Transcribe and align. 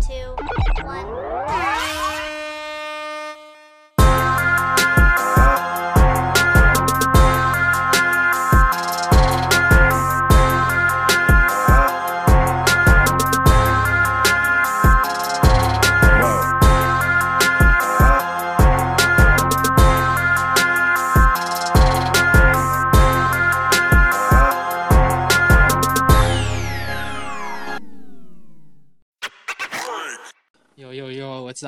two, 0.00 0.34
one. 0.84 1.67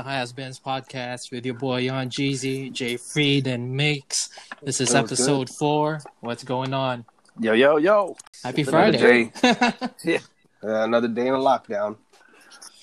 The 0.01 0.05
High 0.05 0.17
Has 0.17 0.33
Been's 0.33 0.59
podcast 0.59 1.31
with 1.31 1.45
your 1.45 1.57
boy 1.57 1.81
Yon 1.81 2.09
Jeezy, 2.09 2.73
Jay 2.73 2.97
Freed, 2.97 3.47
and 3.47 3.77
Makes. 3.77 4.31
This 4.63 4.81
is 4.81 4.93
That 4.93 5.03
was 5.03 5.13
episode 5.13 5.51
four. 5.59 6.01
What's 6.21 6.43
going 6.43 6.73
on? 6.73 7.05
Yo, 7.39 7.53
yo, 7.53 7.77
yo. 7.77 8.17
Happy 8.43 8.63
Another 8.63 9.29
Friday. 9.31 10.21
Uh, 10.63 10.85
another 10.85 11.09
day 11.09 11.27
in 11.27 11.33
a 11.35 11.39
lockdown. 11.39 11.97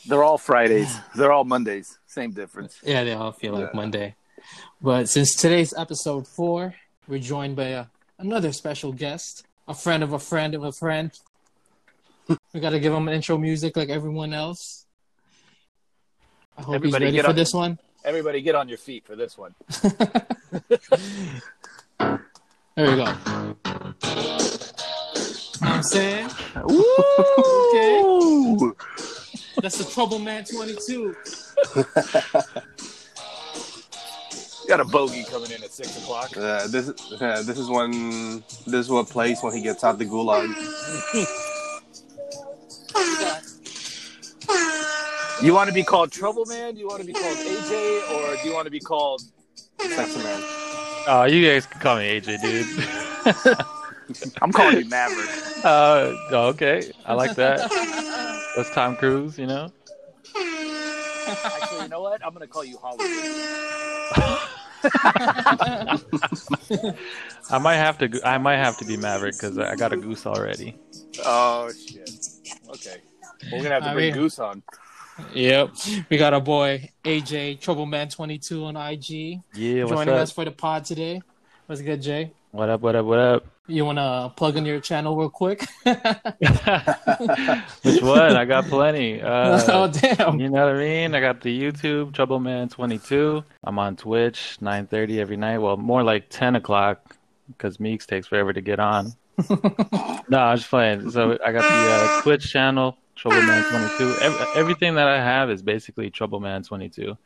They're 0.07 0.23
all 0.23 0.37
Fridays. 0.39 0.95
They're 1.15 1.31
all 1.31 1.43
Mondays. 1.43 1.97
Same 2.07 2.31
difference. 2.31 2.79
yeah, 2.83 3.03
they 3.03 3.13
all 3.13 3.31
feel 3.31 3.53
like 3.53 3.69
Yeah. 3.71 3.75
Monday. 3.75 4.15
But 4.81 5.09
since 5.09 5.35
today's 5.35 5.75
episode 5.75 6.27
four, 6.27 6.73
we're 7.07 7.19
joined 7.19 7.55
by 7.55 7.73
uh, 7.73 7.85
another 8.17 8.51
special 8.51 8.91
guest, 8.93 9.45
a 9.67 9.75
friend 9.75 10.03
of 10.03 10.13
a 10.13 10.19
friend 10.19 10.53
of 10.55 10.63
a 10.63 10.71
friend. 10.71 11.11
we 12.53 12.59
got 12.59 12.71
to 12.71 12.79
give 12.79 12.93
him 12.93 13.07
intro 13.09 13.37
music 13.37 13.77
like 13.77 13.89
everyone 13.89 14.33
else. 14.33 14.86
I 16.57 16.61
hope 16.61 16.75
Everybody 16.75 17.05
he's 17.05 17.11
ready 17.11 17.15
get 17.17 17.23
for 17.25 17.29
on- 17.29 17.35
this 17.35 17.53
one. 17.53 17.79
Everybody 18.03 18.41
get 18.41 18.55
on 18.55 18.69
your 18.69 18.77
feet 18.77 19.05
for 19.05 19.15
this 19.15 19.37
one. 19.37 19.53
There 22.75 22.91
we 22.91 22.95
go. 22.95 23.05
Know 23.05 23.55
what 23.63 24.83
I'm 25.63 25.81
saying? 25.81 26.29
Ooh. 26.69 28.75
That's 29.63 29.79
the 29.79 29.85
Trouble 29.91 30.19
Man 30.19 30.45
22. 30.45 31.15
Got 34.67 34.79
a 34.79 34.85
bogey 34.85 35.23
coming 35.23 35.49
in 35.49 35.63
at 35.63 35.71
six 35.71 35.97
o'clock. 36.03 36.37
Uh, 36.37 36.67
this 36.67 36.89
uh, 37.19 37.41
this 37.41 37.57
is 37.57 37.67
when 37.67 38.43
this 38.67 38.85
is 38.85 38.89
what 38.91 39.09
plays 39.09 39.41
when 39.41 39.55
he 39.55 39.63
gets 39.63 39.83
out 39.83 39.97
the 39.97 40.05
gulag. 40.05 40.53
You 45.41 45.53
want 45.53 45.67
to 45.67 45.73
be 45.73 45.83
called 45.83 46.11
Trouble 46.11 46.45
Man? 46.45 46.73
Do 46.73 46.79
you 46.79 46.87
want 46.87 47.01
to 47.01 47.05
be 47.07 47.13
called 47.13 47.37
AJ, 47.37 48.09
or 48.11 48.35
do 48.41 48.47
you 48.47 48.53
want 48.55 48.65
to 48.65 48.71
be 48.71 48.79
called? 48.79 49.21
Sexy 49.79 50.17
man. 50.23 50.41
Oh, 51.07 51.25
you 51.29 51.47
guys 51.47 51.67
can 51.67 51.79
call 51.79 51.97
me 51.97 52.19
AJ, 52.19 52.41
dude. 52.41 52.65
I'm 54.41 54.51
calling 54.51 54.79
you 54.79 54.85
Maverick. 54.89 55.29
uh, 55.63 56.11
okay, 56.49 56.91
I 57.05 57.13
like 57.13 57.35
that. 57.35 57.59
That's 58.55 58.71
Tom 58.71 58.95
Cruise, 58.95 59.37
you 59.37 59.45
know. 59.45 59.71
Actually, 60.35 61.83
you 61.83 61.89
know 61.89 62.01
what? 62.01 62.25
I'm 62.25 62.33
gonna 62.33 62.47
call 62.47 62.63
you 62.65 62.79
Hollywood. 62.81 63.07
I 67.51 67.57
might 67.59 67.75
have 67.75 67.99
to. 67.99 68.19
I 68.23 68.39
might 68.39 68.57
have 68.57 68.77
to 68.77 68.85
be 68.85 68.97
Maverick 68.97 69.33
because 69.33 69.59
I 69.59 69.75
got 69.75 69.93
a 69.93 69.97
goose 69.97 70.25
already. 70.25 70.75
Oh 71.23 71.69
shit. 71.71 72.09
Okay. 72.69 72.97
We're 73.51 73.61
gonna 73.61 73.75
have 73.75 73.83
to 73.83 73.89
I 73.89 73.93
bring 73.93 74.05
mean- 74.13 74.15
Goose 74.15 74.39
on. 74.39 74.63
Yep. 75.33 75.69
We 76.09 76.17
got 76.17 76.33
our 76.33 76.41
boy 76.41 76.89
AJ 77.03 77.59
Troubleman22 77.59 78.63
on 78.65 78.77
IG 78.77 79.41
Yeah, 79.55 79.83
what's 79.83 79.95
joining 79.95 80.13
up? 80.13 80.19
us 80.21 80.31
for 80.31 80.45
the 80.45 80.51
pod 80.51 80.85
today. 80.85 81.21
What's 81.65 81.81
good, 81.81 82.01
Jay? 82.01 82.31
What 82.51 82.69
up? 82.69 82.81
What 82.81 82.95
up? 82.95 83.05
What 83.05 83.19
up? 83.19 83.45
You 83.67 83.83
want 83.83 83.97
to 83.97 84.31
plug 84.37 84.55
in 84.55 84.65
your 84.65 84.79
channel 84.79 85.17
real 85.17 85.29
quick? 85.29 85.67
Which 85.83 85.99
one? 88.01 88.35
I 88.35 88.45
got 88.45 88.65
plenty. 88.65 89.21
Uh, 89.27 89.61
oh, 89.67 89.87
damn. 89.91 90.39
You 90.39 90.49
know 90.49 90.65
what 90.65 90.75
I 90.75 90.79
mean? 90.79 91.13
I 91.13 91.19
got 91.19 91.41
the 91.41 91.61
YouTube 91.61 92.13
Troubleman22. 92.13 93.43
I'm 93.63 93.77
on 93.79 93.95
Twitch 93.97 94.57
9:30 94.61 95.17
every 95.19 95.35
night. 95.37 95.57
Well, 95.57 95.75
more 95.75 96.03
like 96.03 96.29
10 96.29 96.55
o'clock 96.55 97.15
because 97.47 97.79
Meeks 97.79 98.05
takes 98.05 98.27
forever 98.27 98.53
to 98.53 98.61
get 98.61 98.79
on. 98.79 99.13
no, 99.49 100.39
I'm 100.39 100.57
just 100.57 100.69
playing. 100.69 101.11
So 101.11 101.37
I 101.45 101.51
got 101.51 101.63
the 101.63 101.91
uh, 101.91 102.21
Twitch 102.21 102.49
channel 102.49 102.97
Troubleman22. 103.17 104.21
Ev- 104.21 104.47
everything 104.55 104.95
that 104.95 105.07
I 105.07 105.17
have 105.21 105.49
is 105.49 105.61
basically 105.61 106.09
Troubleman22. 106.11 107.17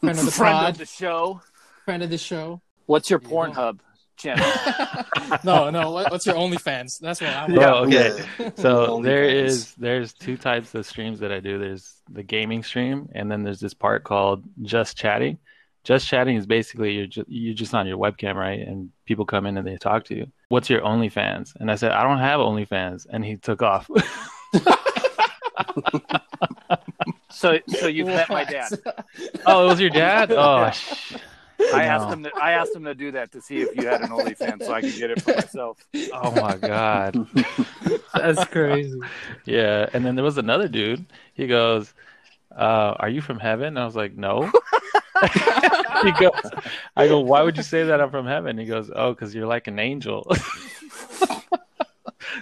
Friend 0.00 0.18
of 0.18 0.24
the 0.24 0.30
Friend 0.30 0.52
pod, 0.54 0.70
of 0.72 0.78
the 0.78 0.86
show. 0.86 1.40
friend 1.84 2.02
of 2.02 2.10
the 2.10 2.18
show. 2.18 2.60
What's 2.86 3.08
your 3.10 3.20
Yeah. 3.22 3.28
Pornhub 3.28 3.78
channel? 4.16 4.44
No, 5.44 5.70
no. 5.70 5.90
What, 5.92 6.10
what's 6.10 6.26
your 6.26 6.34
OnlyFans? 6.34 6.98
That's 7.00 7.20
what 7.20 7.30
I 7.30 7.46
want. 7.46 7.54
Yeah. 7.54 7.70
Oh, 7.72 7.84
okay. 7.84 8.24
Yeah. 8.38 8.50
So 8.56 8.86
OnlyFans. 9.00 9.04
there 9.04 9.24
is 9.24 9.74
there's 9.76 10.12
two 10.12 10.36
types 10.36 10.74
of 10.74 10.84
streams 10.84 11.20
that 11.20 11.32
I 11.32 11.40
do. 11.40 11.58
There's 11.58 11.94
the 12.10 12.22
gaming 12.22 12.62
stream, 12.62 13.08
and 13.14 13.30
then 13.30 13.42
there's 13.42 13.60
this 13.60 13.72
part 13.74 14.04
called 14.04 14.42
just 14.62 14.96
chatting. 14.96 15.38
Just 15.84 16.06
chatting 16.06 16.36
is 16.36 16.46
basically 16.46 16.92
you're 16.92 17.06
just 17.06 17.28
you're 17.28 17.54
just 17.54 17.74
on 17.74 17.86
your 17.86 17.96
webcam, 17.98 18.34
right? 18.34 18.60
And 18.60 18.90
people 19.06 19.24
come 19.24 19.46
in 19.46 19.56
and 19.56 19.66
they 19.66 19.76
talk 19.78 20.04
to 20.06 20.14
you. 20.16 20.26
What's 20.48 20.68
your 20.68 20.82
OnlyFans? 20.82 21.54
And 21.58 21.70
I 21.70 21.76
said 21.76 21.92
I 21.92 22.02
don't 22.02 22.18
have 22.18 22.40
OnlyFans, 22.40 23.06
and 23.08 23.24
he 23.24 23.36
took 23.36 23.62
off. 23.62 23.88
so, 27.30 27.58
so 27.68 27.86
you've 27.86 28.06
met 28.06 28.28
my 28.28 28.44
dad. 28.44 28.72
oh, 29.46 29.64
it 29.64 29.68
was 29.68 29.80
your 29.80 29.90
dad? 29.90 30.32
Oh, 30.42 30.70
sh- 30.70 31.14
I 31.72 31.84
asked 31.84 32.12
him. 32.12 32.24
To, 32.24 32.30
I 32.40 32.52
asked 32.52 32.74
him 32.74 32.84
to 32.84 32.94
do 32.94 33.12
that 33.12 33.30
to 33.32 33.40
see 33.40 33.60
if 33.60 33.76
you 33.76 33.86
had 33.86 34.00
an 34.00 34.08
OnlyFans, 34.08 34.64
so 34.64 34.72
I 34.72 34.80
could 34.80 34.96
get 34.96 35.10
it 35.10 35.22
for 35.22 35.34
myself. 35.34 35.78
oh 36.12 36.32
my 36.40 36.56
god. 36.56 37.26
That's 38.14 38.44
crazy. 38.46 38.98
Yeah, 39.44 39.88
and 39.92 40.04
then 40.04 40.16
there 40.16 40.24
was 40.24 40.38
another 40.38 40.66
dude. 40.66 41.06
He 41.34 41.46
goes, 41.46 41.94
uh, 42.56 42.94
"Are 42.98 43.08
you 43.08 43.20
from 43.20 43.38
heaven?" 43.38 43.68
And 43.68 43.78
I 43.78 43.84
was 43.84 43.94
like, 43.94 44.16
"No." 44.16 44.50
he 46.02 46.10
goes, 46.12 46.50
"I 46.96 47.06
go, 47.06 47.20
why 47.20 47.42
would 47.42 47.56
you 47.56 47.62
say 47.62 47.84
that 47.84 48.00
I'm 48.00 48.10
from 48.10 48.26
heaven?" 48.26 48.58
He 48.58 48.64
goes, 48.66 48.90
"Oh, 48.94 49.12
because 49.14 49.32
you're 49.34 49.46
like 49.46 49.68
an 49.68 49.78
angel." 49.78 50.26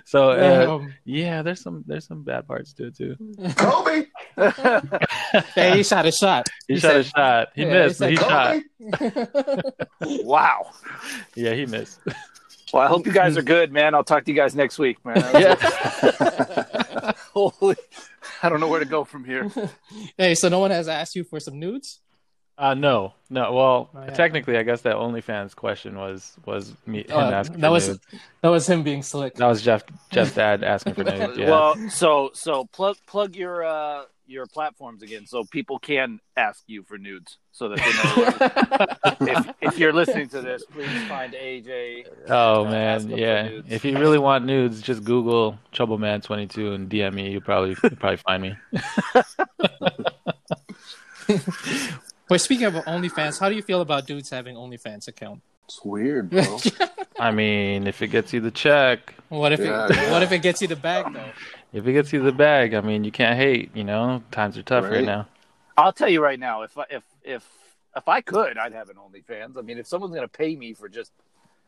So 0.05 0.31
uh, 0.31 0.87
yeah, 1.05 1.43
there's 1.43 1.63
some 1.63 1.85
there's 1.87 2.07
some 2.07 2.23
bad 2.23 2.47
parts 2.47 2.73
to 2.75 2.87
it 2.89 2.97
too. 2.97 3.17
Kobe. 3.57 4.07
Hey, 5.55 5.77
he 5.77 5.83
shot 5.83 6.07
a 6.07 6.13
shot. 6.13 6.49
He, 6.67 6.75
He 6.75 6.81
shot 6.81 6.97
a 6.97 7.03
shot. 7.05 7.49
He 7.55 7.63
Yeah, 7.63 7.87
missed, 7.87 8.03
he 8.03 8.17
but 8.17 8.63
he 8.91 9.03
shot. 9.03 9.75
wow. 10.25 10.71
Yeah, 11.37 11.55
he 11.55 11.67
missed. 11.67 12.01
Well, 12.73 12.83
I 12.83 12.87
hope 12.87 13.07
you 13.07 13.13
guys 13.13 13.37
are 13.37 13.43
good, 13.43 13.73
man. 13.73 13.95
I'll 13.95 14.05
talk 14.05 14.25
to 14.25 14.31
you 14.31 14.37
guys 14.37 14.55
next 14.55 14.79
week, 14.79 15.05
man. 15.05 15.17
yeah. 15.35 17.13
Holy, 17.33 17.77
I 18.43 18.49
don't 18.49 18.61
know 18.61 18.69
where 18.69 18.81
to 18.81 18.87
go 18.87 19.05
from 19.05 19.25
here. 19.25 19.51
hey, 20.17 20.35
so 20.35 20.49
no 20.49 20.59
one 20.61 20.71
has 20.71 20.89
asked 20.89 21.15
you 21.17 21.25
for 21.25 21.39
some 21.41 21.59
nudes? 21.59 22.01
Uh, 22.61 22.75
no, 22.75 23.15
no. 23.31 23.53
Well, 23.55 23.91
Oh, 23.95 24.03
yeah. 24.05 24.11
technically, 24.11 24.59
I 24.59 24.63
guess 24.63 24.83
that 24.83 24.95
OnlyFans 24.97 25.57
question 25.57 25.97
was 25.97 26.37
was 26.45 26.75
me 26.87 26.99
him 27.05 27.07
Oh, 27.13 27.21
asking 27.21 27.61
that 27.61 27.69
for 27.69 27.73
was 27.73 27.89
nudes. 27.89 28.07
that 28.43 28.49
was 28.49 28.67
him 28.69 28.83
being 28.83 29.03
slick. 29.03 29.35
That 29.37 29.47
was 29.47 29.63
Jeff 29.63 29.83
Jeff's 30.11 30.35
dad 30.35 30.63
asking 30.63 30.95
for 30.95 31.05
nudes. 31.05 31.39
Yeah. 31.39 31.49
Well, 31.51 31.89
so 31.89 32.31
so 32.35 32.67
plug 32.67 32.97
plug 33.07 33.35
your 33.35 33.65
uh 33.65 34.03
your 34.27 34.47
platforms 34.47 35.03
again, 35.03 35.27
so 35.27 35.43
people 35.45 35.79
can 35.81 36.21
ask 36.37 36.63
you 36.69 36.85
for 36.85 36.99
nudes, 36.99 37.39
so 37.51 37.69
that 37.71 37.79
they 37.79 39.27
know. 39.27 39.33
if, 39.33 39.55
if 39.61 39.79
you're 39.79 39.93
listening 39.93 40.29
to 40.29 40.41
this, 40.41 40.63
please 40.67 41.03
find 41.09 41.33
AJ. 41.33 42.07
Oh 42.29 42.65
Uh, 42.67 42.71
man, 42.71 43.11
yeah. 43.11 43.49
If 43.69 43.85
you 43.85 43.99
really 43.99 44.19
want 44.19 44.45
nudes, 44.45 44.83
just 44.83 45.03
Google 45.03 45.59
Troubleman22 45.73 46.75
and 46.77 46.89
DM 46.89 47.15
me. 47.15 47.33
You 47.33 47.41
probably 47.41 47.71
you 47.71 47.91
probably 47.97 48.19
find 48.19 48.43
me. 48.43 48.55
Wait, 52.31 52.41
speaking 52.41 52.67
of 52.67 52.75
OnlyFans, 52.75 53.41
how 53.41 53.49
do 53.49 53.57
you 53.57 53.63
feel 53.63 53.81
about 53.81 54.07
dudes 54.07 54.31
having 54.31 54.55
OnlyFans 54.55 55.09
account? 55.09 55.43
It's 55.65 55.85
weird, 55.85 56.31
bro. 56.31 56.59
I 57.19 57.33
mean, 57.33 57.87
if 57.89 58.03
it 58.03 58.09
gets 58.09 58.33
you 58.33 58.41
the 58.41 58.53
check, 58.53 59.15
What 59.29 59.53
if 59.53 59.61
Yeah, 59.61 59.87
it, 59.87 59.97
yeah. 59.97 60.11
what 60.13 60.23
if 60.23 60.31
it 60.33 60.39
gets 60.41 60.63
you 60.63 60.69
the 60.69 60.77
bag 60.77 61.13
though? 61.13 61.31
if 61.73 61.87
it 61.87 61.93
gets 61.93 62.13
you 62.13 62.23
the 62.23 62.33
bag, 62.33 62.75
I 62.75 62.81
mean, 62.81 63.03
you 63.05 63.11
can't 63.13 63.37
hate. 63.37 63.71
You 63.75 63.85
know, 63.85 64.23
times 64.31 64.57
are 64.57 64.63
tough 64.63 64.85
right, 64.85 64.93
Right. 64.93 65.05
now. 65.05 65.27
I'll 65.77 65.93
tell 65.93 66.09
you 66.09 66.23
right 66.23 66.39
now, 66.39 66.63
if 66.63 66.77
I, 66.79 66.85
if 66.91 67.03
if 67.25 67.45
if 67.97 68.07
I 68.09 68.21
could, 68.21 68.59
I'd 68.59 68.73
have 68.75 68.91
an 68.91 68.97
OnlyFans. 68.97 69.57
I 69.59 69.63
mean, 69.63 69.79
if 69.79 69.87
someone's 69.89 70.15
gonna 70.15 70.29
pay 70.29 70.55
me 70.55 70.73
for 70.75 70.89
just 70.89 71.11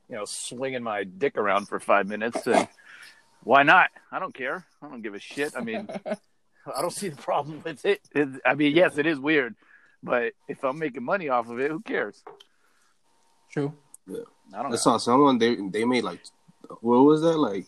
you 0.09 0.15
know 0.17 0.25
swinging 0.27 0.83
my 0.85 1.05
dick 1.05 1.37
around 1.37 1.67
for 1.67 1.81
five 1.81 2.07
minutes, 2.07 2.43
then 2.43 2.69
why 3.43 3.63
not? 3.65 3.91
I 4.13 4.19
don't 4.21 4.35
care. 4.35 4.65
I 4.81 4.89
don't 4.89 5.03
give 5.03 5.15
a 5.15 5.19
shit. 5.21 5.55
I 5.57 5.61
mean, 5.61 5.89
I 6.07 6.81
don't 6.81 6.93
see 6.93 7.09
the 7.09 7.17
problem 7.17 7.63
with 7.65 7.85
it. 7.85 8.01
it. 8.15 8.29
I 8.47 8.55
mean, 8.55 8.75
yes, 8.77 8.99
it 8.99 9.07
is 9.07 9.19
weird, 9.19 9.55
but 10.03 10.33
if 10.49 10.65
I'm 10.65 10.79
making 10.79 11.05
money 11.05 11.29
off 11.29 11.49
of 11.49 11.59
it, 11.61 11.71
who 11.71 11.81
cares? 11.81 12.23
True. 13.51 13.75
I 14.09 14.13
don't 14.57 14.67
I 14.67 14.71
know. 14.71 14.77
saw 14.77 14.97
someone 14.97 15.39
they 15.39 15.55
they 15.57 15.85
made 15.85 16.05
like 16.05 16.21
what 16.81 17.01
was 17.03 17.23
that 17.23 17.39
like 17.39 17.67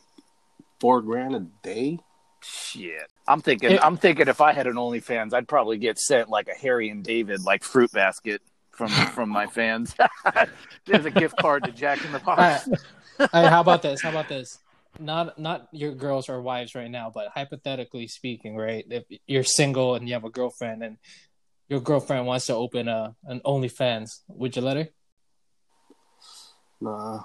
four 0.81 1.00
grand 1.02 1.34
a 1.34 1.40
day 1.62 1.98
Shit. 2.46 3.10
I'm 3.26 3.40
thinking. 3.40 3.70
It- 3.70 3.81
I'm 3.82 3.96
thinking 3.96 4.28
if 4.28 4.42
I 4.42 4.52
had 4.52 4.66
an 4.66 4.75
OnlyFans, 4.75 5.32
I'd 5.32 5.48
probably 5.48 5.78
get 5.78 5.98
sent 5.98 6.28
like 6.28 6.48
a 6.48 6.54
Harry 6.54 6.90
and 6.90 7.02
David 7.02 7.42
like 7.42 7.64
fruit 7.64 7.90
basket 7.90 8.42
from 8.70 8.88
from 8.90 9.31
my 9.31 9.46
fans. 9.46 9.94
There's 10.86 11.06
a 11.06 11.10
gift 11.10 11.38
card 11.38 11.64
to 11.64 11.72
Jack 11.72 12.04
in 12.04 12.12
the 12.12 12.20
All 12.26 12.36
right. 12.36 12.60
Box. 12.66 12.69
All 13.19 13.42
right, 13.42 13.48
how 13.50 13.62
about 13.62 13.81
this? 13.81 14.02
How 14.02 14.10
about 14.10 14.28
this? 14.28 14.58
Not 15.00 15.38
not 15.38 15.69
your 15.72 15.94
girls 15.94 16.28
or 16.28 16.42
wives 16.42 16.75
right 16.75 16.90
now, 16.90 17.10
but 17.14 17.28
hypothetically 17.28 18.08
speaking, 18.08 18.56
right? 18.56 18.84
If 18.90 19.04
you're 19.26 19.42
single 19.42 19.94
and 19.94 20.06
you 20.06 20.12
have 20.12 20.25
a 20.25 20.31
girlfriend 20.31 20.82
and 20.82 20.98
your 21.69 21.81
girlfriend 21.81 22.26
wants 22.26 22.46
to 22.46 22.55
open 22.55 22.88
a 22.88 23.14
an 23.26 23.40
OnlyFans, 23.44 24.20
would 24.28 24.55
you 24.56 24.62
let 24.62 24.76
her? 24.76 24.88
Nah. 26.81 27.22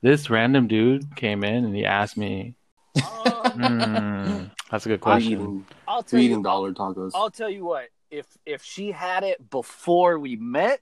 This 0.00 0.30
random 0.30 0.66
dude 0.68 1.14
came 1.16 1.44
in 1.44 1.64
and 1.64 1.76
he 1.76 1.84
asked 1.84 2.16
me. 2.16 2.54
Hmm, 3.52 4.44
that's 4.70 4.86
a 4.86 4.88
good 4.88 5.00
question. 5.02 5.66
I'll 5.86 6.02
tell 6.02 6.16
we 6.18 6.24
you. 6.24 6.30
eating 6.30 6.42
dollar 6.42 6.72
tacos. 6.72 7.10
I'll 7.14 7.30
tell 7.30 7.50
you 7.50 7.66
what. 7.66 7.88
If 8.10 8.26
if 8.46 8.62
she 8.62 8.92
had 8.92 9.24
it 9.24 9.50
before 9.50 10.18
we 10.18 10.36
met, 10.36 10.80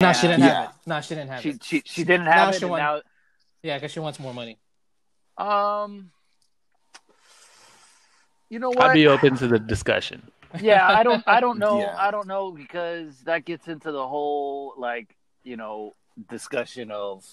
No, 0.00 0.12
she 0.12 0.26
didn't 0.26 0.40
Yeah. 0.40 0.62
have 0.62 0.70
it. 0.70 0.74
No, 0.86 1.00
she 1.00 1.14
didn't 1.14 1.30
have 1.30 1.42
she 1.42 1.50
it. 1.50 1.62
she 1.62 1.82
she 1.84 2.02
didn't 2.02 2.24
Now 2.24 2.32
have 2.46 2.54
she 2.54 2.56
it. 2.56 2.62
And 2.62 2.70
want- 2.72 2.82
now, 2.82 3.00
Yeah, 3.62 3.76
because 3.76 3.92
she 3.92 4.00
wants 4.00 4.18
more 4.18 4.34
money. 4.34 4.58
um, 5.38 6.10
you 8.50 8.58
know 8.58 8.70
what? 8.70 8.80
I'd 8.80 8.94
be 8.94 9.06
open 9.06 9.36
to 9.36 9.46
the 9.46 9.58
discussion. 9.60 10.28
Yeah 10.60 10.86
i 10.88 11.02
don't 11.02 11.22
i 11.26 11.40
don't 11.40 11.58
know 11.66 11.80
Yeah. 11.80 11.94
i 11.98 12.10
don't 12.10 12.26
know 12.28 12.50
because 12.52 13.20
that 13.24 13.44
gets 13.44 13.68
into 13.68 13.92
the 13.92 14.06
whole 14.06 14.74
like 14.76 15.14
you 15.44 15.56
know 15.56 15.94
discussion 16.30 16.90
of 16.90 17.24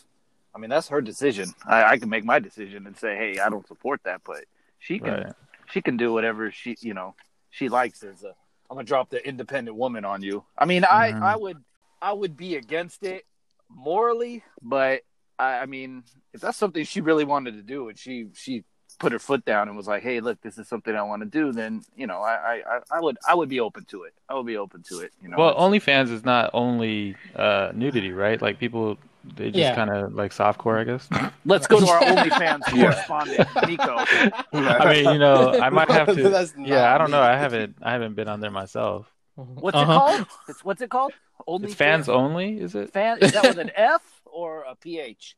i 0.53 0.57
mean 0.59 0.69
that's 0.69 0.89
her 0.89 1.01
decision 1.01 1.53
i, 1.65 1.83
I 1.83 1.97
can 1.97 2.09
make 2.09 2.25
my 2.25 2.39
decision 2.39 2.85
and 2.87 2.97
say 2.97 3.15
hey 3.15 3.39
i 3.39 3.49
don't 3.49 3.67
support 3.67 4.01
that 4.05 4.21
but 4.25 4.43
she 4.79 4.99
can 4.99 5.13
Right. 5.13 5.33
she 5.67 5.81
can 5.81 5.97
do 5.97 6.11
whatever 6.13 6.51
she 6.51 6.75
you 6.81 6.93
know 6.93 7.15
she 7.49 7.69
likes 7.69 8.03
as 8.03 8.23
a 8.23 8.33
i'm 8.69 8.75
gonna 8.75 8.83
drop 8.83 9.09
the 9.09 9.25
independent 9.27 9.77
woman 9.77 10.03
on 10.05 10.21
you 10.21 10.43
i 10.57 10.65
mean 10.65 10.83
i 10.85 11.11
Mhm. 11.11 11.21
i 11.21 11.35
would 11.35 11.57
i 12.01 12.11
would 12.11 12.35
be 12.35 12.55
against 12.55 13.03
it 13.03 13.23
morally 13.69 14.43
but 14.61 15.01
I, 15.39 15.59
I 15.59 15.65
mean 15.65 16.03
if 16.33 16.41
that's 16.41 16.57
something 16.57 16.83
she 16.85 17.01
really 17.01 17.25
wanted 17.25 17.53
to 17.55 17.61
do 17.63 17.89
and 17.89 17.97
she 17.97 18.27
she 18.33 18.63
put 18.99 19.11
her 19.11 19.19
foot 19.19 19.43
down 19.45 19.67
and 19.67 19.75
was 19.77 19.87
like, 19.87 20.03
"Hey, 20.03 20.19
look, 20.19 20.41
this 20.41 20.57
is 20.57 20.67
something 20.67 20.95
I 20.95 21.03
want 21.03 21.21
to 21.21 21.27
do," 21.27 21.51
then 21.51 21.83
you 21.95 22.07
know, 22.07 22.21
I, 22.21 22.33
I, 22.33 22.61
I- 22.77 22.97
I 22.97 22.99
would, 23.01 23.17
I 23.27 23.33
would 23.35 23.49
be 23.49 23.59
open 23.59 23.85
to 23.85 24.03
it. 24.03 24.13
I 24.29 24.33
would 24.35 24.45
be 24.45 24.57
open 24.57 24.83
to 24.89 24.99
it. 24.99 25.11
You 25.21 25.29
know, 25.29 25.37
Well, 25.37 25.49
It's- 25.51 25.63
OnlyFans 25.63 26.11
is 26.11 26.23
not 26.25 26.49
only 26.53 27.15
uh, 27.35 27.71
nudity, 27.73 28.11
right? 28.11 28.41
Like 28.41 28.59
people, 28.59 28.97
they 29.35 29.45
just 29.47 29.57
Yeah. 29.57 29.75
kind 29.75 29.89
of 29.89 30.13
like 30.13 30.31
softcore, 30.33 30.79
I 30.79 30.83
guess. 30.83 31.07
let's 31.45 31.67
go 31.67 31.79
to 31.79 31.87
our 31.87 31.99
OnlyFans 32.11 32.61
Yeah. 32.73 32.91
correspondent, 32.93 33.49
Nico. 33.67 33.95
I 34.53 34.93
mean, 34.93 35.13
you 35.13 35.19
know, 35.19 35.53
I 35.59 35.69
might 35.69 35.89
have 35.89 36.07
to. 36.15 36.49
Yeah, 36.57 36.93
I 36.93 36.97
don't 36.97 37.11
know. 37.11 37.21
I 37.21 37.35
haven't, 37.37 37.77
I 37.81 37.91
haven't 37.91 38.15
been 38.15 38.27
on 38.27 38.39
there 38.39 38.51
myself. 38.51 39.07
What's 39.35 39.75
Uh-huh. 39.75 39.91
it 39.91 39.95
called? 39.95 40.27
It's 40.49 40.63
what's 40.63 40.81
it 40.81 40.89
called? 40.89 41.13
Only 41.47 41.65
It's 41.67 41.75
fans 41.75 42.07
only, 42.07 42.59
is 42.59 42.75
it? 42.75 42.93
Fan 42.93 43.17
is 43.19 43.31
that 43.33 43.43
with 43.43 43.57
an 43.57 43.71
F 43.75 44.01
or 44.25 44.61
a 44.69 44.75
PH? 44.75 45.35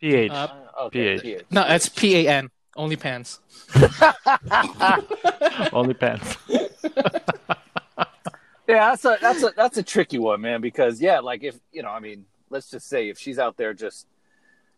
PH. 0.00 0.30
Uh, 0.30 0.34
Uh, 0.34 0.84
okay, 0.86 1.18
PH. 1.18 1.44
No, 1.50 1.62
it's 1.68 1.88
P 1.88 2.26
A 2.26 2.30
N. 2.30 2.50
Only 2.76 2.96
pants. 2.96 3.40
only 5.72 5.94
pants. 5.94 6.36
Yeah, 8.66 8.88
that's 8.90 9.04
a 9.04 9.18
that's 9.20 9.42
a 9.42 9.52
that's 9.54 9.76
a 9.76 9.82
tricky 9.82 10.18
one, 10.18 10.40
man. 10.40 10.62
Because 10.62 10.98
yeah, 10.98 11.20
like 11.20 11.44
if 11.44 11.54
you 11.70 11.82
know, 11.82 11.90
I 11.90 12.00
mean, 12.00 12.24
let's 12.48 12.70
just 12.70 12.88
say 12.88 13.10
if 13.10 13.18
she's 13.18 13.38
out 13.38 13.58
there 13.58 13.74
just, 13.74 14.06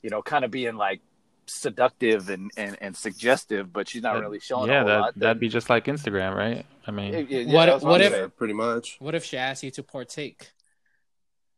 you 0.03 0.11
know, 0.11 0.23
kind 0.23 0.45
of 0.45 0.51
being 0.51 0.75
like 0.75 1.01
seductive 1.47 2.29
and 2.29 2.51
and, 2.57 2.77
and 2.81 2.97
suggestive, 2.97 3.73
but 3.73 3.89
she's 3.89 4.03
not 4.03 4.15
That- 4.15 4.23
really 4.23 4.41
showing 4.41 4.71
yeah, 4.71 4.79
a 4.79 4.81
whole 4.81 4.89
that 4.89 4.99
lot. 5.01 5.19
that'd 5.21 5.39
be 5.39 5.49
just 5.49 5.71
like 5.71 5.85
Instagram, 5.85 6.35
right? 6.35 6.67
I 6.85 6.91
mean, 6.91 7.13
Yeah, 7.13 7.21
yeah, 7.43 7.55
What- 7.55 7.83
what 7.85 8.01
if- 8.01 8.11
saying. 8.11 8.23
Yeah, 8.25 8.29
pretty 8.37 8.55
much. 8.55 8.97
What 8.99 9.15
if 9.15 9.25
she 9.25 9.37
asks 9.37 9.63
you 9.63 9.71
to 9.71 9.85
partake 9.85 10.51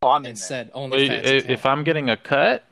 Oh, 0.02 0.11
I'm 0.11 0.26
in 0.26 0.32
and 0.32 0.37
there. 0.37 0.43
said 0.44 0.70
i- 0.75 0.79
OnlyFans? 0.79 1.26
i- 1.49 1.50
if 1.50 1.64
I'm 1.64 1.82
getting 1.82 2.11
a 2.11 2.17
cut, 2.19 2.62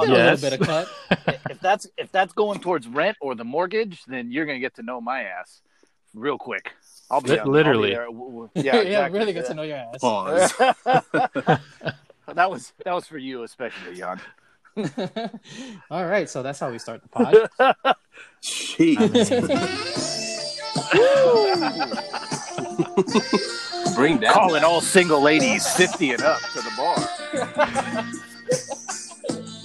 Get 0.00 0.08
no, 0.08 0.14
a 0.14 0.18
yes. 0.18 0.42
little 0.42 0.58
bit 0.58 0.60
of 0.60 0.66
cut. 0.66 1.40
if 1.50 1.60
that's 1.60 1.86
if 1.96 2.10
that's 2.12 2.32
going 2.32 2.60
towards 2.60 2.86
rent 2.88 3.16
or 3.20 3.34
the 3.34 3.44
mortgage, 3.44 4.02
then 4.06 4.30
you're 4.32 4.46
gonna 4.46 4.58
get 4.58 4.74
to 4.76 4.82
know 4.82 5.00
my 5.00 5.22
ass 5.22 5.60
real 6.14 6.38
quick. 6.38 6.72
I'll 7.10 7.20
be 7.20 7.30
Li- 7.30 7.38
on- 7.38 7.46
I'll 7.48 7.52
be 7.52 7.58
literly. 7.58 7.90
there. 7.90 8.06
W- 8.06 8.30
w- 8.30 8.50
Yeah, 8.54 8.80
Yeah, 8.80 9.06
really 9.08 9.32
get 9.32 9.46
to 9.46 9.54
know 9.54 9.62
your 9.62 9.76
ass. 9.76 9.98
Pause. 10.00 10.52
that 12.34 12.50
was 12.50 12.72
that 12.84 12.92
was 12.94 13.06
for 13.06 13.18
you 13.18 13.42
especially, 13.42 13.94
Jan. 13.96 14.20
All 15.90 16.04
right, 16.06 16.28
so 16.28 16.42
that's 16.42 16.58
how 16.58 16.70
we 16.70 16.78
start 16.78 17.00
the 17.02 17.08
pod. 17.08 17.48
Jeez. 18.42 19.30
Bring 23.94 24.18
that. 24.20 24.32
Calling 24.32 24.64
all 24.64 24.80
single 24.80 25.20
ladies 25.22 25.66
fifty 25.76 26.10
and 26.12 26.22
up 26.22 26.40
to 26.40 26.60
the 26.60 26.72
bar. 26.76 28.04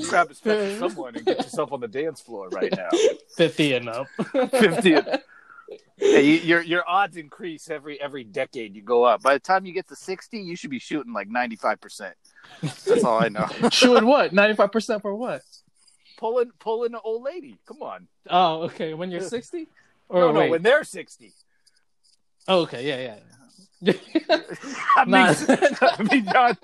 Grab 0.09 0.31
a 0.31 0.33
special 0.35 0.89
someone 0.89 1.15
and 1.15 1.25
get 1.25 1.37
yourself 1.37 1.71
on 1.71 1.79
the 1.79 1.87
dance 1.87 2.21
floor 2.21 2.49
right 2.49 2.73
now. 2.75 2.89
50 3.37 3.73
and 3.73 3.89
up. 3.89 4.07
Fifty. 4.51 4.93
and- 4.93 5.21
Hey, 5.97 6.23
you, 6.25 6.33
your 6.39 6.61
your 6.63 6.83
odds 6.89 7.15
increase 7.15 7.69
every 7.69 8.01
every 8.01 8.23
decade 8.23 8.75
you 8.75 8.81
go 8.81 9.03
up. 9.03 9.21
By 9.21 9.33
the 9.33 9.39
time 9.39 9.67
you 9.67 9.73
get 9.73 9.87
to 9.89 9.95
sixty, 9.95 10.39
you 10.39 10.55
should 10.55 10.71
be 10.71 10.79
shooting 10.79 11.13
like 11.13 11.27
ninety 11.27 11.55
five 11.57 11.79
percent. 11.79 12.15
That's 12.61 13.03
all 13.03 13.21
I 13.23 13.29
know. 13.29 13.45
Sure, 13.69 14.03
what? 14.03 14.33
95% 14.33 15.01
for 15.03 15.13
what? 15.13 15.41
pulling 16.17 16.49
pulling 16.59 16.93
an 16.95 16.99
old 17.03 17.21
lady. 17.23 17.57
Come 17.67 17.83
on. 17.83 18.07
Oh, 18.29 18.63
okay. 18.63 18.93
When 18.95 19.11
you're 19.11 19.21
60? 19.21 19.67
Or 20.09 20.21
no, 20.21 20.31
no, 20.31 20.39
wait. 20.39 20.49
when 20.49 20.63
they're 20.63 20.83
sixty. 20.83 21.33
Oh, 22.47 22.61
okay, 22.61 22.87
yeah, 22.87 22.97
yeah. 22.99 23.19
I 24.95 25.05
mean, 25.05 25.11
Nah. 25.11 25.33
I 25.81 26.03
mean, 26.11 26.25
John, 26.33 26.57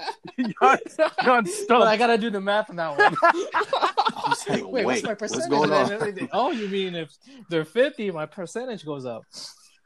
John, 0.60 0.78
John 1.24 1.48
But 1.70 1.88
I 1.88 1.96
gotta 1.98 2.18
do 2.18 2.30
the 2.30 2.42
math 2.42 2.70
on 2.70 2.76
that 2.76 2.98
one. 2.98 3.16
I 3.24 4.24
was 4.28 4.50
like, 4.50 4.66
Wait, 4.68 4.86
what's 4.86 5.04
my 5.04 5.14
percentage? 5.14 5.50
going 5.50 5.72
on? 5.72 6.30
Oh, 6.34 6.52
you 6.52 6.68
mean 6.68 6.96
if 6.96 7.12
they're 7.50 7.64
50, 7.66 8.12
my 8.12 8.26
percentage 8.26 8.86
goes 8.86 9.06
up. 9.06 9.24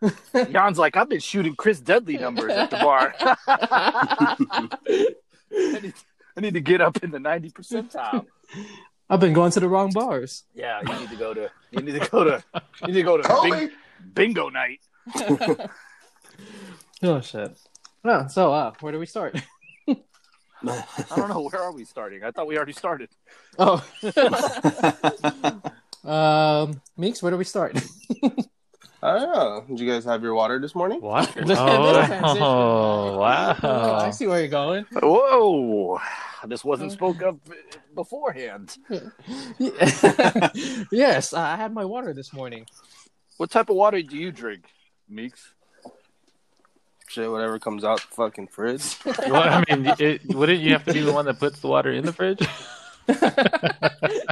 John's 0.51 0.79
like, 0.79 0.95
I've 0.97 1.09
been 1.09 1.19
shooting 1.19 1.55
Chris 1.55 1.79
Dudley 1.79 2.17
numbers 2.17 2.51
at 2.53 2.71
the 2.71 2.77
bar. 2.77 3.13
I, 3.19 4.35
need, 5.81 5.93
I 6.37 6.41
need 6.41 6.53
to 6.53 6.61
get 6.61 6.81
up 6.81 7.03
in 7.03 7.11
the 7.11 7.19
ninety 7.19 7.49
percentile. 7.51 8.25
I've 9.09 9.19
been 9.19 9.33
going 9.33 9.51
to 9.51 9.59
the 9.59 9.67
wrong 9.67 9.91
bars. 9.91 10.45
Yeah, 10.53 10.81
you 10.87 10.99
need 10.99 11.09
to 11.09 11.15
go 11.17 11.33
to. 11.33 11.51
You 11.71 11.81
need 11.81 11.99
to 11.99 12.07
go 12.07 12.23
to. 12.23 12.43
You 12.81 12.87
need 12.87 12.93
to 12.93 13.03
go 13.03 13.17
to 13.17 13.39
bing, 13.43 13.71
bingo 14.13 14.49
night. 14.49 14.79
Oh 17.01 17.21
shit. 17.21 17.57
Oh, 18.03 18.27
so 18.27 18.53
uh, 18.53 18.71
where 18.81 18.91
do 18.91 18.99
we 18.99 19.05
start? 19.05 19.41
I 19.87 19.95
don't 21.15 21.29
know 21.29 21.41
where 21.49 21.61
are 21.61 21.71
we 21.71 21.85
starting. 21.85 22.23
I 22.23 22.31
thought 22.31 22.47
we 22.47 22.57
already 22.57 22.73
started. 22.73 23.09
Oh, 23.57 23.83
um, 26.09 26.81
Meeks, 26.97 27.23
where 27.23 27.31
do 27.31 27.37
we 27.37 27.45
start? 27.45 27.81
I 29.01 29.17
don't 29.17 29.33
know. 29.33 29.63
Did 29.69 29.79
you 29.79 29.89
guys 29.89 30.03
have 30.03 30.21
your 30.21 30.33
water 30.35 30.59
this 30.59 30.75
morning? 30.75 30.99
what? 31.01 31.33
Look 31.37 31.57
at. 31.57 32.21
Oh, 32.37 33.17
Oh, 33.17 33.21
I 33.21 34.11
see 34.11 34.27
where 34.27 34.39
you're 34.39 34.49
going. 34.49 34.85
Whoa, 34.91 35.99
this 36.47 36.65
wasn't 36.65 36.91
spoke 36.91 37.21
of 37.21 37.39
beforehand. 37.95 38.77
yes, 40.91 41.33
I 41.33 41.55
had 41.55 41.73
my 41.73 41.85
water 41.85 42.13
this 42.13 42.33
morning. 42.33 42.65
What 43.37 43.49
type 43.51 43.69
of 43.69 43.77
water 43.77 44.01
do 44.01 44.17
you 44.17 44.33
drink, 44.33 44.65
Meeks? 45.07 45.53
Shit, 47.09 47.29
whatever 47.29 47.57
comes 47.59 47.83
out 47.83 48.01
the 48.01 48.15
fucking 48.15 48.47
fridge. 48.47 48.97
Well, 49.05 49.35
I 49.35 49.63
mean, 49.75 49.91
it, 49.99 50.25
wouldn't 50.33 50.59
you 50.59 50.71
have 50.73 50.85
to 50.85 50.93
be 50.93 51.01
the 51.01 51.11
one 51.11 51.25
that 51.25 51.39
puts 51.39 51.59
the 51.59 51.67
water 51.67 51.91
in 51.91 52.05
the 52.05 52.13
fridge? 52.13 52.39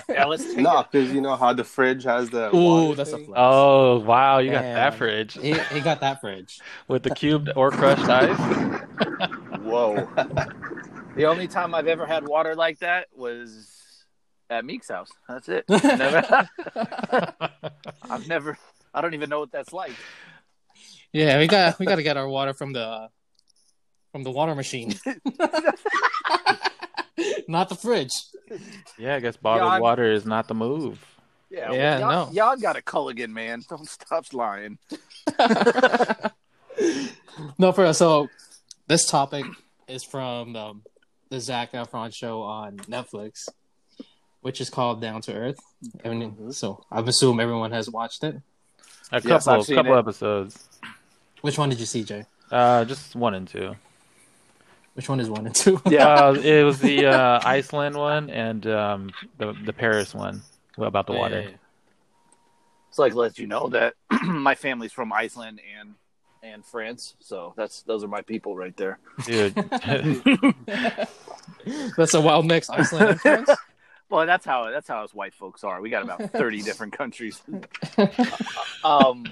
Yeah, 0.10 0.25
let's 0.25 0.53
no, 0.55 0.84
because 0.89 1.12
you 1.12 1.19
know 1.22 1.36
how 1.36 1.53
the 1.53 1.63
fridge 1.63 2.03
has 2.03 2.29
the. 2.29 2.55
Ooh, 2.55 2.86
water 2.89 2.96
that's 2.96 3.12
a 3.12 3.17
thing? 3.17 3.25
flex. 3.25 3.38
Oh, 3.39 4.00
wow. 4.00 4.38
You 4.38 4.51
got 4.51 4.62
that 4.62 4.96
fridge 4.96 5.34
He, 5.34 5.53
he 5.53 5.79
got 5.79 6.00
that 6.01 6.22
fridge. 6.22 6.60
with 6.88 7.03
the 7.03 7.10
cubed 7.13 7.50
or 7.55 7.72
crushed 7.72 8.07
ice. 8.07 8.38
Whoa. 9.62 10.07
the 11.15 11.25
only 11.25 11.48
time 11.48 11.74
I've 11.75 11.88
ever 11.88 12.05
had 12.05 12.27
water 12.27 12.55
like 12.55 12.79
that 12.79 13.07
was 13.15 14.05
at 14.50 14.63
Meek's 14.65 14.89
house. 14.89 15.10
That's 15.27 15.50
it. 15.50 15.65
Never, 15.69 16.48
I've 18.10 18.27
never. 18.27 18.57
I 18.93 19.01
don't 19.01 19.13
even 19.13 19.29
know 19.29 19.39
what 19.39 19.51
that's 19.51 19.74
like. 19.74 19.91
Yeah, 21.13 21.39
we 21.39 21.47
got 21.47 21.79
we 21.79 21.85
got 21.85 21.95
to 21.95 22.03
get 22.03 22.17
our 22.17 22.27
water 22.27 22.53
from 22.53 22.73
the 22.73 23.09
from 24.11 24.23
the 24.23 24.31
water 24.31 24.55
machine, 24.55 24.93
not 27.47 27.69
the 27.69 27.75
fridge. 27.75 28.11
Yeah, 28.97 29.15
I 29.15 29.19
guess 29.19 29.37
bottled 29.37 29.73
Yeah, 29.73 29.79
water 29.79 30.11
is 30.11 30.25
not 30.25 30.47
the 30.47 30.53
move. 30.55 31.03
Yeah, 31.49 31.71
Yeah, 31.71 31.99
y'all, 31.99 32.09
no. 32.09 32.31
y'all 32.31 32.57
got 32.57 32.77
a 32.77 32.81
Culligan, 32.81 33.29
man. 33.29 33.63
Don't 33.69 33.87
stop 33.87 34.25
lying. 34.33 34.77
no, 37.57 37.71
for 37.71 37.83
real. 37.83 37.93
So 37.93 38.29
this 38.87 39.05
topic 39.05 39.45
is 39.87 40.03
from 40.03 40.55
um, 40.55 40.81
the 41.29 41.39
Zac 41.39 41.71
Efron 41.71 42.13
show 42.13 42.41
on 42.41 42.77
Netflix, 42.77 43.47
which 44.41 44.59
is 44.61 44.69
called 44.69 45.01
Down 45.01 45.21
to 45.23 45.33
Earth. 45.33 45.59
I 46.03 46.09
mean, 46.09 46.51
so 46.51 46.83
I 46.91 46.99
assume 47.01 47.39
everyone 47.39 47.71
has 47.71 47.89
watched 47.89 48.23
it. 48.23 48.35
A 49.11 49.21
couple, 49.21 49.53
I've 49.53 49.63
seen 49.63 49.77
couple 49.77 49.95
it. 49.95 49.99
episodes. 49.99 50.67
Which 51.41 51.58
one 51.58 51.70
did 51.70 51.79
you 51.79 51.86
see, 51.86 52.03
Jay? 52.03 52.25
Uh, 52.51 52.86
just 52.86 53.15
one 53.15 53.34
and 53.34 53.48
two. 53.48 53.75
Which 54.94 55.10
one 55.10 55.20
is 55.20 55.29
one 55.29 55.46
and 55.46 55.56
two? 55.56 55.79
Yeah. 55.89 56.08
Uh, 56.08 56.34
it 56.34 56.63
was 56.63 56.79
the 56.79 57.06
uh, 57.06 57.39
Iceland 57.44 57.96
one 57.96 58.29
and 58.29 58.65
um, 58.67 59.12
the 59.38 59.53
the 59.65 59.74
Paris 59.74 60.15
one 60.15 60.41
about 60.77 61.06
the 61.06 61.13
water. 61.13 61.41
Yeah, 61.41 61.50
yeah, 61.50 61.56
It's 62.89 63.00
like 63.00 63.13
let 63.13 63.38
you 63.38 63.48
know 63.48 63.70
that 63.70 63.94
my 64.24 64.56
family's 64.56 64.91
from 64.91 65.13
Iceland 65.13 65.62
and 65.79 65.96
and 66.44 66.65
France, 66.65 67.15
so 67.20 67.53
that's 67.58 67.82
those 67.84 68.03
are 68.03 68.08
my 68.08 68.22
people 68.22 68.56
right 68.56 68.75
there. 68.77 69.00
Dude. 69.25 69.53
That's 71.98 72.13
a 72.13 72.22
wild 72.22 72.46
mix. 72.46 72.70
Iceland 72.70 73.10
and 73.10 73.22
France. 73.22 73.50
Well, 74.10 74.25
that's 74.25 74.46
how 74.46 74.70
that's 74.72 74.88
how 74.88 75.03
us 75.03 75.13
white 75.13 75.34
folks 75.34 75.65
are. 75.65 75.82
We 75.82 75.89
got 75.89 76.03
about 76.03 76.32
thirty 76.32 76.62
different 76.62 76.94
countries. 76.94 77.41
um, 78.86 79.25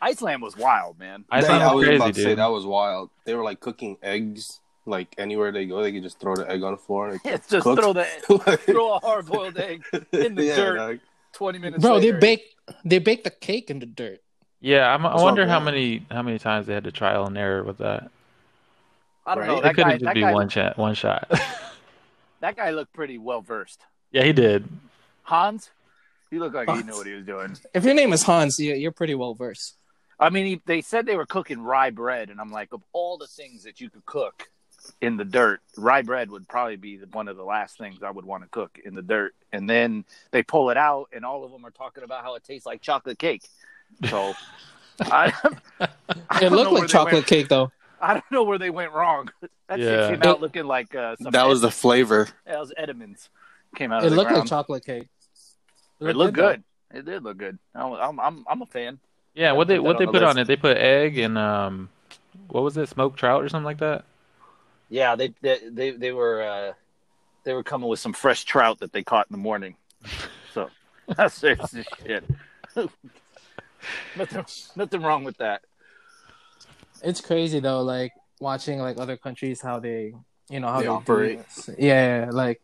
Iceland 0.00 0.42
was 0.42 0.56
wild, 0.56 0.98
man. 0.98 1.24
Iceland 1.30 1.62
I 1.62 1.74
was 1.74 1.80
was 1.80 1.84
crazy, 1.86 1.96
about 1.96 2.14
to 2.14 2.22
say 2.22 2.34
that 2.34 2.46
was 2.46 2.64
wild. 2.66 3.10
They 3.24 3.34
were 3.34 3.42
like 3.44 3.60
cooking 3.60 3.96
eggs. 4.02 4.60
Like 4.86 5.14
anywhere 5.18 5.52
they 5.52 5.66
go, 5.66 5.82
they 5.82 5.92
could 5.92 6.02
just 6.02 6.18
throw 6.18 6.34
the 6.34 6.50
egg 6.50 6.62
on 6.62 6.72
the 6.72 6.78
floor. 6.78 7.10
And 7.10 7.20
It's 7.24 7.48
just 7.48 7.62
Cooked. 7.64 7.82
throw 7.82 7.92
the 7.92 8.06
Like- 8.46 8.60
throw 8.60 8.94
a 8.94 8.98
hard 9.00 9.26
boiled 9.26 9.58
egg 9.58 9.84
in 10.12 10.34
the 10.34 10.44
Yeah, 10.44 10.56
dirt. 10.56 10.76
dog. 10.76 10.98
Twenty 11.32 11.58
minutes, 11.58 11.82
Bro, 11.82 12.00
they 12.00 12.06
later. 12.06 12.18
bake 12.18 12.56
they 12.84 12.98
bake 12.98 13.22
the 13.24 13.30
cake 13.30 13.70
in 13.70 13.80
the 13.80 13.86
dirt. 13.86 14.20
Yeah, 14.60 14.92
I'm, 14.92 15.04
I 15.06 15.16
wonder 15.22 15.46
how 15.46 15.60
many 15.60 16.06
how 16.10 16.22
many 16.22 16.38
times 16.38 16.66
they 16.66 16.74
had 16.74 16.84
to 16.84 16.90
trial 16.92 17.26
and 17.26 17.36
error 17.36 17.62
with 17.62 17.78
that. 17.78 18.10
I 19.26 19.34
don't 19.34 19.46
Right. 19.46 19.48
know. 19.48 19.68
It 19.68 19.74
couldn't 19.74 19.84
guy, 19.84 19.92
just 19.94 20.04
that 20.04 20.14
be 20.14 20.20
guy, 20.22 20.32
one 20.32 20.48
shot. 20.48 20.78
One 20.78 20.94
shot. 20.94 21.30
that 22.40 22.56
guy 22.56 22.70
looked 22.70 22.92
pretty 22.94 23.18
well 23.18 23.42
versed. 23.42 23.80
yeah, 24.10 24.24
he 24.24 24.32
did. 24.32 24.66
Hans, 25.24 25.70
he 26.30 26.38
looked 26.38 26.54
like 26.54 26.70
he 26.70 26.82
knew 26.82 26.94
what 26.94 27.06
he 27.06 27.12
was 27.12 27.26
doing. 27.26 27.56
If 27.74 27.84
your 27.84 27.94
name 27.94 28.12
is 28.14 28.22
Hans, 28.22 28.58
you're 28.58 28.90
pretty 28.92 29.14
well 29.14 29.34
versed. 29.34 29.76
I 30.20 30.30
mean, 30.30 30.46
he, 30.46 30.62
they 30.66 30.80
said 30.80 31.06
they 31.06 31.16
were 31.16 31.26
cooking 31.26 31.60
rye 31.60 31.90
bread, 31.90 32.30
and 32.30 32.40
I'm 32.40 32.50
like, 32.50 32.72
of 32.72 32.82
all 32.92 33.18
the 33.18 33.26
things 33.26 33.64
that 33.64 33.80
you 33.80 33.88
could 33.90 34.04
cook 34.06 34.48
in 35.00 35.16
the 35.16 35.24
dirt, 35.24 35.60
rye 35.76 36.02
bread 36.02 36.30
would 36.30 36.48
probably 36.48 36.76
be 36.76 36.96
the, 36.96 37.06
one 37.12 37.28
of 37.28 37.36
the 37.36 37.44
last 37.44 37.78
things 37.78 38.02
I 38.02 38.10
would 38.10 38.24
want 38.24 38.42
to 38.42 38.48
cook 38.48 38.78
in 38.84 38.94
the 38.94 39.02
dirt. 39.02 39.34
And 39.52 39.68
then 39.68 40.04
they 40.30 40.42
pull 40.42 40.70
it 40.70 40.76
out, 40.76 41.08
and 41.12 41.24
all 41.24 41.44
of 41.44 41.52
them 41.52 41.64
are 41.64 41.70
talking 41.70 42.02
about 42.04 42.24
how 42.24 42.34
it 42.34 42.44
tastes 42.44 42.66
like 42.66 42.80
chocolate 42.80 43.18
cake. 43.18 43.42
So 44.08 44.34
I, 45.02 45.32
I 45.80 45.84
It 45.84 46.40
don't 46.40 46.52
looked 46.52 46.64
know 46.64 46.72
where 46.72 46.80
like 46.82 46.88
chocolate 46.90 47.14
went- 47.14 47.26
cake 47.26 47.48
though. 47.48 47.70
I 48.00 48.12
don't 48.14 48.30
know 48.30 48.44
where 48.44 48.58
they 48.58 48.70
went 48.70 48.92
wrong. 48.92 49.28
That 49.68 49.80
Yeah. 49.80 50.08
shit 50.08 50.20
came 50.22 50.30
out 50.30 50.40
looking 50.40 50.64
like 50.64 50.94
uh, 50.94 51.16
some 51.20 51.30
That 51.32 51.46
was 51.46 51.60
the 51.60 51.70
flavor. 51.70 52.26
that 52.46 52.58
was 52.58 52.72
Edmonds 52.74 53.28
came 53.76 53.92
out. 53.92 54.02
It 54.02 54.06
of 54.06 54.10
the 54.12 54.16
looked 54.16 54.30
like 54.32 54.46
chocolate 54.46 54.82
cake. 54.86 55.08
It 56.00 56.16
looked 56.16 56.36
though. 56.36 56.52
good. 56.52 56.64
It 56.94 57.04
did 57.04 57.22
look 57.22 57.36
good. 57.36 57.58
I'm 57.74 57.92
I'm 57.92 58.18
I'm, 58.20 58.44
I'm 58.48 58.62
a 58.62 58.66
fan. 58.66 58.98
Yeah, 59.38 59.52
what 59.52 59.68
they 59.68 59.76
put 59.76 59.84
what 59.84 59.98
they 59.98 60.04
on 60.06 60.12
the 60.12 60.18
put 60.18 60.22
on 60.24 60.38
it? 60.38 60.48
They 60.48 60.56
put 60.56 60.76
egg 60.76 61.16
and 61.16 61.38
um, 61.38 61.90
what 62.48 62.64
was 62.64 62.76
it? 62.76 62.88
Smoked 62.88 63.20
trout 63.20 63.44
or 63.44 63.48
something 63.48 63.64
like 63.64 63.78
that. 63.78 64.04
Yeah, 64.88 65.14
they 65.14 65.32
they 65.40 65.60
they, 65.70 65.90
they 65.92 66.12
were 66.12 66.42
uh, 66.42 66.72
they 67.44 67.52
were 67.52 67.62
coming 67.62 67.88
with 67.88 68.00
some 68.00 68.12
fresh 68.12 68.42
trout 68.44 68.80
that 68.80 68.92
they 68.92 69.04
caught 69.04 69.28
in 69.30 69.32
the 69.32 69.42
morning. 69.42 69.76
So 70.54 70.70
that's 71.06 71.34
serious 71.34 71.74
as 71.74 71.84
shit. 72.04 72.24
nothing 74.16 74.44
nothing 74.76 75.02
wrong 75.02 75.22
with 75.22 75.36
that. 75.36 75.60
It's 77.02 77.20
crazy 77.20 77.60
though, 77.60 77.82
like 77.82 78.12
watching 78.40 78.78
like 78.80 78.98
other 78.98 79.16
countries 79.18 79.60
how 79.60 79.78
they 79.78 80.14
you 80.48 80.58
know 80.58 80.68
how 80.68 80.78
They 80.80 80.86
they, 80.86 80.92
operate. 80.92 81.38
do- 81.66 81.74
Yeah, 81.78 82.30
like 82.32 82.60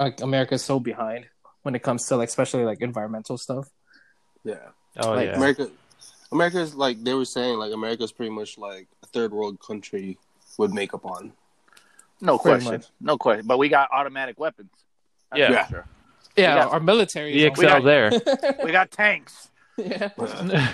like 0.00 0.20
America's 0.20 0.62
so 0.64 0.80
behind 0.80 1.26
when 1.62 1.74
it 1.76 1.82
comes 1.82 2.06
to 2.08 2.16
like 2.16 2.28
especially 2.28 2.64
like 2.64 2.82
environmental 2.82 3.38
stuff. 3.38 3.68
Yeah. 4.44 4.56
Oh 4.98 5.12
like 5.12 5.28
yeah, 5.28 5.36
America, 5.36 5.70
America's 6.32 6.74
like 6.74 7.02
they 7.04 7.14
were 7.14 7.24
saying 7.24 7.58
like 7.58 7.72
America's 7.72 8.12
pretty 8.12 8.30
much 8.30 8.58
like 8.58 8.88
a 9.02 9.06
third 9.06 9.32
world 9.32 9.58
country 9.60 10.18
with 10.58 10.72
makeup 10.72 11.04
on. 11.04 11.32
No 12.20 12.38
Pretty 12.38 12.58
question. 12.64 12.72
much. 12.80 12.86
No 13.00 13.16
question. 13.18 13.46
But 13.46 13.58
we 13.58 13.68
got 13.68 13.88
automatic 13.92 14.38
weapons. 14.38 14.70
That's 15.30 15.40
Yeah. 15.40 15.64
for 15.66 15.70
sure. 15.74 15.86
Yeah, 16.36 16.54
got- 16.64 16.72
our 16.72 16.80
military. 16.80 17.32
the 17.32 17.46
is 17.52 17.58
on- 17.58 17.80
XL 17.80 17.86
there. 17.86 18.10
We 18.64 18.72
got 18.72 18.90
tanks. 18.90 19.48
yeah. 19.76 20.10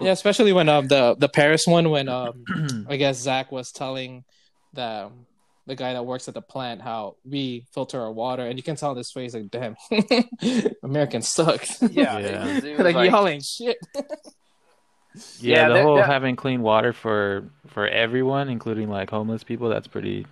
yeah, 0.00 0.10
especially 0.12 0.52
when 0.52 0.68
um 0.68 0.88
the 0.88 1.14
the 1.18 1.28
Paris 1.28 1.66
one 1.66 1.90
when 1.90 2.08
um 2.08 2.44
I 2.88 2.96
guess 2.96 3.18
Zac 3.18 3.50
was 3.52 3.72
telling 3.72 4.24
the 4.74 5.10
the 5.66 5.74
guy 5.74 5.92
that 5.92 6.04
works 6.06 6.28
at 6.28 6.34
the 6.34 6.40
plant 6.40 6.80
how 6.80 7.16
we 7.24 7.66
filter 7.74 8.00
our 8.00 8.10
water, 8.10 8.46
and 8.46 8.58
you 8.58 8.62
can 8.62 8.74
tell 8.76 8.94
this 8.94 9.08
his 9.08 9.12
face 9.12 9.34
like, 9.34 9.50
damn, 9.50 9.76
Americans 10.82 11.28
suck. 11.28 11.62
Yeah. 11.82 12.18
Yeah. 12.18 12.46
It 12.56 12.64
was, 12.78 12.84
like, 12.86 12.94
like- 12.94 13.10
y'all 13.10 13.28
ain't 13.28 13.44
shit. 13.44 13.76
Yeah, 15.40 15.56
Yeah, 15.62 15.68
the 15.68 15.74
that- 15.74 15.82
whole 15.84 15.96
that- 15.96 16.06
having 16.06 16.36
clean 16.36 16.62
water 16.62 16.92
for 16.92 17.44
for 17.66 17.86
everyone, 17.88 18.48
including 18.48 18.88
like 18.90 19.10
homeless 19.10 19.44
people. 19.44 19.68
That's 19.68 19.86
pretty 19.86 20.26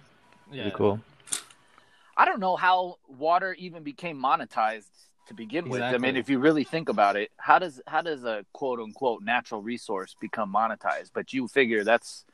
pretty 0.50 0.70
cool. 0.72 1.00
I 2.16 2.24
don't 2.24 2.40
know 2.40 2.56
how 2.56 2.98
water 3.08 3.54
even 3.58 3.82
became 3.82 4.16
monetized 4.18 4.88
to 5.28 5.34
begin 5.34 5.68
with. 5.68 5.82
I 5.82 5.98
mean, 5.98 6.16
if 6.16 6.30
you 6.30 6.38
really 6.38 6.64
think 6.64 6.88
about 6.88 7.16
it, 7.16 7.30
how 7.36 7.58
does 7.58 7.80
how 7.86 8.00
does 8.00 8.24
a 8.24 8.44
quote 8.52 8.80
unquote 8.80 9.22
natural 9.22 9.60
resource 9.60 10.14
become 10.20 10.52
monetized? 10.52 11.10
But 11.12 11.32
you 11.32 11.46
figure 11.48 11.84
that's 11.84 12.24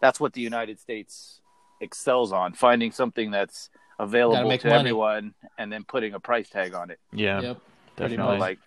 that's 0.00 0.20
what 0.20 0.32
the 0.32 0.40
United 0.40 0.78
States 0.80 1.40
excels 1.80 2.32
on, 2.32 2.52
finding 2.54 2.90
something 2.92 3.30
that's 3.30 3.68
available 3.98 4.56
to 4.58 4.66
money. 4.68 4.78
everyone 4.80 5.34
and 5.58 5.72
then 5.72 5.84
putting 5.84 6.14
a 6.14 6.20
price 6.20 6.48
tag 6.48 6.74
on 6.74 6.90
it. 6.90 6.98
Yeah, 7.12 7.40
Yep. 7.40 7.58
definitely. 7.96 8.12
You 8.12 8.18
know, 8.18 8.36
like 8.38 8.58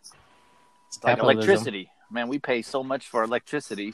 like 1.04 1.20
electricity. 1.20 1.90
Man, 2.12 2.28
we 2.28 2.40
pay 2.40 2.62
so 2.62 2.84
much 2.84 3.08
for 3.08 3.24
electricity, 3.24 3.94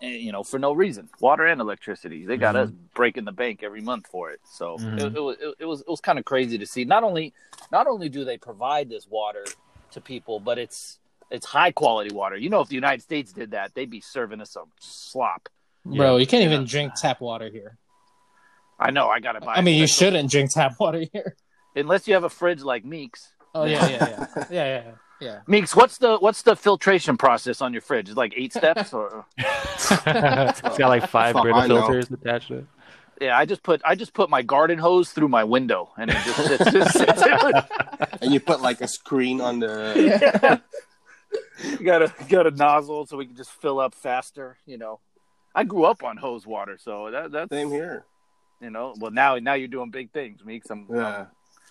and, 0.00 0.14
you 0.14 0.32
know, 0.32 0.42
for 0.42 0.58
no 0.58 0.72
reason. 0.72 1.08
Water 1.20 1.46
and 1.46 1.60
electricity. 1.60 2.26
They 2.26 2.36
got 2.36 2.54
Mhm. 2.54 2.58
us 2.64 2.70
breaking 2.94 3.24
the 3.24 3.32
bank 3.32 3.62
every 3.62 3.80
month 3.80 4.06
for 4.08 4.30
it. 4.30 4.40
So 4.44 4.76
Mhm. 4.78 4.98
it, 4.98 5.16
it, 5.16 5.20
was 5.20 5.36
it, 5.60 5.64
was 5.64 5.80
it 5.80 5.88
was 5.88 6.00
kind 6.00 6.18
of 6.18 6.24
crazy 6.24 6.58
to 6.58 6.66
see. 6.66 6.84
Not 6.84 7.04
only 7.04 7.32
not 7.72 7.86
only 7.86 8.08
do 8.08 8.24
they 8.24 8.36
provide 8.36 8.88
this 8.90 9.06
water 9.08 9.44
to 9.92 10.00
people, 10.00 10.40
but 10.40 10.58
it's 10.58 10.98
it's 11.30 11.46
high 11.46 11.72
quality 11.72 12.12
water. 12.12 12.36
You 12.36 12.50
know, 12.50 12.60
if 12.60 12.68
the 12.68 12.74
United 12.74 13.02
States 13.02 13.32
did 13.32 13.52
that, 13.52 13.74
they'd 13.74 13.90
be 13.90 14.00
serving 14.00 14.40
us 14.40 14.50
some 14.50 14.70
slop. 14.78 15.48
Bro, 15.86 16.18
you 16.18 16.26
can't 16.26 16.42
Yeah. 16.42 16.48
even 16.52 16.66
drink 16.66 16.92
tap 16.94 17.20
water 17.20 17.48
here. 17.48 17.78
I 18.78 18.90
know. 18.90 19.08
I 19.08 19.20
gotta 19.20 19.40
buy. 19.40 19.54
I 19.54 19.60
mean, 19.62 19.78
you 19.80 19.86
shouldn't 19.86 20.30
drink 20.30 20.50
tap 20.52 20.78
water 20.78 21.04
here. 21.12 21.36
unless 21.76 22.06
you 22.06 22.14
have 22.14 22.24
a 22.24 22.28
fridge 22.30 22.62
like 22.62 22.84
Meeks. 22.84 23.32
Oh 23.54 23.64
yeah, 23.64 23.86
yeah, 23.86 24.06
yeah, 24.06 24.26
yeah, 24.50 24.64
yeah, 24.84 24.92
yeah. 25.20 25.40
Meeks, 25.46 25.74
what's 25.74 25.98
the 25.98 26.18
what's 26.18 26.42
the 26.42 26.56
filtration 26.56 27.16
process 27.16 27.60
on 27.60 27.72
your 27.72 27.82
fridge? 27.82 28.08
Is 28.08 28.12
it 28.12 28.18
like 28.18 28.34
eight 28.36 28.52
steps 28.52 28.92
or? 28.92 29.26
it's 29.38 29.88
got 29.88 30.78
like 30.80 31.08
five 31.08 31.34
Fuck, 31.34 31.42
Brita 31.42 31.66
filters 31.66 32.10
attached 32.10 32.48
to 32.48 32.58
it. 32.58 32.66
Yeah, 33.20 33.38
I 33.38 33.44
just 33.44 33.62
put 33.62 33.80
I 33.84 33.94
just 33.94 34.12
put 34.12 34.28
my 34.28 34.42
garden 34.42 34.78
hose 34.78 35.12
through 35.12 35.28
my 35.28 35.44
window, 35.44 35.92
and 35.96 36.10
it 36.10 36.16
just 36.24 36.46
sits. 36.46 36.72
just 36.72 36.98
sits 36.98 37.22
And 38.22 38.32
you 38.32 38.40
put 38.40 38.60
like 38.60 38.80
a 38.80 38.88
screen 38.88 39.40
on 39.40 39.60
the. 39.60 40.20
yeah. 40.32 40.58
You 41.62 41.84
got 41.84 42.02
a 42.02 42.12
got 42.28 42.46
a 42.46 42.50
nozzle 42.50 43.06
so 43.06 43.16
we 43.16 43.26
can 43.26 43.36
just 43.36 43.50
fill 43.50 43.78
up 43.78 43.94
faster. 43.94 44.56
You 44.66 44.78
know, 44.78 45.00
I 45.54 45.64
grew 45.64 45.84
up 45.84 46.02
on 46.02 46.16
hose 46.16 46.46
water, 46.46 46.76
so 46.78 47.10
that 47.10 47.30
that's 47.30 47.50
Same 47.50 47.70
here. 47.70 48.04
you 48.60 48.70
know. 48.70 48.94
Well, 48.98 49.10
now 49.10 49.36
now 49.36 49.54
you're 49.54 49.68
doing 49.68 49.90
big 49.90 50.10
things, 50.10 50.44
Meeks. 50.44 50.68
I'm 50.70 50.86
Yeah. 50.92 51.06
I'm, 51.06 51.26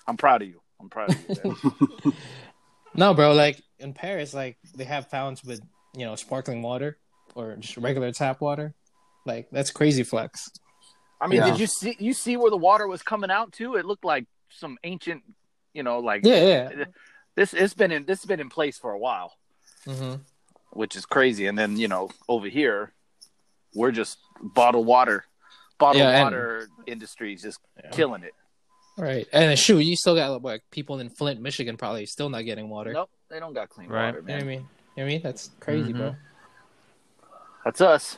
I'm 0.07 0.17
proud 0.17 0.41
of 0.41 0.47
you. 0.47 0.61
I'm 0.79 0.89
proud 0.89 1.09
of 1.11 1.39
you. 1.43 2.13
man. 2.95 3.07
No, 3.09 3.13
bro, 3.13 3.33
like 3.33 3.61
in 3.79 3.93
Paris, 3.93 4.33
like 4.33 4.57
they 4.75 4.83
have 4.85 5.07
fountains 5.09 5.43
with 5.43 5.61
you 5.97 6.05
know 6.05 6.15
sparkling 6.15 6.61
water 6.61 6.97
or 7.35 7.55
just 7.57 7.77
regular 7.77 8.11
tap 8.11 8.41
water. 8.41 8.73
Like 9.25 9.49
that's 9.51 9.71
crazy 9.71 10.03
flex. 10.03 10.49
I 11.21 11.27
mean, 11.27 11.39
Yeah. 11.39 11.51
did 11.51 11.59
you 11.59 11.67
see 11.67 11.95
you 11.99 12.13
see 12.13 12.37
where 12.37 12.49
the 12.51 12.57
water 12.57 12.87
was 12.87 13.01
coming 13.01 13.31
out 13.31 13.53
to? 13.53 13.75
It 13.75 13.85
looked 13.85 14.03
like 14.05 14.25
some 14.49 14.77
ancient, 14.83 15.23
you 15.73 15.81
know, 15.83 15.99
like 15.99 16.25
Yeah, 16.25 16.43
yeah. 16.45 16.83
this. 17.35 17.53
It's 17.53 17.73
been 17.73 17.91
in 17.91 18.05
this 18.05 18.19
has 18.21 18.27
been 18.27 18.39
in 18.39 18.49
place 18.49 18.77
for 18.77 18.91
a 18.91 18.99
while. 18.99 19.33
hmm 19.85 20.15
which 20.71 20.95
is 20.95 21.05
crazy. 21.05 21.45
And 21.45 21.57
then 21.57 21.77
you 21.77 21.87
know 21.87 22.09
over 22.27 22.47
here, 22.47 22.93
we're 23.75 23.91
just 23.91 24.17
bottled 24.41 24.87
water, 24.87 25.23
bottled 25.77 26.01
Yeah, 26.03 26.09
and- 26.15 26.23
water 26.23 26.67
industry 26.87 27.33
is 27.35 27.43
just 27.43 27.59
killing 27.91 28.23
it. 28.23 28.33
Right, 28.97 29.27
and 29.33 29.49
then, 29.49 29.57
shoot, 29.57 29.79
you 29.79 29.95
still 29.95 30.15
got 30.15 30.43
like 30.43 30.61
people 30.71 30.99
in 30.99 31.09
Flint, 31.09 31.41
Michigan, 31.41 31.77
probably 31.77 32.05
still 32.05 32.29
not 32.29 32.41
getting 32.45 32.69
water. 32.69 32.93
Nope, 32.93 33.09
they 33.29 33.39
don't 33.39 33.53
got 33.53 33.69
clean 33.69 33.89
Right. 33.89 34.07
water, 34.13 34.19
You 34.21 34.27
know 34.27 34.33
what 34.35 34.43
I 34.43 34.45
mean? 34.45 34.59
You 34.59 34.65
know 34.65 34.67
what 34.95 35.03
I 35.03 35.05
mean? 35.07 35.21
That's 35.23 35.49
crazy, 35.59 35.93
bro. 35.93 36.15
That's 37.65 37.81
us. 37.81 38.17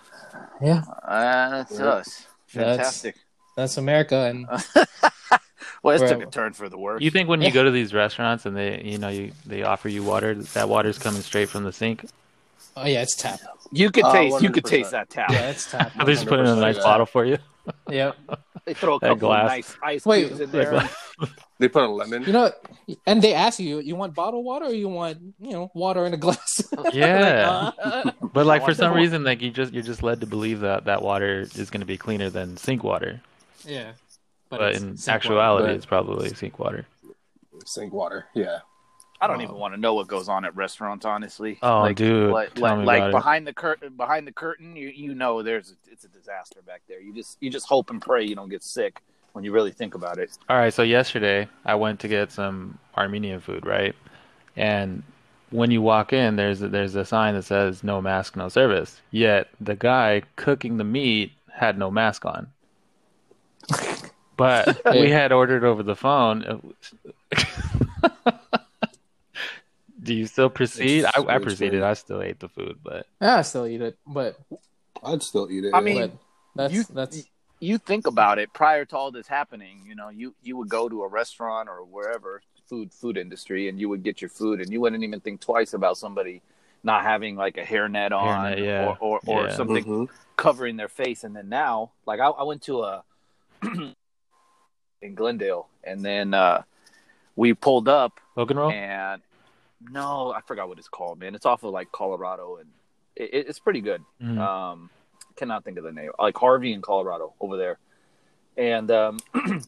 Yeah, 0.62 0.82
Uh, 1.08 1.50
that's 1.50 1.80
Yeah. 1.80 1.86
us. 1.86 2.26
Fantastic. 2.48 3.16
that's 3.56 3.78
America, 3.78 4.16
and 4.16 4.48
well, 5.84 5.98
this 5.98 6.10
took 6.12 6.22
a 6.22 6.30
turn 6.30 6.52
for 6.52 6.68
the 6.68 6.78
worse. 6.78 7.02
You 7.02 7.10
think 7.10 7.30
when 7.30 7.42
you 7.42 7.52
go 7.52 7.64
to 7.64 7.72
these 7.72 7.94
restaurants 7.94 8.46
and 8.46 8.56
they, 8.56 8.82
you 8.84 8.98
know, 8.98 9.10
you 9.10 9.32
they 9.46 9.64
offer 9.64 9.88
you 9.88 10.04
water, 10.04 10.34
that 10.36 10.68
water's 10.68 10.98
coming 10.98 11.22
straight 11.22 11.50
from 11.50 11.64
the 11.64 11.72
sink? 11.72 12.06
oh 12.76 12.86
yeah, 12.86 13.02
it's 13.02 13.16
tap. 13.16 13.40
you 13.72 13.90
could 13.92 14.04
Uh, 14.04 14.12
taste? 14.12 14.42
You 14.42 14.50
could 14.50 14.66
taste 14.66 14.92
that 14.92 15.10
tap. 15.10 15.32
Yeah, 15.32 15.50
it's 15.52 15.72
tap. 15.72 15.94
They 16.06 16.14
just 16.14 16.28
put 16.28 16.40
it 16.40 16.44
in 16.44 16.48
a 16.50 16.56
nice 16.56 16.76
yeah. 16.76 16.84
bottle 16.84 17.06
for 17.06 17.24
you. 17.26 17.38
yep. 17.90 18.18
They 18.66 18.74
throw 18.74 18.96
a 18.96 19.00
couple 19.00 19.16
glass. 19.18 19.44
of 19.44 19.48
nice 19.50 19.78
ice 19.84 20.06
Wait, 20.06 20.28
cubes 20.28 20.40
in 20.42 20.52
that 20.52 20.72
there. 20.72 21.30
They 21.60 21.70
put 21.70 21.84
a 21.84 21.88
lemon. 21.88 22.24
You 22.24 22.34
know, 22.34 22.52
and 23.08 23.22
they 23.22 23.34
ask 23.34 23.60
you, 23.60 23.80
you 23.80 23.96
want 23.96 24.14
bottled 24.16 24.44
water 24.44 24.66
or 24.66 24.74
you 24.74 24.90
want, 24.90 25.20
you 25.40 25.52
know, 25.52 25.72
water 25.74 26.06
in 26.06 26.14
a 26.14 26.18
glass? 26.18 26.62
Yeah. 26.94 27.72
Like, 27.84 28.06
uh, 28.08 28.12
But 28.34 28.46
like 28.46 28.66
for 28.66 28.74
some 28.74 28.92
the- 28.94 29.00
reason, 29.00 29.24
like 29.24 29.42
you 29.42 29.52
just 29.52 29.72
you're 29.72 29.84
just 29.84 30.04
led 30.04 30.20
to 30.22 30.28
believe 30.28 30.60
that 30.62 30.86
that 30.86 31.02
water 31.02 31.42
is 31.42 31.70
going 31.70 31.80
to 31.82 31.86
be 31.86 31.98
cleaner 31.98 32.30
than 32.30 32.58
sink 32.58 32.84
water. 32.84 33.22
yeah. 33.64 33.92
But, 34.50 34.62
it's 34.74 34.82
in 34.82 34.98
sink 34.98 35.08
water. 35.08 35.28
actuality, 35.28 35.68
But- 35.68 35.76
it's 35.76 35.86
probably 35.86 36.30
sink 36.34 36.60
water. 36.60 36.86
Sink 37.66 37.94
water. 37.94 38.26
Yeah. 38.36 38.60
I 39.22 39.28
don't 39.28 39.40
Oh. 39.40 39.44
even 39.44 39.56
um, 39.56 39.62
want 39.62 39.74
to 39.74 39.80
know 39.80 39.94
what 39.94 40.08
goes 40.08 40.28
on 40.28 40.44
at 40.46 40.56
restaurants, 40.56 41.06
honestly. 41.06 41.58
Oh, 41.62 41.82
like, 41.82 41.96
dude, 41.96 42.32
like, 42.32 42.54
tell 42.54 42.64
like, 42.64 42.80
me 42.80 42.86
like 42.86 42.98
about 42.98 43.10
it. 43.10 43.12
behind 43.14 43.48
the 43.48 43.54
curtain, 43.54 43.94
behind 43.96 44.28
the 44.28 44.32
curtain, 44.32 44.76
you 44.76 44.90
you 44.90 45.16
know 45.16 45.42
there's 45.42 45.72
a, 45.72 45.92
it's 45.92 46.04
a 46.04 46.10
disaster 46.10 46.60
back 46.66 46.82
there. 46.88 47.00
You 47.02 47.14
just 47.14 47.38
you 47.40 47.50
just 47.50 47.66
hope 47.68 47.90
and 47.90 48.02
pray 48.02 48.24
you 48.26 48.36
don't 48.36 48.50
get 48.50 48.64
sick 48.64 49.02
when 49.34 49.44
you 49.44 49.52
really 49.52 49.72
think 49.72 49.96
about 49.96 50.18
it. 50.18 50.38
All 50.50 50.58
right, 50.58 50.74
so 50.74 50.84
yesterday 50.84 51.48
I 51.66 51.76
went 51.76 52.00
to 52.02 52.08
get 52.08 52.32
some 52.32 52.78
Armenian 52.98 53.40
food, 53.42 53.66
right? 53.66 53.96
And 54.56 55.04
when 55.52 55.72
you 55.72 55.82
walk 55.82 56.12
in, 56.14 56.36
there's 56.36 56.62
a, 56.62 56.68
there's 56.70 56.96
a 56.96 57.06
sign 57.06 57.36
that 57.36 57.44
says 57.44 57.84
no 57.84 58.02
mask, 58.02 58.36
no 58.36 58.50
service. 58.50 59.02
Yet 59.12 59.50
the 59.62 59.76
guy 59.76 60.24
cooking 60.36 60.78
the 60.78 60.84
meat 60.84 61.32
had 61.54 61.78
no 61.78 61.90
mask 61.92 62.26
on. 62.26 62.48
But 64.38 64.82
we 64.92 65.10
had 65.10 65.32
ordered 65.32 65.64
over 65.64 65.82
the 65.82 65.96
phone. 65.96 66.44
Do 70.06 70.14
you 70.14 70.28
still 70.28 70.50
proceed? 70.50 71.00
It's 71.04 71.18
I, 71.18 71.22
I 71.22 71.38
proceeded. 71.40 71.80
strange. 71.80 71.84
I 71.84 71.94
still 71.94 72.22
ate 72.22 72.40
the 72.40 72.48
food, 72.50 72.78
but 72.84 73.08
Yeah, 73.22 73.38
I 73.38 73.42
still 73.42 73.66
eat 73.66 73.82
it, 73.82 73.98
but, 74.06 74.38
I'd 75.04 75.24
still 75.24 75.50
eat 75.52 75.66
it. 75.66 75.74
I 75.74 75.82
mean, 75.82 76.18
that's 76.56 76.74
you- 76.74 76.84
that's 76.94 77.28
You 77.60 77.78
think 77.80 78.06
about 78.06 78.38
it 78.38 78.54
prior 78.54 78.86
to 78.86 78.96
all 78.98 79.12
this 79.12 79.28
happening. 79.28 79.84
You 79.88 79.96
know, 79.96 80.10
you 80.10 80.36
you 80.44 80.56
would 80.58 80.70
go 80.70 80.88
to 80.90 81.04
a 81.04 81.08
restaurant 81.08 81.68
or 81.70 81.84
wherever 81.84 82.42
food 82.70 82.94
food 82.94 83.18
industry, 83.18 83.68
and 83.70 83.80
you 83.80 83.88
would 83.90 84.04
get 84.04 84.22
your 84.22 84.30
food, 84.30 84.60
and 84.62 84.72
you 84.72 84.80
wouldn't 84.82 85.04
even 85.04 85.20
think 85.22 85.40
twice 85.42 85.74
about 85.74 85.98
somebody 85.98 86.42
not 86.84 87.04
having 87.04 87.36
like 87.36 87.58
a 87.58 87.64
hairnet 87.64 88.12
on 88.12 88.28
Hairnet, 88.54 88.64
yeah. 88.64 88.86
or 88.86 88.98
or, 89.00 89.20
or 89.26 89.44
Yeah. 89.48 89.56
something 89.56 89.84
Mhm. 89.86 90.10
covering 90.36 90.76
their 90.78 90.90
face. 90.90 91.24
And 91.24 91.36
then 91.36 91.50
now, 91.50 91.92
like 92.06 92.20
I, 92.20 92.28
I 92.28 92.44
went 92.44 92.62
to 92.64 92.84
a 92.84 93.04
in 95.02 95.16
Glendale, 95.16 95.68
and 95.84 96.04
then 96.04 96.34
uh, 96.34 96.64
we 97.36 97.54
pulled 97.54 97.88
up, 97.88 98.20
Logan 98.36 98.58
roll. 98.58 98.72
and 98.72 99.22
no, 99.82 100.32
I 100.32 100.42
forgot 100.42 100.68
what 100.68 100.78
it's 100.80 100.88
called, 100.90 101.20
man. 101.20 101.36
It's 101.36 101.46
off 101.46 101.64
of 101.64 101.72
like 101.72 101.92
Colorado, 101.92 102.58
and 102.58 102.70
it, 103.16 103.48
it's 103.48 103.60
pretty 103.60 103.82
good. 103.82 104.02
Mhm. 104.22 104.38
Um, 104.40 104.90
cannot 105.36 105.64
think 105.66 105.78
of 105.78 105.84
the 105.84 105.92
name. 105.92 106.12
Like 106.20 106.38
Harvey 106.38 106.74
in 106.74 106.82
Colorado 106.82 107.34
over 107.40 107.58
there, 107.58 107.78
and 108.58 108.90
um, 108.92 109.20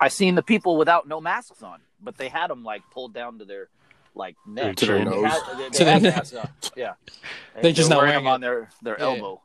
I 0.00 0.08
seen 0.08 0.34
the 0.34 0.42
people 0.42 0.76
without 0.76 1.06
no 1.08 1.20
masks 1.20 1.62
on, 1.62 1.80
but 2.00 2.16
they 2.16 2.28
had 2.28 2.48
them 2.50 2.62
like 2.64 2.82
pulled 2.92 3.12
down 3.12 3.38
to 3.40 3.44
their 3.44 3.68
like 4.14 4.36
neck 4.46 4.76
To 4.76 4.86
their 4.86 4.98
They 4.98 5.04
nose. 5.04 5.24
had- 5.24 5.42
they- 5.58 5.62
they 5.64 5.68
To 5.70 5.84
their 5.84 6.00
neck. 6.00 6.14
masks 6.16 6.34
on. 6.36 6.48
Yeah, 6.76 6.94
And 7.54 7.64
They're 7.64 7.72
just 7.72 7.88
they're 7.88 7.96
not 7.98 8.02
wearing 8.04 8.12
wearing 8.12 8.24
them 8.24 8.32
on 8.32 8.40
their 8.40 8.70
their 8.82 8.96
Yeah. 8.98 9.04
elbow, 9.04 9.42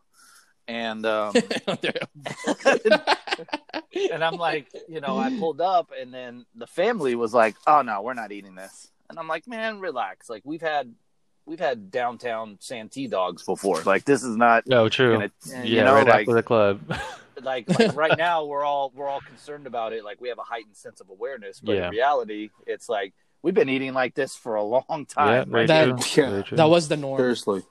and 0.67 1.05
um, 1.05 1.33
and 4.11 4.23
I'm 4.23 4.35
like, 4.37 4.67
you 4.87 5.01
know, 5.01 5.17
I 5.17 5.37
pulled 5.37 5.61
up, 5.61 5.91
and 5.99 6.13
then 6.13 6.45
the 6.55 6.67
family 6.67 7.15
was 7.15 7.33
like, 7.33 7.55
"Oh 7.67 7.81
no, 7.81 8.01
we're 8.01 8.13
not 8.13 8.31
eating 8.31 8.55
this," 8.55 8.91
and 9.09 9.17
I'm 9.19 9.27
like, 9.27 9.47
"Man, 9.47 9.79
relax. 9.79 10.29
Like 10.29 10.41
we've 10.45 10.61
had." 10.61 10.93
We've 11.47 11.59
had 11.59 11.91
downtown 11.91 12.57
Santee 12.59 13.05
dogs 13.05 13.43
before. 13.43 13.79
Like 13.83 14.03
this 14.03 14.23
is 14.23 14.35
not 14.35 14.65
No, 14.65 14.89
true. 14.89 15.13
gonna, 15.13 15.31
yeah, 15.45 15.61
you 15.63 15.83
know, 15.83 15.93
right 15.93 16.07
like, 16.07 16.21
after 16.21 16.33
the 16.33 16.41
club. 16.41 16.81
like 17.43 17.69
like 17.77 17.95
right 17.95 18.17
now 18.17 18.45
we're 18.45 18.63
all 18.63 18.91
we're 18.95 19.07
all 19.07 19.21
concerned 19.21 19.67
about 19.67 19.93
it 19.93 20.03
like 20.03 20.19
we 20.19 20.29
have 20.29 20.39
a 20.39 20.43
heightened 20.43 20.75
sense 20.75 21.01
of 21.01 21.09
awareness 21.11 21.59
but 21.59 21.73
Yeah. 21.75 21.85
in 21.85 21.91
reality 21.91 22.49
it's 22.65 22.89
like 22.89 23.13
we've 23.43 23.53
been 23.53 23.69
eating 23.69 23.93
like 23.93 24.15
this 24.15 24.35
for 24.35 24.55
a 24.55 24.63
long 24.63 25.05
time 25.07 25.51
very 25.51 25.65
right 25.65 25.67
That- 25.67 26.01
true. 26.01 26.23
Yeah. 26.37 26.41
True. 26.41 26.57
that 26.57 26.67
was 26.69 26.87
the 26.87 26.97
norm. 26.97 27.19
Seriously. 27.19 27.61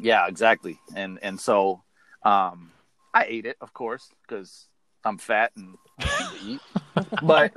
yeah 0.00 0.26
exactly 0.26 0.80
and 0.96 1.20
and 1.22 1.38
so 1.38 1.84
um 2.24 2.72
i 3.14 3.24
ate 3.28 3.46
it 3.46 3.56
of 3.60 3.72
course 3.72 4.08
because 4.26 4.66
i'm 5.04 5.18
fat 5.18 5.52
and 5.54 5.76
I 6.00 6.04
need 6.32 6.40
to 6.40 6.46
eat 6.74 6.81
but 7.22 7.52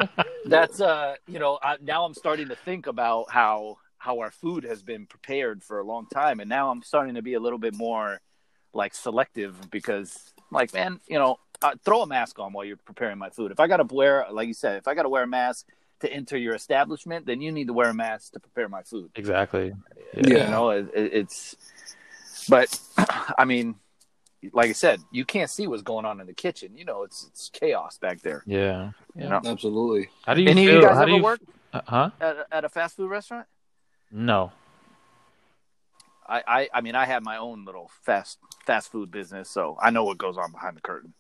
that's 0.46 0.80
uh 0.82 1.16
you 1.28 1.40
know 1.40 1.60
I, 1.62 1.78
now 1.82 2.06
i'm 2.06 2.14
starting 2.14 2.50
to 2.50 2.56
think 2.56 2.88
about 2.88 3.30
how 3.30 3.78
how 3.98 4.20
our 4.20 4.32
food 4.32 4.64
has 4.64 4.84
been 4.84 5.06
prepared 5.08 5.64
for 5.64 5.80
a 5.80 5.84
long 5.84 6.08
time 6.08 6.40
and 6.40 6.50
now 6.50 6.70
i'm 6.72 6.84
starting 6.84 7.16
to 7.16 7.22
be 7.22 7.34
a 7.34 7.40
little 7.40 7.60
bit 7.60 7.76
more 7.76 8.22
like 8.74 8.94
selective 8.94 9.56
because 9.72 10.34
like 10.52 10.74
man 10.74 11.00
you 11.08 11.18
know 11.18 11.38
uh, 11.62 11.74
throw 11.84 12.02
a 12.02 12.08
mask 12.08 12.38
on 12.40 12.54
while 12.54 12.66
you're 12.66 12.78
preparing 12.78 13.18
my 13.18 13.30
food 13.30 13.52
if 13.52 13.60
i 13.60 13.68
gotta 13.68 13.86
wear 13.92 14.26
like 14.32 14.48
you 14.48 14.54
said 14.54 14.78
if 14.78 14.88
i 14.88 14.94
gotta 14.94 15.10
wear 15.10 15.24
a 15.24 15.28
mask 15.28 15.68
to 16.02 16.12
enter 16.12 16.38
your 16.38 16.54
establishment 16.54 17.26
then 17.26 17.42
you 17.42 17.52
need 17.52 17.68
to 17.68 17.74
wear 17.74 17.90
a 17.90 17.94
mask 17.94 18.34
to 18.34 18.40
prepare 18.40 18.68
my 18.68 18.84
food 18.84 19.10
Exactly. 19.16 19.74
Yeah. 20.14 20.46
you 20.46 20.52
know 20.52 20.70
it, 20.70 20.90
it, 20.94 21.14
it's 21.14 21.56
but 22.50 22.80
i 23.38 23.46
mean 23.46 23.76
like 24.54 24.70
i 24.70 24.74
said 24.74 25.00
you 25.12 25.26
can't 25.26 25.50
see 25.50 25.68
what's 25.68 25.82
going 25.82 26.06
on 26.06 26.20
in 26.22 26.28
the 26.28 26.34
kitchen 26.34 26.76
you 26.78 26.86
know 26.86 27.04
it's 27.04 27.26
it's 27.28 27.50
chaos 27.50 27.98
back 27.98 28.22
there 28.22 28.44
Yeah. 28.46 28.92
you 29.16 29.28
know 29.30 29.42
Absolutely. 29.46 30.10
How 30.26 30.34
do 30.34 30.42
you 30.42 30.50
any 30.50 30.66
of 30.68 30.74
you 30.74 30.82
guys 30.82 30.96
how 30.96 31.04
ever 31.04 31.12
do 31.12 31.16
you, 31.18 31.24
work 31.24 31.40
Uh, 31.74 31.82
huh? 31.88 32.10
at, 32.22 32.36
a- 32.38 32.48
at 32.52 32.66
a 32.66 32.70
fast 32.70 32.96
food 32.98 33.10
restaurant 33.10 33.48
No. 34.12 34.52
I, 36.28 36.44
I 36.48 36.70
I 36.74 36.82
mean 36.82 36.96
I 36.96 37.06
have 37.06 37.24
my 37.24 37.38
own 37.38 37.66
little 37.66 37.92
fast 38.04 38.40
fast 38.66 38.92
food 38.92 39.12
business, 39.12 39.50
so 39.50 39.78
I 39.82 39.92
know 39.92 40.04
what 40.04 40.18
goes 40.18 40.38
on 40.38 40.52
behind 40.52 40.76
the 40.76 40.82
curtain. 40.82 41.14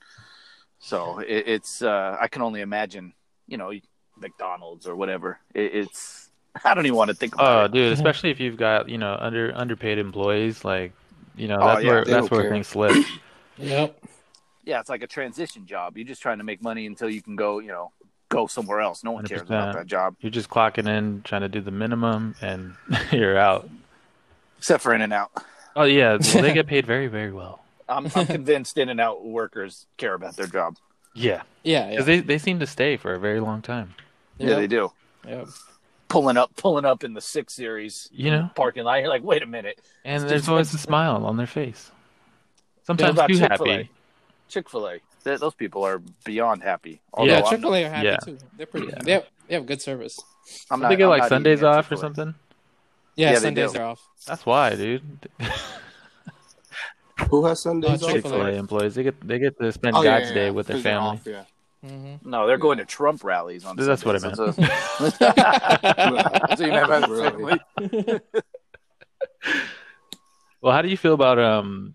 So 0.80 1.20
it, 1.20 1.48
it's 1.48 1.82
uh, 1.82 2.18
I 2.20 2.28
can 2.28 2.42
only 2.42 2.62
imagine, 2.62 3.14
you 3.48 3.58
know, 3.58 3.72
McDonald's 4.18 4.88
or 4.88 4.96
whatever. 4.96 5.40
It, 5.54 5.76
it's 5.76 6.30
I 6.66 6.74
don't 6.74 6.86
even 6.88 6.98
want 6.98 7.10
to 7.10 7.16
think 7.16 7.36
Oh, 7.38 7.40
about 7.44 7.66
it. 7.66 7.70
Oh, 7.70 7.74
dude, 7.74 7.94
especially 7.94 8.32
if 8.36 8.40
you've 8.40 8.58
got 8.58 8.90
you 8.90 8.98
know 8.98 9.16
under 9.20 9.52
underpaid 9.56 10.00
employees, 10.00 10.66
like 10.66 10.94
you 11.38 11.48
know 11.48 11.58
Oh, 11.62 11.68
that's 11.68 11.84
yeah, 11.84 11.90
where 11.92 12.06
that's 12.06 12.30
where 12.32 12.42
care. 12.42 12.52
things 12.52 12.68
slip. 12.68 12.96
Yep. 13.58 14.04
Yeah, 14.66 14.82
it's 14.82 14.90
like 14.90 15.02
a 15.02 15.08
transition 15.08 15.66
job. 15.66 15.96
You're 15.98 16.06
just 16.08 16.22
trying 16.22 16.40
to 16.40 16.44
make 16.44 16.62
money 16.62 16.88
until 16.88 17.10
you 17.10 17.22
can 17.22 17.36
go, 17.38 17.60
you 17.60 17.70
know, 17.70 17.92
go 18.28 18.48
somewhere 18.48 18.82
else. 18.82 19.02
No 19.04 19.12
one 19.12 19.26
cares 19.26 19.44
100%. 19.44 19.46
about 19.46 19.76
that 19.76 19.88
job 19.88 20.16
You're 20.20 20.32
just 20.32 20.50
clocking 20.50 20.88
in, 20.90 21.22
trying 21.24 21.42
to 21.42 21.48
do 21.48 21.62
the 21.62 21.72
minimum, 21.72 22.36
and 22.42 22.74
you're 23.14 23.38
out. 23.38 23.70
except 24.58 24.84
for 24.84 24.94
In 24.94 25.02
and 25.02 25.14
Out. 25.14 25.32
Oh 25.76 25.84
yeah, 25.84 26.18
well, 26.20 26.20
they 26.42 26.54
get 26.54 26.68
paid 26.68 26.86
very 26.86 27.08
very 27.08 27.32
well. 27.32 27.62
I'm, 27.88 28.08
I'm 28.16 28.26
convinced 28.26 28.78
In 28.78 28.90
and 28.90 29.00
Out 29.00 29.24
workers 29.26 29.86
care 29.98 30.16
about 30.16 30.36
their 30.36 30.48
job. 30.48 30.76
Yeah, 31.14 31.44
Yeah. 31.64 31.86
Yeah. 31.86 31.90
because 31.92 32.06
they 32.08 32.20
they 32.20 32.38
seem 32.38 32.60
to 32.60 32.68
stay 32.68 32.98
for 32.98 33.14
a 33.14 33.20
very 33.20 33.40
long 33.40 33.62
time. 33.62 33.94
Yeah, 34.38 34.56
they 34.56 34.68
do. 34.68 34.92
Yep. 35.26 35.48
Pulling 36.08 36.38
up, 36.38 36.56
pulling 36.56 36.86
up 36.86 37.04
in 37.04 37.14
the 37.14 37.22
six 37.22 37.54
series 37.54 38.08
You 38.12 38.30
know, 38.32 38.50
parking 38.56 38.84
lot. 38.84 39.00
You're 39.00 39.10
like, 39.10 39.24
wait 39.24 39.42
a 39.42 39.46
minute. 39.48 39.82
and 40.06 40.22
It's 40.24 40.30
there's 40.30 40.42
just- 40.44 40.50
always 40.50 40.74
a 40.74 40.78
smile 40.78 41.26
on 41.26 41.36
their 41.38 41.48
face. 41.48 41.92
Sometimes 42.84 43.20
too 43.20 43.40
Chick-fil-A? 43.40 43.70
happy. 43.72 43.90
Chick 44.48 44.70
Fil 44.70 44.88
A. 44.88 45.00
Those 45.24 45.56
people 45.56 45.84
are 45.84 46.00
beyond 46.24 46.62
happy. 46.62 46.92
Yeah, 46.92 46.98
Although 47.14 47.32
Yeah, 47.34 47.42
Chick 47.50 47.60
Fil 47.62 47.76
A 47.76 47.84
are 47.86 47.90
happy 47.90 48.06
yeah. 48.08 48.18
too. 48.18 48.38
They're 48.56 48.68
pretty. 48.68 48.88
Yeah. 48.88 49.00
They 49.02 49.12
have 49.14 49.26
they 49.48 49.56
have 49.56 49.66
good 49.66 49.82
service. 49.82 50.20
I'm 50.70 50.80
Don't 50.80 50.90
they 50.92 50.96
get 50.96 51.06
I'm 51.06 51.10
like 51.10 51.22
not 51.22 51.30
Sundays 51.30 51.64
off 51.64 51.88
or 51.88 51.96
Chick-fil-A. 51.96 52.00
something? 52.02 52.36
Yeah, 53.16 53.32
Yeah, 53.32 53.40
Sundays 53.40 53.76
are 53.76 53.84
off. 53.86 54.02
That's 54.28 54.46
why, 54.46 54.76
dude. 54.76 55.30
Who 57.30 57.46
has 57.46 57.62
Sundays 57.62 58.04
Oh, 58.04 58.08
off? 58.08 58.14
Chick-fil-A. 58.14 58.22
Chick 58.22 58.24
Fil 58.32 58.46
A 58.46 58.52
employees 58.60 58.94
they 58.96 59.04
get 59.04 59.28
they 59.28 59.40
get 59.40 59.58
to 59.60 59.72
spend 59.72 59.96
Oh, 59.96 60.04
yeah, 60.04 60.20
God's 60.20 60.30
yeah, 60.30 60.36
Day 60.36 60.52
with 60.52 60.68
their 60.68 60.78
family. 60.80 61.10
off, 61.10 61.26
yeah. 61.26 61.44
Mm-hmm. 61.86 62.30
No, 62.30 62.48
they're 62.48 62.58
going 62.58 62.80
to 62.80 62.86
Trump 62.86 63.24
rallies 63.24 63.64
on. 63.66 63.76
That's 63.76 64.04
what 64.04 64.16
I 64.16 64.18
Sundays. 64.20 64.58
meant. 64.58 64.70
It's 65.00 65.22
a- 65.22 66.56
so 66.58 66.66
you 66.66 66.72
never 66.72 67.00
have 67.00 67.10
Really? 67.10 67.60
Well, 70.62 70.74
how 70.74 70.82
do 70.82 70.90
you 70.90 70.98
feel 70.98 71.14
about 71.14 71.38
um 71.38 71.94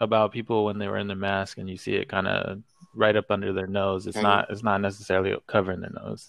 about 0.00 0.30
people 0.32 0.64
when 0.64 0.78
they 0.78 0.86
were 0.88 0.98
in 0.98 1.08
their 1.08 1.16
mask 1.16 1.58
and 1.58 1.68
you 1.68 1.76
see 1.76 1.94
it 1.94 2.08
kind 2.08 2.28
of 2.28 2.60
right 2.94 3.16
up 3.16 3.30
under 3.30 3.52
their 3.52 3.66
nose? 3.66 4.06
It's 4.06 4.16
Mhm. 4.16 4.22
not 4.22 4.50
it's 4.50 4.62
not 4.62 4.80
necessarily 4.80 5.36
covering 5.48 5.80
their 5.80 5.90
nose. 5.90 6.28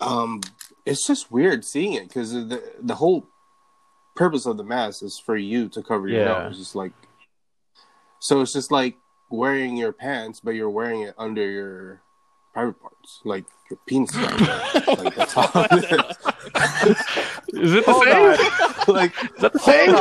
Um, 0.00 0.42
it's 0.84 1.06
just 1.06 1.30
weird 1.32 1.64
seeing 1.64 1.94
it 1.94 2.08
because 2.08 2.32
the 2.32 2.62
the 2.82 2.94
whole 2.96 3.26
purpose 4.16 4.44
of 4.46 4.56
the 4.58 4.64
mask 4.64 5.02
is 5.02 5.18
for 5.18 5.36
you 5.36 5.68
to 5.70 5.82
cover 5.82 6.06
your 6.08 6.20
Yeah. 6.20 6.42
nose. 6.44 6.60
It's 6.60 6.74
like, 6.74 6.92
so 8.20 8.42
it's 8.42 8.52
just 8.52 8.70
like 8.70 8.96
wearing 9.34 9.76
your 9.76 9.92
pants, 9.92 10.40
but 10.40 10.52
you're 10.52 10.70
wearing 10.70 11.02
it 11.02 11.14
under 11.18 11.48
your 11.48 12.02
private 12.52 12.80
parts, 12.80 13.20
like 13.24 13.44
your 13.70 13.78
penis. 13.86 14.14
like 14.86 15.14
that's 15.16 15.36
all. 15.36 15.50
it 15.54 16.16
Is 17.54 17.72
it 17.74 17.84
the 17.86 17.92
Hold 17.92 18.04
same? 18.04 18.30
is. 18.30 18.88
like 18.88 19.12
Is 19.22 19.40
that 19.40 19.52
the 19.52 19.58
same? 19.58 19.92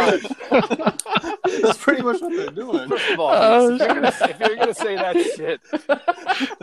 that's 1.64 1.78
pretty 1.78 2.02
much 2.02 2.22
what 2.22 2.32
they're 2.36 2.50
doing. 2.52 2.88
First 2.90 3.10
of 3.12 3.20
all, 3.20 3.32
Oh, 3.34 3.74
if, 3.74 3.80
you're 3.80 3.88
gonna, 3.88 4.08
if 4.22 4.40
you're 4.40 4.56
gonna 4.56 4.74
say 4.74 4.96
that 4.96 5.16
shit, 5.36 5.62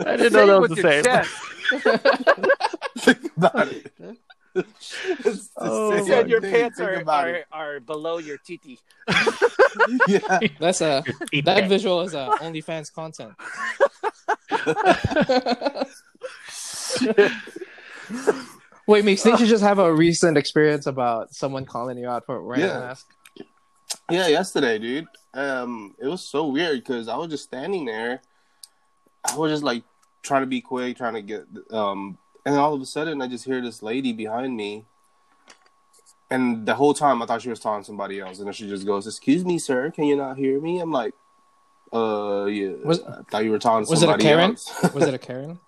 I 0.05 0.15
didn't 0.17 0.33
know 0.33 0.45
that 0.47 0.61
was 0.61 0.69
the 0.71 0.81
same. 0.81 1.03
chest. 1.03 1.31
Think 2.99 3.31
about 3.37 3.67
it. 3.69 3.91
It's 4.55 5.47
the 5.49 5.51
Oh, 5.57 5.91
You 5.91 5.97
same 5.99 6.07
said 6.07 6.29
your 6.29 6.41
thing. 6.41 6.51
pants 6.53 6.79
are, 6.79 7.03
are, 7.07 7.39
are 7.51 7.79
below 7.79 8.17
your 8.17 8.37
titi. 8.37 8.79
Yeah. 10.07 10.39
That's 10.59 10.81
a 10.81 11.01
that 11.45 11.69
visual 11.69 12.01
is 12.01 12.13
a 12.13 12.27
OnlyFans 12.41 12.91
content. 12.93 13.33
Wait, 18.87 19.05
Meeks, 19.05 19.23
didn't 19.23 19.39
you 19.39 19.47
just 19.47 19.63
have 19.63 19.79
a 19.79 19.93
recent 19.93 20.37
experience 20.37 20.87
about 20.87 21.33
someone 21.33 21.65
calling 21.65 21.97
you 21.97 22.09
out 22.09 22.25
for 22.25 22.43
wearing 22.43 22.63
Yeah. 22.63 22.77
a 22.77 22.79
mask? 22.81 23.07
Yeah, 24.09 24.27
yesterday, 24.27 24.79
dude. 24.79 25.05
Um, 25.33 25.95
it 25.99 26.07
was 26.07 26.21
so 26.21 26.47
weird 26.47 26.79
because 26.79 27.07
I 27.07 27.15
was 27.15 27.29
just 27.29 27.43
standing 27.45 27.85
there. 27.85 28.21
I 29.23 29.37
was 29.37 29.51
just 29.51 29.63
like 29.63 29.83
trying 30.23 30.41
to 30.41 30.47
be 30.47 30.59
quick, 30.61 30.97
trying 30.97 31.13
to 31.13 31.21
get 31.21 31.45
um, 31.71 32.17
and 32.45 32.55
all 32.55 32.73
of 32.73 32.81
a 32.81 32.85
sudden 32.85 33.21
I 33.21 33.27
just 33.27 33.45
hear 33.45 33.61
this 33.61 33.81
lady 33.83 34.13
behind 34.13 34.55
me, 34.55 34.85
and 36.29 36.65
the 36.65 36.75
whole 36.75 36.93
time 36.93 37.21
I 37.21 37.25
thought 37.25 37.41
she 37.41 37.49
was 37.49 37.59
talking 37.59 37.83
to 37.83 37.85
somebody 37.87 38.19
else, 38.19 38.37
and 38.39 38.47
then 38.47 38.53
she 38.53 38.67
just 38.69 38.85
goes, 38.85 39.05
"Excuse 39.07 39.43
me, 39.45 39.59
sir, 39.59 39.91
can 39.91 40.05
you 40.05 40.15
not 40.15 40.37
hear 40.37 40.59
me?" 40.61 40.79
I'm 40.79 40.91
like, 40.91 41.13
"Uh, 41.93 42.45
yeah." 42.45 42.75
Was- 42.83 43.03
I 43.03 43.21
thought 43.29 43.43
you 43.43 43.51
were 43.51 43.59
talking 43.59 43.85
to 43.85 43.89
was 43.89 44.01
it 44.01 44.05
a 44.05 44.11
somebody 44.11 44.23
Karen? 44.23 44.49
else. 44.51 44.71
Was 44.93 45.07
it 45.07 45.13
a 45.13 45.19
Karen? 45.19 45.59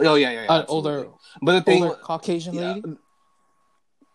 oh 0.00 0.14
yeah, 0.14 0.30
yeah, 0.30 0.44
yeah. 0.44 0.58
An 0.60 0.64
older, 0.68 1.08
But 1.42 1.52
the 1.52 1.60
thing, 1.62 1.82
older 1.84 1.96
Caucasian 1.96 2.54
yeah, 2.54 2.68
lady? 2.74 2.82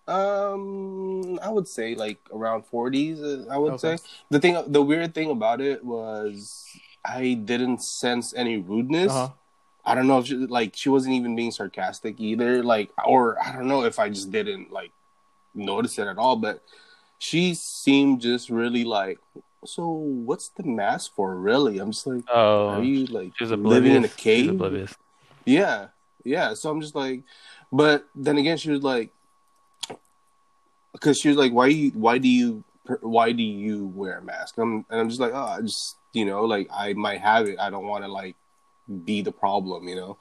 um, 0.08 1.38
I 1.42 1.50
would 1.50 1.68
say 1.68 1.94
like 1.96 2.20
around 2.32 2.66
forties. 2.66 3.22
Uh, 3.22 3.46
I 3.52 3.58
would 3.58 3.74
Okay. 3.74 3.98
say 3.98 4.04
the 4.30 4.40
thing. 4.40 4.58
The 4.68 4.82
weird 4.82 5.14
thing 5.14 5.30
about 5.30 5.60
it 5.62 5.84
was 5.84 6.66
I 7.06 7.34
didn't 7.34 7.84
sense 7.84 8.34
any 8.34 8.58
rudeness. 8.58 9.12
Uh-huh. 9.14 9.34
I 9.88 9.96
don't 9.96 10.06
know 10.06 10.20
if 10.20 10.28
she, 10.28 10.36
like 10.36 10.76
she 10.76 10.90
wasn't 10.90 11.16
even 11.16 11.36
being 11.36 11.52
sarcastic 11.52 12.20
either. 12.20 12.62
Like, 12.62 12.92
or 13.06 13.42
I 13.42 13.54
don't 13.54 13.70
know 13.70 13.86
if 13.86 14.00
I 14.00 14.10
just 14.10 14.32
didn't 14.32 14.70
like 14.72 14.92
notice 15.56 15.98
it 15.98 16.08
at 16.08 16.18
all. 16.18 16.36
But 16.36 16.62
she 17.20 17.56
seemed 17.56 18.20
just 18.22 18.50
really 18.50 18.84
like. 18.84 19.20
So 19.66 19.88
what's 19.88 20.50
the 20.50 20.64
mask 20.64 21.14
for? 21.16 21.36
Really? 21.36 21.80
I'm 21.80 21.92
just 21.92 22.06
like, 22.06 22.26
Oh, 22.32 22.68
are 22.68 22.84
you 22.84 23.06
like 23.06 23.32
she's 23.40 23.50
living 23.50 23.94
in 23.94 24.04
a 24.04 24.10
cave? 24.10 24.60
Yeah, 25.46 25.88
yeah. 26.26 26.54
So 26.54 26.70
I'm 26.70 26.82
just 26.82 26.94
like, 26.94 27.24
but 27.72 28.06
then 28.14 28.38
again, 28.38 28.58
she 28.58 28.70
was 28.70 28.84
like, 28.84 29.12
because 30.92 31.18
she 31.18 31.30
was 31.30 31.38
like, 31.38 31.54
why 31.54 31.68
you, 31.68 31.92
why 31.92 32.18
do 32.18 32.28
you, 32.28 32.64
why 33.02 33.32
do 33.32 33.44
you 33.44 33.88
wear 33.88 34.18
a 34.18 34.22
mask? 34.22 34.58
I'm, 34.58 34.86
and 34.90 35.00
I'm 35.00 35.10
just 35.10 35.22
like, 35.22 35.34
oh, 35.34 35.46
I 35.58 35.62
just, 35.62 35.96
you 36.14 36.26
know, 36.26 36.44
like 36.46 36.68
I 36.74 36.94
might 36.94 37.22
have 37.22 37.48
it. 37.48 37.60
I 37.60 37.70
don't 37.70 37.88
want 37.88 38.04
to 38.04 38.12
like 38.12 38.36
be 39.06 39.22
the 39.22 39.32
problem, 39.32 39.88
you 39.88 39.96
know. 39.96 40.18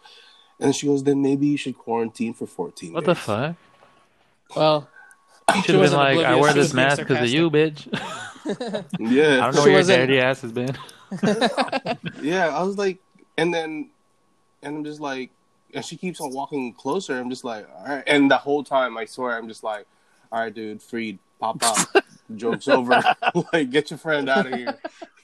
And 0.60 0.74
she 0.74 0.86
goes, 0.86 1.04
then 1.04 1.20
maybe 1.22 1.46
you 1.46 1.56
should 1.56 1.76
quarantine 1.76 2.32
for 2.34 2.46
14 2.46 2.92
What 2.94 3.04
the 3.04 3.14
fuck? 3.14 3.56
Well, 4.54 4.88
You 5.54 5.62
should 5.62 5.64
have 5.66 5.66
been 5.74 5.80
wasn't 5.80 6.00
like, 6.00 6.18
I 6.26 6.34
wear 6.36 6.52
she 6.52 6.58
this 6.60 6.72
mask 6.72 6.98
because 6.98 7.18
of 7.22 7.28
you, 7.28 7.50
bitch. 7.50 7.86
Yeah, 9.00 9.44
I 9.44 9.50
don't 9.50 9.54
know 9.56 9.60
She 9.60 9.60
where 9.60 9.68
your 9.70 9.78
wasn't- 9.78 9.98
dirty 10.08 10.20
ass 10.20 10.40
has 10.42 10.52
been. 10.52 10.76
yeah. 12.22 12.48
I 12.56 12.62
was 12.62 12.78
like, 12.78 12.98
and 13.36 13.52
then, 13.52 13.90
and 14.62 14.76
I'm 14.76 14.84
just 14.84 15.00
like, 15.00 15.30
and 15.74 15.84
she 15.84 15.96
keeps 15.96 16.20
on 16.20 16.32
walking 16.32 16.72
closer. 16.72 17.18
I'm 17.18 17.28
just 17.28 17.44
like, 17.44 17.68
all 17.76 17.86
right. 17.86 18.04
And 18.06 18.30
the 18.30 18.36
whole 18.38 18.62
time, 18.64 18.96
I 18.96 19.04
swear, 19.04 19.36
I'm 19.36 19.48
just 19.48 19.64
like, 19.64 19.86
all 20.30 20.40
right, 20.40 20.54
dude, 20.54 20.80
freed, 20.80 21.18
pop 21.40 21.60
up, 21.62 22.04
joke's 22.36 22.68
over. 22.68 23.02
like, 23.52 23.70
get 23.70 23.90
your 23.90 23.98
friend 23.98 24.28
out 24.28 24.46
of 24.46 24.54
here. 24.54 24.78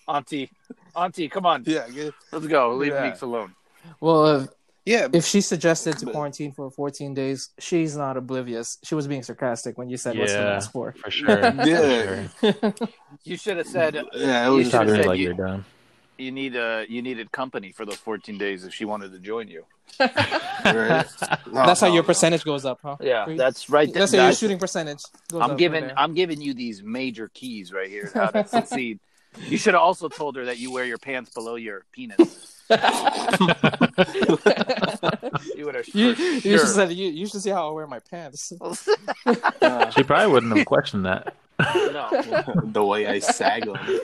Auntie, 0.08 0.50
Auntie, 0.94 1.28
come 1.28 1.46
on, 1.46 1.64
Yeah, 1.66 1.88
get, 1.88 2.14
let's 2.32 2.46
go. 2.46 2.74
Leave 2.74 2.92
Yeah. 2.92 3.06
Meeks 3.06 3.22
alone. 3.22 3.54
well, 4.00 4.40
if, 4.42 4.48
yeah. 4.84 5.08
if 5.12 5.24
she 5.24 5.40
suggested 5.40 5.98
to 5.98 6.06
But- 6.06 6.12
quarantine 6.14 6.52
for 6.52 6.70
14 6.70 7.14
days, 7.14 7.50
she's 7.58 7.96
not 7.96 8.16
oblivious. 8.16 8.78
She 8.82 8.94
was 8.94 9.06
being 9.08 9.22
sarcastic 9.22 9.78
when 9.78 9.88
you 9.88 9.96
said, 9.96 10.18
"What's 10.18 10.32
the 10.32 10.38
Yeah. 10.38 10.44
mask 10.44 10.72
for?" 10.72 10.92
For 10.92 11.10
sure. 11.10 11.38
Yeah. 11.64 12.28
For 12.40 12.52
sure. 12.52 12.74
You 13.24 13.36
should 13.36 13.56
have 13.58 13.66
said 13.68 13.94
yeah, 13.94 14.46
it 14.46 14.50
You 14.50 14.56
was 14.56 14.66
She 14.66 14.70
should've 14.72 14.96
said 14.96 15.06
like 15.06 15.18
you- 15.18 15.24
you're 15.26 15.34
done. 15.34 15.64
you 16.18 16.30
need 16.32 16.56
uh 16.56 16.82
you 16.88 17.00
needed 17.02 17.30
company 17.32 17.72
for 17.72 17.84
those 17.86 17.96
14 17.96 18.36
days 18.38 18.64
if 18.64 18.72
she 18.74 18.84
wanted 18.84 19.12
to 19.12 19.18
join 19.18 19.48
you. 19.48 19.64
right. 20.00 21.06
No, 21.46 21.66
That's 21.66 21.80
how 21.80 21.88
no, 21.88 21.94
your 21.94 22.02
no. 22.02 22.06
percentage 22.06 22.44
goes 22.44 22.64
up, 22.64 22.80
huh? 22.82 22.96
Yeah, 23.00 23.24
Free? 23.26 23.36
that's 23.36 23.68
right. 23.68 23.92
That's 23.92 24.12
there. 24.12 24.20
how 24.22 24.26
your 24.28 24.34
shooting 24.36 24.58
percentage 24.58 25.02
goes 25.30 25.42
I'm 25.42 25.52
up 25.52 25.58
giving 25.58 25.84
right 25.84 25.92
I'm 25.96 26.14
giving 26.14 26.40
you 26.40 26.54
these 26.54 26.82
major 26.82 27.28
keys 27.34 27.72
right 27.72 27.88
here 27.90 28.10
how 28.14 28.26
to 28.28 28.46
succeed. 28.46 29.00
You 29.38 29.58
should 29.58 29.74
have 29.74 29.82
also 29.82 30.08
told 30.08 30.36
her 30.36 30.44
that 30.46 30.58
you 30.58 30.70
wear 30.70 30.84
your 30.84 30.98
pants 30.98 31.30
below 31.30 31.56
your 31.56 31.84
penis. 31.92 32.48
You 35.56 35.66
would 35.66 35.74
have 35.74 35.88
you, 35.94 36.14
for 36.14 36.22
you 36.22 36.40
sure. 36.40 36.58
should 36.58 36.68
said 36.68 36.92
you, 36.92 37.10
you 37.10 37.26
should 37.26 37.42
see 37.42 37.50
how 37.50 37.68
I 37.68 37.72
wear 37.72 37.86
my 37.86 37.98
pants. 37.98 38.52
Yeah. 39.24 39.90
She 39.96 40.02
probably 40.02 40.32
wouldn't 40.32 40.56
have 40.56 40.66
questioned 40.66 41.04
that. 41.06 41.34
no. 41.60 42.08
the 42.64 42.84
way 42.84 43.06
I 43.06 43.18
sag 43.18 43.66
them. 43.66 44.00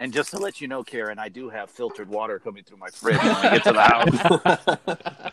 And 0.00 0.12
just 0.12 0.30
to 0.30 0.38
let 0.38 0.60
you 0.60 0.68
know, 0.68 0.84
Karen, 0.84 1.18
I 1.18 1.28
do 1.28 1.48
have 1.48 1.70
filtered 1.70 2.08
water 2.08 2.38
coming 2.38 2.62
through 2.64 2.76
my 2.78 2.88
fridge 2.88 3.18
when 3.18 3.28
I 3.28 3.58
get 3.58 3.64
to 3.64 3.72
the 3.72 3.82
house. 3.82 5.32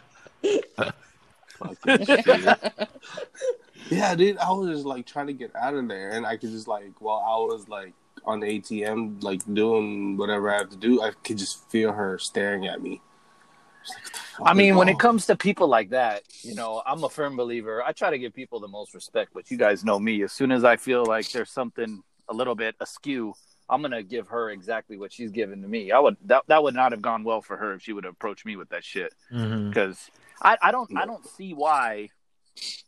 Fucking 1.57 2.05
shit. 2.05 2.25
yeah, 3.89 4.15
dude, 4.15 4.37
I 4.37 4.51
was 4.51 4.69
just 4.69 4.85
like 4.85 5.05
trying 5.05 5.27
to 5.27 5.33
get 5.33 5.55
out 5.55 5.73
of 5.73 5.87
there, 5.87 6.11
and 6.11 6.25
I 6.25 6.37
could 6.37 6.51
just 6.51 6.67
like 6.67 6.91
while 6.99 7.19
I 7.19 7.37
was 7.53 7.67
like 7.69 7.93
on 8.23 8.39
the 8.39 8.47
ATM, 8.47 9.23
like 9.23 9.41
doing 9.53 10.17
whatever 10.17 10.53
I 10.53 10.57
have 10.57 10.69
to 10.69 10.77
do, 10.77 11.01
I 11.01 11.11
could 11.23 11.37
just 11.37 11.69
feel 11.69 11.91
her 11.91 12.17
staring 12.17 12.67
at 12.67 12.81
me. 12.81 13.01
Like, 13.87 14.03
"What 14.03 14.13
the 14.13 14.19
fuck 14.19 14.47
I 14.47 14.51
is 14.51 14.57
mean, 14.57 14.75
when 14.75 14.89
it 14.89 14.99
comes 14.99 15.25
to 15.27 15.35
people 15.35 15.67
like 15.67 15.89
that, 15.89 16.23
you 16.41 16.55
know, 16.55 16.81
I'm 16.85 17.03
a 17.03 17.09
firm 17.09 17.35
believer. 17.35 17.83
I 17.83 17.91
try 17.91 18.09
to 18.09 18.17
give 18.17 18.33
people 18.33 18.59
the 18.59 18.67
most 18.67 18.93
respect, 18.93 19.31
but 19.33 19.51
you 19.51 19.57
guys 19.57 19.83
know 19.83 19.99
me. 19.99 20.23
As 20.23 20.31
soon 20.31 20.51
as 20.51 20.63
I 20.63 20.77
feel 20.77 21.05
like 21.05 21.31
there's 21.31 21.51
something 21.51 22.01
a 22.27 22.33
little 22.33 22.55
bit 22.55 22.75
askew, 22.79 23.33
I'm 23.69 23.81
gonna 23.81 24.03
give 24.03 24.27
her 24.29 24.49
exactly 24.49 24.97
what 24.97 25.11
she's 25.11 25.31
given 25.31 25.61
to 25.61 25.67
me. 25.67 25.91
I 25.91 25.99
would 25.99 26.17
that 26.25 26.43
that 26.47 26.63
would 26.63 26.75
not 26.75 26.91
have 26.91 27.01
gone 27.01 27.23
well 27.23 27.41
for 27.41 27.57
her 27.57 27.73
if 27.73 27.81
she 27.81 27.93
would 27.93 28.03
have 28.03 28.13
approached 28.13 28.45
me 28.45 28.55
with 28.55 28.69
that 28.69 28.83
shit. 28.83 29.13
Mm-hmm. 29.31 29.69
Because 29.69 30.09
I, 30.41 30.57
I 30.61 30.71
don't 30.71 30.95
I 30.97 31.05
don't 31.05 31.25
see 31.25 31.53
why 31.53 32.09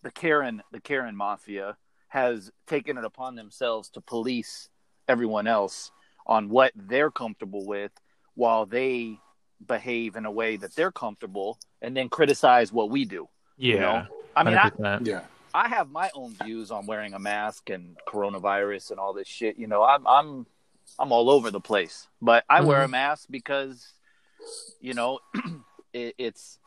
the 0.03 0.11
Karen 0.11 0.61
the 0.71 0.79
Karen 0.79 1.15
mafia 1.15 1.77
has 2.09 2.51
taken 2.67 2.97
it 2.97 3.03
upon 3.03 3.35
themselves 3.35 3.89
to 3.89 4.01
police 4.01 4.69
everyone 5.07 5.47
else 5.47 5.91
on 6.25 6.49
what 6.49 6.71
they're 6.75 7.11
comfortable 7.11 7.65
with 7.65 7.91
while 8.35 8.65
they 8.65 9.17
behave 9.65 10.15
in 10.15 10.25
a 10.25 10.31
way 10.31 10.57
that 10.57 10.75
they're 10.75 10.91
comfortable 10.91 11.57
and 11.81 11.95
then 11.95 12.09
criticize 12.09 12.71
what 12.71 12.89
we 12.89 13.05
do. 13.05 13.27
Yeah. 13.57 13.73
You 13.73 13.79
know? 13.79 14.07
I 14.35 14.43
mean, 14.43 14.57
I, 14.57 14.69
100%. 14.69 15.07
yeah, 15.07 15.21
I 15.53 15.67
have 15.67 15.89
my 15.89 16.11
own 16.13 16.35
views 16.43 16.69
on 16.69 16.85
wearing 16.85 17.15
a 17.15 17.19
mask 17.19 17.71
and 17.71 17.97
coronavirus 18.07 18.91
and 18.91 18.99
all 18.99 19.13
this 19.13 19.27
shit. 19.27 19.57
You 19.57 19.65
know, 19.65 19.83
I'm 19.83 20.05
I'm 20.05 20.45
I'm 20.99 21.11
all 21.11 21.31
over 21.31 21.49
the 21.49 21.59
place, 21.59 22.07
but 22.21 22.43
I 22.47 22.61
wear 22.61 22.81
a 22.81 22.83
mm-hmm. 22.83 22.91
mask 22.91 23.27
because 23.31 23.93
you 24.79 24.93
know 24.93 25.19
it, 25.93 26.13
it's 26.19 26.59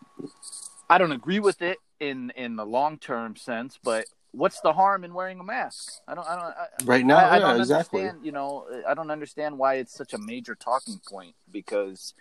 I 0.88 0.98
don't 0.98 1.12
agree 1.12 1.38
with 1.38 1.62
it 1.62 1.78
in 2.00 2.32
in 2.34 2.56
the 2.56 2.66
long 2.66 2.98
term 2.98 3.36
sense, 3.36 3.78
but 3.82 4.06
what's 4.32 4.60
the 4.60 4.72
harm 4.72 5.04
in 5.04 5.14
wearing 5.14 5.40
a 5.40 5.44
mask? 5.44 5.92
I 6.06 6.14
don't 6.14 6.26
I 6.26 6.34
don't 6.34 6.44
I, 6.44 6.66
right 6.84 7.04
now, 7.04 7.16
I, 7.16 7.22
I 7.22 7.34
yeah, 7.34 7.40
don't 7.40 7.60
exactly. 7.60 8.00
understand. 8.00 8.26
You 8.26 8.32
know, 8.32 8.66
I 8.86 8.94
don't 8.94 9.10
understand 9.10 9.58
why 9.58 9.74
it's 9.76 9.94
such 9.94 10.14
a 10.14 10.18
major 10.18 10.54
talking 10.54 11.00
point 11.08 11.34
because 11.50 12.14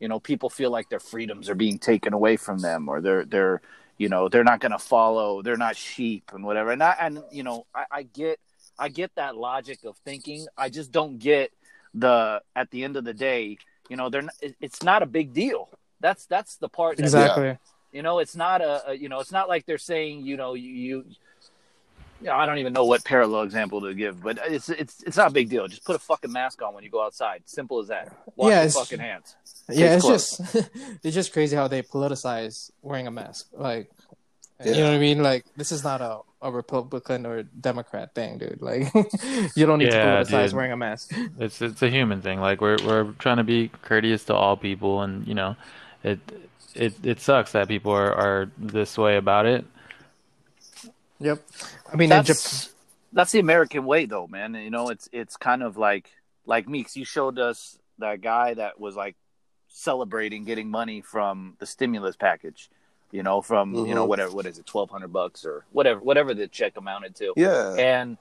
you 0.00 0.08
know 0.08 0.20
people 0.20 0.50
feel 0.50 0.70
like 0.70 0.88
their 0.88 1.00
freedoms 1.00 1.48
are 1.48 1.54
being 1.54 1.78
taken 1.78 2.12
away 2.12 2.36
from 2.36 2.58
them, 2.58 2.88
or 2.88 3.00
they're 3.00 3.24
they're 3.24 3.62
you 3.98 4.08
know 4.08 4.28
they're 4.28 4.44
not 4.44 4.60
going 4.60 4.72
to 4.72 4.78
follow, 4.78 5.42
they're 5.42 5.56
not 5.56 5.76
sheep 5.76 6.30
and 6.34 6.44
whatever. 6.44 6.70
And 6.70 6.82
I 6.82 6.96
and 7.00 7.22
you 7.30 7.42
know 7.42 7.66
I, 7.74 7.84
I 7.90 8.02
get 8.02 8.40
I 8.78 8.88
get 8.88 9.14
that 9.16 9.36
logic 9.36 9.84
of 9.84 9.96
thinking. 9.98 10.46
I 10.56 10.68
just 10.68 10.92
don't 10.92 11.18
get 11.18 11.50
the 11.94 12.42
at 12.56 12.70
the 12.70 12.84
end 12.84 12.96
of 12.96 13.04
the 13.04 13.14
day, 13.14 13.58
you 13.88 13.96
know, 13.96 14.10
they're 14.10 14.22
not, 14.22 14.34
it's 14.60 14.82
not 14.82 15.02
a 15.02 15.06
big 15.06 15.32
deal. 15.32 15.68
That's 16.00 16.26
that's 16.26 16.56
the 16.56 16.68
part. 16.68 16.96
That, 16.96 17.04
Exactly. 17.04 17.56
You 17.92 18.02
know, 18.02 18.18
it's 18.18 18.34
not 18.34 18.60
a, 18.60 18.90
a 18.90 18.94
you 18.94 19.08
know, 19.08 19.20
it's 19.20 19.30
not 19.30 19.48
like 19.48 19.66
they're 19.66 19.78
saying 19.78 20.26
you 20.26 20.36
know 20.36 20.54
you. 20.54 20.70
you 20.70 21.04
you 22.20 22.28
know, 22.28 22.34
I 22.36 22.46
don't 22.46 22.58
even 22.58 22.72
know 22.72 22.84
what 22.86 23.04
parallel 23.04 23.42
example 23.42 23.82
to 23.82 23.94
give, 23.94 24.22
but 24.22 24.38
it's 24.44 24.68
it's 24.68 25.02
it's 25.02 25.16
not 25.16 25.28
a 25.28 25.32
big 25.32 25.50
deal. 25.50 25.66
Just 25.68 25.84
put 25.84 25.96
a 25.96 25.98
fucking 25.98 26.32
mask 26.32 26.62
on 26.62 26.74
when 26.74 26.84
you 26.84 26.90
go 26.90 27.04
outside. 27.04 27.42
Simple 27.46 27.80
as 27.80 27.88
that. 27.88 28.08
Wash 28.36 28.54
Yeah, 28.54 28.62
your 28.62 28.68
fucking 28.68 29.00
hands. 29.00 29.36
Yeah, 29.70 29.94
Case 29.94 29.96
it's 29.96 30.06
just 30.06 30.40
it's 31.02 31.14
just 31.14 31.32
crazy 31.32 31.56
how 31.56 31.68
they 31.68 31.82
politicize 31.82 32.70
wearing 32.82 33.06
a 33.06 33.10
mask. 33.10 33.48
Like, 33.52 33.90
you 34.62 34.72
know 34.82 34.88
what 34.90 34.96
I 34.96 34.98
mean? 34.98 35.22
Like, 35.22 35.46
this 35.56 35.72
is 35.72 35.84
not 35.84 36.00
a, 36.02 36.20
a 36.42 36.52
Republican 36.52 37.26
or 37.26 37.44
Democrat 37.44 38.14
thing, 38.14 38.38
dude. 38.38 38.60
Like, 38.62 38.92
you 39.56 39.66
don't 39.66 39.78
need 39.78 39.90
Yeah, 39.90 40.24
to 40.24 40.28
politicize 40.28 40.52
dude. 40.52 40.54
wearing 40.54 40.72
a 40.72 40.76
mask. 40.76 41.12
It's 41.38 41.62
it's 41.62 41.82
a 41.82 41.90
human 41.90 42.22
thing. 42.22 42.40
Like 42.40 42.60
we're 42.60 42.80
we're 42.80 43.12
trying 43.14 43.38
to 43.38 43.44
be 43.44 43.70
courteous 43.82 44.24
to 44.26 44.34
all 44.34 44.56
people, 44.56 45.02
and 45.02 45.26
you 45.26 45.34
know, 45.34 45.56
it 46.04 46.20
it 46.74 46.94
it 47.04 47.20
sucks 47.20 47.52
that 47.52 47.68
people 47.68 47.92
are 47.92 48.12
are 48.14 48.50
this 48.58 48.98
way 48.98 49.16
about 49.16 49.46
it. 49.46 49.64
Yep. 51.20 51.40
I 51.92 51.96
mean, 51.96 52.10
in 52.12 52.18
Jap- 52.18 52.26
That's 52.26 52.74
that's 53.12 53.32
the 53.32 53.38
American 53.38 53.84
way, 53.84 54.06
though, 54.06 54.26
man. 54.26 54.54
You 54.54 54.70
know, 54.70 54.88
it's 54.88 55.08
it's 55.12 55.36
kind 55.36 55.62
of 55.62 55.76
like 55.76 56.10
like 56.46 56.68
Meeks. 56.68 56.96
You 56.96 57.04
showed 57.04 57.38
us 57.38 57.78
that 57.98 58.20
guy 58.20 58.54
that 58.54 58.80
was 58.80 58.96
like 58.96 59.16
celebrating 59.68 60.44
getting 60.44 60.70
money 60.70 61.00
from 61.00 61.54
the 61.58 61.66
stimulus 61.66 62.16
package. 62.16 62.70
You 63.12 63.22
know, 63.22 63.42
from 63.42 63.74
you 63.74 63.94
know 63.94 64.04
Mhm. 64.04 64.08
whatever 64.08 64.34
what 64.34 64.46
is 64.46 64.58
it, 64.58 64.66
twelve 64.66 64.90
hundred 64.90 65.12
bucks 65.12 65.44
or 65.44 65.64
whatever 65.70 66.00
whatever 66.00 66.34
the 66.34 66.48
check 66.48 66.76
amounted 66.76 67.14
to. 67.16 67.32
Yeah, 67.36 67.74
and 67.74 68.18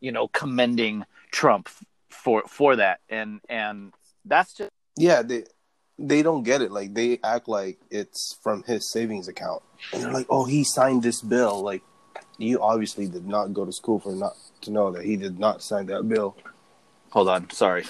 you 0.00 0.10
know 0.10 0.26
commending 0.28 1.04
Trump 1.30 1.68
for 2.08 2.42
for 2.48 2.76
that 2.76 3.00
and 3.08 3.40
and 3.48 3.92
that's 4.24 4.52
just 4.54 4.70
yeah, 4.96 5.22
they, 5.22 5.44
they 5.98 6.22
don't 6.22 6.42
get 6.42 6.60
it. 6.60 6.72
Like 6.72 6.92
they 6.92 7.18
act 7.22 7.46
like 7.48 7.78
it's 7.90 8.36
from 8.42 8.64
his 8.64 8.90
savings 8.92 9.28
account, 9.28 9.62
and 9.92 10.02
they're 10.02 10.12
like, 10.12 10.26
"Oh, 10.28 10.44
he 10.44 10.64
signed 10.64 11.02
this 11.04 11.22
bill." 11.22 11.62
Like 11.62 11.82
you 12.42 12.60
obviously 12.60 13.06
did 13.08 13.26
not 13.26 13.52
go 13.52 13.64
to 13.64 13.72
school 13.72 13.98
for 14.00 14.12
not 14.12 14.34
to 14.62 14.70
know 14.70 14.90
that 14.92 15.04
he 15.04 15.16
did 15.16 15.38
not 15.38 15.62
sign 15.62 15.86
that 15.86 16.08
bill. 16.08 16.36
Hold 17.10 17.28
on, 17.28 17.50
sorry. 17.50 17.84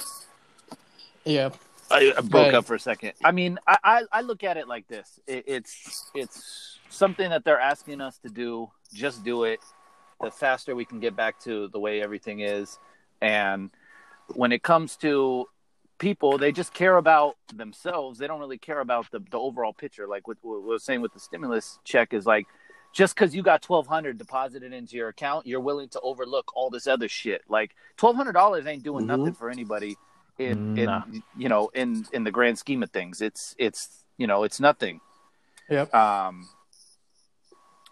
Yeah. 1.25 1.51
I, 1.91 2.12
I 2.17 2.21
broke 2.23 2.47
Right. 2.47 2.55
up 2.55 2.65
for 2.65 2.75
a 2.75 2.81
second. 2.81 3.12
I 3.23 3.33
mean, 3.33 3.59
I, 3.67 3.77
I, 3.85 4.03
I 4.12 4.21
look 4.23 4.45
at 4.45 4.57
it 4.57 4.67
like 4.67 4.88
this: 4.88 5.21
it, 5.27 5.45
it's 5.47 6.11
it's 6.15 6.79
something 6.88 7.29
that 7.31 7.45
they're 7.45 7.61
asking 7.61 8.01
us 8.01 8.19
to 8.19 8.29
do. 8.29 8.71
Just 8.95 9.25
do 9.25 9.45
it. 9.45 9.61
The 10.21 10.31
faster 10.31 10.75
we 10.75 10.85
can 10.85 11.01
get 11.01 11.17
back 11.17 11.38
to 11.41 11.69
the 11.69 11.79
way 11.79 12.01
everything 12.01 12.41
is, 12.41 12.79
and 13.21 13.71
when 14.35 14.53
it 14.53 14.62
comes 14.62 14.97
to 14.99 15.47
people, 15.99 16.38
they 16.38 16.51
just 16.53 16.73
care 16.73 16.97
about 16.97 17.37
themselves. 17.55 18.19
They 18.19 18.27
don't 18.27 18.41
really 18.41 18.59
care 18.59 18.81
about 18.81 19.11
the 19.11 19.21
the 19.31 19.38
overall 19.38 19.75
picture. 19.75 20.07
Like 20.09 20.27
what, 20.27 20.38
what 20.41 20.62
we 20.62 20.69
was 20.69 20.85
saying 20.85 21.03
with 21.03 21.12
the 21.12 21.21
stimulus 21.21 21.79
check 21.85 22.12
is 22.15 22.27
like. 22.27 22.47
Just 22.93 23.15
because 23.15 23.35
you 23.35 23.43
got 23.43 23.63
twelve 23.63 23.87
hundred 23.87 24.19
deposited 24.19 24.73
into 24.73 24.97
your 24.97 25.09
account, 25.09 25.47
you're 25.47 25.61
willing 25.61 25.89
to 25.91 26.01
overlook 26.01 26.53
all 26.55 26.69
this 26.71 26.87
other 26.87 27.09
shit. 27.09 27.43
Like 27.49 27.75
twelve 27.97 28.17
hundred 28.17 28.33
dollars 28.33 28.67
ain't 28.67 28.83
doing 28.83 29.05
Mhm. 29.05 29.09
nothing 29.19 29.35
for 29.35 29.49
anybody 29.51 29.97
in, 30.39 30.77
in 30.77 31.23
you 31.37 31.49
know 31.49 31.69
in 31.75 32.05
in 32.13 32.25
the 32.25 32.31
grand 32.31 32.59
scheme 32.59 32.83
of 32.83 32.91
things 32.91 33.21
it's 33.21 33.55
it's 33.59 34.03
you 34.17 34.27
know 34.27 34.45
it's 34.45 34.59
nothing 34.61 34.99
Yep. 35.69 35.95
um 35.95 36.49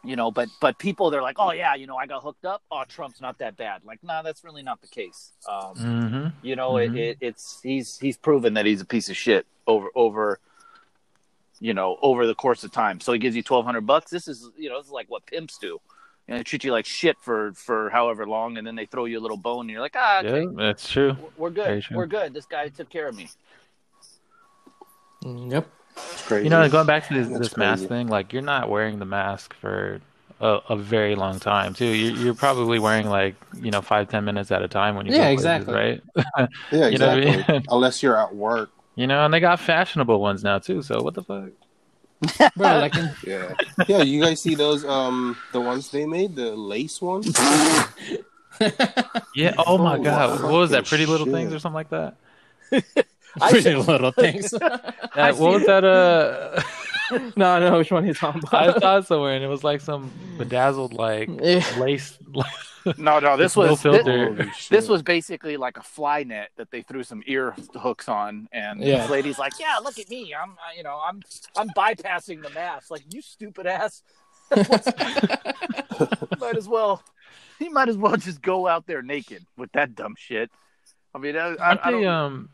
you 0.03 0.17
know 0.17 0.31
but 0.31 0.49
but 0.59 0.79
people 0.79 1.11
they're 1.11 1.21
like 1.23 1.37
oh 1.39 1.53
yeah 1.53 1.75
you 1.75 1.87
know 1.87 1.97
i 1.97 2.07
got 2.07 2.23
hooked 2.23 2.47
up 2.47 2.63
oh 2.71 2.83
trump's 2.89 3.21
not 3.21 3.39
that 3.39 3.59
bad 3.59 3.83
like 3.85 4.03
nah 4.03 4.23
that's 4.23 4.43
really 4.43 4.63
not 4.63 4.81
the 4.81 4.87
case 4.89 5.33
um 5.47 5.77
hmm 5.77 6.27
you 6.43 6.57
know 6.57 6.73
Mhm. 6.73 6.87
it, 6.87 6.95
it 6.95 7.17
it's 7.21 7.61
he's 7.63 7.99
he's 7.99 8.17
proven 8.17 8.55
that 8.55 8.65
he's 8.65 8.81
a 8.81 8.87
piece 8.87 9.11
of 9.11 9.17
shit 9.19 9.47
over 9.67 9.89
over 9.95 10.41
you 11.61 11.75
know 11.75 11.99
over 12.03 12.27
the 12.27 12.35
course 12.35 12.64
of 12.64 12.73
time 12.73 13.01
so 13.01 13.12
he 13.12 13.18
gives 13.18 13.37
you 13.37 13.42
1200 13.46 13.83
bucks 13.83 14.11
this 14.11 14.27
is 14.27 14.51
you 14.57 14.68
know 14.68 14.79
this 14.79 14.87
is 14.87 14.92
like 14.92 15.09
what 15.11 15.25
pimps 15.27 15.59
do 15.59 15.66
you 15.66 15.81
know, 16.29 16.37
they 16.38 16.42
treat 16.42 16.64
you 16.64 16.73
like 16.73 16.87
shit 16.87 17.16
for 17.20 17.53
for 17.55 17.90
however 17.90 18.27
long 18.27 18.57
and 18.59 18.66
then 18.66 18.75
they 18.77 18.87
throw 18.87 19.05
you 19.05 19.18
a 19.18 19.20
little 19.20 19.37
bone 19.37 19.62
and 19.62 19.70
you're 19.70 19.81
like 19.81 19.96
ah 19.96 20.20
okay, 20.20 20.42
Yeah, 20.42 20.46
that's 20.57 20.88
true. 20.88 21.16
we're 21.37 21.51
good 21.51 21.83
true. 21.83 21.96
we're 21.96 22.07
good 22.07 22.33
this 22.35 22.46
guy 22.46 22.68
took 22.68 22.88
care 22.88 23.09
of 23.09 23.16
me 23.16 23.29
Mm, 25.25 25.51
Yep. 25.53 25.68
It's 25.96 26.23
crazy. 26.23 26.44
You 26.44 26.51
know, 26.51 26.68
going 26.68 26.87
back 26.87 27.07
to 27.09 27.14
this, 27.14 27.29
That's 27.29 27.40
this 27.40 27.57
mask 27.57 27.88
thing, 27.88 28.09
like 28.09 28.33
you're 28.33 28.42
not 28.42 28.70
wearing 28.70 28.99
the 28.99 29.05
mask 29.05 29.55
for 29.55 30.01
a, 30.40 30.61
a 30.70 30.77
very 30.77 31.14
long 31.14 31.38
time 31.38 31.75
too. 31.75 31.85
You're, 31.85 32.12
you're 32.12 32.35
probably 32.35 32.79
wearing 32.79 33.07
like 33.09 33.35
you 33.61 33.70
know 33.70 33.83
five 33.83 34.09
ten 34.09 34.25
minutes 34.25 34.51
at 34.51 34.62
a 34.62 34.68
time 34.68 34.96
when 34.96 35.07
you 35.07 35.12
Yeah, 35.12 35.35
go 35.35 35.40
places, 35.40 35.66
exactly. 35.66 35.75
right? 35.75 36.03
yeah, 36.73 36.88
you 36.88 36.99
know 36.99 37.11
I 37.11 37.16
exactly. 37.16 37.55
mean? 37.55 37.64
Unless 37.70 38.03
you're 38.03 38.16
at 38.16 38.35
work. 38.35 38.70
You 39.01 39.07
know, 39.07 39.25
and 39.25 39.33
they 39.33 39.41
got 39.41 39.59
fashionable 39.61 40.21
ones 40.21 40.45
now 40.45 40.59
too. 40.59 40.83
So 40.83 41.01
what 41.03 41.15
the 41.15 41.23
fuck? 41.23 41.51
Bro, 42.55 42.79
like 42.81 42.95
in, 43.01 43.11
Yeah, 43.27 43.55
yeah. 43.89 44.03
You 44.03 44.21
guys 44.23 44.43
see 44.43 44.55
those? 44.55 44.85
Um, 44.85 45.37
the 45.53 45.61
ones 45.61 45.91
they 45.91 46.05
made, 46.05 46.37
the 46.37 46.55
lace 46.55 47.01
ones. 47.01 47.35
Yeah. 49.35 49.55
Oh 49.57 49.79
my 49.79 49.97
Oh, 49.97 50.03
god, 50.03 50.43
what 50.43 50.53
was 50.53 50.71
that? 50.71 50.87
fucking 50.87 50.89
Pretty 50.89 51.07
Little 51.07 51.27
shit. 51.27 51.35
Things 51.35 51.55
or 51.55 51.59
something 51.59 51.77
like 51.77 51.89
that. 51.91 52.17
pretty 53.49 53.75
little 53.75 54.13
things. 54.13 54.53
Uh, 54.53 55.33
what 55.35 55.53
was 55.53 55.65
that? 55.67 55.83
Uh, 55.85 56.61
no, 57.37 57.59
no, 57.59 57.79
which 57.79 57.91
one 57.91 58.05
are 58.05 58.07
you 58.07 58.13
talking 58.15 58.43
I 58.53 58.67
about? 58.67 58.83
saw 58.83 58.99
it 58.99 59.07
somewhere, 59.07 59.35
and 59.35 59.43
it 59.43 59.47
was 59.49 59.65
like 59.65 59.81
some 59.81 60.11
bedazzled 60.37 60.93
like 60.93 61.31
Yeah. 61.43 61.65
lace. 61.79 62.19
No, 62.97 63.19
no, 63.19 63.37
this 63.37 63.57
No 63.57 63.62
was 63.71 63.83
filter. 63.83 64.03
thi- 64.03 64.25
Holy 64.45 64.51
shit. 64.53 64.71
this 64.71 64.88
was 64.88 65.03
basically 65.03 65.57
like 65.57 65.77
a 65.77 65.83
fly 65.83 66.23
net 66.23 66.51
that 66.57 66.71
they 66.71 66.83
threw 66.83 67.03
some 67.03 67.23
ear 67.27 67.55
hooks 67.75 68.09
on, 68.09 68.49
and 68.53 68.81
Yeah. 68.83 69.03
this 69.03 69.11
lady's 69.11 69.38
like, 69.38 69.53
"Yeah, 69.61 69.77
look 69.83 69.99
at 69.99 70.09
me, 70.09 70.35
I'm, 70.35 70.53
uh, 70.53 70.55
you 70.77 70.83
know, 70.83 70.99
I'm, 71.05 71.21
I'm 71.57 71.69
bypassing 71.71 72.43
the 72.43 72.51
mask." 72.51 72.90
Like, 72.90 73.03
you 73.12 73.21
stupid 73.23 73.66
ass. 73.66 74.03
might 76.40 76.57
as 76.57 76.69
well, 76.69 77.03
he 77.59 77.69
might 77.69 77.88
as 77.88 77.97
well 77.97 78.16
just 78.16 78.40
go 78.43 78.66
out 78.66 78.87
there 78.87 79.03
naked 79.03 79.45
with 79.57 79.71
that 79.73 79.95
dumb 79.95 80.14
shit. 80.19 80.51
I 81.14 81.19
mean, 81.19 81.37
I, 81.37 81.55
I, 81.55 81.57
Aren't 81.69 81.81
I 81.87 81.90
they? 81.93 82.01
don't, 82.03 82.07
Um, 82.07 82.49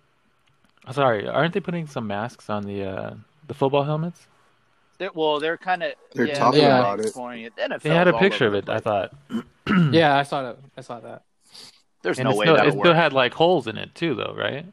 sorry, 0.93 1.27
aren't 1.29 1.55
they 1.55 1.61
putting 1.61 1.87
some 1.87 2.07
masks 2.07 2.51
on 2.51 2.65
the 2.65 2.85
uh 2.85 3.15
the 3.47 3.55
football 3.55 3.85
helmets? 3.85 4.27
They're, 4.99 5.11
well, 5.15 5.41
they're 5.41 5.57
kind 5.59 5.83
of 5.83 5.93
They're 6.15 6.27
yeah, 6.27 6.39
talking 6.39 6.61
they're 6.61 6.79
about 6.79 7.01
it. 7.01 7.07
exploring 7.07 7.43
it. 7.45 7.55
The 7.57 7.79
They 7.83 7.91
had 7.91 8.09
a 8.09 8.19
picture 8.19 8.47
of 8.47 8.55
it. 8.55 8.69
I 8.69 8.81
thought. 8.81 9.13
yeah, 9.93 10.17
I 10.17 10.23
saw 10.23 10.43
that. 10.43 10.59
I 10.77 10.81
saw 10.81 11.01
that. 11.01 11.23
there's 12.03 12.19
And 12.19 12.29
no 12.29 12.35
way 12.37 12.47
still, 12.47 12.57
that'll 12.57 12.73
it 12.73 12.77
work. 12.77 12.85
still 12.87 12.95
had 12.95 13.13
like 13.13 13.35
holes 13.35 13.67
in 13.67 13.77
it 13.77 13.95
too, 13.95 14.15
though, 14.15 14.35
right? 14.37 14.67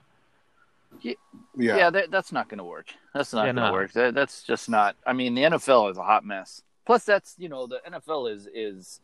yeah. 1.02 1.14
yeah, 1.58 1.90
that, 1.90 2.12
that's 2.12 2.32
not 2.32 2.48
going 2.50 2.60
to 2.60 2.64
work. 2.64 2.88
That's 3.14 3.34
not 3.34 3.42
Yeah, 3.42 3.54
going 3.54 3.56
to 3.58 3.62
no. 3.68 3.74
work. 3.74 3.92
That, 3.94 4.14
that's 4.14 4.44
just 4.44 4.70
not. 4.70 4.96
I 5.06 5.14
mean, 5.14 5.36
the 5.36 5.44
NFL 5.44 5.92
is 5.92 5.98
a 5.98 6.04
hot 6.04 6.26
mess. 6.26 6.62
Plus, 6.86 7.04
that's 7.06 7.36
you 7.38 7.50
know, 7.50 7.68
the 7.68 7.80
NFL 7.90 8.32
is 8.34 8.48
is 8.54 9.00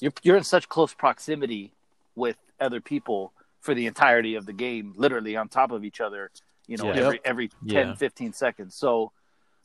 you're 0.00 0.12
you're 0.22 0.36
in 0.36 0.44
such 0.44 0.68
close 0.68 0.92
proximity 0.94 1.72
with 2.16 2.36
other 2.60 2.80
people 2.80 3.32
for 3.60 3.74
the 3.74 3.86
entirety 3.86 4.34
of 4.34 4.44
the 4.46 4.52
game, 4.52 4.92
literally 4.96 5.36
on 5.36 5.48
top 5.48 5.70
of 5.70 5.84
each 5.84 6.00
other. 6.00 6.30
You 6.66 6.76
know, 6.76 6.86
Yeah. 6.86 7.00
every 7.00 7.20
every 7.24 7.48
10, 7.68 7.88
Yeah. 7.88 7.94
15 7.94 8.32
seconds. 8.32 8.74
So 8.74 9.12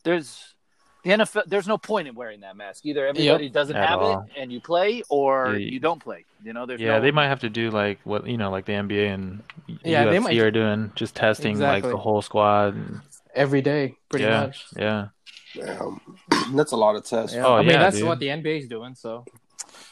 there's 0.04 0.56
the 1.04 1.12
NFL. 1.12 1.44
There's 1.48 1.68
no 1.68 1.78
point 1.78 2.08
in 2.08 2.16
wearing 2.16 2.42
that 2.42 2.56
mask. 2.58 2.86
Either 2.86 3.08
everybody 3.08 3.50
doesn't 3.50 3.76
have 3.76 4.00
all. 4.00 4.22
it 4.22 4.40
and 4.42 4.52
you 4.52 4.60
play, 4.60 5.02
or 5.10 5.54
Yeah. 5.56 5.58
you 5.74 5.80
don't 5.80 6.02
play. 6.04 6.26
You 6.44 6.54
know, 6.54 6.66
there's 6.66 6.82
Yeah, 6.82 6.96
no, 6.98 7.02
they 7.02 7.12
might 7.12 7.28
have 7.28 7.40
to 7.42 7.50
do 7.50 7.70
like 7.72 8.00
what 8.04 8.28
you 8.28 8.38
know, 8.38 8.50
like 8.52 8.66
the 8.66 8.74
NBA 8.74 9.08
and 9.14 9.44
Yeah, 9.84 10.06
they 10.06 10.18
UFC 10.18 10.24
might- 10.24 10.38
are 10.40 10.52
doing, 10.52 10.92
just 10.96 11.16
testing 11.16 11.60
like 11.60 11.84
the 11.84 11.98
whole 11.98 12.22
squad. 12.22 12.76
and- 12.76 13.02
Every 13.34 13.62
day, 13.62 13.96
pretty 14.10 14.26
yeah, 14.26 14.42
much. 14.48 14.66
yeah. 14.76 15.08
Damn. 15.56 16.02
That's 16.56 16.72
a 16.74 16.78
lot 16.78 16.96
of 16.96 17.06
tests. 17.06 17.36
Yeah. 17.36 17.46
Oh, 17.46 17.56
I 17.56 17.62
mean, 17.62 17.72
yeah, 17.72 17.80
that's 17.80 17.98
dude. 17.98 18.08
what 18.08 18.20
the 18.20 18.28
NBA 18.28 18.60
is 18.60 18.68
doing. 18.68 18.96
So 18.96 19.26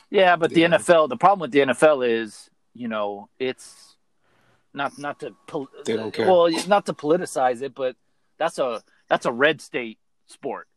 Yeah, 0.10 0.36
but 0.36 0.52
the 0.52 0.64
NFL, 0.64 1.08
the 1.10 1.18
problem 1.18 1.40
with 1.42 1.52
the 1.52 1.60
NFL 1.60 2.02
is, 2.08 2.50
you 2.74 2.88
know, 2.88 3.30
it's 3.40 3.96
not 4.74 4.98
not 5.00 5.20
to 5.22 5.34
pol- 5.48 5.70
They 5.86 5.96
don't 5.96 6.14
care. 6.14 6.28
well, 6.28 6.50
not 6.68 6.86
to 6.88 6.94
politicize 6.94 7.62
it, 7.62 7.74
but 7.76 7.96
that's 8.38 8.60
a 8.60 8.82
that's 9.08 9.26
a 9.26 9.32
red 9.32 9.62
state 9.62 9.98
sport. 10.28 10.68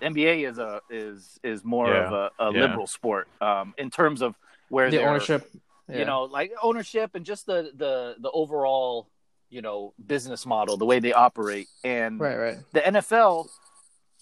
NBA 0.00 0.48
is 0.48 0.58
a 0.58 0.80
is 0.90 1.38
is 1.42 1.64
more 1.64 1.88
Yeah. 1.88 2.06
of 2.06 2.12
a, 2.12 2.30
a 2.38 2.52
Yeah. 2.52 2.60
liberal 2.62 2.86
sport 2.86 3.28
um, 3.40 3.74
in 3.78 3.90
terms 3.90 4.22
of 4.22 4.34
where 4.68 4.90
the 4.90 5.02
ownership, 5.02 5.48
yeah. 5.88 5.98
you 6.00 6.04
know, 6.04 6.24
like 6.24 6.52
ownership 6.62 7.14
and 7.14 7.24
just 7.24 7.46
the 7.46 7.70
the 7.74 8.16
the 8.18 8.30
overall, 8.30 9.08
you 9.50 9.62
know, 9.62 9.94
business 10.06 10.44
model, 10.46 10.76
the 10.76 10.84
way 10.86 10.98
they 11.00 11.12
operate, 11.12 11.68
and 11.84 12.20
right, 12.20 12.36
right. 12.36 12.56
the 12.72 12.80
NFL, 12.80 13.48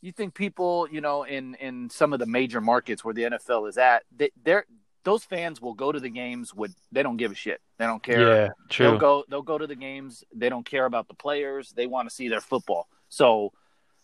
you 0.03 0.13
think 0.13 0.35
people, 0.35 0.87
you 0.91 1.01
know, 1.01 1.25
in 1.25 1.55
in 1.57 1.91
some 1.91 2.13
of 2.13 2.19
the 2.21 2.27
major 2.27 2.61
markets 2.61 3.05
where 3.05 3.15
the 3.15 3.23
NFL 3.25 3.69
is 3.69 3.77
at, 3.79 4.05
they, 4.17 4.31
they're 4.45 4.65
those 5.05 5.23
fans 5.25 5.61
will 5.63 5.75
go 5.75 5.93
to 5.93 6.01
the 6.01 6.09
games 6.09 6.53
with 6.53 6.75
they 6.91 7.03
don't 7.03 7.17
give 7.17 7.31
a 7.31 7.35
shit. 7.35 7.61
They 7.79 7.87
don't 7.87 8.03
care. 8.03 8.21
Yeah, 8.21 8.49
They'll 8.79 8.91
true. 8.93 8.99
go 8.99 9.25
they'll 9.29 9.43
go 9.43 9.57
to 9.59 9.67
the 9.67 9.77
games. 9.77 10.25
They 10.35 10.49
don't 10.49 10.67
care 10.67 10.85
about 10.87 11.07
the 11.09 11.15
players. 11.15 11.73
They 11.73 11.87
want 11.87 12.09
to 12.09 12.15
see 12.15 12.29
their 12.29 12.41
football. 12.41 12.89
So, 13.09 13.53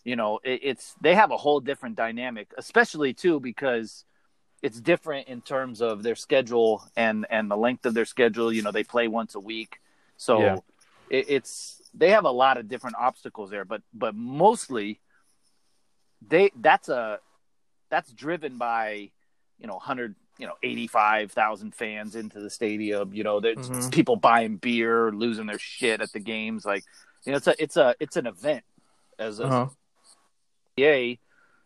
you 0.03 0.15
know, 0.15 0.39
it, 0.43 0.59
it's 0.63 0.95
they 1.01 1.15
have 1.15 1.31
a 1.31 1.37
whole 1.37 1.59
different 1.59 1.95
dynamic, 1.95 2.51
especially 2.57 3.13
too 3.13 3.39
because 3.39 4.05
it's 4.61 4.79
different 4.79 5.27
in 5.27 5.41
terms 5.41 5.81
of 5.81 6.03
their 6.03 6.15
schedule 6.15 6.83
and 6.95 7.25
and 7.29 7.49
the 7.49 7.57
length 7.57 7.85
of 7.85 7.93
their 7.93 8.05
schedule. 8.05 8.51
You 8.51 8.61
know, 8.61 8.71
they 8.71 8.83
play 8.83 9.07
once 9.07 9.35
a 9.35 9.39
week, 9.39 9.79
so 10.17 10.39
Yeah. 10.39 10.57
it, 11.09 11.25
it's 11.29 11.81
they 11.93 12.09
have 12.11 12.25
a 12.25 12.31
lot 12.31 12.57
of 12.57 12.67
different 12.67 12.95
obstacles 12.99 13.49
there. 13.49 13.65
But 13.65 13.81
but 13.93 14.15
mostly, 14.15 14.99
they 16.27 16.51
that's 16.55 16.89
a 16.89 17.19
that's 17.89 18.11
driven 18.11 18.57
by 18.57 19.11
you 19.59 19.67
know 19.67 19.79
hundred 19.79 20.15
you 20.37 20.47
know 20.47 20.53
eighty 20.63 20.87
five 20.87 21.31
thousand 21.31 21.75
fans 21.75 22.15
into 22.15 22.39
the 22.39 22.49
stadium. 22.49 23.13
You 23.13 23.23
know, 23.23 23.39
there's 23.39 23.69
Mhm. 23.69 23.91
people 23.91 24.15
buying 24.15 24.57
beer, 24.57 25.11
losing 25.11 25.45
their 25.45 25.59
shit 25.59 26.01
at 26.01 26.11
the 26.11 26.19
games. 26.19 26.65
Like 26.65 26.83
you 27.25 27.31
know, 27.31 27.37
it's 27.37 27.47
a 27.47 27.61
it's 27.61 27.77
a 27.77 27.95
it's 27.99 28.17
an 28.17 28.27
event 28.27 28.63
as 29.19 29.39
a 29.39 29.45
Uh-huh. 29.45 29.67
NBA, 30.77 31.19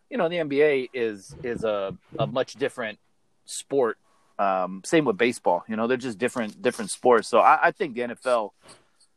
you 0.09 0.17
know, 0.17 0.29
the 0.29 0.37
NBA 0.37 0.89
is 0.93 1.35
is 1.43 1.63
a 1.63 1.95
a 2.17 2.27
much 2.27 2.53
different 2.55 2.99
sport. 3.45 3.97
Um, 4.39 4.81
same 4.85 5.05
with 5.05 5.17
baseball. 5.17 5.63
You 5.67 5.75
know, 5.75 5.87
they're 5.87 5.97
just 5.97 6.17
different 6.17 6.61
different 6.61 6.91
sports. 6.91 7.27
So 7.27 7.39
I, 7.39 7.67
I 7.67 7.71
think 7.71 7.95
the 7.95 8.01
NFL, 8.01 8.51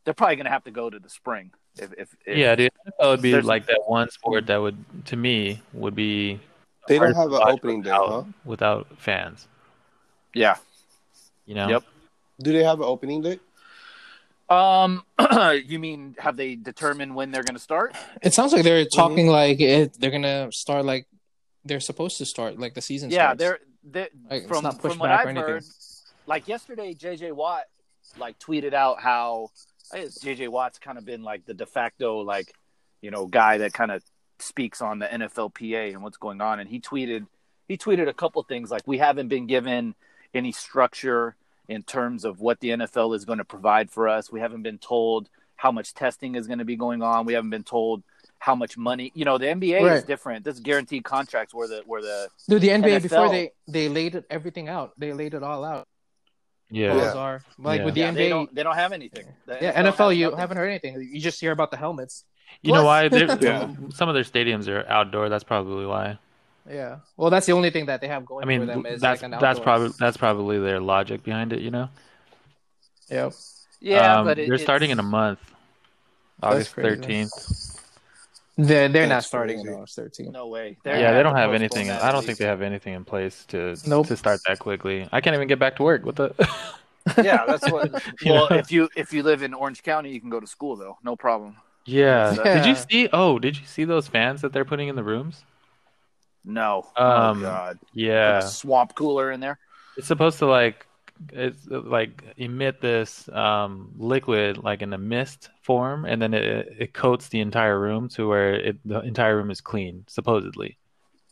they're 0.03 0.13
probably 0.13 0.35
going 0.35 0.45
to 0.45 0.51
have 0.51 0.63
to 0.63 0.71
go 0.71 0.89
to 0.89 0.99
the 0.99 1.09
spring. 1.09 1.51
If, 1.77 1.93
if, 1.93 2.15
if 2.25 2.37
Yeah, 2.37 2.55
dude. 2.55 2.71
That 2.99 3.07
would 3.07 3.21
be 3.21 3.39
like 3.41 3.67
that 3.67 3.81
one 3.85 4.09
sport 4.09 4.47
that 4.47 4.57
would, 4.57 4.83
to 5.05 5.15
me, 5.15 5.61
would 5.73 5.95
be 5.95 6.39
They 6.87 6.99
don't 6.99 7.15
have 7.15 7.27
an 7.27 7.31
watch 7.33 7.53
opening 7.53 7.81
day, 7.81 7.91
without, 7.91 8.09
huh? 8.09 8.23
without 8.43 8.87
fans. 8.97 9.47
yeah. 10.33 10.55
You 11.45 11.55
know. 11.55 11.69
Yep. 11.69 11.83
Do 12.41 12.53
they 12.53 12.63
have 12.63 12.79
an 12.79 12.85
opening 12.85 13.21
day? 13.21 13.39
Um, 14.51 15.03
you 15.65 15.79
mean 15.79 16.15
have 16.19 16.35
they 16.35 16.55
determined 16.55 17.15
when 17.15 17.31
they're 17.31 17.43
going 17.43 17.55
to 17.55 17.61
start? 17.61 17.95
It 18.21 18.33
sounds 18.33 18.51
like 18.53 18.63
they're 18.63 18.85
talking 18.85 19.25
Mm-hmm. 19.27 19.31
like 19.31 19.61
it, 19.61 19.93
they're 19.99 20.11
gonna 20.11 20.51
start 20.51 20.83
like 20.85 21.07
they're 21.63 21.79
supposed 21.79 22.17
to 22.17 22.25
start 22.25 22.59
like 22.59 22.73
the 22.73 22.81
season. 22.81 23.11
Yeah, 23.11 23.33
starts. 23.33 23.39
they're, 23.39 23.59
they 23.83 24.01
Like, 24.29 24.41
it's 24.43 24.47
from 24.47 24.63
not 24.63 24.79
pushed 24.79 24.93
from 24.93 24.99
what 24.99 25.07
back 25.07 25.21
I've 25.21 25.27
anything. 25.29 25.47
heard. 25.49 25.63
Like 26.27 26.47
yesterday, 26.47 26.93
JJ 26.93 27.31
Watt 27.33 27.63
like 28.17 28.37
tweeted 28.39 28.73
out 28.73 28.99
how 28.99 29.49
I 29.93 30.01
guess 30.01 30.19
JJ 30.19 30.49
Watt's 30.49 30.79
kind 30.79 30.97
of 30.97 31.05
been 31.05 31.23
like 31.23 31.45
the 31.45 31.53
de 31.53 31.65
facto 31.65 32.19
like 32.21 32.53
you 33.01 33.09
know, 33.09 33.25
guy 33.25 33.57
that 33.59 33.73
kind 33.73 33.89
of 33.91 34.03
speaks 34.39 34.81
on 34.81 34.99
the 34.99 35.05
NFLPA 35.07 35.93
and 35.93 36.03
what's 36.03 36.17
going 36.17 36.41
on, 36.41 36.59
and 36.59 36.69
he 36.69 36.79
tweeted 36.79 37.25
he 37.67 37.77
tweeted 37.77 38.07
a 38.09 38.13
couple 38.13 38.43
things 38.43 38.69
like 38.69 38.81
we 38.85 38.97
haven't 38.97 39.27
been 39.29 39.47
given 39.47 39.95
any 40.33 40.51
structure 40.51 41.35
in 41.71 41.83
terms 41.83 42.25
of 42.25 42.39
what 42.39 42.59
the 42.59 42.69
NFL 42.69 43.15
is 43.15 43.25
going 43.25 43.37
to 43.39 43.45
provide 43.45 43.89
for 43.89 44.07
us. 44.07 44.31
We 44.31 44.39
haven't 44.39 44.63
been 44.63 44.77
told 44.77 45.29
how 45.55 45.71
much 45.71 45.93
testing 45.93 46.35
is 46.35 46.47
going 46.47 46.59
to 46.59 46.65
be 46.65 46.75
going 46.75 47.01
on. 47.01 47.25
We 47.25 47.33
haven't 47.33 47.49
been 47.51 47.63
told 47.63 48.03
how 48.39 48.55
much 48.55 48.77
money. 48.77 49.11
You 49.15 49.25
know, 49.25 49.37
the 49.37 49.45
NBA 49.45 49.81
is 49.97 50.03
different. 50.03 50.43
This 50.43 50.55
is 50.55 50.59
guaranteed 50.61 51.03
contracts 51.03 51.53
where 51.53 51.67
the 51.67 51.83
where 51.85 52.01
the 52.01 52.27
Dude, 52.49 52.61
the 52.61 52.69
NBA 52.69 53.01
before 53.03 53.29
they 53.29 53.51
they 53.67 53.87
laid 53.87 54.15
it, 54.15 54.25
everything 54.29 54.67
out. 54.67 54.93
They 54.97 55.13
laid 55.13 55.33
it 55.33 55.43
all 55.43 55.63
out. 55.63 55.87
Yeah. 56.69 56.93
Laws 56.93 57.15
are 57.15 57.41
like 57.57 57.79
Yeah. 57.79 57.85
with 57.85 57.93
the 57.95 58.01
yeah, 58.01 58.11
they 58.11 58.25
NBA. 58.25 58.29
don't 58.29 58.55
they 58.55 58.63
don't 58.63 58.75
have 58.75 58.91
anything. 58.91 59.25
The 59.45 59.57
yeah, 59.61 59.71
has 59.71 59.93
NFL, 59.93 60.15
you 60.15 60.25
nothing. 60.25 60.39
haven't 60.39 60.57
heard 60.57 60.69
anything. 60.69 61.09
You 61.11 61.19
just 61.21 61.39
hear 61.39 61.51
about 61.51 61.71
the 61.71 61.77
helmets. 61.77 62.23
You 62.61 62.73
know 62.73 62.83
why? 62.85 63.03
Yeah. 63.11 63.69
Some 63.93 64.09
of 64.09 64.15
their 64.15 64.23
stadiums 64.23 64.67
are 64.67 64.85
outdoor. 64.89 65.29
That's 65.29 65.43
probably 65.43 65.85
why. 65.85 66.17
Yeah. 66.69 66.99
Well, 67.17 67.29
that's 67.29 67.45
the 67.45 67.53
only 67.53 67.69
thing 67.71 67.87
that 67.87 68.01
they 68.01 68.07
have 68.07 68.25
going 68.25 68.43
I 68.43 68.47
mean, 68.47 68.61
for 68.61 68.65
them 68.67 68.85
is 68.85 69.01
that's 69.01 69.21
like 69.21 69.33
an 69.33 69.39
that's 69.39 69.59
probably 69.59 69.91
that's 69.99 70.17
probably 70.17 70.59
their 70.59 70.79
logic 70.79 71.23
behind 71.23 71.53
it. 71.53 71.61
You 71.61 71.71
know. 71.71 71.89
Yep. 73.09 73.33
Yeah, 73.81 74.19
Um, 74.19 74.25
but 74.25 74.37
it, 74.39 74.47
they're 74.47 74.57
starting 74.59 74.91
in 74.91 74.99
a 74.99 75.03
month, 75.03 75.39
August 76.41 76.75
thirteenth. 76.75 77.31
They're 78.57 78.89
they're 78.89 79.07
not 79.07 79.23
starting 79.23 79.57
crazy. 79.57 79.69
in 79.69 79.75
August 79.75 79.95
13. 79.95 80.31
No 80.31 80.47
way. 80.47 80.77
Yeah, 80.85 81.01
gonna 81.01 81.17
they 81.17 81.23
don't 81.23 81.35
have 81.35 81.53
anything. 81.53 81.89
I 81.89 82.11
don't 82.11 82.23
think 82.25 82.37
they 82.37 82.45
have 82.45 82.61
anything 82.61 82.93
in 82.93 83.05
place 83.05 83.45
to 83.47 83.75
Nope. 83.87 84.07
to 84.07 84.17
start 84.17 84.41
that 84.47 84.59
quickly. 84.59 85.07
I 85.11 85.21
can't 85.21 85.35
even 85.35 85.47
get 85.47 85.57
back 85.57 85.77
to 85.77 85.83
work. 85.83 86.05
What 86.05 86.15
the? 86.17 86.35
yeah, 87.23 87.45
that's 87.47 87.69
what. 87.71 87.91
Well, 88.25 88.47
know? 88.49 88.57
if 88.57 88.71
you 88.71 88.89
if 88.95 89.13
you 89.13 89.23
live 89.23 89.41
in 89.41 89.53
Orange 89.53 89.81
County, 89.83 90.11
you 90.11 90.19
can 90.21 90.29
go 90.29 90.39
to 90.39 90.47
school 90.47 90.75
though, 90.75 90.97
no 91.03 91.15
problem. 91.15 91.57
yeah. 91.85 92.35
Yeah. 92.45 92.53
Did 92.55 92.65
you 92.67 92.75
see? 92.75 93.09
Oh, 93.11 93.39
did 93.39 93.57
you 93.57 93.65
see 93.65 93.85
those 93.85 94.07
fans 94.07 94.41
that 94.41 94.53
they're 94.53 94.65
putting 94.65 94.89
in 94.89 94.95
the 94.95 95.03
rooms? 95.03 95.43
No. 96.43 96.87
Um, 96.95 97.05
oh 97.13 97.29
God. 97.35 97.79
Yeah, 97.93 98.13
Put 98.25 98.37
a 98.37 98.41
swamp 98.41 98.95
cooler 98.95 99.31
in 99.31 99.39
there. 99.39 99.59
it's 99.95 100.07
supposed 100.07 100.39
to 100.39 100.45
like 100.47 100.87
it's 101.33 101.67
like 101.67 102.23
emit 102.37 102.81
this 102.81 103.29
um 103.29 103.91
liquid 103.97 104.57
like 104.57 104.81
in 104.81 104.93
a 104.93 104.97
mist 104.97 105.49
form, 105.61 106.05
and 106.05 106.21
then 106.21 106.33
it 106.33 106.67
it 106.79 106.93
coats 106.93 107.29
the 107.29 107.39
entire 107.41 107.79
room 107.79 108.09
to 108.09 108.27
where 108.27 108.53
it 108.55 108.79
the 108.85 108.99
entire 109.01 109.37
room 109.37 109.51
is 109.51 109.61
clean, 109.61 110.05
supposedly. 110.07 110.77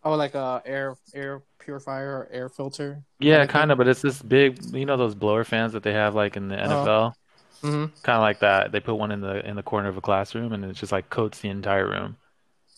Oh, 0.03 0.15
like 0.15 0.33
a 0.35 0.61
air 0.65 0.95
air 1.13 1.43
purifier 1.59 2.19
or 2.19 2.29
air 2.31 2.49
filter. 2.49 3.03
Yeah, 3.19 3.45
Kinda 3.47 3.75
but 3.75 3.87
it's 3.87 4.01
this 4.01 4.21
big, 4.21 4.73
you 4.73 4.85
know, 4.85 4.95
those 4.97 5.15
blower 5.15 5.43
fans 5.43 5.73
that 5.73 5.83
they 5.83 5.91
have 5.93 6.15
like 6.15 6.37
in 6.37 6.47
the 6.47 6.57
NFL, 6.57 7.17
Mm-hmm. 7.63 7.91
kind 8.03 8.17
of 8.17 8.21
like 8.21 8.39
that. 8.41 8.71
They 8.71 8.79
put 8.81 8.95
one 8.95 9.11
in 9.11 9.21
the 9.21 9.45
in 9.47 9.55
the 9.57 9.63
corner 9.63 9.89
of 9.89 9.97
a 9.97 10.01
classroom, 10.01 10.53
and 10.53 10.65
it 10.65 10.73
just 10.73 10.91
like 10.93 11.09
coats 11.09 11.39
the 11.41 11.49
entire 11.49 11.87
room. 11.89 12.17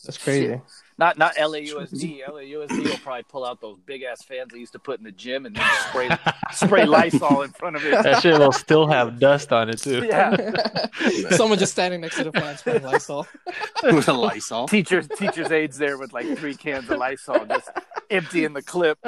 That's 0.03 0.17
crazy. 0.17 0.59
Not 1.01 1.17
not 1.17 1.35
LAUSD. 1.35 2.21
LAUSD 2.29 2.83
will 2.83 2.97
probably 2.97 3.23
pull 3.23 3.43
out 3.43 3.59
those 3.59 3.79
big 3.87 4.03
ass 4.03 4.23
fans 4.23 4.51
they 4.53 4.59
used 4.59 4.73
to 4.73 4.77
put 4.77 4.99
in 4.99 5.03
the 5.03 5.11
gym 5.11 5.47
and 5.47 5.55
then 5.55 5.67
spray 5.89 6.09
spray 6.51 6.85
Lysol 6.85 7.41
in 7.41 7.49
front 7.49 7.75
of 7.75 7.83
it. 7.83 8.03
That 8.03 8.21
shit 8.21 8.37
will 8.37 8.51
still 8.51 8.85
have 8.85 9.19
dust 9.19 9.51
on 9.51 9.69
it 9.71 9.79
too. 9.79 10.05
Yeah. 10.05 10.51
Someone 11.31 11.57
just 11.57 11.71
standing 11.71 12.01
next 12.01 12.17
to 12.17 12.25
the 12.25 12.31
fans 12.31 12.59
spraying 12.59 12.83
Lysol. 12.83 13.25
with 13.83 14.07
a 14.09 14.13
Lysol. 14.13 14.67
Teachers 14.67 15.07
teachers 15.17 15.49
aides 15.49 15.75
there 15.79 15.97
with 15.97 16.13
like 16.13 16.37
three 16.37 16.53
cans 16.53 16.87
of 16.87 16.99
Lysol 16.99 17.47
just 17.47 17.71
emptying 18.11 18.53
the 18.53 18.61
clip. 18.61 18.99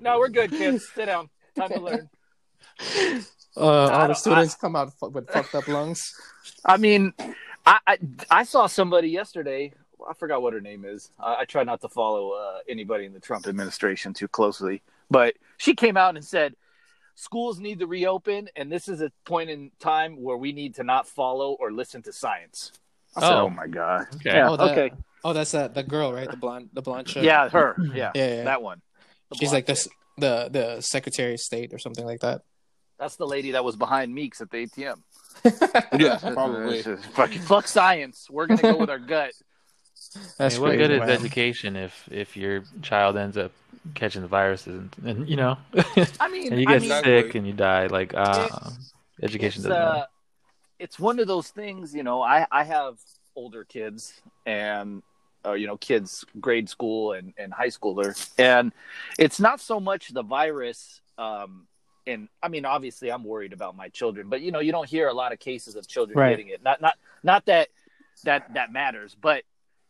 No, 0.00 0.18
we're 0.18 0.30
good, 0.30 0.50
kids. 0.50 0.88
Sit 0.94 1.04
down. 1.06 1.28
Time 1.54 1.68
to 1.68 1.80
learn. 1.80 2.08
Uh, 3.54 3.60
all 3.60 3.88
the 3.88 4.06
don't- 4.06 4.16
students 4.16 4.54
come 4.54 4.76
out 4.76 4.94
with 5.02 5.28
fucked 5.28 5.54
up 5.54 5.68
lungs. 5.68 6.14
I 6.64 6.78
mean, 6.78 7.12
I, 7.66 7.80
I 7.86 7.98
I 8.30 8.42
saw 8.44 8.66
somebody 8.66 9.10
yesterday. 9.10 9.74
I 10.08 10.14
forgot 10.14 10.42
what 10.42 10.52
her 10.52 10.60
name 10.60 10.84
is. 10.84 11.10
I, 11.18 11.40
I 11.40 11.44
try 11.44 11.64
not 11.64 11.80
to 11.82 11.88
follow 11.88 12.30
uh, 12.32 12.58
anybody 12.68 13.04
in 13.06 13.12
the 13.12 13.20
Trump 13.20 13.46
administration 13.46 14.12
too 14.14 14.28
closely, 14.28 14.82
but 15.10 15.34
she 15.58 15.74
came 15.74 15.96
out 15.96 16.16
and 16.16 16.24
said 16.24 16.54
schools 17.14 17.58
need 17.58 17.78
to 17.80 17.86
reopen, 17.86 18.48
and 18.56 18.70
this 18.70 18.88
is 18.88 19.00
a 19.00 19.10
point 19.24 19.50
in 19.50 19.70
time 19.80 20.22
where 20.22 20.36
we 20.36 20.52
need 20.52 20.74
to 20.76 20.84
not 20.84 21.08
follow 21.08 21.52
or 21.58 21.72
listen 21.72 22.02
to 22.02 22.12
science. 22.12 22.72
I 23.16 23.20
said, 23.20 23.32
Oh. 23.32 23.40
"Oh 23.46 23.50
my 23.50 23.66
god!" 23.66 24.06
Okay. 24.16 24.30
Yeah. 24.36 24.50
Oh, 24.50 24.56
that- 24.56 24.78
okay. 24.78 24.94
Oh, 25.24 25.32
that's 25.32 25.50
that 25.52 25.74
the 25.74 25.82
girl, 25.82 26.12
right? 26.12 26.30
The 26.30 26.36
blonde, 26.36 26.68
the 26.72 26.82
blonde 26.82 27.06
chick. 27.08 27.24
Yeah, 27.24 27.48
her. 27.48 27.74
Yeah, 27.94 28.12
yeah, 28.14 28.34
yeah. 28.36 28.44
that 28.44 28.62
one. 28.62 28.80
The 29.30 29.36
She's 29.38 29.52
like 29.52 29.66
this, 29.66 29.88
the 30.18 30.48
the 30.50 30.80
Secretary 30.82 31.34
of 31.34 31.40
State 31.40 31.72
or 31.72 31.78
something 31.78 32.04
like 32.04 32.20
that. 32.20 32.42
That's 32.98 33.16
the 33.16 33.26
lady 33.26 33.50
that 33.52 33.64
was 33.64 33.76
behind 33.76 34.14
Meeks 34.14 34.40
at 34.40 34.50
the 34.50 34.66
ATM. 34.66 35.02
Yeah, 35.98 36.18
probably. 36.32 36.82
Fuck, 36.82 37.30
fuck 37.30 37.68
science. 37.68 38.26
We're 38.30 38.46
gonna 38.46 38.62
go 38.62 38.76
with 38.78 38.90
our 38.90 38.98
gut. 38.98 39.32
That's 40.38 40.54
Hey, 40.54 40.60
what 40.60 40.76
good 40.76 40.90
is 40.90 41.00
man. 41.00 41.10
education 41.10 41.76
if 41.76 42.08
if 42.10 42.36
your 42.36 42.64
child 42.82 43.16
ends 43.16 43.36
up 43.36 43.52
catching 43.94 44.22
the 44.22 44.28
viruses 44.28 44.74
and, 44.74 45.06
and 45.18 45.28
you 45.28 45.36
know 45.36 45.56
I 46.20 46.28
mean, 46.28 46.52
and 46.52 46.60
you 46.60 46.66
I 46.66 46.72
get 46.72 46.80
mean, 46.80 46.90
Exactly. 46.90 47.12
sick 47.12 47.34
and 47.34 47.46
you 47.46 47.52
die 47.52 47.86
like 47.86 48.14
uh 48.14 48.48
education 49.22 49.62
it's, 49.62 49.64
doesn't 49.64 49.80
matter. 49.80 50.00
uh, 50.00 50.06
it's 50.78 50.98
one 50.98 51.18
of 51.18 51.26
those 51.26 51.48
things, 51.48 51.94
you 51.94 52.02
know. 52.02 52.22
I 52.22 52.46
I 52.50 52.64
have 52.64 52.98
older 53.34 53.64
kids 53.64 54.20
and 54.46 55.02
uh, 55.44 55.52
you 55.52 55.66
know 55.66 55.76
kids 55.76 56.24
grade 56.40 56.68
school 56.68 57.12
and 57.12 57.32
and 57.38 57.52
high 57.52 57.68
schooler, 57.68 58.14
and 58.38 58.72
it's 59.18 59.40
not 59.40 59.60
so 59.60 59.80
much 59.80 60.08
the 60.08 60.22
virus. 60.22 61.00
Um, 61.18 61.66
and 62.06 62.28
I 62.42 62.48
mean, 62.48 62.64
obviously, 62.64 63.10
I'm 63.10 63.24
worried 63.24 63.52
about 63.52 63.76
my 63.76 63.88
children, 63.88 64.28
but 64.28 64.40
you 64.40 64.52
know, 64.52 64.60
you 64.60 64.72
don't 64.72 64.88
hear 64.88 65.08
a 65.08 65.14
lot 65.14 65.32
of 65.32 65.38
cases 65.38 65.76
of 65.76 65.86
children 65.88 66.18
Right. 66.18 66.30
getting 66.30 66.48
it. 66.48 66.62
Not 66.62 66.80
not 66.80 66.94
not 67.22 67.46
that 67.46 67.68
that 68.24 68.54
that 68.54 68.72
matters, 68.72 69.16
but 69.20 69.42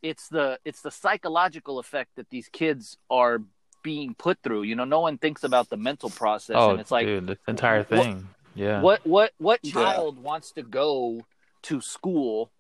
it's 0.09 0.29
the 0.29 0.59
it's 0.65 0.83
the 0.83 0.91
psychological 0.91 1.79
effect 1.79 2.11
that 2.17 2.29
these 2.31 2.49
kids 2.49 2.97
are 3.11 3.39
being 3.83 4.15
put 4.15 4.39
through. 4.43 4.63
You 4.63 4.75
know, 4.77 4.85
no 4.85 5.01
one 5.01 5.17
thinks 5.19 5.43
about 5.45 5.69
the 5.69 5.77
mental 5.77 6.11
process, 6.11 6.57
oh 6.59 6.71
and 6.71 6.81
it's 6.81 6.91
like 6.91 7.07
dude 7.07 7.27
the 7.27 7.39
entire 7.49 7.79
what- 7.85 7.89
thing. 7.89 8.29
Yeah. 8.55 8.81
What 8.81 9.01
what 9.07 9.33
what 9.39 9.61
Yeah. 9.63 9.73
child 9.73 10.19
wants 10.19 10.53
to 10.53 10.63
go 10.63 11.27
to 11.69 11.81
school 11.81 12.51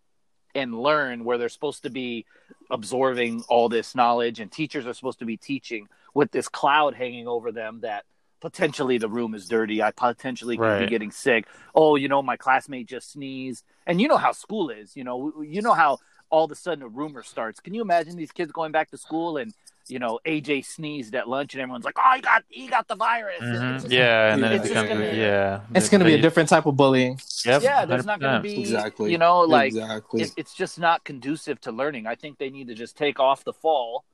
and 0.55 0.69
learn 0.89 1.25
where 1.25 1.39
they're 1.39 1.49
supposed 1.59 1.83
to 1.85 1.91
be 1.91 2.27
absorbing 2.71 3.43
all 3.49 3.69
this 3.69 3.95
knowledge 3.95 4.41
and 4.41 4.51
teachers 4.51 4.87
are 4.87 4.95
supposed 4.95 5.19
to 5.21 5.25
be 5.25 5.37
teaching 5.37 5.89
with 6.15 6.31
this 6.33 6.49
cloud 6.49 6.95
hanging 6.95 7.27
over 7.29 7.53
them 7.53 7.81
that 7.83 8.05
potentially 8.41 8.99
the 8.99 9.09
room 9.09 9.35
is 9.35 9.49
dirty 9.49 9.83
i 9.83 9.91
potentially 9.91 10.57
could 10.59 10.81
be 10.81 10.87
getting 10.87 11.11
sick. 11.11 11.47
Oh 11.75 11.97
you 11.97 12.09
know 12.09 12.23
my 12.23 12.37
classmate 12.37 12.87
just 12.87 13.13
sneezed. 13.13 13.65
And 13.87 14.01
you 14.01 14.09
know 14.09 14.17
how 14.27 14.33
school 14.33 14.71
is 14.71 14.97
you 14.97 15.05
know 15.05 15.19
you 15.43 15.63
know 15.63 15.73
how 15.83 15.99
all 16.31 16.45
of 16.45 16.51
a 16.51 16.55
sudden 16.55 16.83
a 16.83 16.89
rumor 16.89 17.23
starts 17.23 17.61
can 17.61 17.75
you 17.75 17.83
imagine 17.83 18.17
these 18.17 18.33
kids 18.33 18.51
going 18.53 18.73
back 18.73 18.91
to 18.91 18.97
school 18.99 19.37
and 19.37 19.55
you 19.89 19.99
know 20.01 20.19
aj 20.27 20.65
sneezed 20.65 21.15
at 21.15 21.29
lunch 21.29 21.55
and 21.55 21.61
everyone's 21.63 21.85
like 21.85 21.97
oh 21.99 22.13
he 22.17 22.21
got 22.21 22.43
he 22.49 22.67
got 22.67 22.89
the 22.89 22.97
virus 22.97 23.41
And 23.41 23.57
Mhm. 23.57 23.73
just- 23.83 23.91
yeah 23.93 24.35
and 24.35 24.43
then 24.43 24.53
It's 24.53 24.65
it 24.67 24.69
becomes 24.71 24.89
gonna- 24.89 25.13
yeah 25.13 25.61
It's 25.75 25.89
gonna 25.89 26.05
be 26.05 26.15
a 26.15 26.21
different 26.21 26.49
type 26.49 26.67
of 26.67 26.77
bullying. 26.77 27.21
yep, 27.45 27.63
yeah 27.63 27.85
there's 27.85 28.07
not 28.07 28.19
going 28.21 28.35
to 28.35 28.41
be 28.41 28.61
Exactly. 28.61 29.13
you 29.13 29.19
know 29.19 29.41
like 29.43 29.69
exactly. 29.69 30.23
it, 30.23 30.33
it's 30.37 30.55
just 30.55 30.79
not 30.81 31.05
conducive 31.05 31.61
to 31.63 31.71
learning 31.73 32.07
i 32.07 32.15
think 32.17 32.39
they 32.39 32.51
need 32.51 32.67
to 32.69 32.75
just 32.75 32.97
take 32.97 33.21
off 33.21 33.45
the 33.45 33.53
fall 33.53 34.05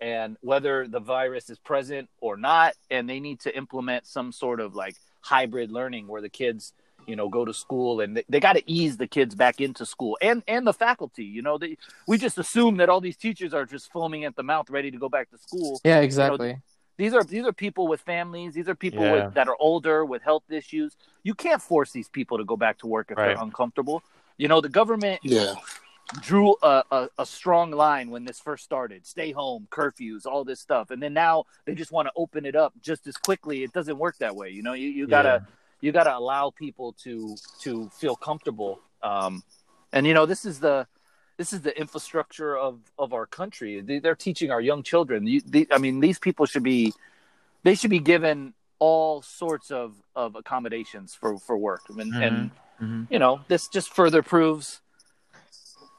and 0.00 0.36
whether 0.40 0.88
the 0.88 0.98
virus 0.98 1.48
is 1.48 1.58
present 1.60 2.08
or 2.20 2.36
not 2.36 2.74
and 2.90 3.08
they 3.08 3.20
need 3.20 3.38
to 3.40 3.56
implement 3.56 4.06
some 4.06 4.32
sort 4.32 4.58
of 4.58 4.74
like 4.74 4.96
hybrid 5.20 5.70
learning 5.70 6.08
where 6.08 6.20
the 6.20 6.28
kids 6.28 6.72
you 7.06 7.16
know 7.16 7.28
go 7.28 7.44
to 7.44 7.52
school 7.54 8.00
and 8.00 8.16
they, 8.16 8.24
they 8.28 8.40
got 8.40 8.54
to 8.54 8.62
ease 8.70 8.96
the 8.96 9.06
kids 9.06 9.34
back 9.34 9.60
into 9.60 9.84
school 9.86 10.16
and 10.22 10.42
and 10.46 10.66
the 10.66 10.72
faculty 10.72 11.24
you 11.24 11.42
know 11.42 11.58
they, 11.58 11.76
we 12.06 12.18
just 12.18 12.38
assume 12.38 12.76
that 12.76 12.88
all 12.88 13.00
these 13.00 13.16
teachers 13.16 13.52
are 13.54 13.64
just 13.66 13.90
foaming 13.92 14.24
at 14.24 14.36
the 14.36 14.42
mouth 14.42 14.68
ready 14.70 14.90
to 14.90 14.98
go 14.98 15.08
back 15.08 15.30
to 15.30 15.38
school. 15.38 15.80
Yeah, 15.84 16.00
exactly. 16.00 16.56
these 16.96 17.14
are 17.14 17.24
these 17.24 17.44
are 17.44 17.52
people 17.52 17.88
with 17.88 18.00
families. 18.00 18.54
These 18.54 18.68
are 18.68 18.74
people 18.74 19.02
Yeah. 19.04 19.26
with, 19.26 19.34
that 19.34 19.48
are 19.48 19.56
older 19.58 20.04
with 20.04 20.22
health 20.22 20.44
issues. 20.50 20.96
You 21.22 21.34
can't 21.34 21.60
force 21.62 21.90
these 21.92 22.08
people 22.08 22.38
to 22.38 22.44
go 22.44 22.56
back 22.56 22.78
to 22.78 22.86
work 22.86 23.10
if 23.10 23.16
Right. 23.16 23.34
they're 23.34 23.42
uncomfortable. 23.42 24.02
You 24.36 24.48
know 24.48 24.60
the 24.60 24.68
government 24.68 25.20
yeah. 25.22 25.54
drew 26.20 26.54
a, 26.62 26.84
a, 26.90 27.08
a 27.18 27.26
strong 27.26 27.70
line 27.70 28.10
when 28.10 28.24
this 28.24 28.38
first 28.40 28.64
started. 28.64 29.06
Stay 29.06 29.32
home 29.32 29.66
curfews 29.70 30.26
all 30.26 30.44
this 30.44 30.60
stuff. 30.60 30.90
And 30.90 31.02
then 31.02 31.14
now 31.14 31.44
they 31.64 31.74
just 31.74 31.92
want 31.92 32.06
to 32.08 32.12
open 32.16 32.44
it 32.44 32.54
up 32.56 32.72
just 32.82 33.06
as 33.06 33.16
quickly. 33.16 33.62
It 33.62 33.72
doesn't 33.72 33.98
work 33.98 34.18
that 34.18 34.34
way 34.36 34.50
you 34.50 34.62
know? 34.62 34.74
You, 34.74 34.88
you 34.88 35.06
gotta 35.06 35.46
you 35.82 35.92
gotta 35.92 36.16
allow 36.16 36.48
people 36.64 36.94
to 37.04 37.36
to 37.60 37.88
feel 38.00 38.16
comfortable 38.16 38.80
um 39.02 39.42
and 39.92 40.06
you 40.06 40.14
know 40.14 40.24
this 40.24 40.44
is 40.46 40.60
the 40.60 40.86
this 41.38 41.52
is 41.52 41.60
the 41.62 41.74
infrastructure 41.78 42.56
of 42.56 42.78
of 42.98 43.12
our 43.12 43.26
country. 43.26 43.80
They, 43.80 43.98
they're 43.98 44.14
teaching 44.28 44.50
our 44.54 44.60
young 44.60 44.82
children. 44.82 45.26
You, 45.26 45.40
i 45.72 45.78
mean 45.78 45.98
these 46.00 46.18
people 46.18 46.46
should 46.46 46.62
be 46.62 46.92
they 47.66 47.74
should 47.74 47.90
be 47.90 48.04
given 48.14 48.54
all 48.78 49.22
sorts 49.22 49.70
of 49.70 49.88
of 50.14 50.36
accommodations 50.36 51.14
for 51.20 51.38
for 51.46 51.56
work. 51.68 51.82
And, 51.88 52.14
and 52.26 52.36
Mhm. 52.82 53.06
you 53.10 53.18
know 53.18 53.34
this 53.48 53.68
just 53.68 53.88
further 53.94 54.22
proves 54.22 54.80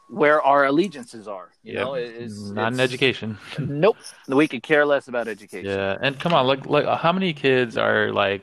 where 0.09 0.41
our 0.41 0.65
allegiances 0.65 1.27
are 1.27 1.49
you 1.63 1.73
Yep. 1.73 1.83
know 1.85 1.93
it- 1.95 2.13
it's 2.23 2.39
not 2.59 2.67
in 2.73 2.73
it's- 2.79 2.87
education. 2.89 3.37
Nope. 3.59 3.97
We 4.27 4.47
could 4.47 4.63
care 4.63 4.85
less 4.85 5.07
about 5.07 5.27
education. 5.27 5.69
Yeah, 5.71 5.97
and 6.05 6.19
come 6.19 6.33
on, 6.33 6.45
look, 6.45 6.65
look, 6.65 6.85
how 6.99 7.11
many 7.11 7.33
kids 7.33 7.77
are 7.77 8.11
like 8.11 8.41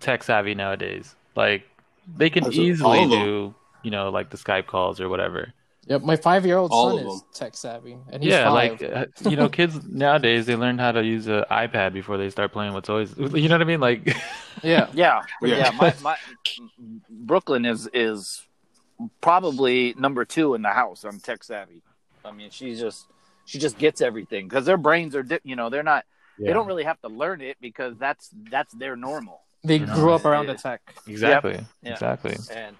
tech 0.00 0.22
savvy 0.22 0.54
nowadays? 0.54 1.14
Like 1.36 1.64
they 2.16 2.30
can 2.30 2.44
That's 2.44 2.56
easily 2.56 2.98
all 2.98 3.04
of 3.04 3.10
them. 3.10 3.18
do, 3.20 3.54
you 3.82 3.90
know, 3.90 4.10
like 4.10 4.30
the 4.30 4.36
Skype 4.36 4.66
calls 4.66 5.00
or 5.00 5.08
whatever. 5.08 5.52
Yep, 5.86 6.02
my 6.02 6.16
five-year-old 6.16 6.70
All 6.70 6.96
son 6.96 7.06
is 7.06 7.24
tech 7.32 7.56
savvy, 7.56 7.96
and 8.12 8.22
he's 8.22 8.34
Yeah, 8.34 8.44
five. 8.44 8.82
like 8.82 8.90
uh, 8.92 9.06
you 9.30 9.36
know, 9.36 9.48
kids 9.48 9.78
nowadays 9.88 10.46
they 10.46 10.54
learn 10.56 10.78
how 10.78 10.92
to 10.92 11.02
use 11.02 11.26
an 11.28 11.44
iPad 11.50 11.94
before 11.94 12.18
they 12.18 12.28
start 12.28 12.52
playing 12.52 12.74
with 12.74 12.84
toys. 12.84 13.14
You 13.18 13.48
know 13.48 13.54
what 13.54 13.62
I 13.62 13.64
mean? 13.64 13.80
Like, 13.80 14.06
yeah, 14.62 14.88
Yeah, 14.92 15.22
Yeah. 15.42 15.56
yeah. 15.56 15.70
my, 15.70 15.94
my 16.02 16.16
Brooklyn 17.08 17.64
is 17.64 17.88
is 17.94 18.42
probably 19.20 19.94
number 19.96 20.24
two 20.24 20.54
in 20.54 20.62
the 20.62 20.70
house 20.70 21.04
on 21.04 21.20
tech 21.20 21.44
savvy. 21.44 21.82
I 22.24 22.32
mean, 22.32 22.50
she's 22.50 22.80
just 22.80 23.06
she 23.46 23.58
just 23.58 23.78
gets 23.78 24.00
everything 24.00 24.48
because 24.48 24.66
their 24.66 24.76
brains 24.76 25.14
are 25.14 25.22
di- 25.22 25.40
you 25.44 25.56
know 25.56 25.70
they're 25.70 25.82
not 25.82 26.04
they 26.44 26.52
don't 26.52 26.66
really 26.66 26.84
have 26.84 27.00
to 27.00 27.08
learn 27.08 27.40
it 27.40 27.56
because 27.60 27.96
that's 27.98 28.30
that's 28.50 28.72
their 28.74 28.96
normal. 28.96 29.40
They 29.64 29.76
You 29.78 29.86
know, 29.86 29.94
grew 29.94 30.12
up 30.12 30.24
around 30.24 30.46
the 30.46 30.54
tech. 30.54 30.80
exactly, 31.06 31.64
Yeah. 31.82 31.92
exactly. 31.92 32.36
And 32.54 32.76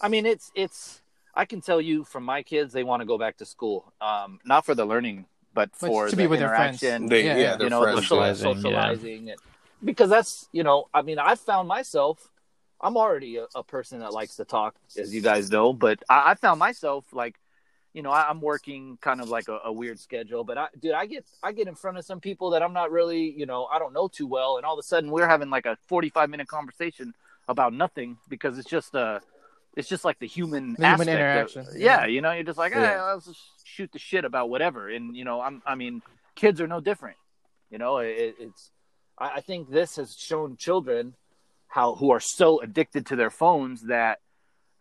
I 0.00 0.08
mean, 0.08 0.26
it's 0.26 0.50
it's. 0.54 1.00
I 1.34 1.44
can 1.46 1.60
tell 1.62 1.80
you 1.80 2.04
from 2.04 2.24
my 2.24 2.42
kids, 2.42 2.72
they 2.74 2.84
want 2.84 3.00
to 3.00 3.06
go 3.06 3.16
back 3.16 3.38
to 3.38 3.46
school, 3.46 3.92
um, 4.00 4.38
not 4.44 4.66
for 4.66 4.74
the 4.74 4.84
learning, 4.84 5.26
but 5.54 5.70
But 5.80 5.86
for 5.88 6.04
to 6.08 6.16
the 6.16 6.22
be 6.22 6.26
with 6.26 6.40
their 6.40 6.48
friends. 6.50 6.82
interaction. 6.82 7.08
They, 7.08 7.24
Yeah, 7.24 7.36
yeah, 7.36 7.40
yeah. 7.42 7.56
they're 7.56 7.66
you 7.66 7.70
know, 7.70 7.82
friends. 7.82 8.00
socializing, 8.00 8.54
Socializing, 8.54 8.70
yeah. 8.72 8.80
socializing 8.94 9.30
and- 9.30 9.40
because 9.84 10.10
that's 10.10 10.48
you 10.52 10.62
know, 10.62 10.88
I 10.92 11.02
mean, 11.02 11.18
I've 11.18 11.40
found 11.40 11.68
myself. 11.68 12.28
I'm 12.84 12.96
already 12.96 13.36
a, 13.36 13.46
a 13.54 13.62
person 13.62 14.00
that 14.00 14.12
likes 14.12 14.36
to 14.36 14.44
talk, 14.44 14.74
as 14.98 15.14
you 15.14 15.20
guys 15.22 15.50
know, 15.50 15.72
but 15.72 16.02
I, 16.10 16.32
I 16.32 16.34
found 16.34 16.58
myself 16.58 17.04
like, 17.12 17.36
you 17.94 18.02
know, 18.02 18.10
I, 18.10 18.28
I'm 18.28 18.40
working 18.40 18.96
kind 19.00 19.20
of 19.20 19.28
like 19.28 19.48
a, 19.48 19.58
a 19.64 19.72
weird 19.72 19.98
schedule. 20.00 20.44
But 20.44 20.56
I, 20.58 20.68
dude, 20.80 20.92
I 20.92 21.06
get 21.06 21.24
I 21.42 21.52
get 21.52 21.68
in 21.68 21.74
front 21.74 21.98
of 21.98 22.04
some 22.04 22.20
people 22.20 22.50
that 22.50 22.62
I'm 22.62 22.72
not 22.72 22.90
really, 22.90 23.30
you 23.30 23.46
know, 23.46 23.66
I 23.66 23.78
don't 23.78 23.92
know 23.92 24.08
too 24.08 24.26
well, 24.26 24.56
and 24.56 24.64
all 24.66 24.74
of 24.74 24.78
a 24.78 24.82
sudden 24.82 25.10
we're 25.10 25.28
having 25.28 25.50
like 25.50 25.66
a 25.66 25.76
45 25.88 26.30
minute 26.30 26.48
conversation 26.48 27.12
about 27.48 27.72
nothing 27.74 28.16
because 28.28 28.58
it's 28.58 28.68
just 28.70 28.94
uh 28.94 29.18
it's 29.76 29.88
just 29.88 30.04
like 30.04 30.18
the 30.18 30.26
human 30.26 30.74
The 30.78 30.86
human 30.88 31.08
aspect 31.08 31.08
of- 31.08 31.14
interaction. 31.14 31.66
yeah, 31.80 32.06
you 32.06 32.20
know, 32.20 32.32
you're 32.32 32.44
just 32.44 32.58
like, 32.58 32.72
hey, 32.72 32.80
Yeah. 32.82 33.02
let's 33.12 33.26
just 33.26 33.40
shoot 33.64 33.90
the 33.92 33.98
shit 33.98 34.24
about 34.24 34.48
whatever, 34.50 34.88
and 34.88 35.16
you 35.16 35.24
know, 35.24 35.40
I'm 35.40 35.60
I 35.66 35.74
mean, 35.74 36.02
kids 36.34 36.60
are 36.60 36.66
no 36.68 36.80
different. 36.80 37.16
You 37.70 37.78
know, 37.78 37.98
it, 37.98 38.36
it's 38.38 38.70
I, 39.18 39.36
I 39.36 39.40
think 39.40 39.70
this 39.70 39.96
has 39.96 40.14
shown 40.16 40.56
children 40.56 41.14
how 41.68 41.94
who 41.94 42.10
are 42.10 42.20
so 42.20 42.60
addicted 42.62 43.06
to 43.06 43.16
their 43.16 43.30
phones 43.30 43.82
that 43.82 44.20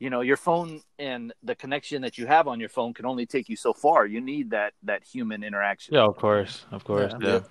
you 0.01 0.09
know 0.09 0.21
your 0.21 0.37
phone 0.47 0.81
and 0.97 1.31
the 1.43 1.55
connection 1.63 2.01
that 2.01 2.17
you 2.17 2.25
have 2.25 2.47
on 2.47 2.59
your 2.59 2.69
phone 2.69 2.91
can 2.97 3.05
only 3.05 3.27
take 3.27 3.47
you 3.49 3.55
so 3.55 3.71
far. 3.71 3.99
You 4.07 4.19
need 4.19 4.49
that 4.49 4.73
that 4.83 5.03
human 5.03 5.43
interaction. 5.43 5.93
Yeah, 5.93 6.05
of 6.11 6.17
course, 6.17 6.65
of 6.71 6.83
course. 6.83 7.13
Yeah. 7.21 7.41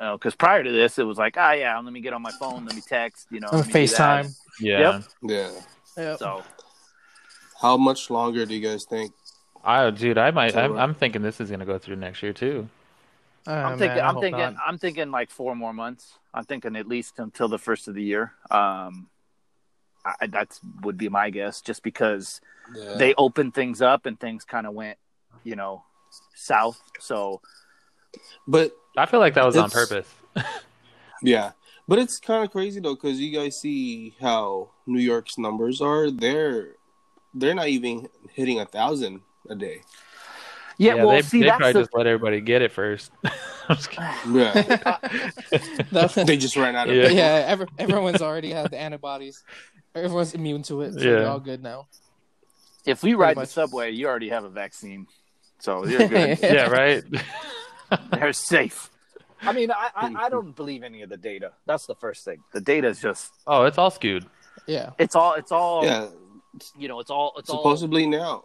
Yeah, 0.00 0.12
Because 0.12 0.34
prior 0.34 0.62
to 0.62 0.70
this, 0.80 0.98
it 0.98 1.04
was 1.04 1.16
like, 1.16 1.36
ah, 1.38 1.52
yeah, 1.52 1.78
let 1.78 1.92
me 1.92 2.02
get 2.02 2.12
on 2.12 2.22
my 2.22 2.32
phone, 2.32 2.66
let 2.66 2.74
me 2.74 2.82
text, 2.86 3.28
you 3.30 3.40
know, 3.40 3.48
Or 3.50 3.58
let 3.58 3.66
me 3.66 3.72
do 3.72 3.86
that. 3.86 4.26
FaceTime. 4.26 4.28
yeah. 4.60 4.80
Yep. 4.80 5.04
Yeah. 5.22 5.50
Yep. 5.96 6.18
So 6.18 6.42
How 7.62 7.76
much 7.78 8.10
longer 8.10 8.44
do 8.44 8.54
you 8.54 8.60
guys 8.68 8.84
think? 8.84 9.12
I, 9.64 9.90
dude, 9.90 10.18
I 10.18 10.30
might. 10.30 10.54
I'm, 10.56 10.76
I'm 10.76 10.94
thinking 10.94 11.22
this 11.22 11.40
is 11.40 11.50
gonna 11.50 11.66
go 11.66 11.78
through 11.78 11.96
next 11.96 12.22
year 12.22 12.34
too. 12.34 12.68
Oh, 13.46 13.54
I'm 13.54 13.78
thinking, 13.78 14.00
I 14.00 14.08
I'm 14.08 14.20
thinking, 14.20 14.38
not. 14.38 14.54
I'm 14.66 14.78
thinking 14.78 15.10
like 15.10 15.30
four 15.30 15.54
more 15.56 15.72
months. 15.72 16.12
I'm 16.34 16.44
thinking 16.44 16.76
at 16.76 16.86
least 16.86 17.18
until 17.18 17.48
the 17.48 17.58
first 17.58 17.88
of 17.88 17.94
the 17.94 18.02
year. 18.02 18.32
Um, 18.50 19.08
I, 20.20 20.26
that's 20.26 20.60
would 20.82 20.96
be 20.98 21.08
my 21.08 21.30
guess, 21.30 21.60
just 21.60 21.82
because 21.82 22.40
Yeah. 22.74 22.94
they 22.96 23.14
opened 23.14 23.54
things 23.54 23.82
up 23.82 24.06
and 24.06 24.18
things 24.18 24.44
kind 24.44 24.66
of 24.66 24.74
went, 24.74 24.98
you 25.44 25.56
know, 25.56 25.84
south. 26.34 26.80
So 26.98 27.40
but 28.46 28.72
I 28.96 29.06
feel 29.06 29.20
like 29.20 29.34
that 29.34 29.44
was 29.46 29.56
on 29.56 29.70
purpose. 29.70 30.12
yeah, 31.22 31.52
but 31.86 31.98
it's 31.98 32.18
kind 32.18 32.44
of 32.44 32.50
crazy 32.50 32.80
though 32.80 32.94
because 32.94 33.20
you 33.20 33.36
guys 33.36 33.60
see 33.60 34.14
how 34.20 34.70
New 34.86 35.00
York's 35.00 35.38
numbers 35.38 35.80
are. 35.80 36.10
They're 36.10 36.74
they're 37.34 37.54
not 37.54 37.68
even 37.68 38.08
hitting 38.32 38.58
a 38.60 38.66
thousand 38.66 39.20
a 39.48 39.54
day. 39.54 39.82
yeah, 40.78 40.94
well, 40.94 41.10
they, 41.10 41.22
see, 41.22 41.40
they 41.40 41.46
that's 41.46 41.58
probably 41.58 41.72
the, 41.74 41.80
just 41.80 41.94
let 41.94 42.06
everybody 42.06 42.40
get 42.40 42.62
it 42.62 42.72
first. 42.72 43.12
I'm 43.68 43.76
just 43.76 43.90
kidding. 43.90 44.10
Yeah, 44.34 46.06
they 46.24 46.36
just 46.36 46.56
ran 46.56 46.74
out 46.74 46.88
of. 46.88 46.96
Yeah. 46.96 47.08
yeah, 47.08 47.44
every, 47.46 47.66
everyone's 47.78 48.22
already 48.22 48.50
had 48.50 48.70
the 48.72 48.78
antibodies. 48.78 49.44
Everyone's 49.94 50.34
immune 50.34 50.62
to 50.64 50.82
it, 50.82 50.94
so 50.94 50.98
Yeah. 51.00 51.04
they're 51.10 51.28
all 51.28 51.40
good 51.40 51.62
now. 51.62 51.88
if 52.86 53.02
we 53.02 53.14
ride 53.14 53.36
the 53.36 53.44
subway, 53.46 53.90
you 53.90 54.06
already 54.06 54.28
have 54.30 54.44
a 54.44 54.48
vaccine, 54.48 55.06
so 55.58 55.84
you're 55.86 56.08
good. 56.08 56.38
yeah, 56.42 56.68
right. 56.68 57.04
They're 58.12 58.32
safe. 58.32 58.88
I 59.42 59.52
mean, 59.52 59.70
I, 59.70 59.90
I, 59.96 60.14
I 60.26 60.28
don't 60.28 60.54
believe 60.54 60.82
any 60.82 61.02
of 61.02 61.10
the 61.10 61.16
data. 61.16 61.52
That's 61.66 61.86
the 61.86 61.94
first 61.96 62.24
thing. 62.24 62.38
The 62.52 62.60
data 62.60 62.88
is 62.88 63.00
just 63.00 63.32
oh, 63.46 63.64
it's 63.64 63.78
all 63.78 63.90
skewed. 63.90 64.26
Yeah, 64.66 64.90
it's 64.98 65.16
all 65.16 65.34
it's 65.34 65.50
all 65.50 65.84
Yeah, 65.84 66.08
you 66.78 66.88
know 66.88 67.00
it's 67.00 67.10
all 67.10 67.32
it's 67.36 67.50
all 67.50 67.58
supposedly 67.58 68.06
now. 68.06 68.44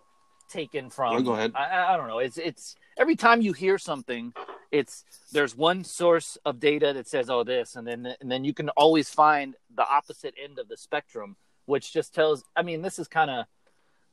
taken 0.49 0.89
from. 0.89 1.13
Yeah, 1.13 1.21
go 1.21 1.33
ahead. 1.33 1.51
I- 1.53 1.65
I, 1.65 1.93
I 1.93 1.97
don't 1.97 2.07
know. 2.07 2.19
It's 2.19 2.37
it's 2.37 2.75
every 2.97 3.15
time 3.15 3.41
you 3.41 3.53
hear 3.53 3.77
something, 3.77 4.33
it's 4.71 5.03
there's 5.31 5.55
one 5.55 5.83
source 5.83 6.37
of 6.45 6.59
data 6.59 6.93
that 6.93 7.07
says 7.07 7.29
oh 7.29 7.43
this, 7.43 7.75
and 7.75 7.87
then 7.87 8.15
and 8.19 8.31
then 8.31 8.43
you 8.43 8.53
can 8.53 8.69
always 8.69 9.09
find 9.09 9.55
the 9.75 9.87
opposite 9.87 10.33
end 10.41 10.59
of 10.59 10.67
the 10.67 10.77
spectrum, 10.77 11.35
which 11.65 11.93
just 11.93 12.13
tells. 12.13 12.43
I 12.55 12.61
mean, 12.61 12.81
this 12.81 12.99
is 12.99 13.07
kind 13.07 13.31
of 13.31 13.45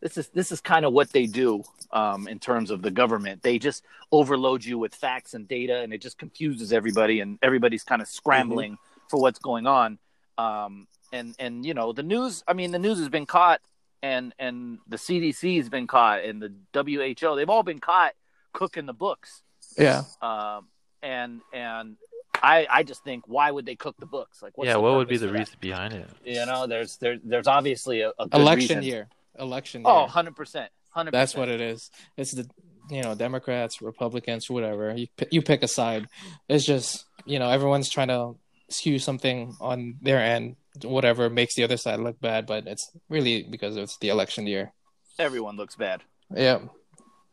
this 0.01 0.17
is 0.17 0.29
this 0.29 0.53
is 0.53 0.61
kind 0.61 0.85
of 0.85 0.93
what 0.93 1.11
they 1.11 1.27
do 1.27 1.65
um, 1.93 2.29
in 2.29 2.39
terms 2.39 2.71
of 2.71 2.83
the 2.83 2.91
government. 2.91 3.43
They 3.43 3.59
just 3.59 3.85
overload 4.11 4.65
you 4.65 4.79
with 4.79 4.95
facts 4.95 5.35
and 5.35 5.47
data, 5.49 5.81
and 5.81 5.93
it 5.93 6.03
just 6.03 6.19
confuses 6.19 6.73
everybody, 6.73 7.21
and 7.21 7.39
everybody's 7.43 7.85
kind 7.85 8.03
of 8.03 8.09
scrambling 8.09 8.79
for 9.09 9.21
what's 9.21 9.39
going 9.39 9.67
on. 9.67 9.99
Um, 10.39 10.87
and 11.13 11.35
and 11.39 11.65
you 11.65 11.75
know 11.75 11.93
the 11.93 12.03
news. 12.03 12.43
I 12.47 12.53
mean, 12.53 12.71
the 12.71 12.79
news 12.79 12.99
has 12.99 13.09
been 13.09 13.27
caught 13.27 13.61
and 14.03 14.35
and 14.39 14.79
the 14.89 14.97
CDC 14.97 15.57
has 15.59 15.69
been 15.69 15.87
caught, 15.87 16.25
and 16.25 16.43
the 16.43 16.53
WHO. 16.75 17.37
They've 17.37 17.49
all 17.49 17.63
been 17.63 17.79
caught 17.79 18.13
cooking 18.53 18.87
the 18.87 18.93
books. 18.93 19.43
Yeah. 19.79 20.05
Um, 20.21 20.69
and 21.03 21.41
and 21.53 21.97
I 22.43 22.67
I 22.71 22.83
just 22.83 23.05
think 23.05 23.25
why 23.27 23.51
would 23.51 23.67
they 23.67 23.77
cook 23.77 23.97
the 23.99 24.07
books? 24.07 24.43
Like, 24.43 24.57
what's 24.57 24.67
yeah, 24.69 24.75
the 24.75 24.81
what 24.81 24.95
would 24.95 25.09
be 25.09 25.17
the 25.17 25.27
for 25.29 25.33
that? 25.33 25.39
reason 25.39 25.57
behind 25.61 25.95
it? 25.95 26.09
You 26.25 26.47
know, 26.47 26.67
there's 26.67 26.97
there 26.99 27.19
there's 27.23 27.47
obviously 27.47 28.01
a, 28.03 28.11
a 28.19 28.29
good 28.29 28.41
Election 28.41 28.79
reason. 28.79 28.91
year. 28.93 29.09
Election 29.39 29.81
year. 29.83 29.91
Oh, 29.91 30.01
100 30.03 30.37
percent, 30.37 30.71
hundred. 30.91 31.13
That's 31.13 31.35
what 31.35 31.49
it 31.49 31.61
is. 31.61 31.91
It's 32.17 32.33
the 32.35 32.49
you 32.91 33.03
know 33.03 33.15
Democrats, 33.15 33.81
Republicans, 33.83 34.49
whatever. 34.51 34.95
You 34.95 35.07
you 35.31 35.43
pick 35.43 35.63
a 35.63 35.69
side. 35.69 36.07
It's 36.49 36.65
just 36.65 37.05
you 37.25 37.39
know 37.39 37.49
everyone's 37.51 37.89
trying 37.89 38.09
to 38.09 38.35
skew 38.69 38.99
something 38.99 39.55
on 39.61 39.97
their 40.03 40.19
end, 40.19 40.57
whatever 40.83 41.29
makes 41.29 41.55
the 41.55 41.65
other 41.65 41.77
side 41.77 42.01
look 42.01 42.21
bad, 42.21 42.47
but 42.47 42.67
it's 42.67 42.91
really 43.09 43.43
because 43.43 43.77
it's 43.77 43.99
the 43.99 44.09
election 44.09 44.47
year. 44.47 44.73
Everyone 45.19 45.57
looks 45.57 45.77
bad. 45.77 46.03
Yeah, 46.35 46.61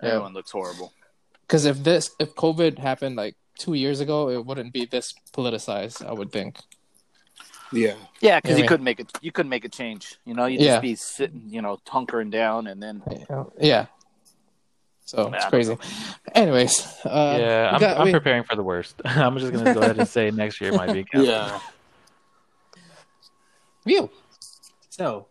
Yeah. 0.01 0.09
Everyone 0.09 0.33
looks 0.33 0.51
horrible. 0.51 0.91
Because 1.49 1.65
if 1.65 1.83
this 1.83 2.11
if 2.19 2.35
COVID 2.35 2.77
happened 2.77 3.15
like 3.15 3.35
two 3.57 3.73
years 3.73 3.99
ago, 4.01 4.29
it 4.29 4.45
wouldn't 4.45 4.71
be 4.71 4.85
this 4.85 5.15
politicized. 5.33 6.05
I 6.05 6.13
would 6.13 6.31
think. 6.31 6.57
Yeah, 7.71 7.95
Yeah, 8.21 8.37
because 8.39 8.51
Yeah, 8.51 8.57
you 8.57 8.61
man. 8.63 8.67
couldn't 8.67 8.83
make 8.83 8.99
it. 8.99 9.11
You 9.21 9.31
couldn't 9.31 9.49
make 9.49 9.65
a 9.65 9.69
change. 9.69 10.17
You 10.25 10.33
know, 10.35 10.45
you'd 10.45 10.61
just 10.61 10.81
be 10.81 10.95
sitting, 10.95 11.43
you 11.49 11.61
know, 11.61 11.77
hunkering 11.87 12.29
down, 12.31 12.67
and 12.67 12.81
then 12.81 13.01
Yeah. 13.59 13.87
So 15.05 15.31
it's 15.33 15.45
crazy. 15.45 15.75
Anyways, 16.35 16.85
uh, 17.03 17.37
yeah, 17.39 17.71
I'm, 17.73 17.79
got- 17.79 17.97
I'm 17.97 18.05
we- 18.05 18.11
preparing 18.11 18.43
for 18.43 18.55
the 18.55 18.61
worst. 18.63 19.01
I'm 19.05 19.37
just 19.39 19.51
gonna 19.51 19.73
go 19.73 19.81
ahead 19.81 19.97
and 19.97 20.07
say 20.07 20.29
next 20.29 20.61
year 20.61 20.71
might 20.71 20.93
be. 20.93 21.03
capital. 21.03 21.25
yeah. 21.33 21.59
Phew. 23.85 24.09
So, 24.89 25.25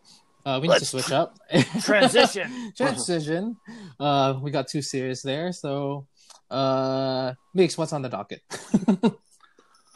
uh, 0.48 0.58
we 0.60 0.68
need 0.68 0.80
to 0.80 0.80
Let's- 0.80 0.88
switch 0.88 1.12
up. 1.12 1.36
transition. 1.84 2.72
Transition. 2.76 3.56
Uh, 4.00 4.38
we 4.40 4.50
got 4.50 4.68
too 4.68 4.80
serious 4.80 5.20
there. 5.20 5.52
So, 5.52 6.06
uh, 6.50 7.34
Miks, 7.54 7.76
what's 7.76 7.92
on 7.92 8.00
the 8.02 8.08
docket? 8.08 8.40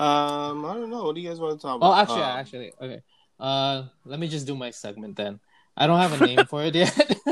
Um, 0.00 0.64
I 0.66 0.74
don't 0.74 0.90
know. 0.90 1.04
What 1.04 1.14
do 1.14 1.20
you 1.20 1.28
guys 1.28 1.38
want 1.38 1.60
to 1.60 1.62
talk 1.62 1.76
about? 1.76 1.86
oh, 1.86 1.94
actually, 1.94 2.22
Um, 2.26 2.38
actually, 2.38 2.72
okay. 2.80 3.00
Uh, 3.38 3.84
let 4.04 4.18
me 4.18 4.26
just 4.26 4.48
do 4.48 4.56
my 4.56 4.70
segment 4.70 5.14
then. 5.14 5.38
I 5.76 5.86
don't 5.86 6.00
have 6.00 6.20
a 6.20 6.26
name 6.26 6.44
for 6.46 6.64
it 6.64 6.74
yet. 6.74 6.90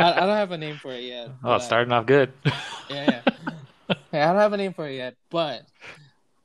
I, 0.00 0.16
I 0.16 0.20
don't 0.24 0.40
have 0.40 0.52
a 0.52 0.58
name 0.58 0.76
for 0.80 0.92
it 0.92 1.04
yet. 1.04 1.28
Oh, 1.28 1.36
but, 1.42 1.50
uh, 1.50 1.58
starting 1.58 1.92
off 1.92 2.06
good. 2.06 2.32
yeah, 2.88 3.20
yeah. 3.20 3.22
Hey, 4.10 4.22
I 4.22 4.32
don't 4.32 4.40
have 4.40 4.54
a 4.54 4.56
name 4.56 4.72
for 4.72 4.88
it 4.88 4.96
yet, 4.96 5.16
but 5.28 5.66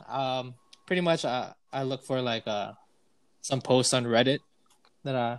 um, 0.09 0.53
pretty 0.85 1.01
much 1.01 1.23
I 1.23 1.53
I 1.71 1.83
look 1.83 2.03
for 2.03 2.19
like 2.21 2.43
uh 2.45 2.73
some 3.39 3.61
posts 3.61 3.93
on 3.93 4.03
Reddit 4.03 4.39
that 5.05 5.15
uh, 5.15 5.37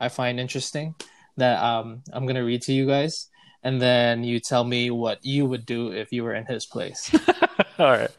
I 0.00 0.08
find 0.08 0.38
interesting 0.40 0.94
that 1.36 1.62
um 1.62 2.02
I'm 2.12 2.26
gonna 2.26 2.44
read 2.44 2.62
to 2.62 2.72
you 2.72 2.86
guys, 2.86 3.28
and 3.62 3.80
then 3.80 4.24
you 4.24 4.40
tell 4.40 4.64
me 4.64 4.90
what 4.90 5.18
you 5.24 5.46
would 5.46 5.66
do 5.66 5.92
if 5.92 6.12
you 6.12 6.24
were 6.24 6.34
in 6.34 6.46
his 6.46 6.66
place. 6.66 7.10
All 7.78 7.90
right. 7.92 8.10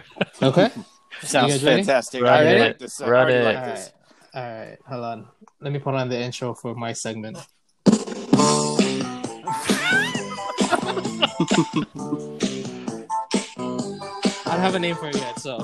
Okay. 0.42 0.70
Sounds 1.22 1.52
guys 1.54 1.64
ready? 1.64 1.84
fantastic. 1.84 2.22
Run 2.24 2.34
I 2.34 2.38
already 2.42 2.60
it. 2.60 2.62
like 2.68 2.80
this. 2.80 3.02
I 3.02 3.10
Run 3.10 3.24
already 3.24 3.38
it. 3.40 3.44
like 3.46 3.58
All 3.58 3.66
this. 3.66 3.92
All 4.34 4.44
right. 4.44 4.78
Hold 4.88 5.04
on. 5.04 5.28
Let 5.60 5.74
me 5.74 5.80
put 5.80 5.96
on 5.96 6.08
the 6.08 6.20
intro 6.20 6.54
for 6.54 6.76
my 6.76 6.94
segment. 6.94 7.38
I 14.46 14.54
don't 14.54 14.62
have 14.62 14.76
a 14.76 14.80
name 14.80 14.96
for 14.96 15.08
it 15.08 15.16
yet, 15.18 15.40
so 15.40 15.60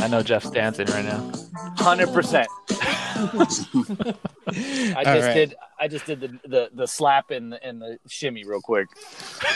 I 0.00 0.08
know 0.08 0.22
Jeff's 0.22 0.50
dancing 0.50 0.86
right 0.86 1.04
now. 1.04 1.30
Hundred 1.76 2.12
percent. 2.12 2.48
I 2.70 3.44
just 3.48 3.68
All 3.72 5.04
right. 5.04 5.34
did. 5.34 5.54
I 5.78 5.88
just 5.88 6.06
did 6.06 6.20
the, 6.20 6.28
the, 6.48 6.70
the 6.74 6.86
slap 6.86 7.30
and 7.30 7.52
the, 7.52 7.62
and 7.64 7.80
the 7.80 7.98
shimmy 8.08 8.44
real 8.44 8.60
quick. 8.60 8.88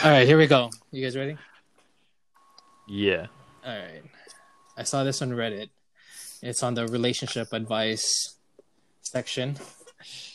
All 0.03 0.11
right, 0.11 0.27
here 0.27 0.37
we 0.37 0.47
go. 0.47 0.69
You 0.91 1.03
guys 1.03 1.17
ready? 1.17 1.37
Yeah. 2.87 3.27
All 3.65 3.75
right. 3.75 4.03
I 4.77 4.83
saw 4.83 5.03
this 5.03 5.21
on 5.21 5.31
Reddit. 5.31 5.69
It's 6.41 6.61
on 6.61 6.75
the 6.75 6.87
relationship 6.87 7.53
advice 7.53 8.35
section. 9.01 9.57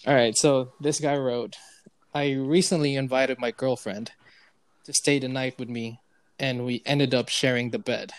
All 0.07 0.15
right, 0.15 0.37
so 0.37 0.73
this 0.81 0.99
guy 0.99 1.17
wrote, 1.17 1.57
I 2.15 2.33
recently 2.33 2.97
invited 2.97 3.39
my 3.39 3.53
girlfriend 3.53 4.13
to 4.85 4.93
stay 4.93 5.19
the 5.19 5.29
night 5.29 5.59
with 5.59 5.69
me, 5.69 6.01
and 6.39 6.65
we 6.65 6.83
ended 6.85 7.15
up 7.15 7.29
sharing 7.29 7.71
the 7.71 7.79
bed. 7.79 8.13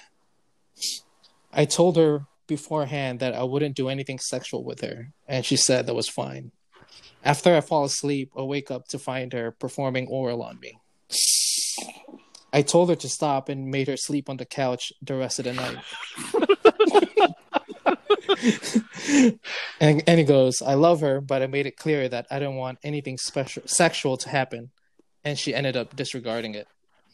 I 1.53 1.65
told 1.65 1.97
her 1.97 2.25
beforehand 2.47 3.19
that 3.19 3.33
I 3.33 3.43
wouldn't 3.43 3.75
do 3.75 3.89
anything 3.89 4.19
sexual 4.19 4.63
with 4.63 4.81
her, 4.81 5.11
and 5.27 5.45
she 5.45 5.55
said 5.55 5.85
that 5.85 5.95
was 5.95 6.09
fine. 6.09 6.51
After 7.23 7.55
I 7.55 7.61
fall 7.61 7.85
asleep, 7.85 8.31
I 8.37 8.41
wake 8.41 8.71
up 8.71 8.87
to 8.89 8.99
find 8.99 9.31
her 9.33 9.51
performing 9.51 10.07
oral 10.07 10.41
on 10.41 10.59
me. 10.59 10.79
I 12.53 12.61
told 12.61 12.89
her 12.89 12.95
to 12.95 13.09
stop 13.09 13.47
and 13.47 13.69
made 13.69 13.87
her 13.87 13.97
sleep 13.97 14.29
on 14.29 14.37
the 14.37 14.45
couch 14.45 14.91
the 15.01 15.15
rest 15.15 15.39
of 15.39 15.45
the 15.45 15.53
night. 15.53 15.77
and, 19.79 20.03
and 20.07 20.19
he 20.19 20.25
goes, 20.25 20.61
I 20.61 20.73
love 20.73 21.01
her, 21.01 21.21
but 21.21 21.41
I 21.41 21.47
made 21.47 21.65
it 21.65 21.77
clear 21.77 22.09
that 22.09 22.27
I 22.29 22.39
didn't 22.39 22.55
want 22.55 22.79
anything 22.83 23.17
special 23.17 23.63
sexual 23.65 24.17
to 24.17 24.29
happen. 24.29 24.71
And 25.23 25.37
she 25.37 25.53
ended 25.53 25.77
up 25.77 25.95
disregarding 25.95 26.55
it. 26.55 26.67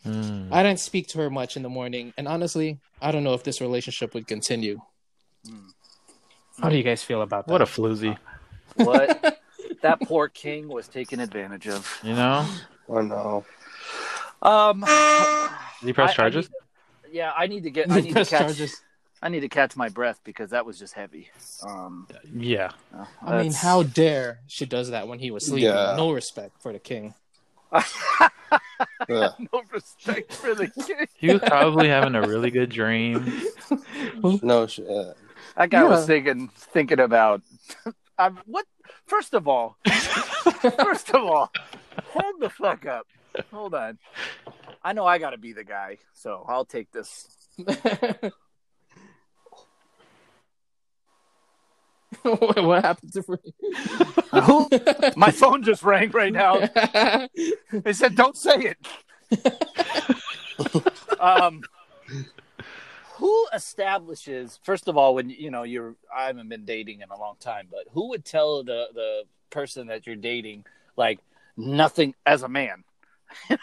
Hmm. 0.04 0.48
I 0.54 0.64
didn't 0.64 0.80
speak 0.80 1.08
to 1.10 1.18
her 1.20 1.30
much 1.30 1.58
in 1.58 1.64
the 1.64 1.70
morning, 1.70 2.14
and 2.18 2.28
honestly, 2.28 2.80
I 3.02 3.12
don't 3.12 3.24
know 3.24 3.34
if 3.34 3.44
this 3.44 3.60
relationship 3.62 4.14
would 4.14 4.28
continue. 4.28 4.80
How 6.62 6.70
do 6.70 6.78
you 6.78 6.84
guys 6.84 7.04
feel 7.04 7.22
about 7.22 7.48
that? 7.48 7.52
What 7.52 7.62
a 7.62 7.66
floozy. 7.66 8.18
What 8.76 9.40
that 9.82 10.02
poor 10.02 10.28
king 10.28 10.68
was 10.68 10.88
taken 10.88 11.20
advantage 11.20 11.68
of. 11.68 12.00
You 12.04 12.14
know? 12.14 12.48
I 12.96 13.02
know. 13.02 13.46
Um, 14.42 14.82
Did 14.82 15.88
he 15.88 15.94
press 15.94 16.10
I- 16.10 16.14
I 16.14 16.16
charges? 16.16 16.46
need- 16.50 16.54
yeah, 17.16 17.32
I 17.38 17.48
need 17.48 17.64
to 17.64 17.70
get. 17.70 17.90
I 17.92 18.02
need 18.02 18.08
to 18.10 18.14
Press 18.14 18.30
catch. 18.30 18.42
charges. 18.42 18.82
I 19.22 19.30
need 19.30 19.40
to 19.40 19.50
catch 19.50 19.76
my 19.76 19.90
breath 19.90 20.20
because 20.24 20.50
that 20.52 20.66
was 20.66 20.78
just 20.78 20.94
heavy. 20.94 21.30
Um, 21.66 22.08
yeah. 22.36 22.72
I 23.26 23.42
mean, 23.42 23.54
how 23.54 23.82
dare 23.84 24.42
she 24.48 24.66
does 24.66 24.90
that 24.92 25.08
when 25.08 25.18
he 25.20 25.32
was 25.32 25.46
sleeping? 25.48 25.70
Yeah. 25.70 25.96
No 25.98 26.12
respect 26.12 26.62
for 26.62 26.72
the 26.74 26.80
king. 26.80 27.14
Yeah. 29.10 29.30
no 29.52 29.62
respect 29.72 30.34
for 30.34 30.54
the 30.56 30.68
king. 30.86 31.08
He 31.18 31.32
was 31.34 31.42
probably 31.42 31.88
having 31.90 32.16
a 32.16 32.22
really 32.22 32.52
good 32.52 32.70
dream. 32.70 33.32
No, 34.42 34.66
sh- 34.68 34.80
uh, 34.80 35.14
That 35.56 35.70
guy 35.70 35.84
was 35.84 36.06
thinking 36.06 36.50
thinking 36.56 37.00
about 37.00 37.42
um, 38.18 38.40
what. 38.46 38.66
First 39.06 39.34
of 39.34 39.48
all, 39.48 39.78
first 40.78 41.10
of 41.12 41.24
all, 41.24 41.52
hold 42.04 42.40
the 42.42 42.50
fuck 42.50 42.86
up. 42.86 43.06
Hold 43.52 43.74
on. 43.74 43.98
I 44.84 44.94
know 44.94 45.06
I 45.06 45.18
got 45.18 45.30
to 45.32 45.38
be 45.38 45.54
the 45.54 45.64
guy, 45.64 45.98
so 46.14 46.44
I'll 46.48 46.66
take 46.66 46.92
this. 46.92 47.28
what 52.24 52.84
happened 52.84 53.14
to 53.14 53.24
me? 53.28 53.38
Who? 54.42 54.70
My 55.16 55.32
phone 55.32 55.64
just 55.64 55.84
rang 55.84 56.12
right 56.12 56.34
now. 56.34 56.70
They 57.72 57.94
said, 57.94 58.16
"Don't 58.16 58.38
say 58.38 58.76
it." 58.76 58.78
um, 61.20 61.62
who 63.16 63.48
establishes? 63.54 64.60
First 64.64 64.88
of 64.88 64.98
all, 64.98 65.16
when 65.16 65.30
you 65.30 65.52
know 65.52 65.64
you're, 65.64 65.96
I 66.16 66.28
haven't 66.28 66.50
been 66.50 66.66
dating 66.66 67.02
in 67.02 67.10
a 67.10 67.18
long 67.18 67.36
time, 67.40 67.68
but 67.70 67.86
who 67.92 68.10
would 68.10 68.26
tell 68.26 68.64
the 68.64 68.88
the 68.94 69.24
person 69.50 69.88
that 69.88 70.08
you're 70.08 70.16
dating 70.16 70.66
like 70.96 71.20
nothing 71.56 72.16
as 72.26 72.44
a 72.44 72.50
man? 72.50 72.84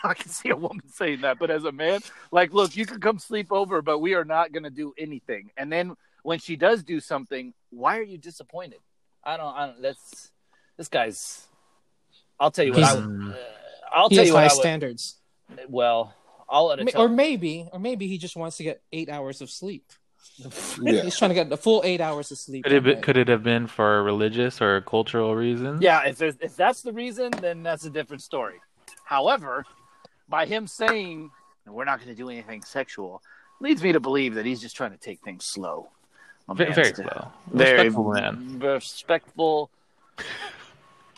I 0.05 0.15
can 0.15 0.31
see 0.31 0.51
a 0.51 0.57
woman 0.57 0.89
saying 0.89 1.23
that, 1.23 1.39
but 1.39 1.51
as 1.51 1.65
a 1.65 1.73
man, 1.73 2.01
like, 2.31 2.53
look, 2.53 2.77
you 2.77 2.87
can 2.87 3.01
come 3.01 3.19
sleep 3.19 3.51
over, 3.51 3.83
but 3.83 3.99
we 3.99 4.15
are 4.15 4.25
not 4.25 4.53
going 4.53 4.65
to 4.65 4.71
do 4.71 4.93
anything. 4.99 5.51
And 5.57 5.73
then 5.73 5.97
when 6.25 6.41
she 6.41 6.57
does 6.57 6.83
do 6.83 6.99
something, 6.99 7.55
why 7.71 7.99
are 7.99 8.03
you 8.03 8.19
disappointed? 8.19 8.81
I 9.23 9.37
don't. 9.37 9.55
I 9.55 9.67
don't. 9.67 9.83
That's 9.83 10.33
this 10.77 10.89
guy's. 10.89 11.47
I'll 12.41 12.51
tell 12.51 12.65
you 12.65 12.73
what. 12.73 12.83
I, 12.83 12.95
would, 12.97 13.33
uh, 13.33 13.37
I'll 13.93 14.09
he 14.09 14.17
tell 14.17 14.25
has 14.25 14.29
you 14.29 14.35
what. 14.35 14.41
high 14.41 14.47
I 14.47 14.55
would, 14.55 14.61
standards. 14.61 15.17
well, 15.69 16.13
I'll 16.49 16.67
let 16.67 16.81
it 16.81 16.95
Ma- 16.95 17.01
Or 17.01 17.09
maybe, 17.09 17.69
or 17.73 17.79
maybe 17.79 18.09
he 18.09 18.19
just 18.19 18.37
wants 18.37 18.57
to 18.57 18.65
get 18.65 18.83
eight 18.93 19.09
hours 19.09 19.41
of 19.41 19.51
sleep. 19.51 19.85
yeah. 20.83 21.03
He's 21.03 21.17
trying 21.17 21.31
to 21.31 21.35
get 21.35 21.49
the 21.49 21.57
full 21.57 21.83
eight 21.85 22.01
hours 22.01 22.33
of 22.33 22.39
sleep. 22.39 22.65
Could 22.65 22.73
it, 22.73 22.85
be, 22.85 22.97
could 22.97 23.17
it 23.17 23.29
have 23.29 23.43
been 23.43 23.67
for 23.67 24.03
religious 24.03 24.61
or 24.61 24.81
cultural 24.81 25.37
reasons? 25.37 25.81
Yeah, 25.83 26.05
if 26.07 26.21
if 26.23 26.57
that's 26.57 26.83
the 26.83 26.93
reason, 26.93 27.31
then 27.41 27.63
that's 27.63 27.85
a 27.85 27.91
different 27.91 28.23
story. 28.23 28.61
However, 29.05 29.65
by 30.29 30.47
him 30.47 30.67
saying 30.67 31.31
we're 31.67 31.85
not 31.85 31.99
going 31.99 32.09
to 32.09 32.17
do 32.17 32.31
anything 32.31 32.63
sexual, 32.63 33.23
leads 33.61 33.83
me 33.83 33.93
to 33.93 34.01
believe 34.01 34.35
that 34.35 34.47
he's 34.47 34.61
just 34.61 34.75
trying 34.75 34.91
to 34.93 34.97
take 34.99 35.21
things 35.21 35.45
slow. 35.45 35.91
My 36.47 36.55
Very, 36.55 36.71
man's 36.71 36.77
very 36.77 36.93
d- 36.93 37.03
slow. 37.11 37.33
Very 37.53 37.73
Respectful 37.89 38.13
man. 38.13 38.59
respectful. 38.61 39.71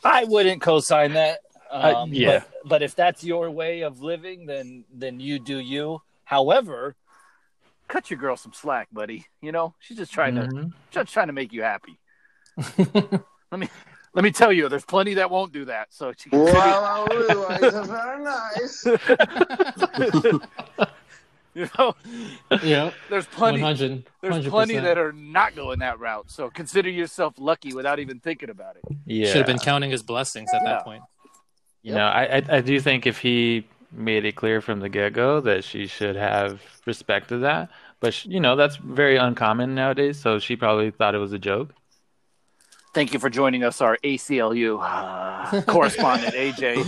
I 0.04 0.24
wouldn't 0.24 0.62
co-sign 0.62 1.14
that. 1.14 1.40
Uh, 1.70 1.94
Um, 1.96 2.12
yeah. 2.12 2.40
But, 2.62 2.68
but 2.68 2.82
if 2.82 2.94
that's 2.94 3.24
your 3.24 3.50
way 3.50 3.80
of 3.82 4.00
living, 4.00 4.46
then 4.46 4.84
then 4.92 5.18
you 5.20 5.38
do 5.40 5.58
you. 5.58 6.00
However, 6.24 6.94
cut 7.88 8.08
your 8.10 8.18
girl 8.20 8.36
some 8.36 8.52
slack, 8.52 8.88
buddy. 8.92 9.26
You 9.40 9.50
know 9.52 9.74
she's 9.80 9.96
just 9.98 10.12
trying 10.12 10.36
to 10.36 10.42
Mhm. 10.42 10.72
just 10.90 11.12
trying 11.12 11.26
to 11.26 11.32
make 11.32 11.52
you 11.52 11.62
happy. 11.62 11.98
let 12.78 13.58
me 13.58 13.68
let 14.14 14.22
me 14.22 14.30
tell 14.30 14.52
you, 14.52 14.68
there's 14.68 14.84
plenty 14.84 15.14
that 15.14 15.30
won't 15.30 15.52
do 15.52 15.64
that. 15.66 15.92
So 15.92 16.12
she 16.16 16.30
can 16.30 16.40
Well, 16.40 17.06
you 21.60 21.68
know, 21.78 21.94
yeah, 22.62 22.90
there's 23.08 23.24
plenty 23.26 23.62
100, 23.62 24.04
there's 24.20 24.46
plenty 24.46 24.76
that 24.76 24.98
are 24.98 25.12
not 25.12 25.56
going 25.56 25.78
that 25.78 25.98
route. 25.98 26.30
So 26.30 26.50
consider 26.50 26.90
yourself 26.90 27.34
lucky 27.38 27.72
without 27.72 27.98
even 27.98 28.20
thinking 28.20 28.50
about 28.50 28.76
it. 28.76 28.82
Yeah. 29.06 29.28
should 29.28 29.38
have 29.38 29.46
been 29.46 29.58
counting 29.58 29.90
his 29.90 30.02
blessings 30.02 30.52
at 30.52 30.60
Yeah. 30.62 30.68
that 30.74 30.84
point. 30.84 31.02
You 31.82 31.94
know, 31.94 32.06
I, 32.06 32.22
I 32.38 32.42
I 32.58 32.60
do 32.60 32.78
think 32.80 33.06
if 33.06 33.18
he 33.18 33.66
made 33.90 34.24
it 34.26 34.32
clear 34.36 34.60
from 34.60 34.80
the 34.80 34.88
get 34.90 35.14
go 35.14 35.40
that 35.40 35.64
she 35.64 35.86
should 35.86 36.16
have 36.16 36.60
respected 36.84 37.38
that, 37.38 37.70
but 38.00 38.12
sh 38.12 38.26
you 38.26 38.40
know 38.40 38.54
that's 38.56 38.76
very 38.76 39.16
uncommon 39.16 39.74
nowadays. 39.74 40.18
So 40.20 40.38
she 40.38 40.56
probably 40.56 40.90
thought 40.90 41.14
it 41.14 41.18
was 41.18 41.32
a 41.32 41.38
joke. 41.38 41.72
Thank 42.92 43.12
you 43.14 43.18
for 43.20 43.30
joining 43.30 43.62
us, 43.62 43.80
our 43.80 43.96
ACLU 44.04 44.78
uh, 44.82 45.62
correspondent 45.66 46.34
AJ, 46.34 46.82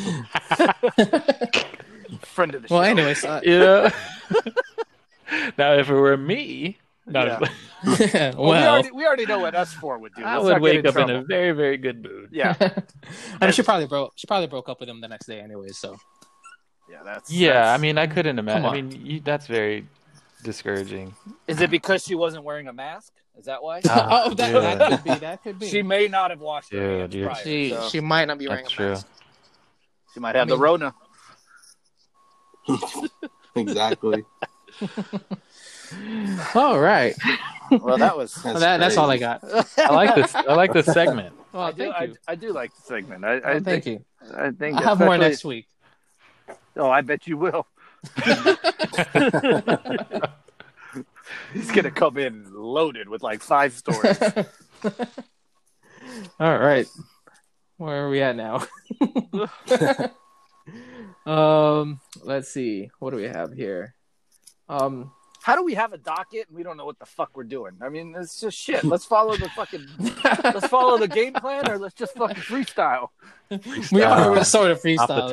friend 2.22 2.54
of 2.54 2.62
the 2.62 2.68
Well, 2.74 2.82
show. 2.82 2.88
anyways, 2.90 3.24
uh, 3.24 3.40
You 3.44 3.58
know. 3.58 3.90
now, 5.58 5.72
if 5.74 5.88
it 5.88 5.94
were 5.94 6.16
me, 6.16 6.78
no, 7.06 7.24
Yeah. 7.24 7.38
well, 7.84 8.34
Well, 8.36 8.50
we, 8.50 8.56
already, 8.66 8.90
we 8.90 9.06
already 9.06 9.26
know 9.26 9.38
what 9.38 9.54
us 9.54 9.72
four 9.72 9.98
would 9.98 10.12
do. 10.14 10.24
I 10.24 10.34
Let's 10.34 10.44
would 10.44 10.50
not 10.50 10.54
get 10.56 10.62
wake 10.62 10.86
up 10.86 10.96
in 11.08 11.10
a 11.16 11.22
very 11.22 11.52
very 11.52 11.76
good 11.76 12.02
mood. 12.02 12.28
yeah, 12.32 12.54
I 13.40 13.44
mean, 13.46 13.52
she 13.52 13.62
probably 13.62 13.86
broke. 13.86 14.12
She 14.16 14.26
probably 14.26 14.48
broke 14.48 14.68
up 14.68 14.80
with 14.80 14.88
him 14.88 15.00
the 15.00 15.08
next 15.08 15.26
day, 15.26 15.40
anyway. 15.40 15.68
So 15.68 15.96
yeah. 16.90 17.02
That's 17.04 17.30
Yeah, 17.30 17.52
that's- 17.52 17.78
I 17.78 17.82
mean, 17.82 17.98
I 17.98 18.06
couldn't 18.06 18.38
imagine. 18.38 18.64
I 18.66 18.72
mean, 18.80 18.90
you, 19.06 19.20
that's 19.20 19.46
very 19.46 19.86
discouraging. 20.42 21.14
is 21.46 21.60
it 21.60 21.70
because 21.70 22.02
she 22.04 22.14
wasn't 22.14 22.44
wearing 22.44 22.66
a 22.68 22.72
mask? 22.72 23.12
Is 23.38 23.44
that 23.44 23.62
why? 23.62 23.80
Ah, 23.88 24.24
oh, 24.26 24.34
that, 24.34 24.52
yeah. 24.52 24.74
that 24.74 24.90
could 24.90 25.04
be. 25.04 25.14
That 25.20 25.42
could 25.44 25.58
be. 25.60 25.68
She 25.68 25.82
may 25.82 26.08
not 26.08 26.30
have 26.30 26.40
washed 26.40 26.72
her 26.72 26.98
hands 26.98 27.12
dude. 27.12 27.26
prior. 27.26 27.44
she, 27.44 27.70
so 27.70 27.88
she 27.88 28.00
might 28.00 28.24
not 28.24 28.38
be 28.38 28.48
wearing 28.48 28.64
That's 28.64 28.72
a 28.72 28.76
true. 28.76 28.88
mask. 28.90 29.06
she 30.14 30.18
might 30.20 30.34
have 30.34 30.48
I 30.48 30.50
mean- 30.50 30.58
the 30.58 30.62
Rona. 30.64 30.94
Exactly. 33.56 34.24
All 36.54 36.78
right, 36.78 37.14
Well, 37.70 37.96
that 37.98 38.16
was. 38.16 38.34
That's 38.34 38.60
that, 38.60 38.76
that's 38.78 38.96
all 38.98 39.10
I 39.10 39.16
got. 39.16 39.42
I 39.78 39.92
like 39.94 40.14
this. 40.14 40.34
I 40.34 40.54
like 40.54 40.72
this 40.72 40.86
segment. 40.86 41.34
Well, 41.50 41.62
I 41.62 41.72
do, 41.72 41.78
thank 41.84 41.94
I, 41.94 42.04
you. 42.04 42.16
I 42.28 42.34
do 42.34 42.52
like 42.52 42.74
the 42.76 42.82
segment. 42.82 43.24
I, 43.24 43.32
I 43.32 43.34
Oh, 43.36 43.60
thank 43.60 43.84
think, 43.84 43.86
you. 43.86 44.04
I 44.36 44.50
think 44.50 44.76
I'll 44.76 44.82
have 44.84 44.98
more 45.00 45.16
next 45.16 45.46
week. 45.46 45.66
Oh, 46.76 46.90
I 46.90 47.00
bet 47.00 47.26
you 47.26 47.38
will. 47.38 47.66
He's 51.54 51.70
gonna 51.70 51.90
come 51.90 52.18
in 52.18 52.52
loaded 52.52 53.08
with 53.08 53.22
like 53.22 53.40
five 53.40 53.72
stories. 53.72 54.20
All 56.38 56.58
right. 56.58 56.86
Where 57.78 58.04
are 58.04 58.10
we 58.10 58.20
at 58.20 58.36
now? 58.36 58.66
Um, 61.28 62.00
let's 62.22 62.48
see. 62.48 62.90
What 62.98 63.10
do 63.10 63.16
we 63.16 63.24
have 63.24 63.52
here? 63.52 63.94
Um, 64.68 65.12
How 65.42 65.56
do 65.56 65.64
we 65.64 65.74
have 65.74 65.92
a 65.92 65.98
docket 65.98 66.48
and 66.48 66.56
we 66.56 66.62
don't 66.62 66.76
know 66.76 66.86
what 66.86 66.98
the 66.98 67.06
fuck 67.06 67.30
we're 67.34 67.44
doing? 67.44 67.72
I 67.80 67.88
mean, 67.88 68.14
it's 68.16 68.40
just 68.40 68.56
shit. 68.56 68.84
Let's 68.84 69.04
follow 69.04 69.36
the 69.36 69.48
fucking. 69.50 69.86
let's 70.44 70.66
follow 70.68 70.98
the 70.98 71.08
game 71.08 71.34
plan, 71.34 71.70
or 71.70 71.78
let's 71.78 71.94
just 71.94 72.14
fucking 72.14 72.42
freestyle. 72.42 73.08
we 73.92 74.02
are 74.02 74.44
sort 74.44 74.70
of 74.70 74.80
freestyle. 74.80 74.98
Off 75.00 75.10
freestyle. 75.10 75.26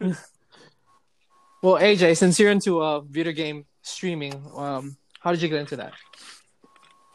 the 0.00 0.14
top. 0.14 0.18
Well, 1.60 1.74
AJ, 1.74 2.16
since 2.16 2.38
you're 2.38 2.52
into 2.52 2.80
uh 2.80 3.00
video 3.00 3.32
game 3.32 3.66
streaming, 3.82 4.40
um, 4.54 4.96
how 5.18 5.32
did 5.32 5.42
you 5.42 5.48
get 5.48 5.58
into 5.58 5.76
that? 5.76 5.92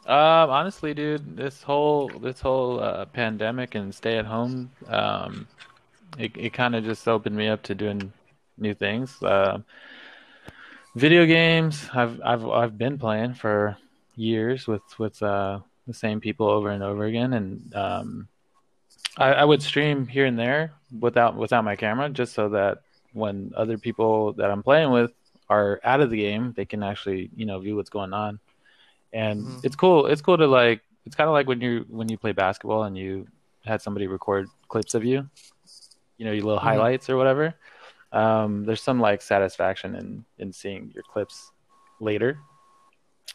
Um, 0.06 0.50
honestly, 0.50 0.92
dude, 0.92 1.34
this 1.34 1.62
whole 1.62 2.10
this 2.20 2.40
whole 2.40 2.78
uh, 2.78 3.06
pandemic 3.06 3.74
and 3.74 3.94
stay 3.94 4.18
at 4.18 4.26
home, 4.26 4.70
um, 4.88 5.48
it 6.18 6.32
it 6.36 6.52
kind 6.52 6.74
of 6.74 6.84
just 6.84 7.06
opened 7.08 7.36
me 7.36 7.48
up 7.48 7.62
to 7.64 7.74
doing 7.74 8.12
new 8.58 8.74
things. 8.74 9.22
Uh, 9.22 9.58
video 10.94 11.26
games, 11.26 11.88
I've 11.94 12.20
I've 12.24 12.46
I've 12.46 12.78
been 12.78 12.98
playing 12.98 13.34
for 13.34 13.76
years 14.16 14.66
with 14.66 14.82
with 14.98 15.22
uh, 15.22 15.60
the 15.86 15.94
same 15.94 16.20
people 16.20 16.48
over 16.48 16.70
and 16.70 16.82
over 16.82 17.04
again, 17.04 17.32
and 17.32 17.74
um, 17.74 18.28
I, 19.16 19.32
I 19.34 19.44
would 19.44 19.62
stream 19.62 20.06
here 20.06 20.26
and 20.26 20.38
there 20.38 20.72
without 21.00 21.36
without 21.36 21.64
my 21.64 21.76
camera, 21.76 22.08
just 22.08 22.34
so 22.34 22.48
that 22.50 22.78
when 23.12 23.52
other 23.56 23.78
people 23.78 24.32
that 24.34 24.50
I'm 24.50 24.62
playing 24.62 24.90
with 24.90 25.12
are 25.48 25.80
out 25.84 26.00
of 26.00 26.10
the 26.10 26.16
game, 26.16 26.52
they 26.56 26.64
can 26.64 26.82
actually 26.82 27.30
you 27.36 27.46
know 27.46 27.58
view 27.58 27.76
what's 27.76 27.90
going 27.90 28.12
on 28.12 28.40
and 29.12 29.44
Mhm. 29.44 29.60
it's 29.64 29.76
cool. 29.76 30.06
It's 30.06 30.20
cool 30.20 30.36
to 30.36 30.46
like. 30.46 30.82
It's 31.06 31.14
kind 31.14 31.28
of 31.28 31.34
like 31.34 31.46
when 31.46 31.60
you 31.60 31.84
when 31.88 32.08
you 32.08 32.18
play 32.18 32.32
basketball 32.32 32.84
and 32.84 32.96
you 32.96 33.26
had 33.64 33.80
somebody 33.80 34.06
record 34.06 34.48
clips 34.68 34.94
of 34.94 35.04
you, 35.04 35.28
you 36.18 36.24
know, 36.24 36.32
your 36.32 36.44
little 36.44 36.58
Mhm. 36.60 36.64
highlights 36.64 37.10
or 37.10 37.16
whatever. 37.16 37.54
Um, 38.12 38.64
there's 38.64 38.82
some 38.82 39.00
like 39.00 39.22
satisfaction 39.22 39.94
in 39.96 40.24
in 40.38 40.52
seeing 40.52 40.90
your 40.94 41.02
clips 41.02 41.50
later. 42.00 42.38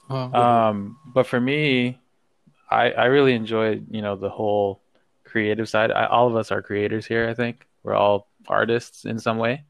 Oh. 0.09 0.34
Um, 0.34 0.97
but 1.13 1.27
for 1.27 1.39
me, 1.39 1.99
I 2.69 2.91
I 2.91 3.05
really 3.05 3.34
enjoy 3.34 3.82
you 3.89 4.01
know 4.01 4.15
the 4.15 4.30
whole 4.30 4.82
creative 5.25 5.67
side. 5.69 5.91
I, 5.91 6.05
all 6.05 6.27
of 6.27 6.36
us 6.36 6.51
are 6.51 6.61
creators 6.61 7.05
here. 7.05 7.27
I 7.30 7.34
think 7.34 7.67
we're 7.84 7.93
all 7.95 8.27
artists 8.47 9.05
in 9.05 9.19
some 9.19 9.38
way. 9.38 9.63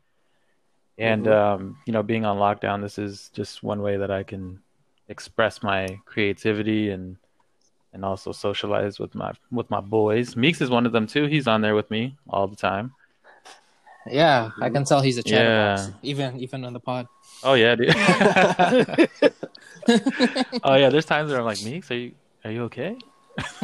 And 0.98 1.26
Mhm. 1.26 1.34
um, 1.34 1.78
you 1.86 1.94
know, 1.94 2.04
being 2.04 2.26
on 2.26 2.38
lockdown, 2.38 2.82
this 2.82 2.98
is 2.98 3.30
just 3.30 3.64
one 3.64 3.82
way 3.82 3.98
that 3.98 4.12
I 4.12 4.24
can 4.24 4.62
express 5.08 5.64
my 5.64 6.00
creativity 6.06 6.92
and 6.92 7.18
and 7.94 8.06
also 8.06 8.32
socialize 8.32 9.00
with 9.00 9.16
my 9.16 9.34
with 9.52 9.70
my 9.72 9.82
boys. 9.82 10.36
Meeks 10.36 10.62
is 10.62 10.70
one 10.70 10.86
of 10.86 10.92
them 10.92 11.08
too. 11.08 11.26
He's 11.26 11.48
on 11.48 11.62
there 11.62 11.74
with 11.76 11.90
me 11.90 12.16
all 12.30 12.48
the 12.48 12.56
time. 12.56 12.94
Yeah, 14.10 14.52
I 14.62 14.70
can 14.70 14.84
tell 14.86 15.02
he's 15.02 15.18
a 15.18 15.24
chatterbox, 15.24 15.88
Yeah. 15.88 15.94
even 16.04 16.40
even 16.40 16.64
on 16.66 16.74
the 16.74 16.80
pod. 16.80 17.08
Oh 17.44 17.54
yeah, 17.54 17.76
dude. 17.76 17.96
oh 20.64 20.76
yeah, 20.76 20.90
there's 20.90 21.06
times 21.06 21.32
where 21.32 21.40
I'm 21.40 21.46
like, 21.46 21.62
Meeks, 21.64 21.90
are 21.92 21.96
you 21.98 22.12
are 22.44 22.52
you 22.52 22.64
okay? 22.64 22.98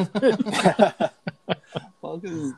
well, 2.00 2.18
'cause 2.20 2.52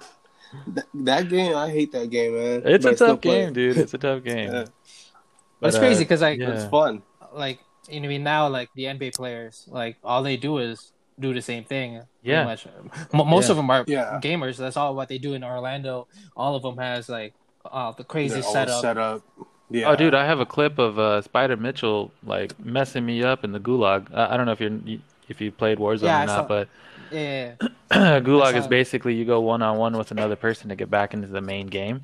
that, 0.68 0.84
that 0.94 1.28
game, 1.28 1.56
I 1.56 1.70
hate 1.70 1.92
that 1.92 2.10
game, 2.10 2.34
man. 2.34 2.62
It's 2.64 2.84
But 2.84 2.90
I 2.90 2.92
a 2.92 2.96
still 2.96 3.06
tough 3.08 3.20
play 3.22 3.44
game, 3.44 3.52
dude. 3.52 3.76
It's 3.76 3.94
a 3.94 3.98
tough 3.98 4.22
game. 4.30 4.52
Yeah. 4.52 4.64
That's 5.60 5.76
But, 5.76 5.80
crazy 5.80 5.96
uh, 5.96 6.04
because 6.04 6.20
like 6.22 6.38
yeah. 6.38 6.50
It's 6.50 6.70
fun. 6.70 7.02
like 7.32 7.58
you 7.88 8.00
know 8.00 8.06
I 8.06 8.08
mean 8.08 8.22
now 8.22 8.48
like 8.48 8.68
the 8.74 8.84
NBA 8.84 9.16
players 9.16 9.64
like 9.68 9.96
all 10.04 10.22
they 10.22 10.36
do 10.36 10.58
is 10.58 10.92
do 11.18 11.34
the 11.34 11.42
same 11.42 11.64
thing. 11.64 12.00
Yeah. 12.22 12.44
much. 12.44 12.66
Most 13.12 13.46
Yeah. 13.46 13.50
of 13.50 13.56
them 13.56 13.70
are 13.70 13.84
Yeah. 13.88 14.20
gamers. 14.22 14.56
That's 14.56 14.76
all 14.76 14.94
what 14.94 15.08
they 15.08 15.18
do 15.18 15.34
in 15.34 15.42
Orlando. 15.42 16.06
All 16.36 16.54
of 16.54 16.62
them 16.62 16.76
has 16.78 17.08
like 17.08 17.34
uh, 17.64 17.92
the 17.92 18.04
crazy 18.04 18.40
They're 18.40 18.42
setup. 18.42 19.22
Yeah. 19.70 19.90
Oh, 19.90 19.96
dude, 19.96 20.14
I 20.14 20.24
have 20.24 20.40
a 20.40 20.46
clip 20.46 20.78
of 20.78 20.98
uh, 20.98 21.20
Spida 21.22 21.58
Mitchell 21.58 22.10
like 22.24 22.58
messing 22.64 23.04
me 23.04 23.22
up 23.22 23.44
in 23.44 23.52
the 23.52 23.60
gulag. 23.60 24.12
I, 24.14 24.34
I 24.34 24.36
don't 24.36 24.46
know 24.46 24.52
if 24.52 24.60
you're 24.60 24.78
if 25.28 25.40
you 25.40 25.52
played 25.52 25.78
Warzone 25.78 26.02
Yeah, 26.04 26.22
or 26.22 26.26
not, 26.26 26.36
saw- 26.36 26.46
but 26.48 26.68
Yeah, 27.10 27.54
gulag 27.92 28.52
saw 28.52 28.58
is 28.58 28.66
basically 28.66 29.14
you 29.14 29.24
go 29.26 29.40
one 29.40 29.60
on 29.62 29.76
one 29.76 29.96
with 29.98 30.10
another 30.10 30.36
person 30.36 30.70
to 30.70 30.76
get 30.76 30.90
back 30.90 31.12
into 31.12 31.28
the 31.28 31.42
main 31.42 31.66
game, 31.66 31.96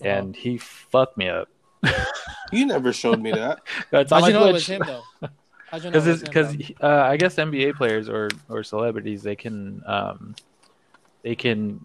Uh-huh. 0.00 0.08
and 0.08 0.34
he 0.36 0.58
fucked 0.58 1.16
me 1.16 1.28
up. 1.28 1.48
You 2.52 2.66
never 2.66 2.92
showed 2.92 3.20
me 3.20 3.30
that. 3.32 3.60
It's 3.92 4.10
on 4.10 4.22
how'd 4.22 4.32
you 4.32 4.38
know 4.38 4.46
it 4.48 4.52
was 4.54 4.66
him 4.66 4.82
though? 4.86 5.02
How'd 5.70 5.84
you 5.84 5.90
know 5.90 5.98
it 5.98 6.20
Because 6.20 6.54
because 6.54 6.72
uh, 6.82 6.88
I 7.12 7.16
guess 7.16 7.36
NBA 7.36 7.76
players 7.76 8.08
or 8.08 8.28
or 8.48 8.62
celebrities 8.64 9.22
they 9.22 9.36
can 9.36 9.82
um 9.86 10.34
they 11.22 11.34
can 11.34 11.84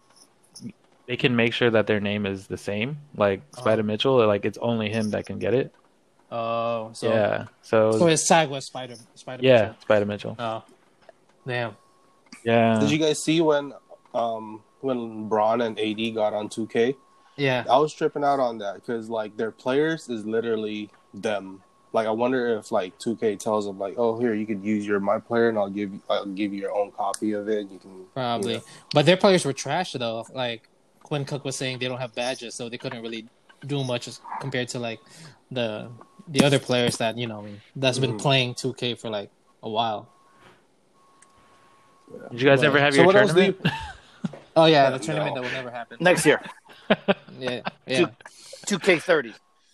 they 1.09 1.17
can 1.17 1.35
make 1.35 1.53
sure 1.53 1.71
that 1.71 1.87
their 1.87 1.99
name 1.99 2.25
is 2.27 2.45
the 2.47 2.57
same 2.57 2.99
like 3.17 3.41
Uh-huh. 3.57 3.65
Spida 3.65 3.83
Mitchell 3.83 4.15
like 4.27 4.45
it's 4.45 4.59
only 4.61 4.89
him 4.89 5.09
that 5.11 5.25
can 5.25 5.39
get 5.39 5.53
it 5.55 5.73
oh, 6.31 6.91
so 6.93 7.09
yeah 7.09 7.45
so, 7.61 7.91
so 7.97 8.05
his 8.05 8.23
tag 8.27 8.49
was 8.49 8.65
Spider 8.65 8.95
Spider. 9.15 9.41
yeah 9.43 9.73
Mitchell. 9.73 9.75
Spida 9.89 10.07
Mitchell 10.07 10.35
Oh, 10.39 10.63
damn. 11.47 11.75
yeah 12.43 12.79
Did 12.79 12.91
you 12.91 12.99
guys 12.99 13.23
see 13.23 13.41
when 13.41 13.73
um 14.13 14.61
when 14.81 15.27
Bron 15.27 15.59
and 15.61 15.77
AD 15.79 16.15
got 16.15 16.33
on 16.33 16.47
2K? 16.47 16.95
Yeah. 17.35 17.65
I 17.69 17.77
was 17.79 17.93
tripping 17.93 18.23
out 18.23 18.39
on 18.39 18.59
that 18.59 18.75
because 18.75 19.09
like 19.09 19.35
their 19.35 19.51
players 19.51 20.07
is 20.09 20.25
literally 20.25 20.89
them. 21.13 21.61
Like 21.91 22.07
I 22.07 22.11
wonder 22.11 22.57
if 22.57 22.71
like 22.71 22.97
2K 22.99 23.39
tells 23.39 23.65
them 23.65 23.77
like, 23.79 23.95
oh 23.97 24.17
here 24.19 24.33
you 24.35 24.45
could 24.45 24.63
use 24.63 24.85
your 24.87 24.99
my 25.01 25.19
player 25.19 25.49
and 25.49 25.57
I'll 25.57 25.69
give 25.69 25.91
you 25.93 26.01
I'll 26.09 26.25
give 26.27 26.53
you 26.53 26.61
your 26.61 26.73
own 26.73 26.91
copy 26.91 27.33
of 27.33 27.49
it. 27.49 27.67
You 27.71 27.79
can 27.79 28.05
Probably. 28.13 28.53
you 28.53 28.57
know. 28.59 28.63
But 28.93 29.05
their 29.05 29.17
players 29.17 29.43
were 29.43 29.53
trash 29.53 29.91
though. 29.93 30.25
Like 30.33 30.68
Quinn 31.03 31.25
Cook 31.25 31.43
was 31.45 31.55
saying 31.55 31.79
they 31.79 31.87
don't 31.87 31.99
have 31.99 32.13
badges, 32.15 32.55
so 32.55 32.69
they 32.69 32.77
couldn't 32.77 33.01
really 33.01 33.25
do 33.65 33.83
much 33.83 34.07
as 34.07 34.21
compared 34.39 34.67
to 34.69 34.79
like 34.79 34.99
the 35.51 35.89
the 36.27 36.43
other 36.43 36.59
players 36.59 36.97
that, 36.97 37.17
you 37.17 37.25
know, 37.27 37.47
that's 37.75 37.97
been 37.99 38.13
Mhm. 38.13 38.21
playing 38.21 38.53
2K 38.53 38.93
for 38.95 39.09
like 39.09 39.29
a 39.63 39.69
while. 39.69 40.07
did 42.31 42.41
you 42.41 42.47
guys 42.49 42.59
Right. 42.59 42.67
ever 42.67 42.79
have 42.79 42.93
So 42.93 42.97
your 42.97 43.05
what 43.07 43.15
else 43.15 43.33
do 43.33 43.41
tournament 43.41 43.65
you? 43.65 43.71
Oh 44.55 44.65
yeah, 44.65 44.89
the 44.89 44.99
tournament 45.05 45.35
no. 45.35 45.41
that 45.41 45.47
will 45.47 45.55
never 45.55 45.71
happen. 45.71 45.97
Next 45.99 46.25
year, 46.25 46.41
Yeah. 47.39 47.61
Yeah. 47.87 48.05
two 48.65 48.79
K 48.79 48.99
thirty. 48.99 49.33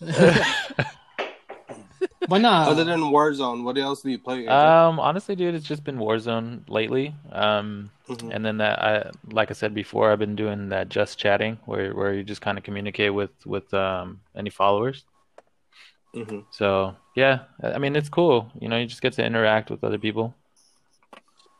But 2.28 2.40
not? 2.40 2.68
Other 2.68 2.82
than 2.84 3.00
Warzone, 3.00 3.62
what 3.62 3.78
else 3.78 4.02
do 4.02 4.10
you 4.10 4.18
play? 4.18 4.46
Um 4.48 4.98
honestly 4.98 5.36
dude 5.36 5.54
it's 5.54 5.66
just 5.66 5.84
been 5.84 5.96
Warzone 5.98 6.68
lately 6.68 7.14
um 7.32 7.90
Mhm. 8.08 8.30
and 8.34 8.44
then 8.44 8.58
that 8.58 8.82
I 8.82 9.10
like 9.32 9.50
I 9.50 9.54
said 9.54 9.74
before 9.74 10.12
I've 10.12 10.18
been 10.20 10.36
doing 10.36 10.68
that 10.70 10.88
just 10.88 11.18
chatting 11.18 11.58
where 11.66 11.92
where 11.94 12.14
you 12.14 12.22
just 12.22 12.40
kind 12.40 12.56
of 12.58 12.62
communicate 12.64 13.12
with 13.14 13.30
with 13.44 13.72
um 13.74 14.20
any 14.36 14.50
followers 14.50 15.04
Mhm. 16.14 16.44
So 16.50 16.96
yeah, 17.14 17.44
I 17.62 17.78
mean 17.78 17.94
it's 17.94 18.08
cool. 18.08 18.50
You 18.60 18.68
know, 18.68 18.78
you 18.78 18.86
just 18.86 19.02
get 19.02 19.12
to 19.14 19.24
interact 19.24 19.70
with 19.70 19.84
other 19.84 19.98
people. 19.98 20.34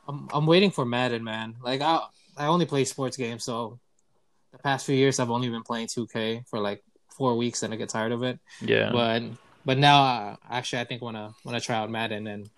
I'm 0.08 0.28
I'm 0.32 0.46
waiting 0.46 0.70
for 0.70 0.84
Madden, 0.84 1.22
man. 1.24 1.56
Like 1.62 1.80
I 1.82 2.00
I 2.36 2.46
only 2.46 2.64
play 2.66 2.84
sports 2.84 3.16
games, 3.16 3.44
so 3.44 3.78
the 4.52 4.58
past 4.58 4.86
few 4.86 4.94
years 4.96 5.18
I've 5.20 5.30
only 5.30 5.48
been 5.50 5.62
playing 5.62 5.88
2K 5.88 6.44
for 6.48 6.58
like 6.60 6.82
four 7.16 7.36
weeks, 7.36 7.62
and 7.62 7.72
I 7.74 7.76
get 7.76 7.88
tired 7.88 8.12
of 8.12 8.22
it. 8.22 8.38
Yeah. 8.60 8.90
But 8.92 9.22
but 9.66 9.76
now, 9.76 10.02
uh, 10.04 10.36
actually, 10.48 10.80
I 10.80 10.84
think 10.84 11.02
wanna 11.02 11.34
wanna 11.44 11.60
try 11.60 11.76
out 11.76 11.90
Madden 11.90 12.26
and 12.26 12.48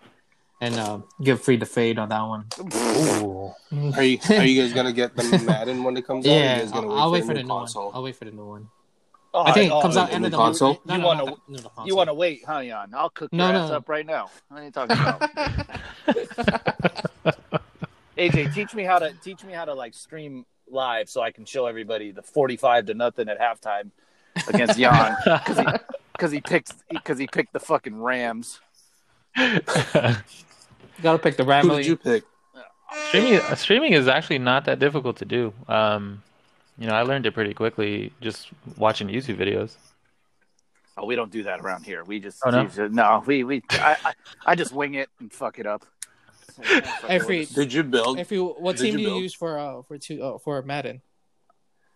and 0.61 0.75
uh, 0.75 0.99
give 1.23 1.41
free 1.41 1.57
the 1.57 1.65
fade 1.65 1.97
on 1.99 2.09
that 2.09 2.21
one. 2.21 2.45
Ooh. 2.59 3.51
Are 3.95 4.03
you 4.03 4.19
are 4.29 4.45
you 4.45 4.61
guys 4.61 4.73
gonna 4.73 4.93
get 4.93 5.15
the 5.15 5.43
Madden 5.45 5.83
when 5.83 5.97
it 5.97 6.05
comes 6.05 6.25
out? 6.25 6.29
Or 6.29 6.33
are 6.33 6.37
you 6.37 6.43
yeah, 6.43 6.59
guys 6.59 6.71
gonna 6.71 6.87
I'll, 6.89 6.99
I'll 6.99 7.11
wait 7.11 7.21
for 7.23 7.27
the 7.29 7.33
the 7.33 7.39
new 7.41 7.47
new 7.47 7.53
console? 7.53 7.85
one. 7.87 7.95
I'll 7.95 8.03
wait 8.03 8.15
for 8.15 8.25
the 8.25 8.31
new 8.31 8.45
one. 8.45 8.69
Oh, 9.33 9.43
I 9.43 9.51
think 9.53 9.71
it 9.71 9.75
oh, 9.75 9.81
comes 9.81 9.97
out 9.97 10.09
the 10.09 10.15
end 10.15 10.25
of 10.25 10.31
the 10.31 10.37
console? 10.37 10.81
No, 10.85 10.95
You 10.95 11.01
no, 11.01 11.07
wanna- 11.07 11.25
not 11.25 11.39
no. 11.49 11.85
You 11.85 11.95
want 11.95 12.09
to 12.09 12.13
wait, 12.15 12.43
huh, 12.45 12.63
Jan? 12.63 12.93
I'll 12.95 13.09
cook 13.11 13.31
No, 13.33 13.45
your 13.45 13.53
no. 13.53 13.63
ass 13.65 13.71
up 13.71 13.87
right 13.89 14.05
now. 14.05 14.29
What 14.47 14.61
are 14.61 14.65
you 14.65 14.71
talking 14.71 14.97
about? 14.97 15.21
AJ, 18.17 18.53
teach 18.53 18.73
me 18.75 18.83
how 18.83 18.99
to 18.99 19.13
teach 19.23 19.43
me 19.43 19.53
how 19.53 19.65
to 19.65 19.73
like 19.73 19.93
stream 19.93 20.45
live 20.69 21.09
so 21.09 21.21
I 21.21 21.31
can 21.31 21.45
show 21.45 21.65
everybody 21.67 22.11
the 22.11 22.21
forty-five 22.21 22.85
to 22.87 22.93
nothing 22.93 23.29
at 23.29 23.39
halftime 23.39 23.91
against 24.47 24.77
Jan 24.79 25.15
because 25.25 25.57
he 25.59 25.65
because 26.19 26.31
he 26.33 26.41
picked 26.41 26.73
because 26.89 27.17
he 27.17 27.27
picked 27.27 27.53
the 27.53 27.59
fucking 27.61 27.97
Rams. 28.01 28.59
you 29.37 29.59
Gotta 31.01 31.17
pick 31.19 31.37
the 31.37 31.45
Rams. 31.45 31.67
Who 31.69 31.77
did 31.77 31.85
you 31.85 31.95
pick? 31.95 32.23
streaming 33.07 33.35
uh, 33.39 33.55
streaming 33.55 33.93
is 33.93 34.07
actually 34.07 34.39
not 34.39 34.65
that 34.65 34.79
difficult 34.79 35.15
to 35.17 35.25
do. 35.25 35.53
Um, 35.69 36.21
you 36.77 36.87
know, 36.87 36.93
I 36.93 37.03
learned 37.03 37.25
it 37.25 37.33
pretty 37.33 37.53
quickly 37.53 38.11
just 38.19 38.49
watching 38.77 39.07
YouTube 39.07 39.37
videos. 39.37 39.75
Oh, 40.97 41.05
we 41.05 41.15
don't 41.15 41.31
do 41.31 41.43
that 41.43 41.61
around 41.61 41.85
here. 41.85 42.03
We 42.03 42.19
just 42.19 42.39
Oh, 42.45 42.49
no? 42.49 42.63
we 42.77 42.89
no, 42.89 43.23
we 43.25 43.43
we 43.45 43.61
I, 43.71 43.95
I 44.03 44.13
I 44.47 44.55
just 44.55 44.73
wing 44.73 44.95
it 44.95 45.07
and 45.21 45.31
fuck 45.31 45.57
it 45.57 45.65
up. 45.65 45.85
Every 47.07 47.45
Did 47.45 47.71
you 47.71 47.83
build? 47.83 48.19
if 48.19 48.31
you 48.33 48.47
what 48.47 48.75
Did 48.75 48.83
team 48.91 48.99
you 48.99 49.05
do 49.07 49.15
you 49.15 49.21
use 49.21 49.33
for 49.33 49.57
uh 49.57 49.81
for 49.83 49.97
two 49.97 50.21
uh, 50.21 50.37
for 50.39 50.61
Madden? 50.63 51.01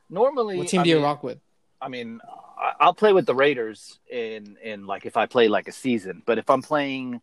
Normally, 0.10 0.58
What 0.58 0.68
team 0.70 0.82
I 0.82 0.84
do 0.84 0.90
you 0.92 0.96
mean- 0.98 1.04
rock 1.04 1.24
with? 1.24 1.40
I 1.82 1.90
mean, 1.90 2.22
I- 2.24 2.40
I'll 2.80 2.94
play 2.94 3.14
with 3.14 3.26
the 3.26 3.36
Raiders 3.36 4.00
in 4.10 4.58
in 4.64 4.86
like 4.86 5.06
if 5.06 5.18
I 5.18 5.26
play 5.26 5.48
like 5.48 5.68
a 5.68 5.72
season, 5.72 6.24
but 6.26 6.38
if 6.38 6.50
I'm 6.50 6.62
playing 6.62 7.22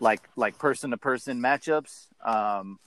like 0.00 0.28
like 0.36 0.58
person 0.58 0.90
to 0.90 0.96
person 0.96 1.40
matchups, 1.40 2.06
um, 2.24 2.78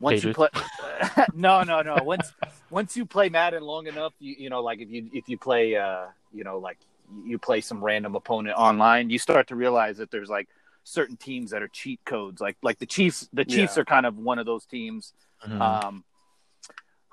once 0.00 0.24
you 0.24 0.34
play, 0.34 0.48
no, 1.34 1.62
no, 1.62 1.82
no. 1.82 2.02
Once 2.02 2.32
once 2.70 2.96
you 2.96 3.06
play 3.06 3.28
Madden 3.28 3.62
long 3.62 3.86
enough, 3.86 4.12
you 4.18 4.34
you 4.38 4.50
know 4.50 4.62
like 4.62 4.80
if 4.80 4.90
you 4.90 5.08
if 5.12 5.28
you 5.28 5.38
play 5.38 5.76
uh 5.76 6.06
you 6.32 6.44
know 6.44 6.58
like 6.58 6.78
you 7.24 7.38
play 7.38 7.60
some 7.60 7.82
random 7.82 8.14
opponent 8.14 8.56
online, 8.56 9.10
you 9.10 9.18
start 9.18 9.48
to 9.48 9.56
realize 9.56 9.98
that 9.98 10.10
there's 10.10 10.28
like 10.28 10.48
certain 10.84 11.16
teams 11.16 11.50
that 11.50 11.62
are 11.62 11.68
cheat 11.68 12.00
codes, 12.04 12.40
like 12.40 12.56
like 12.62 12.78
the 12.78 12.86
Chiefs. 12.86 13.28
The 13.32 13.44
Chiefs 13.44 13.76
Yeah. 13.76 13.82
are 13.82 13.84
kind 13.84 14.06
of 14.06 14.16
one 14.16 14.38
of 14.38 14.46
those 14.46 14.64
teams. 14.66 15.12
Mhm. 15.46 15.60
Um, 15.60 16.04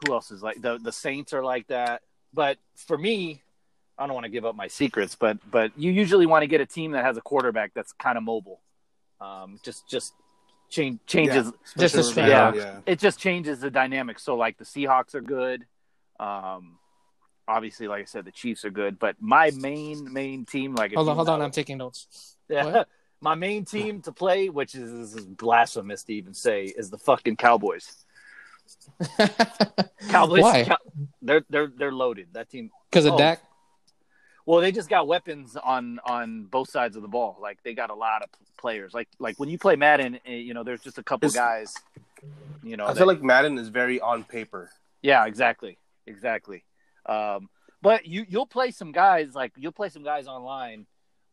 who 0.06 0.14
else 0.14 0.32
is 0.32 0.42
like 0.44 0.62
the 0.62 0.78
the 0.80 0.92
Saints 0.92 1.34
are 1.34 1.44
like 1.44 1.68
that. 1.68 2.02
But 2.34 2.58
for 2.76 2.98
me, 2.98 3.42
I 3.98 4.06
don't 4.06 4.14
want 4.14 4.26
to 4.26 4.30
give 4.30 4.46
up 4.46 4.56
my 4.56 4.68
secrets, 4.68 5.16
but 5.16 5.38
but 5.50 5.72
you 5.78 5.92
usually 5.92 6.26
want 6.26 6.44
to 6.44 6.48
get 6.48 6.62
a 6.62 6.66
team 6.66 6.92
that 6.92 7.04
has 7.04 7.18
a 7.18 7.22
quarterback 7.22 7.72
that's 7.74 7.94
kind 7.94 8.18
of 8.18 8.24
mobile. 8.24 8.62
Um, 9.20 9.60
just 9.64 9.88
just 9.90 10.14
change 10.70 11.00
changes. 11.08 11.46
Yeah, 11.46 11.52
Just 11.80 11.96
the 11.96 12.02
especially 12.02 12.12
strength. 12.12 12.32
over 12.34 12.58
Yeah. 12.58 12.80
It 12.86 13.00
just 13.00 13.20
changes 13.20 13.60
the 13.60 13.72
dynamic. 13.72 14.20
So 14.20 14.36
like 14.36 14.58
the 14.58 14.66
Seahawks 14.66 15.16
are 15.16 15.22
good. 15.22 15.66
Um, 16.20 16.78
obviously, 17.48 17.88
like 17.88 18.02
I 18.02 18.06
said, 18.06 18.26
the 18.26 18.32
Chiefs 18.32 18.66
are 18.66 18.70
good. 18.70 19.00
But 19.00 19.16
my 19.20 19.52
main 19.56 20.12
main 20.14 20.46
team, 20.46 20.76
like 20.76 20.94
Hold 20.94 21.10
on, 21.10 21.16
hold 21.16 21.30
on. 21.30 21.42
I'm 21.42 21.52
taking 21.52 21.78
notes. 21.80 22.36
yeah, 22.50 22.84
my 23.20 23.34
main 23.34 23.66
team 23.66 24.02
to 24.04 24.12
play, 24.12 24.50
which 24.50 24.76
is, 24.76 25.16
is 25.16 25.26
blasphemous 25.26 26.04
to 26.04 26.14
even 26.14 26.34
say, 26.36 26.66
is 26.66 26.92
the 26.92 26.98
fucking 27.00 27.38
Cowboys. 27.38 28.06
Cowboys. 30.10 30.42
Why? 30.42 30.64
Cow- 30.66 30.78
they're 31.22 31.44
they're 31.50 31.72
they're 31.76 31.92
loaded. 31.92 32.28
That 32.34 32.50
team. 32.50 32.70
Because 32.92 33.06
of 33.06 33.14
Oh. 33.14 33.18
Dak. 33.18 33.42
Well, 34.48 34.62
they 34.62 34.72
just 34.72 34.90
got 34.90 35.08
weapons 35.08 35.56
on 35.58 36.00
on 36.06 36.46
both 36.46 36.70
sides 36.72 36.96
of 36.96 37.02
the 37.04 37.08
ball. 37.10 37.38
Like 37.40 37.62
they 37.64 37.74
got 37.76 37.90
a 37.92 37.94
lot 37.94 38.24
of 38.24 38.30
players. 38.58 38.94
Like 38.94 39.10
like 39.20 39.38
when 39.40 39.50
you 39.50 39.58
play 39.60 39.76
Madden, 39.76 40.20
eh, 40.26 40.36
you 40.36 40.54
know, 40.56 40.64
there's 40.64 40.82
just 40.82 40.98
a 40.98 41.04
couple 41.04 41.28
It's- 41.28 41.36
guys. 41.40 41.76
You 42.64 42.78
know, 42.78 42.86
I 42.86 42.94
that- 42.94 42.98
feel 42.98 43.08
like 43.08 43.22
Madden 43.22 43.58
is 43.60 43.68
very 43.68 44.00
on 44.02 44.24
paper. 44.24 44.72
yeah, 45.04 45.26
exactly, 45.26 45.78
exactly. 46.08 46.64
Um, 47.06 47.50
but 47.82 48.06
you 48.08 48.26
you'll 48.28 48.48
play 48.48 48.72
some 48.72 48.92
guys 48.94 49.36
like 49.36 49.52
you'll 49.58 49.72
play 49.74 49.90
some 49.90 50.04
guys 50.04 50.28
online 50.28 50.86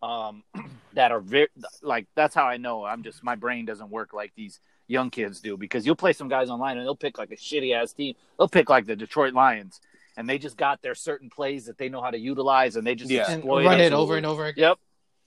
um, 0.03 0.43
that 0.95 1.13
are 1.13 1.21
very 1.21 1.49
like 1.83 2.07
that's 2.17 2.35
how 2.35 2.45
I 2.47 2.57
know. 2.57 2.85
I'm 2.85 3.05
just 3.05 3.23
my 3.23 3.37
brain 3.37 3.65
doesn't 3.65 3.91
work 3.91 4.13
like 4.13 4.33
these 4.37 4.59
young 4.89 5.09
kids 5.11 5.41
do 5.41 5.57
because 5.57 5.87
you'll 5.87 5.97
play 5.97 6.13
some 6.13 6.29
guys 6.29 6.51
online 6.51 6.77
and 6.77 6.85
they'll 6.85 6.95
pick 6.97 7.17
like 7.17 7.31
a 7.31 7.37
shitty 7.37 7.75
ass 7.75 7.93
team. 7.93 8.15
They'll 8.39 8.49
pick 8.49 8.69
like 8.69 8.87
the 8.87 8.97
Detroit 8.97 9.33
Lions 9.35 9.81
and 10.17 10.29
they 10.29 10.39
just 10.39 10.57
got 10.57 10.81
their 10.83 10.95
certain 10.95 11.29
plays 11.31 11.67
that 11.67 11.77
they 11.79 11.89
know 11.89 12.01
how 12.01 12.11
to 12.11 12.19
utilize 12.19 12.77
and 12.77 12.87
they 12.87 12.95
just 12.95 13.11
Yeah. 13.11 13.31
And 13.31 13.45
run 13.45 13.81
it. 13.81 13.87
it 13.87 13.93
over 13.93 14.17
and 14.17 14.25
over 14.27 14.47
again. 14.47 14.63
Yep. 14.63 14.79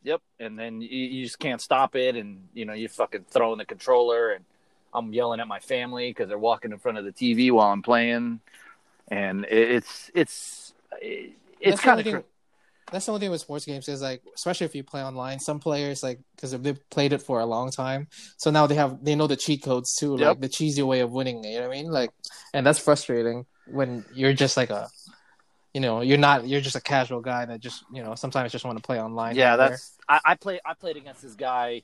Yep. 0.04 0.22
And 0.40 0.58
then 0.58 0.80
you, 0.82 0.88
you 0.90 1.24
just 1.26 1.40
can't 1.40 1.60
stop 1.62 1.96
it. 1.96 2.16
And, 2.16 2.48
you 2.54 2.66
know, 2.66 2.74
you 2.74 2.88
fucking 2.88 3.26
throwing 3.30 3.58
the 3.58 3.66
controller 3.66 4.32
and 4.32 4.46
I'm 4.94 5.12
yelling 5.14 5.40
at 5.40 5.48
my 5.48 5.60
family 5.60 6.10
because 6.12 6.30
they're 6.30 6.38
walking 6.38 6.72
in 6.72 6.78
front 6.80 6.98
of 6.98 7.04
the 7.06 7.12
TV 7.12 7.52
while 7.52 7.68
I'm 7.72 7.82
playing. 7.82 8.40
And 9.10 9.46
it's, 9.50 10.10
it's, 10.14 10.74
it's 11.02 11.34
That's 11.64 11.82
the 11.82 11.84
kind 11.84 12.00
only 12.00 12.12
of, 12.12 12.16
thing- 12.18 12.30
That's 12.92 13.06
the 13.06 13.12
only 13.12 13.20
thing 13.20 13.32
with 13.32 13.42
sports 13.42 13.66
games 13.66 13.90
is 13.90 14.02
like, 14.02 14.22
especially 14.36 14.66
if 14.66 14.76
you 14.76 14.84
play 14.84 15.04
online, 15.04 15.40
some 15.40 15.60
players 15.60 16.04
like 16.04 16.20
because 16.36 16.52
they've 16.52 16.90
played 16.90 17.12
it 17.12 17.22
for 17.22 17.42
a 17.42 17.46
long 17.46 17.70
time, 17.72 18.08
so 18.38 18.50
now 18.52 18.66
they 18.68 18.76
have 18.76 19.04
they 19.04 19.16
know 19.16 19.28
the 19.28 19.36
cheat 19.36 19.62
codes 19.64 19.94
too, 19.96 20.16
Yep. 20.18 20.28
like 20.28 20.40
the 20.42 20.48
cheesy 20.50 20.84
way 20.84 21.02
of 21.02 21.12
winning. 21.12 21.44
You 21.44 21.60
know 21.60 21.68
what 21.68 21.76
I 21.78 21.82
mean? 21.82 21.92
Like, 21.92 22.12
and 22.54 22.66
that's 22.66 22.80
frustrating 22.80 23.46
when 23.70 24.06
you're 24.14 24.34
just 24.34 24.58
like 24.58 24.70
a, 24.70 24.90
you 25.74 25.82
know, 25.82 26.02
you're 26.02 26.18
not 26.18 26.48
you're 26.48 26.62
just 26.62 26.76
a 26.76 26.82
casual 26.82 27.22
guy 27.22 27.46
that 27.46 27.60
just 27.60 27.84
you 27.94 28.04
know 28.04 28.16
sometimes 28.16 28.52
just 28.52 28.66
want 28.66 28.78
to 28.78 28.82
play 28.82 29.00
online. 29.00 29.36
yeah, 29.36 29.56
that's, 29.56 29.96
I, 30.08 30.20
I 30.26 30.36
play, 30.36 30.60
I 30.66 30.74
played 30.74 30.98
against 30.98 31.22
this 31.22 31.36
guy 31.36 31.84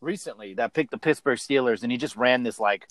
recently 0.00 0.54
that 0.54 0.72
picked 0.72 0.90
the 0.90 0.98
Pittsburgh 0.98 1.38
Steelers 1.38 1.82
and 1.82 1.90
he 1.90 1.98
just 1.98 2.16
ran 2.16 2.42
this 2.42 2.60
like, 2.60 2.86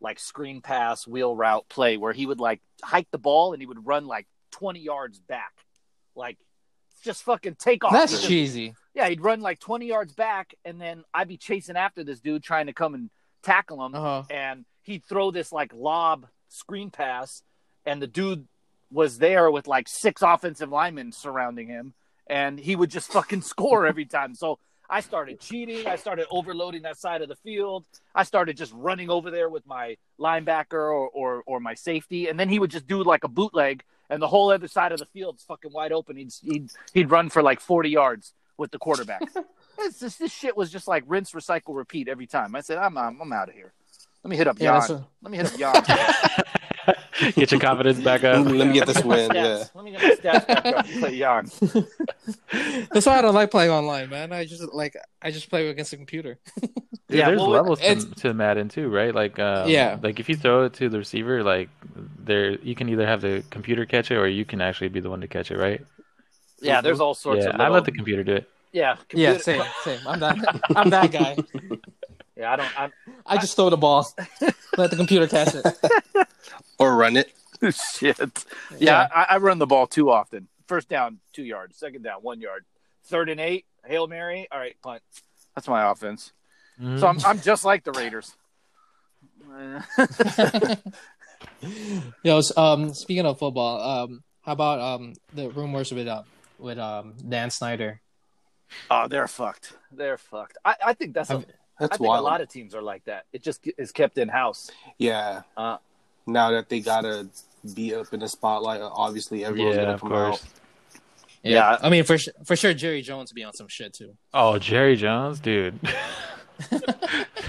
like 0.00 0.18
screen 0.18 0.60
pass 0.60 1.06
wheel 1.06 1.34
route 1.34 1.68
play 1.68 1.96
where 1.96 2.12
he 2.12 2.26
would 2.26 2.40
like 2.40 2.60
hike 2.82 3.08
the 3.10 3.18
ball 3.18 3.52
and 3.52 3.60
he 3.62 3.66
would 3.66 3.86
run 3.86 4.06
like 4.06 4.26
20 4.52 4.80
yards 4.80 5.18
back. 5.18 5.52
Like, 6.14 6.38
just 7.04 7.22
fucking 7.24 7.56
take 7.58 7.84
off. 7.84 7.92
that's 7.92 8.12
Just- 8.12 8.26
cheesy. 8.26 8.74
Yeah, 8.94 9.08
he'd 9.10 9.20
run 9.20 9.42
like 9.42 9.60
20 9.60 9.84
yards 9.84 10.14
back, 10.14 10.54
and 10.64 10.80
then 10.80 11.04
I'd 11.12 11.28
be 11.28 11.36
chasing 11.36 11.76
after 11.76 12.02
this 12.02 12.18
dude 12.20 12.42
trying 12.42 12.66
to 12.68 12.72
come 12.72 12.94
and 12.94 13.10
tackle 13.42 13.84
him. 13.84 13.94
Uh 13.94 14.00
huh. 14.00 14.22
And 14.30 14.64
he'd 14.84 15.04
throw 15.04 15.30
this 15.30 15.52
like 15.52 15.74
lob 15.74 16.26
screen 16.48 16.90
pass, 16.90 17.42
and 17.86 18.02
the 18.02 18.06
dude 18.06 18.46
was 18.90 19.18
there 19.18 19.50
with 19.50 19.66
like 19.66 19.88
six 19.88 20.22
offensive 20.22 20.70
linemen 20.70 21.12
surrounding 21.12 21.68
him, 21.68 21.94
and 22.26 22.58
he 22.58 22.76
would 22.76 22.90
just 22.90 23.10
fucking 23.12 23.40
score 23.52 23.86
every 23.86 24.04
time. 24.04 24.34
So 24.34 24.58
I 24.88 25.00
started 25.00 25.40
cheating. 25.40 25.86
I 25.86 25.96
started 25.96 26.26
overloading 26.30 26.82
that 26.82 26.96
side 26.98 27.22
of 27.22 27.28
the 27.28 27.34
field. 27.36 27.84
I 28.14 28.22
started 28.22 28.56
just 28.56 28.72
running 28.72 29.10
over 29.10 29.30
there 29.30 29.48
with 29.48 29.66
my 29.66 29.96
linebacker 30.20 30.74
or, 30.74 31.08
or, 31.08 31.42
or 31.46 31.60
my 31.60 31.74
safety, 31.74 32.28
and 32.28 32.38
then 32.38 32.48
he 32.48 32.58
would 32.58 32.70
just 32.70 32.86
do 32.86 33.02
like 33.02 33.24
a 33.24 33.28
bootleg, 33.28 33.82
and 34.10 34.22
the 34.22 34.28
whole 34.28 34.50
other 34.52 34.68
side 34.68 34.92
of 34.92 34.98
the 35.00 35.06
field's 35.06 35.42
fucking 35.44 35.72
wide 35.72 35.92
open. 35.92 36.16
He'd 36.16 36.32
he'd, 36.42 36.70
he'd 36.94 37.10
run 37.10 37.28
for 37.30 37.42
like 37.42 37.60
40 37.60 37.90
yards 37.90 38.32
with 38.56 38.70
the 38.70 38.78
quarterback. 38.78 39.22
it's 39.80 39.98
just, 40.00 40.18
this 40.20 40.32
shit 40.32 40.56
was 40.56 40.70
just 40.70 40.86
like 40.88 41.02
rinse, 41.06 41.32
recycle, 41.32 41.74
repeat 41.76 42.08
every 42.08 42.26
time. 42.28 42.54
I 42.54 42.60
said, 42.60 42.78
I'm 42.78 42.96
I'm, 42.96 43.20
I'm 43.20 43.32
out 43.32 43.48
of 43.48 43.54
here. 43.56 43.72
Let 44.22 44.30
me 44.30 44.36
hit 44.36 44.46
up 44.48 44.58
Yeah, 44.60 44.70
Jan. 44.70 44.74
that's 44.80 44.90
what- 44.90 45.04
Let 45.22 45.30
me 45.32 45.36
hit 45.38 45.62
up 45.62 45.86
Jan. 45.86 46.44
Get 47.34 47.50
your 47.50 47.60
confidence 47.60 48.00
back 48.00 48.24
up. 48.24 48.46
Let 48.46 48.66
me 48.68 48.74
get 48.74 48.86
this 48.86 49.02
win. 49.04 49.30
Yeah. 49.34 49.64
Let 49.74 49.84
me 49.84 49.92
get 49.92 50.02
my 50.02 50.08
stats 50.16 50.46
back 50.46 50.66
up 50.66 50.86
and 50.86 51.00
play 51.00 51.18
Jan. 51.18 51.50
That's 52.92 53.06
why 53.06 53.18
I 53.18 53.22
don't 53.22 53.34
like 53.34 53.50
playing 53.50 53.70
online, 53.70 54.10
man. 54.10 54.32
I 54.32 54.44
just 54.44 54.62
like 54.74 54.96
I 55.22 55.30
just 55.30 55.48
play 55.48 55.68
against 55.68 55.92
the 55.92 55.96
computer. 55.96 56.38
Dude, 56.60 56.70
Yeah, 57.08 57.26
there's 57.28 57.40
well, 57.40 57.50
levels 57.50 57.80
to, 57.80 57.94
to 58.16 58.34
Madden 58.34 58.68
too, 58.68 58.88
right? 58.88 59.14
Like, 59.14 59.38
um, 59.38 59.68
Yeah. 59.70 59.98
like 60.02 60.18
if 60.20 60.28
you 60.28 60.36
throw 60.36 60.64
it 60.64 60.74
to 60.74 60.88
the 60.88 60.98
receiver, 60.98 61.42
like 61.42 61.68
there, 62.18 62.52
you 62.58 62.74
can 62.74 62.88
either 62.88 63.06
have 63.06 63.20
the 63.20 63.42
computer 63.50 63.86
catch 63.86 64.10
it 64.10 64.16
or 64.16 64.26
you 64.28 64.44
can 64.44 64.60
actually 64.60 64.88
be 64.88 65.00
the 65.00 65.08
one 65.08 65.20
to 65.20 65.28
catch 65.28 65.50
it, 65.50 65.56
right? 65.58 65.80
Yeah, 66.60 66.80
there's 66.80 67.00
all 67.00 67.14
sorts 67.14 67.44
yeah, 67.44 67.50
of. 67.50 67.60
I 67.60 67.68
let 67.68 67.84
the 67.84 67.92
computer 67.92 68.24
do 68.24 68.34
it. 68.34 68.50
yeah, 68.72 68.96
Yeah, 69.12 69.38
same, 69.38 69.62
same. 69.84 70.00
I'm 70.06 70.20
that 70.20 70.36
I'm 70.74 70.90
that 70.90 71.12
guy. 71.12 71.36
Yeah, 72.38 72.52
I 72.52 72.56
don't. 72.56 72.78
I'm, 72.80 72.92
I 73.24 73.38
just 73.38 73.56
throw 73.56 73.70
the 73.70 73.78
ball, 73.78 74.06
let 74.76 74.90
the 74.90 74.96
computer 74.96 75.26
catch 75.26 75.54
it. 75.54 75.64
Or 76.78 76.94
run 76.96 77.16
it. 77.16 77.32
shit. 77.94 78.44
Yeah, 78.78 79.08
I, 79.14 79.26
I 79.30 79.36
run 79.38 79.58
the 79.58 79.66
ball 79.66 79.86
too 79.86 80.10
often. 80.10 80.48
First 80.66 80.88
down, 80.88 81.20
two 81.32 81.44
yards. 81.44 81.78
Second 81.78 82.02
down, 82.02 82.20
one 82.22 82.40
yard. 82.40 82.64
Third 83.04 83.28
and 83.28 83.40
eight, 83.40 83.64
hail 83.86 84.06
mary. 84.06 84.48
All 84.50 84.58
right, 84.58 84.76
punt. 84.82 85.02
That's 85.54 85.68
my 85.68 85.90
offense. 85.90 86.32
Mhm. 86.80 87.00
So 87.00 87.06
I'm 87.06 87.18
I'm 87.24 87.40
just 87.40 87.64
like 87.64 87.84
the 87.84 87.92
Raiders. 87.92 88.34
Yo, 92.22 92.38
s- 92.38 92.56
um, 92.56 92.92
speaking 92.92 93.24
of 93.26 93.38
football, 93.38 93.80
um, 93.80 94.22
how 94.42 94.52
about 94.52 94.80
um 94.80 95.14
the 95.34 95.48
rumors 95.50 95.92
with 95.92 96.06
uh, 96.08 96.22
with 96.58 96.78
um 96.78 97.14
Dan 97.26 97.50
Snyder? 97.50 98.00
oh, 98.90 99.06
they're 99.08 99.28
fucked. 99.28 99.72
They're 99.92 100.18
fucked. 100.18 100.58
I, 100.64 100.74
I 100.86 100.92
think 100.94 101.14
that's. 101.14 101.30
A, 101.30 101.34
I've- 101.34 101.46
I 101.78 101.84
That's 101.84 101.98
think 101.98 102.08
wild. 102.08 102.20
a 102.20 102.24
lot 102.24 102.40
of 102.40 102.48
teams 102.48 102.74
are 102.74 102.80
like 102.80 103.04
that. 103.04 103.26
It 103.34 103.42
just 103.42 103.68
is 103.76 103.92
kept 103.92 104.16
in 104.16 104.28
house. 104.28 104.70
yeah. 104.96 105.42
Uh, 105.58 105.76
Now 106.26 106.50
that 106.50 106.68
they 106.68 106.80
gotta 106.80 107.28
be 107.74 107.94
up 107.94 108.12
in 108.12 108.20
the 108.20 108.28
spotlight, 108.28 108.80
obviously 108.82 109.44
everyone's 109.44 109.76
yeah, 109.76 109.82
gonna 109.82 109.94
of 109.94 110.00
come 110.00 110.10
course. 110.10 110.42
out. 110.42 111.00
Yeah. 111.42 111.78
I 111.80 111.88
mean 111.90 112.04
for 112.04 112.18
for 112.44 112.56
sure 112.56 112.74
Jerry 112.74 113.02
Jones 113.02 113.32
be 113.32 113.44
on 113.44 113.52
some 113.52 113.68
shit 113.68 113.92
too. 113.92 114.16
Oh, 114.34 114.58
Jerry 114.58 114.96
Jones, 114.96 115.38
dude. 115.40 115.78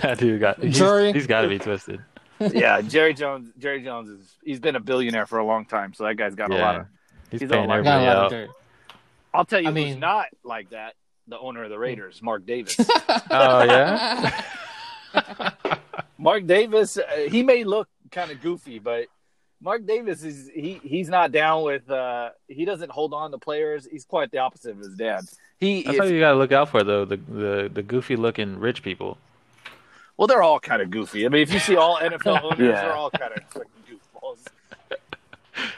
that 0.02 0.18
dude 0.20 0.40
got. 0.40 0.62
He's, 0.62 0.78
Jerry. 0.78 1.14
he's 1.14 1.28
got 1.28 1.42
to 1.42 1.48
be 1.48 1.60
twisted. 1.60 2.02
yeah, 2.40 2.82
Jerry 2.82 3.14
Jones. 3.14 3.52
Jerry 3.58 3.82
Jones 3.82 4.10
is. 4.10 4.36
He's 4.44 4.60
been 4.60 4.76
a 4.76 4.80
billionaire 4.80 5.26
for 5.26 5.40
a 5.40 5.46
long 5.46 5.66
time, 5.66 5.94
so 5.94 6.04
that 6.04 6.16
guy's 6.16 6.36
got 6.36 6.52
a 6.52 6.56
lot 6.56 6.76
of. 6.82 6.86
he's, 7.32 7.42
he's 7.42 7.50
paying 7.50 7.62
all 7.64 7.68
Got 7.68 7.74
a 7.74 7.78
everybody 7.78 8.06
lot 8.06 8.16
of 8.18 8.24
out. 8.24 8.30
dirt. 8.32 8.50
I'll 9.34 9.46
tell 9.46 9.62
you 9.62 9.70
I 9.70 9.72
who's 9.72 9.96
not 9.98 10.28
like 10.44 10.70
that. 10.72 10.96
The 11.28 11.40
owner 11.40 11.64
of 11.64 11.70
the 11.70 11.80
Raiders, 11.80 12.22
Mark 12.22 12.46
Davis. 12.46 12.78
Oh 13.30 13.64
yeah. 13.64 14.44
Mark 16.18 16.46
Davis, 16.46 16.98
uh, 16.98 17.04
he 17.30 17.44
may 17.44 17.64
look 17.64 17.88
kind 18.12 18.32
of 18.32 18.42
goofy, 18.42 18.80
but 18.80 19.08
Mark 19.62 19.86
Davis 19.86 20.24
is 20.24 20.50
he 20.54 20.80
he's 20.84 21.10
not 21.10 21.32
down 21.32 21.64
with. 21.64 21.90
uh 21.90 22.30
He 22.48 22.66
doesn't 22.66 22.92
hold 22.92 23.14
on 23.14 23.32
to 23.32 23.38
players. 23.38 23.88
He's 23.90 24.06
quite 24.06 24.32
the 24.32 24.38
opposite 24.40 24.72
of 24.72 24.78
his 24.80 24.96
dad. 24.96 25.26
He 25.60 25.82
That's 25.84 25.96
is, 25.96 26.00
what 26.00 26.10
you 26.10 26.20
got 26.20 26.32
to 26.34 26.38
look 26.38 26.52
out 26.52 26.70
for, 26.70 26.84
though. 26.84 27.06
The 27.06 27.18
the 27.18 27.70
the 27.74 27.84
goofy 27.84 28.16
looking 28.16 28.60
rich 28.60 28.84
people. 28.84 29.18
well, 30.18 30.28
they're 30.28 30.44
all 30.44 30.60
kind 30.60 30.82
of 30.82 30.90
goofy. 30.92 31.26
I 31.26 31.30
mean, 31.30 31.42
if 31.42 31.52
you 31.52 31.60
see 31.60 31.76
all 31.76 31.98
NFL 31.98 32.44
owners, 32.44 32.60
Yeah. 32.60 32.82
they're 32.82 32.94
all 32.94 33.10
kind 33.12 33.34
of 33.34 33.40
goofballs. 33.54 34.46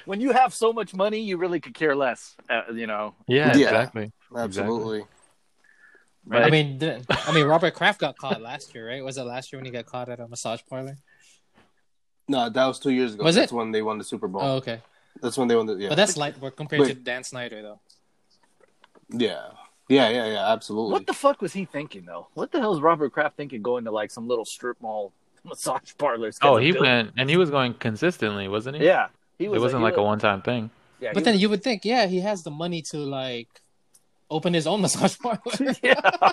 When 0.05 0.19
you 0.19 0.33
have 0.33 0.53
so 0.53 0.73
much 0.73 0.93
money, 0.93 1.19
you 1.21 1.37
really 1.37 1.61
could 1.61 1.73
care 1.73 1.95
less. 1.95 2.35
Uh, 2.49 2.63
you 2.73 2.85
know, 2.87 3.15
Yeah, 3.27 3.55
Yeah. 3.55 3.63
exactly. 3.67 4.11
Absolutely. 4.35 5.05
Right. 6.25 6.43
I 6.43 6.49
mean, 6.49 6.79
I 7.09 7.31
mean 7.31 7.45
Robert 7.47 7.73
Kraft 7.73 7.99
got 8.01 8.17
caught 8.17 8.41
last 8.41 8.75
year, 8.75 8.87
right? 8.89 9.03
Was 9.03 9.17
it 9.17 9.23
last 9.23 9.51
year 9.51 9.57
when 9.59 9.65
he 9.65 9.71
got 9.71 9.85
caught 9.85 10.09
at 10.09 10.19
a 10.19 10.27
massage 10.27 10.61
parlor? 10.69 10.97
No, 12.29 12.47
that 12.47 12.65
was 12.65 12.79
two 12.79 12.91
years 12.91 13.15
ago. 13.15 13.23
Was 13.23 13.35
That's 13.35 13.51
it? 13.51 13.55
when 13.55 13.71
they 13.71 13.81
won 13.81 13.97
the 13.97 14.03
Super 14.03 14.27
Bowl. 14.27 14.41
Oh, 14.41 14.55
okay. 14.57 14.81
That's 15.21 15.37
when 15.37 15.47
they 15.47 15.55
won 15.55 15.65
the 15.65 15.75
yeah. 15.75 15.89
But 15.89 15.95
that's 15.95 16.15
light 16.15 16.39
work 16.39 16.55
compared 16.55 16.83
to 16.83 16.87
Wait. 16.89 17.03
Dan 17.03 17.23
Snyder, 17.23 17.61
though. 17.61 17.79
yeah. 19.09 19.49
Yeah, 19.89 20.09
yeah, 20.09 20.27
yeah, 20.27 20.51
absolutely. 20.53 20.91
what 20.91 21.07
the 21.07 21.13
fuck 21.15 21.41
was 21.41 21.51
he 21.51 21.65
thinking 21.65 22.05
though? 22.05 22.27
What 22.35 22.51
the 22.51 22.59
hell 22.59 22.75
is 22.75 22.79
Robert 22.79 23.11
Kraft 23.11 23.35
thinking 23.35 23.63
going 23.63 23.85
to 23.85 23.91
like 23.91 24.11
some 24.11 24.27
little 24.27 24.45
strip 24.45 24.79
mall 24.81 25.11
massage 25.43 25.93
parlors? 25.97 26.37
Oh, 26.43 26.57
he 26.57 26.71
went 26.71 27.13
and 27.17 27.27
he 27.27 27.37
was 27.37 27.49
going 27.49 27.73
consistently, 27.73 28.47
wasn't 28.47 28.77
he? 28.77 28.85
Yeah, 28.85 29.07
he 29.39 29.47
was. 29.47 29.57
it 29.57 29.61
wasn't 29.61 29.79
he 29.81 29.85
like 29.85 29.97
a 29.97 30.03
one 30.03 30.19
time 30.19 30.43
thing. 30.43 30.69
Yeah, 30.99 31.09
But 31.13 31.21
he 31.21 31.31
then 31.31 31.39
you 31.39 31.49
would 31.49 31.63
think, 31.63 31.85
yeah, 31.85 32.05
he 32.05 32.19
has 32.19 32.43
the 32.43 32.51
money 32.51 32.83
to 32.91 32.97
like 32.97 33.49
open 34.29 34.53
his 34.53 34.67
own 34.67 34.81
massage 34.85 35.17
parlor. 35.17 35.39
yeah, 35.81 36.29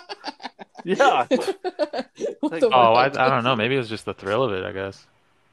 yeah. 0.85 1.27
What 2.41 2.61
the 2.61 2.69
Oh, 2.71 2.93
I. 2.93 3.07
I 3.07 3.09
don't 3.31 3.43
know. 3.43 3.57
Maybe 3.57 3.75
it 3.77 3.79
was 3.79 3.89
just 3.89 4.05
the 4.05 4.13
thrill 4.13 4.43
of 4.43 4.53
it. 4.53 4.65
I 4.65 4.73
guess. 4.73 5.07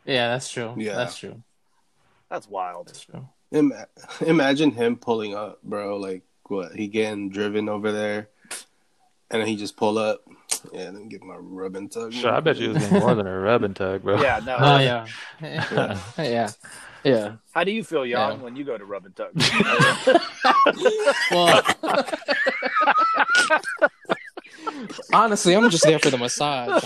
Yeah, 0.05 0.29
that's 0.29 0.51
true. 0.51 0.73
Yeah. 0.77 0.95
that's 0.95 1.17
true. 1.17 1.41
That's 2.29 2.47
wild. 2.49 2.87
That's 2.87 3.01
true. 3.01 3.27
Ima- 3.51 3.87
imagine 4.25 4.71
him 4.71 4.95
pulling 4.97 5.35
up, 5.35 5.61
bro. 5.63 5.97
Like 5.97 6.23
what? 6.47 6.73
He 6.75 6.87
getting 6.87 7.29
driven 7.29 7.69
over 7.69 7.91
there, 7.91 8.29
and 9.29 9.41
then 9.41 9.47
he 9.47 9.55
just 9.55 9.77
pull 9.77 9.97
up. 9.97 10.21
Yeah, 10.71 10.85
then 10.91 11.09
give 11.09 11.21
him 11.21 11.29
a 11.29 11.39
rub 11.39 11.75
and 11.75 11.91
tug. 11.91 12.13
Sure, 12.13 12.31
I 12.31 12.39
bet 12.39 12.57
you 12.57 12.69
it 12.71 12.73
was 12.75 12.83
getting 12.83 12.99
more 12.99 13.15
than 13.15 13.27
a 13.27 13.39
rub 13.41 13.63
and 13.63 13.75
tug, 13.75 14.01
bro. 14.03 14.21
Yeah, 14.21 14.39
no. 14.45 14.55
Oh 14.59 14.77
yeah, 14.79 15.05
yeah, 15.41 15.99
yeah. 16.17 16.49
yeah. 17.03 17.35
How 17.51 17.63
do 17.63 17.71
you 17.71 17.83
feel, 17.83 18.03
Jan, 18.03 18.09
Yeah. 18.09 18.33
when 18.35 18.55
you 18.55 18.63
go 18.63 18.77
to 18.77 18.85
rub 18.85 19.05
and 19.05 19.15
tug? 19.15 19.33
Well, 21.31 21.61
honestly, 25.11 25.55
I'm 25.55 25.69
just 25.69 25.83
there 25.83 25.99
for 25.99 26.09
the 26.09 26.17
massage. 26.17 26.83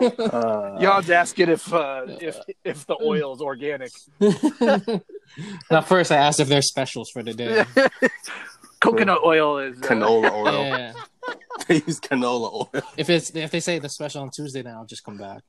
Uh, 0.00 0.80
Jan's 0.80 1.10
asking 1.10 1.48
if 1.50 1.72
uh, 1.72 2.02
if 2.06 2.38
if 2.64 2.86
the 2.86 2.96
oil 3.02 3.34
is 3.34 3.40
organic. 3.40 3.92
now, 5.70 5.80
first 5.82 6.12
I 6.12 6.16
asked 6.16 6.40
if 6.40 6.48
there's 6.48 6.68
specials 6.68 7.10
for 7.10 7.22
the 7.22 7.34
day. 7.34 7.64
Coconut 8.80 9.20
oil 9.24 9.58
is 9.58 9.78
uh, 9.78 9.86
canola 9.86 10.30
oil. 10.32 10.64
Yeah. 10.64 10.92
they 11.68 11.76
use 11.76 12.00
canola 12.00 12.52
oil. 12.52 12.82
If 12.96 13.08
it's 13.10 13.30
if 13.34 13.50
they 13.50 13.60
say 13.60 13.78
the 13.78 13.88
special 13.88 14.22
on 14.22 14.30
Tuesday, 14.30 14.62
then 14.62 14.74
I'll 14.74 14.86
just 14.86 15.04
come 15.04 15.18
back. 15.18 15.42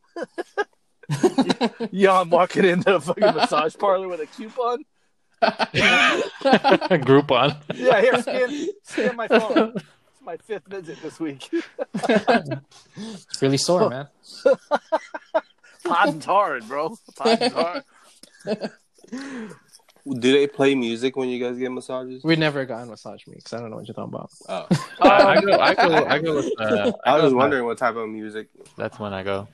Jan 1.94 2.30
walking 2.30 2.66
into 2.66 2.96
a 2.96 3.00
fucking 3.00 3.36
massage 3.36 3.76
parlor 3.78 4.08
with 4.08 4.22
a 4.22 4.26
coupon. 4.26 4.84
Groupon. 7.04 7.62
Yeah, 7.76 8.02
here, 8.02 8.22
scan, 8.22 8.68
scan 8.84 9.16
my 9.16 9.28
phone. 9.28 9.76
It's 10.26 10.42
my 10.48 10.56
fifth 10.56 10.68
visit 10.68 11.02
this 11.04 11.20
week. 11.20 11.50
It's 12.10 13.42
really 13.42 13.58
sore, 13.58 13.90
man. 13.90 14.08
Potting's 15.84 16.26
hard, 16.26 16.68
bro. 16.68 16.98
Potting's 17.16 17.54
hard. 17.54 17.84
Do 20.08 20.32
they 20.32 20.48
play 20.48 20.76
music 20.76 21.16
when 21.16 21.30
you 21.30 21.44
guys 21.44 21.58
get 21.60 21.72
massages? 21.72 22.24
We 22.24 22.36
never 22.36 22.66
got 22.66 22.84
a 22.84 22.86
massage 22.86 23.26
me 23.28 23.36
because 23.38 23.54
I 23.54 23.60
don't 23.60 23.70
know 23.70 23.78
what 23.78 23.88
you're 23.88 23.94
talking 23.96 24.14
about. 24.14 24.32
Oh. 24.50 24.68
I 25.02 25.42
go, 25.42 25.60
I 25.60 25.74
go, 25.76 26.06
I 26.06 26.20
go 26.20 26.36
with. 26.36 26.52
Uh, 26.60 26.92
I 27.06 27.20
was 27.22 27.32
go- 27.32 27.38
wondering 27.38 27.66
what 27.66 27.78
type 27.78 27.96
of 27.96 28.08
music. 28.10 28.48
That's 28.78 29.00
when 29.00 29.14
I 29.14 29.24
go. 29.24 29.48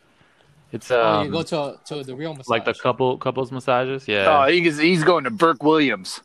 It's 0.71 0.89
oh, 0.91 1.05
um, 1.05 1.25
you 1.25 1.31
go 1.31 1.43
to 1.43 1.79
to 1.85 2.03
the 2.03 2.15
real 2.15 2.33
massage. 2.33 2.49
like 2.49 2.65
the 2.65 2.73
couple 2.73 3.17
couples 3.17 3.51
massages. 3.51 4.07
Yeah. 4.07 4.25
Oh, 4.43 4.47
Yeah. 4.47 4.61
he's 4.61 4.77
he's 4.77 5.03
going 5.03 5.25
to 5.25 5.31
Burke 5.31 5.63
Williams. 5.63 6.21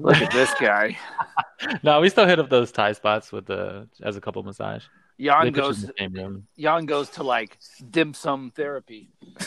Look 0.00 0.16
at 0.16 0.32
this 0.32 0.52
guy. 0.60 0.98
no, 1.82 2.00
we 2.00 2.08
still 2.08 2.26
hit 2.26 2.38
up 2.38 2.48
those 2.48 2.72
Thai 2.72 2.92
spots 2.92 3.30
with 3.32 3.46
the 3.46 3.86
as 4.02 4.16
a 4.16 4.20
couple 4.20 4.42
massage. 4.42 4.84
Jan 5.20 5.44
They 5.44 5.50
put 5.50 5.56
you 5.58 5.62
in 5.64 5.68
goes. 5.68 5.82
the 5.82 5.92
same 5.98 6.12
room. 6.14 6.46
Jan 6.58 6.86
goes 6.86 7.10
to 7.10 7.22
like 7.22 7.58
dim 7.90 8.14
sum 8.14 8.50
therapy. 8.56 9.10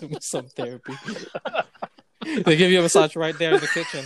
Do 0.00 0.12
some 0.20 0.48
therapy. 0.48 0.92
they 2.44 2.56
give 2.56 2.70
you 2.70 2.80
a 2.80 2.82
massage 2.82 3.16
right 3.16 3.36
there 3.38 3.54
in 3.54 3.60
the 3.60 3.66
kitchen. 3.68 4.04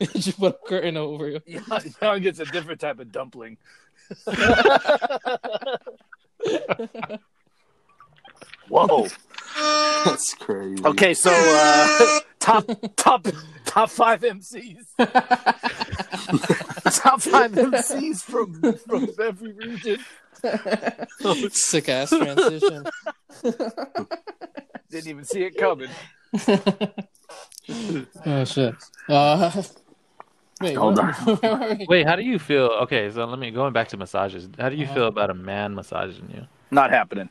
you 0.14 0.32
put 0.34 0.54
a 0.62 0.68
curtain 0.68 0.96
over 0.98 1.28
you. 1.30 1.40
Jan, 1.48 1.94
Jan 2.00 2.20
gets 2.22 2.38
a 2.40 2.44
different 2.44 2.80
type 2.80 2.98
of 3.00 3.10
dumpling. 3.10 3.56
Whoa. 8.72 9.06
That's 10.06 10.32
crazy. 10.34 10.82
Okay, 10.84 11.12
so 11.14 11.30
uh, 11.30 12.20
top 12.40 12.64
top 12.96 13.26
top 13.66 13.90
five 13.90 14.22
MCs. 14.22 14.86
top 14.98 15.10
five 17.20 17.52
MCs 17.52 18.22
from 18.22 18.54
from 18.78 19.08
every 19.22 19.52
region. 19.52 19.98
Sick 21.52 21.88
ass 21.90 22.08
transition. 22.10 22.84
Didn't 24.90 25.06
even 25.08 25.24
see 25.24 25.42
it 25.44 25.56
coming. 25.58 25.90
oh 28.26 28.44
shit. 28.44 28.74
Uh, 29.08 29.62
wait, 30.60 30.74
Hold 30.76 30.98
what- 30.98 31.42
where? 31.42 31.78
Wait, 31.88 32.06
how 32.06 32.16
do 32.16 32.22
you 32.22 32.38
feel? 32.38 32.66
Okay, 32.84 33.10
so 33.10 33.24
let 33.26 33.38
me 33.38 33.50
going 33.50 33.72
back 33.72 33.88
to 33.88 33.96
massages. 33.96 34.48
How 34.58 34.68
do 34.70 34.76
you 34.76 34.84
Uh-huh. 34.86 34.94
feel 34.94 35.06
about 35.08 35.30
a 35.30 35.34
man 35.34 35.74
massaging 35.74 36.30
you? 36.34 36.46
Not 36.70 36.90
happening. 36.90 37.28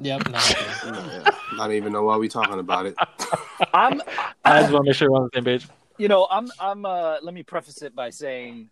Yep. 0.00 0.28
No, 0.28 0.38
Yeah, 0.84 1.30
Not 1.56 1.72
even 1.72 1.92
know 1.92 2.04
why 2.04 2.16
we 2.16 2.28
talking 2.28 2.58
about 2.58 2.86
it. 2.86 2.94
I'm 3.74 4.00
I 4.44 4.60
just 4.60 4.72
want 4.72 4.84
to 4.84 4.88
make 4.90 4.96
sure 4.96 5.10
we're 5.10 5.18
on 5.18 5.28
the 5.32 5.36
same 5.38 5.44
page. 5.44 5.66
you 5.98 6.08
know, 6.08 6.26
I'm 6.30 6.50
I'm 6.60 6.84
uh 6.84 7.16
let 7.22 7.34
me 7.34 7.42
preface 7.42 7.82
it 7.82 7.94
by 7.94 8.10
saying 8.10 8.70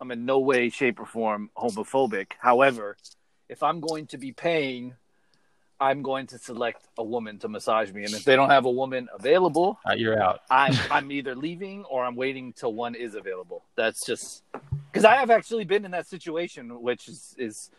I'm 0.00 0.10
in 0.10 0.24
no 0.24 0.38
way, 0.40 0.68
shape, 0.70 1.00
or 1.00 1.06
form 1.06 1.50
homophobic. 1.56 2.32
However, 2.38 2.96
if 3.48 3.62
I'm 3.62 3.80
going 3.80 4.06
to 4.08 4.18
be 4.18 4.32
paying, 4.32 4.94
I'm 5.80 6.02
going 6.02 6.26
to 6.28 6.38
select 6.38 6.86
a 6.98 7.04
woman 7.04 7.38
to 7.40 7.48
massage 7.48 7.92
me. 7.92 8.04
And 8.04 8.14
if 8.14 8.24
they 8.24 8.36
don't 8.36 8.50
have 8.50 8.64
a 8.64 8.70
woman 8.70 9.08
available, 9.14 9.78
Uh, 9.88 9.92
you're 9.94 10.20
out. 10.20 10.40
I'm 10.50 10.74
I'm 10.90 11.12
either 11.12 11.34
leaving 11.34 11.84
or 11.84 12.04
I'm 12.04 12.16
waiting 12.16 12.52
till 12.54 12.72
one 12.74 12.94
is 12.94 13.14
available. 13.14 13.64
That's 13.76 14.04
just 14.06 14.42
because 14.90 15.04
I 15.04 15.16
have 15.16 15.30
actually 15.30 15.64
been 15.64 15.84
in 15.84 15.90
that 15.90 16.06
situation, 16.06 16.80
which 16.82 17.08
is 17.08 17.34
is 17.38 17.70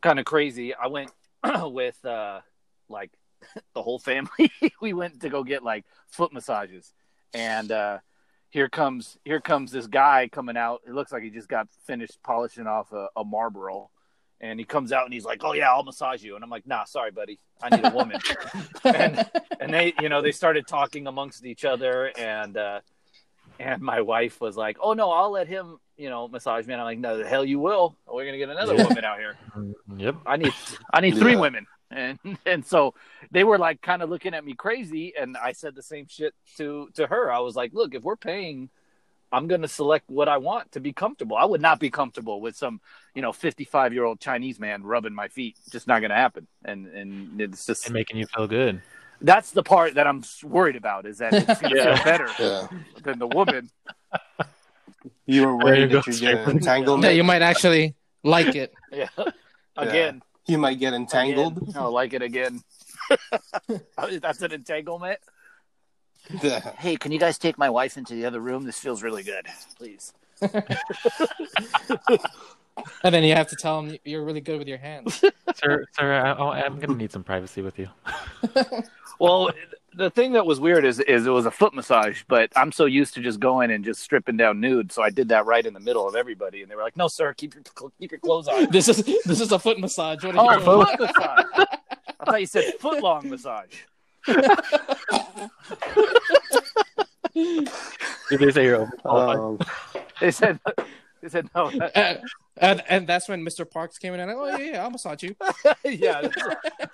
kind 0.00 0.18
of 0.18 0.24
crazy. 0.24 0.74
I 0.74 0.86
went 0.86 1.10
with 1.64 2.02
uh 2.04 2.40
like 2.88 3.10
the 3.74 3.82
whole 3.82 3.98
family. 3.98 4.50
we 4.80 4.92
went 4.92 5.20
to 5.20 5.28
go 5.28 5.44
get 5.44 5.62
like 5.62 5.84
foot 6.08 6.32
massages, 6.32 6.92
and 7.34 7.70
uh 7.72 7.98
here 8.50 8.68
comes 8.68 9.16
here 9.24 9.40
comes 9.40 9.70
this 9.70 9.86
guy 9.86 10.28
coming 10.30 10.56
out. 10.56 10.80
It 10.86 10.92
looks 10.92 11.12
like 11.12 11.22
he 11.22 11.30
just 11.30 11.48
got 11.48 11.68
finished 11.86 12.18
polishing 12.22 12.66
off 12.66 12.92
a, 12.92 13.08
a 13.16 13.24
Marlboro. 13.24 13.90
And 14.42 14.58
he 14.58 14.64
comes 14.64 14.90
out 14.90 15.04
and 15.04 15.12
he's 15.12 15.26
like, 15.26 15.44
"Oh 15.44 15.52
yeah, 15.52 15.70
I'll 15.70 15.82
massage 15.82 16.22
you." 16.22 16.34
And 16.34 16.42
I'm 16.42 16.48
like, 16.48 16.66
"Nah, 16.66 16.84
sorry, 16.84 17.10
buddy. 17.10 17.38
I 17.62 17.76
need 17.76 17.84
a 17.84 17.90
woman." 17.90 18.18
and 18.84 19.30
and 19.60 19.72
they 19.72 19.92
you 20.00 20.08
know 20.08 20.22
they 20.22 20.32
started 20.32 20.66
talking 20.66 21.06
amongst 21.06 21.44
each 21.44 21.66
other 21.66 22.10
and 22.18 22.56
uh 22.56 22.80
and 23.60 23.82
my 23.82 24.00
wife 24.00 24.40
was 24.40 24.56
like 24.56 24.78
oh 24.82 24.94
no 24.94 25.10
i'll 25.10 25.30
let 25.30 25.46
him 25.46 25.78
you 26.00 26.08
know 26.08 26.26
massage 26.28 26.66
man. 26.66 26.78
i'm 26.80 26.84
like 26.86 26.98
no 26.98 27.18
the 27.18 27.26
hell 27.28 27.44
you 27.44 27.58
will 27.60 27.94
we're 28.06 28.24
gonna 28.24 28.38
get 28.38 28.48
another 28.48 28.74
Yeah. 28.74 28.84
woman 28.86 29.04
out 29.04 29.18
here 29.18 29.36
mm-hmm. 29.56 30.00
Yep. 30.00 30.16
i 30.26 30.36
need 30.36 30.52
i 30.92 31.00
need 31.00 31.16
three 31.18 31.32
Yeah. 31.32 31.40
women 31.40 31.66
and 31.90 32.18
and 32.46 32.64
so 32.64 32.94
they 33.30 33.44
were 33.44 33.58
like 33.58 33.80
kind 33.82 34.02
of 34.02 34.08
looking 34.08 34.32
at 34.34 34.44
me 34.44 34.54
crazy 34.54 35.12
and 35.20 35.36
i 35.36 35.52
said 35.52 35.74
the 35.74 35.82
same 35.82 36.06
shit 36.08 36.34
to 36.56 36.88
to 36.94 37.06
her 37.06 37.30
i 37.30 37.38
was 37.40 37.54
like 37.54 37.72
look 37.74 37.94
if 37.94 38.02
we're 38.02 38.16
paying 38.16 38.70
i'm 39.32 39.46
gonna 39.46 39.68
select 39.68 40.08
what 40.08 40.28
i 40.28 40.38
want 40.38 40.72
to 40.72 40.80
be 40.80 40.92
comfortable 40.92 41.36
i 41.36 41.44
would 41.44 41.60
not 41.60 41.78
be 41.78 41.90
comfortable 41.90 42.40
with 42.40 42.56
some 42.56 42.80
you 43.14 43.22
know 43.22 43.32
55 43.32 43.92
year 43.92 44.04
old 44.04 44.20
chinese 44.20 44.58
man 44.58 44.82
rubbing 44.82 45.14
my 45.14 45.28
feet 45.28 45.56
just 45.70 45.86
not 45.86 46.00
gonna 46.00 46.14
happen 46.16 46.46
and 46.64 46.86
and 46.86 47.40
it's 47.40 47.66
just 47.66 47.84
And 47.86 47.94
making 47.94 48.16
you 48.16 48.26
feel 48.26 48.46
good. 48.48 48.80
that's 49.20 49.50
the 49.50 49.62
part 49.62 49.94
that 49.94 50.06
I'm 50.06 50.22
worried 50.42 50.76
about 50.76 51.04
is 51.06 51.18
that 51.18 51.34
it's 51.34 51.60
gonna 51.60 51.76
Yeah. 51.80 51.94
feel 51.96 52.04
better 52.04 52.28
Yeah. 52.38 52.66
than 53.02 53.18
the 53.18 53.26
woman. 53.28 53.70
You 55.26 55.46
were 55.46 55.56
There 55.58 55.66
worried 55.66 55.90
you 55.90 55.96
that 55.96 56.06
you 56.06 56.12
straight 56.12 56.44
get 56.44 56.48
entangled. 56.48 57.02
Yeah, 57.02 57.10
you 57.10 57.24
might 57.24 57.42
actually 57.42 57.94
like 58.22 58.54
it. 58.54 58.72
Yeah. 58.92 59.08
Again. 59.76 60.20
You 60.46 60.58
might 60.58 60.78
get 60.80 60.92
entangled. 60.94 61.56
Again. 61.56 61.74
I'll 61.76 61.92
like 61.92 62.12
it 62.12 62.22
again. 62.22 62.62
Oh, 63.98 64.18
That's 64.18 64.40
an 64.42 64.52
entanglement. 64.52 65.18
Yeah. 66.42 66.60
Hey, 66.78 66.96
can 66.96 67.10
you 67.12 67.18
guys 67.18 67.38
take 67.38 67.58
my 67.58 67.68
wife 67.70 67.96
into 67.96 68.14
the 68.14 68.24
other 68.24 68.40
room? 68.40 68.64
This 68.64 68.78
feels 68.78 69.02
really 69.02 69.22
good. 69.22 69.46
Please. 69.76 70.12
And 73.04 73.14
then 73.14 73.24
you 73.24 73.34
have 73.34 73.48
to 73.48 73.56
tell 73.56 73.82
them 73.82 73.98
you're 74.04 74.24
really 74.24 74.40
good 74.40 74.58
with 74.58 74.68
your 74.68 74.78
hands. 74.78 75.22
Sir, 75.56 75.84
sir, 75.98 76.12
I, 76.14 76.34
oh, 76.34 76.48
I'm 76.48 76.78
gonna 76.78 76.94
need 76.94 77.12
some 77.12 77.22
privacy 77.22 77.60
with 77.60 77.78
you. 77.78 77.88
Well, 79.18 79.50
the 79.94 80.10
thing 80.10 80.32
that 80.32 80.46
was 80.46 80.60
weird 80.60 80.84
is 80.84 81.00
is 81.00 81.26
it 81.26 81.30
was 81.30 81.46
a 81.46 81.50
foot 81.50 81.74
massage, 81.74 82.22
but 82.28 82.50
I'm 82.56 82.72
so 82.72 82.84
used 82.84 83.14
to 83.14 83.20
just 83.20 83.40
going 83.40 83.70
and 83.70 83.84
just 83.84 84.00
stripping 84.00 84.36
down 84.36 84.60
nude, 84.60 84.92
so 84.92 85.02
I 85.02 85.10
did 85.10 85.28
that 85.30 85.46
right 85.46 85.64
in 85.64 85.74
the 85.74 85.80
middle 85.80 86.06
of 86.08 86.14
everybody, 86.16 86.62
and 86.62 86.70
they 86.70 86.76
were 86.76 86.82
like, 86.82 86.96
"No, 86.96 87.08
sir, 87.08 87.32
keep 87.34 87.54
your 87.54 87.62
keep 87.98 88.10
your 88.12 88.20
clothes 88.20 88.48
on." 88.48 88.70
This 88.70 88.88
is 88.88 89.02
this 89.24 89.40
is 89.40 89.52
a 89.52 89.58
foot 89.58 89.78
massage. 89.80 90.24
What 90.24 90.36
are 90.36 90.44
you 90.56 90.62
Oh, 90.62 90.84
doing? 90.84 90.86
foot 90.86 91.00
massage. 91.16 91.44
I 92.20 92.24
thought 92.24 92.40
you 92.40 92.46
said 92.46 92.64
foot 92.80 93.02
long 93.02 93.28
massage. 93.28 93.74
Did 97.34 97.68
they 98.40 98.50
say 98.50 98.64
you're? 98.64 98.90
Um, 99.04 99.58
They 100.20 100.30
said, 100.30 100.58
they 101.22 101.28
said 101.28 101.48
no. 101.54 101.70
that- 101.78 101.92
and, 101.96 102.20
and 102.56 102.82
and 102.88 103.06
that's 103.06 103.28
when 103.28 103.44
Mr. 103.44 103.68
Parks 103.68 103.98
came 103.98 104.14
in 104.14 104.20
and 104.20 104.30
oh 104.30 104.46
yeah, 104.46 104.58
yeah 104.58 104.82
I'll 104.82 104.90
massage 104.90 105.22
you. 105.22 105.34
yeah, 105.84 106.20
that's, 106.22 106.36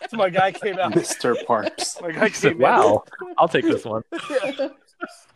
that's 0.01 0.13
my 0.13 0.31
guy 0.31 0.53
came 0.53 0.79
out. 0.79 0.93
Mr. 0.93 1.35
Parks. 1.47 2.01
My 2.01 2.13
guy 2.13 2.29
He 2.29 2.35
said, 2.35 2.53
came 2.53 2.59
wow, 2.61 3.05
I'll 3.39 3.49
take 3.49 3.65
this 3.65 3.85
one. 3.85 4.03
in. 4.13 4.71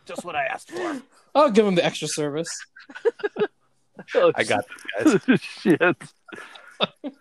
Just 0.05 0.23
what 0.25 0.35
I 0.35 0.45
asked 0.45 0.71
for. 0.71 1.01
I'll 1.35 1.51
give 1.51 1.65
him 1.65 1.75
the 1.75 1.85
extra 1.85 2.07
service. 2.07 2.49
I 4.35 4.43
got 4.43 4.65
this, 5.03 5.25
guys. 5.25 5.41
shit. 5.41 5.81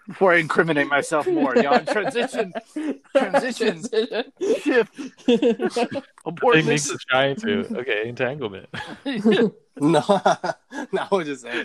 Before 0.07 0.33
I 0.33 0.39
incriminate 0.39 0.89
myself 0.89 1.27
more, 1.27 1.55
Jan, 1.55 1.85
transition, 1.87 2.53
transition, 3.17 3.83
shift, 4.61 5.01
abort 6.25 6.55
Big 6.55 6.67
Meeks 6.67 6.89
this. 6.89 7.05
trying 7.05 7.37
to. 7.37 7.79
Okay, 7.79 8.09
entanglement. 8.09 8.69
No, 9.83 10.03
no, 10.93 11.07
I 11.11 11.15
was 11.15 11.27
just 11.27 11.43
saying. 11.43 11.65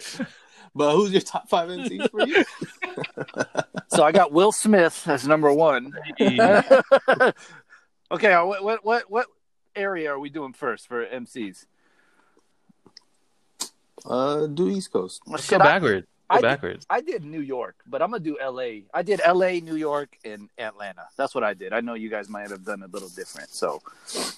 But 0.74 0.96
who's 0.96 1.12
your 1.12 1.20
top 1.20 1.50
five 1.50 1.68
MCs 1.68 2.10
for 2.10 2.26
you? 2.26 2.46
So 3.90 4.06
I 4.06 4.14
got 4.14 4.32
Will 4.32 4.54
Smith 4.54 5.06
as 5.08 5.28
number 5.28 5.52
one. 5.52 5.92
okay, 6.22 6.40
uh, 8.32 8.46
what, 8.46 8.64
what, 8.64 8.86
what, 8.86 9.12
what? 9.12 9.28
area 9.76 10.12
are 10.12 10.20
we 10.20 10.30
doing 10.30 10.54
first 10.54 10.88
for 10.88 11.06
MCs? 11.06 11.66
Uh, 14.06 14.48
do 14.48 14.70
East 14.70 14.92
Coast. 14.92 15.22
Let's 15.28 15.46
Should 15.46 15.60
go 15.60 16.02
I- 16.30 16.42
backwards. 16.42 16.86
Did- 16.86 16.96
I 16.96 17.02
did 17.02 17.24
New 17.24 17.42
York, 17.42 17.76
but 17.86 18.02
I'm 18.02 18.12
gonna 18.12 18.24
do 18.24 18.38
LA. 18.42 18.84
I 18.94 19.02
did 19.04 19.22
LA, 19.26 19.60
New 19.60 19.76
York, 19.76 20.18
and 20.26 20.50
Atlanta. 20.58 21.06
That's 21.18 21.36
what 21.36 21.44
I 21.44 21.54
did. 21.54 21.72
I 21.74 21.82
know 21.82 21.94
you 21.94 22.10
guys 22.10 22.30
might 22.30 22.50
have 22.50 22.64
done 22.66 22.82
a 22.84 22.88
little 22.88 23.10
different, 23.10 23.50
so 23.50 23.82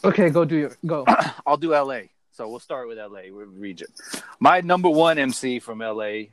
Okay, 0.03 0.29
go 0.29 0.43
do 0.45 0.55
your 0.57 0.71
go. 0.85 1.05
I'll 1.47 1.57
do 1.57 1.73
LA. 1.73 2.01
So 2.31 2.47
we'll 2.49 2.59
start 2.59 2.87
with 2.87 2.97
LA 2.99 3.31
with 3.31 3.47
region. 3.49 3.87
My 4.39 4.61
number 4.61 4.89
one 4.89 5.17
MC 5.17 5.59
from 5.59 5.79
LA, 5.79 6.25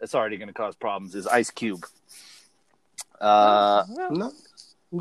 that's 0.00 0.14
already 0.14 0.36
gonna 0.36 0.52
cause 0.52 0.74
problems, 0.76 1.14
is 1.14 1.26
Ice 1.26 1.50
Cube. 1.50 1.86
Uh, 3.20 3.84
No, 4.10 4.32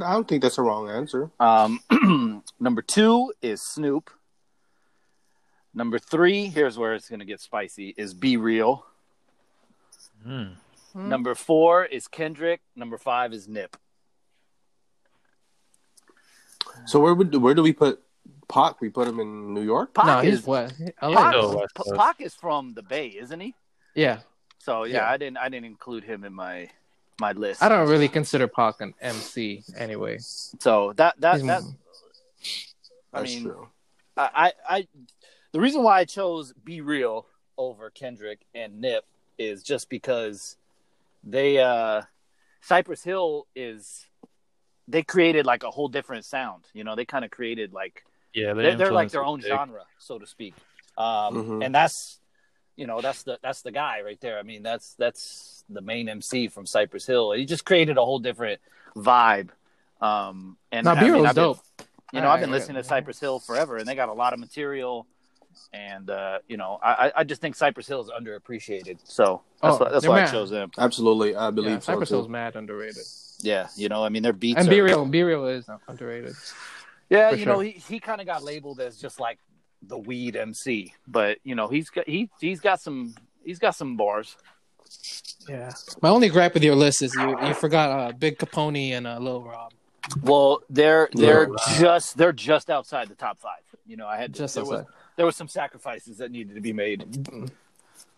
I 0.06 0.14
don't 0.14 0.28
think 0.28 0.42
that's 0.44 0.58
a 0.58 0.62
wrong 0.62 0.90
answer. 0.90 1.30
um, 1.40 1.80
number 2.60 2.82
two 2.82 3.34
is 3.42 3.62
Snoop. 3.62 4.10
Number 5.74 6.00
three, 6.00 6.46
here's 6.48 6.78
where 6.78 6.94
it's 6.94 7.10
gonna 7.10 7.26
get 7.26 7.42
spicy, 7.42 7.94
is 7.98 8.14
B-Real. 8.14 8.86
Hmm. 10.26 10.54
Number 11.10 11.36
four 11.36 11.86
is 11.86 12.08
Kendrick. 12.08 12.62
Number 12.76 12.98
five 12.98 13.34
is 13.34 13.48
Nip. 13.48 13.78
So 16.86 17.00
where 17.00 17.14
would 17.14 17.34
where 17.36 17.54
do 17.54 17.62
we 17.64 17.74
put 17.74 18.02
Pac? 18.48 18.82
We 18.82 18.90
put 18.90 19.08
him 19.08 19.20
in 19.20 19.54
New 19.54 19.62
York. 19.62 19.94
Pac 19.94 20.06
no, 20.06 20.20
is 20.20 20.40
he's 20.40 20.48
what? 20.48 20.74
Pac, 21.00 21.34
No, 21.34 21.56
West 21.78 21.92
Pac 21.96 22.22
is 22.22 22.34
from 22.34 22.74
the 22.74 22.82
Bay, 22.84 23.08
isn't 23.08 23.40
he? 23.40 23.54
Yeah, 23.94 24.20
So 24.60 24.84
yeah, 24.84 24.96
Yeah. 24.98 25.10
I 25.10 25.18
didn't 25.18 25.38
I 25.38 25.50
didn't 25.50 25.66
include 25.68 26.04
him 26.04 26.24
in 26.24 26.34
my 26.34 26.70
my 27.20 27.32
list. 27.32 27.64
I 27.64 27.70
don't 27.70 27.88
really 27.88 28.10
consider 28.10 28.48
Pac 28.48 28.82
an 28.82 28.94
MC 29.02 29.64
anyway. 29.78 30.18
So 30.20 30.94
that 30.98 31.20
that 31.22 31.42
He's- 31.42 31.48
that 31.48 31.62
I 33.14 33.20
That's 33.22 33.34
mean, 33.34 33.44
true. 33.44 33.70
I, 34.18 34.30
I 34.68 34.76
I 34.78 34.88
the 35.54 35.62
reason 35.62 35.84
why 35.84 36.00
I 36.00 36.06
chose 36.06 36.54
B-Real 36.66 37.26
over 37.58 37.90
Kendrick 37.90 38.42
and 38.54 38.82
Nip 38.82 39.06
is 39.38 39.64
just 39.64 39.90
because 39.90 40.58
they 41.24 41.58
uh 41.60 42.02
Cypress 42.62 43.04
Hill 43.04 43.48
is 43.56 44.06
they 44.88 45.04
created 45.04 45.46
like 45.46 45.64
a 45.64 45.72
whole 45.72 45.88
different 45.88 46.26
sound. 46.26 46.66
You 46.74 46.84
know, 46.84 46.96
they 46.96 47.06
kind 47.06 47.26
of 47.26 47.32
created 47.32 47.74
like 47.74 48.04
Yeah, 48.34 48.54
they're, 48.54 48.76
they're 48.76 48.92
like 48.92 49.12
their 49.12 49.24
own 49.24 49.40
big. 49.40 49.48
genre, 49.50 49.84
so 50.00 50.20
to 50.20 50.28
speak. 50.28 50.54
Um, 50.98 51.36
Mhm. 51.36 51.66
And 51.66 51.76
that's 51.76 52.20
you 52.78 52.88
know 52.88 53.02
that's 53.02 53.24
the 53.24 53.40
that's 53.42 53.62
the 53.62 53.72
guy 53.72 54.02
right 54.02 54.20
there. 54.22 54.38
I 54.40 54.44
mean 54.44 54.64
that's 54.64 54.96
that's 54.96 55.64
the 55.70 55.82
main 55.82 56.08
MC 56.10 56.48
from 56.50 56.66
Cypress 56.66 57.06
Hill. 57.06 57.32
He 57.32 57.46
just 57.46 57.66
created 57.66 57.98
a 57.98 58.06
whole 58.06 58.20
different 58.20 58.60
vibe. 58.96 59.50
Um, 60.02 60.58
and 60.72 60.86
Now, 60.86 60.92
I 60.92 60.96
B 60.96 61.02
mean, 61.06 61.14
Real's 61.14 61.28
I've 61.28 61.36
been- 61.36 61.44
dope. 61.44 61.60
You 62.14 62.22
know, 62.22 62.30
I've 62.30 62.40
been 62.40 62.50
I- 62.50 62.54
I- 62.54 62.58
listening 62.58 62.76
to 62.76 62.84
Cypress 62.84 63.20
Hill 63.20 63.40
forever, 63.40 63.78
and 63.78 63.88
they 63.88 63.96
got 63.96 64.10
a 64.10 64.14
lot 64.14 64.34
of 64.34 64.40
material. 64.40 65.08
And 65.74 66.10
uh, 66.10 66.40
you 66.48 66.58
know, 66.58 66.80
I, 66.84 67.08
I- 67.08 67.12
I 67.18 67.24
just 67.24 67.42
think 67.42 67.56
Cypress 67.56 67.88
Hill 67.88 68.02
is 68.02 68.10
underappreciated. 68.10 69.00
So 69.04 69.42
that's 69.62 69.76
Oh, 69.76 69.84
why, 69.84 69.90
that's 69.92 70.02
they're 70.04 70.12
why 70.12 70.24
I 70.24 70.26
chose 70.28 70.50
them. 70.50 70.72
Absolutely, 70.78 71.36
I 71.36 71.52
believe 71.52 71.72
Yeah, 71.72 71.80
so 71.80 71.92
Cypress. 71.94 72.10
Hill's 72.10 72.30
mad 72.30 72.56
underrated. 72.56 73.04
Yeah, 73.42 73.68
you 73.76 73.90
know, 73.90 74.04
I 74.06 74.10
mean, 74.10 74.24
their 74.24 74.34
beats 74.34 74.60
And 74.60 74.68
are 74.68 74.72
B-Real, 74.72 75.06
Be 75.06 75.24
Real 75.24 75.46
is 75.48 75.70
underrated. 75.88 76.36
Yeah, 77.10 77.32
For 77.32 77.36
you 77.36 77.46
know, 77.46 77.60
he, 77.60 77.72
he 77.72 78.00
kind 78.00 78.22
of 78.22 78.28
got 78.28 78.44
labeled 78.44 78.80
as 78.80 78.98
just 78.98 79.20
like 79.20 79.40
the 79.82 79.98
weed 79.98 80.36
MC, 80.36 80.94
but 81.08 81.38
you 81.44 81.54
know, 81.56 81.68
he's 81.68 81.90
got 81.90 82.08
he 82.08 82.30
he's 82.40 82.60
got 82.62 82.80
some 82.82 83.14
he's 83.44 83.60
got 83.60 83.76
some 83.76 83.98
bars. 83.98 84.38
Yeah. 85.48 85.72
My 86.02 86.10
only 86.10 86.30
gripe 86.30 86.54
with 86.54 86.64
your 86.64 86.76
list 86.76 87.02
is 87.02 87.14
you 87.14 87.38
you 87.46 87.54
forgot 87.54 87.90
uh, 87.92 88.12
Big 88.18 88.38
Capone 88.40 88.92
and 88.92 89.06
uh, 89.06 89.20
Lil 89.20 89.44
Rob. 89.44 89.74
Well, 90.22 90.62
they're 90.70 91.10
they're 91.14 91.50
Yeah. 91.50 91.80
just 91.80 92.18
they're 92.18 92.32
just 92.34 92.70
outside 92.70 93.10
the 93.10 93.16
top 93.16 93.38
five. 93.40 93.62
You 93.86 93.98
know, 93.98 94.08
I 94.08 94.18
had 94.18 94.34
Just 94.34 94.56
there 94.56 94.64
was 94.64 94.80
outside. 94.82 94.94
There 95.16 95.26
was 95.26 95.36
some 95.36 95.48
sacrifices 95.48 96.18
that 96.18 96.32
needed 96.32 96.56
to 96.56 96.62
be 96.62 96.74
made. 96.74 97.28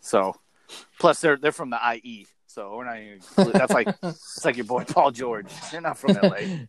So, 0.02 0.36
plus 1.00 1.20
they're 1.22 1.38
they're 1.38 1.52
from 1.52 1.70
the 1.70 1.80
IE, 2.04 2.28
so 2.48 2.76
we're 2.76 2.86
not 2.86 2.98
even. 3.00 3.52
That's 3.54 3.74
like 3.74 3.88
it's 4.04 4.46
like 4.46 4.58
your 4.58 4.66
boy 4.66 4.84
Paul 4.84 5.12
George. 5.12 5.48
They're 5.72 5.82
not 5.82 5.98
from 5.98 6.14
LA. 6.22 6.38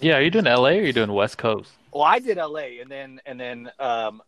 Yeah, 0.00 0.16
are 0.16 0.22
you 0.22 0.30
doing 0.30 0.46
LA 0.46 0.54
or 0.54 0.66
are 0.66 0.72
you 0.82 0.92
doing 0.92 1.12
West 1.12 1.38
Coast? 1.38 1.70
Well, 1.92 2.02
I 2.02 2.18
did 2.18 2.36
LA, 2.36 2.80
and 2.80 2.90
then 2.90 3.20
and 3.26 3.38
then 3.38 3.70
um, 3.78 4.22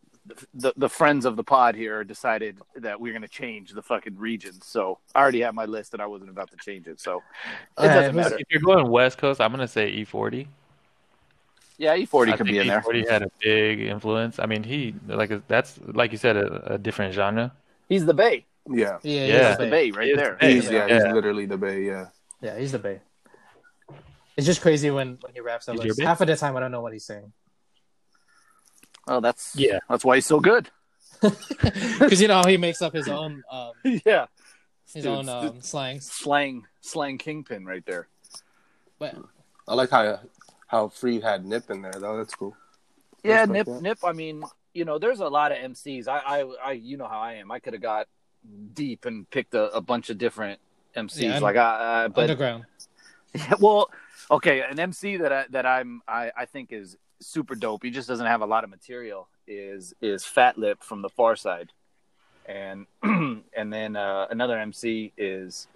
the 0.53 0.71
the 0.77 0.87
friends 0.87 1.25
of 1.25 1.35
the 1.35 1.43
pod 1.43 1.75
here 1.75 2.03
decided 2.03 2.57
that 2.77 2.99
we 3.01 3.09
are 3.09 3.13
going 3.13 3.21
to 3.23 3.27
change 3.27 3.71
the 3.73 3.81
fucking 3.81 4.17
regions. 4.17 4.65
So 4.65 4.99
I 5.13 5.19
already 5.21 5.41
had 5.41 5.55
my 5.55 5.65
list, 5.65 5.93
and 5.93 6.01
I 6.01 6.05
wasn't 6.05 6.29
about 6.29 6.51
to 6.51 6.57
change 6.57 6.87
it. 6.87 7.01
So 7.01 7.21
it 7.79 7.87
doesn't 7.87 8.13
who's- 8.13 8.15
matter. 8.15 8.37
If 8.39 8.47
you're 8.49 8.61
going 8.61 8.87
West 8.89 9.17
Coast, 9.17 9.41
I'm 9.41 9.51
gonna 9.51 9.67
say 9.67 9.89
E-40. 9.89 10.47
Yeah, 11.77 11.93
E-40 11.95 12.27
I 12.33 12.37
could 12.37 12.47
think 12.47 12.49
be 12.49 12.59
in 12.59 12.67
there. 12.67 12.79
E-40 12.79 13.09
had 13.09 13.21
a 13.23 13.31
big 13.39 13.81
influence. 13.81 14.39
I 14.39 14.45
mean, 14.47 14.63
he 14.63 14.95
like 15.07 15.31
that's 15.47 15.79
like 15.85 16.11
you 16.11 16.17
said 16.17 16.35
a, 16.37 16.73
a 16.73 16.77
different 16.77 17.13
genre. 17.13 17.53
He's 17.87 18.05
the 18.05 18.13
Bay. 18.15 18.45
Yeah, 18.69 18.97
Yeah, 19.03 19.25
Yeah. 19.25 19.49
he's 19.49 19.57
The 19.57 19.63
the 19.65 19.69
Bay. 19.69 19.91
Bay 19.91 19.97
right 19.97 20.05
He 20.05 20.11
is 20.11 20.17
there. 20.17 20.31
the 20.33 20.37
Bay. 20.39 20.53
he's, 20.55 20.69
yeah, 20.71 20.87
Yeah. 20.87 20.93
he's 21.05 21.13
literally 21.13 21.45
the 21.45 21.57
Bay. 21.57 21.83
Yeah, 21.83 22.07
Yeah, 22.41 22.57
he's 22.59 22.71
the 22.71 22.79
Bay. 22.79 22.99
It's 24.35 24.45
just 24.45 24.61
crazy 24.61 24.89
when, 24.91 25.17
when 25.21 25.33
he 25.33 25.39
raps 25.39 25.65
that 25.67 25.73
He's 25.73 25.79
your 25.81 25.87
list. 25.89 25.99
Bay? 25.99 26.05
Half 26.05 26.21
of 26.21 26.27
the 26.27 26.35
time 26.35 26.55
I 26.57 26.59
don't 26.59 26.71
know 26.71 26.81
what 26.81 26.93
he's 26.93 27.05
saying. 27.05 27.31
Oh, 29.07 29.19
that's 29.21 29.55
Yeah. 29.55 29.79
That's 29.89 30.03
why 30.03 30.15
he's 30.15 30.25
so 30.25 30.39
good. 30.39 30.69
Because 31.21 32.21
you 32.21 32.27
know 32.27 32.43
he 32.45 32.57
makes 32.57 32.81
up 32.81 32.93
his 32.93 33.07
own 33.07 33.41
um, 33.51 33.71
yeah, 34.05 34.27
his 34.93 35.03
Dude, 35.03 35.07
own 35.07 35.27
um, 35.29 35.61
slangs. 35.61 36.11
slang 36.11 36.67
slang 36.81 37.17
kingpin 37.17 37.65
right 37.65 37.83
there. 37.87 38.07
But 38.99 39.15
I 39.67 39.73
like 39.73 39.89
how 39.89 40.19
how 40.67 40.89
Free 40.89 41.19
had 41.19 41.45
Nip 41.45 41.69
in 41.69 41.81
there 41.81 41.93
though. 41.93 42.17
That's 42.17 42.35
cool. 42.35 42.55
Yeah, 43.23 43.41
Respect 43.41 43.51
Nip. 43.51 43.65
that. 43.65 43.81
Nip. 43.81 43.99
I 44.03 44.11
mean, 44.11 44.43
you 44.73 44.85
know, 44.85 44.99
there's 44.99 45.19
a 45.19 45.27
lot 45.27 45.51
of 45.51 45.57
MCs. 45.57 46.07
I, 46.07 46.19
I, 46.19 46.53
I 46.63 46.71
you 46.73 46.97
know 46.97 47.07
how 47.07 47.19
I 47.19 47.33
am. 47.33 47.51
I 47.51 47.59
could 47.59 47.73
have 47.73 47.81
got 47.81 48.07
deep 48.73 49.05
and 49.05 49.29
picked 49.29 49.53
a, 49.53 49.71
a 49.75 49.81
bunch 49.81 50.09
of 50.09 50.17
different 50.17 50.59
MCs. 50.95 51.21
Yeah, 51.21 51.39
like 51.39 51.55
I, 51.55 52.05
uh, 52.05 52.07
but 52.09 52.29
underground. 52.29 52.65
Yeah, 53.35 53.55
well, 53.59 53.91
okay, 54.31 54.61
an 54.61 54.79
MC 54.79 55.17
that 55.17 55.33
I 55.33 55.45
that 55.49 55.65
I'm 55.65 56.01
I, 56.07 56.31
I 56.35 56.45
think 56.45 56.71
is 56.71 56.97
super 57.19 57.55
dope. 57.55 57.83
He 57.83 57.91
just 57.91 58.07
doesn't 58.07 58.25
have 58.25 58.41
a 58.41 58.45
lot 58.45 58.63
of 58.63 58.69
material. 58.69 59.27
Is 59.47 59.93
is 60.01 60.23
Fatlip 60.23 60.81
from 60.81 61.01
the 61.01 61.09
Pharcyde, 61.09 61.69
and 62.45 62.85
and 63.03 63.73
then 63.73 63.95
uh, 63.95 64.27
another 64.29 64.57
MC 64.57 65.11
is 65.17 65.67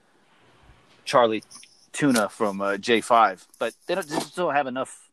Chali 1.05 1.43
2na 1.93 2.29
from 2.29 2.61
uh, 2.61 2.71
J5. 2.73 3.45
But 3.59 3.73
they 3.87 3.95
don't 3.95 4.07
they 4.07 4.15
just 4.15 4.35
don't 4.35 4.53
have 4.55 4.67
enough. 4.67 5.09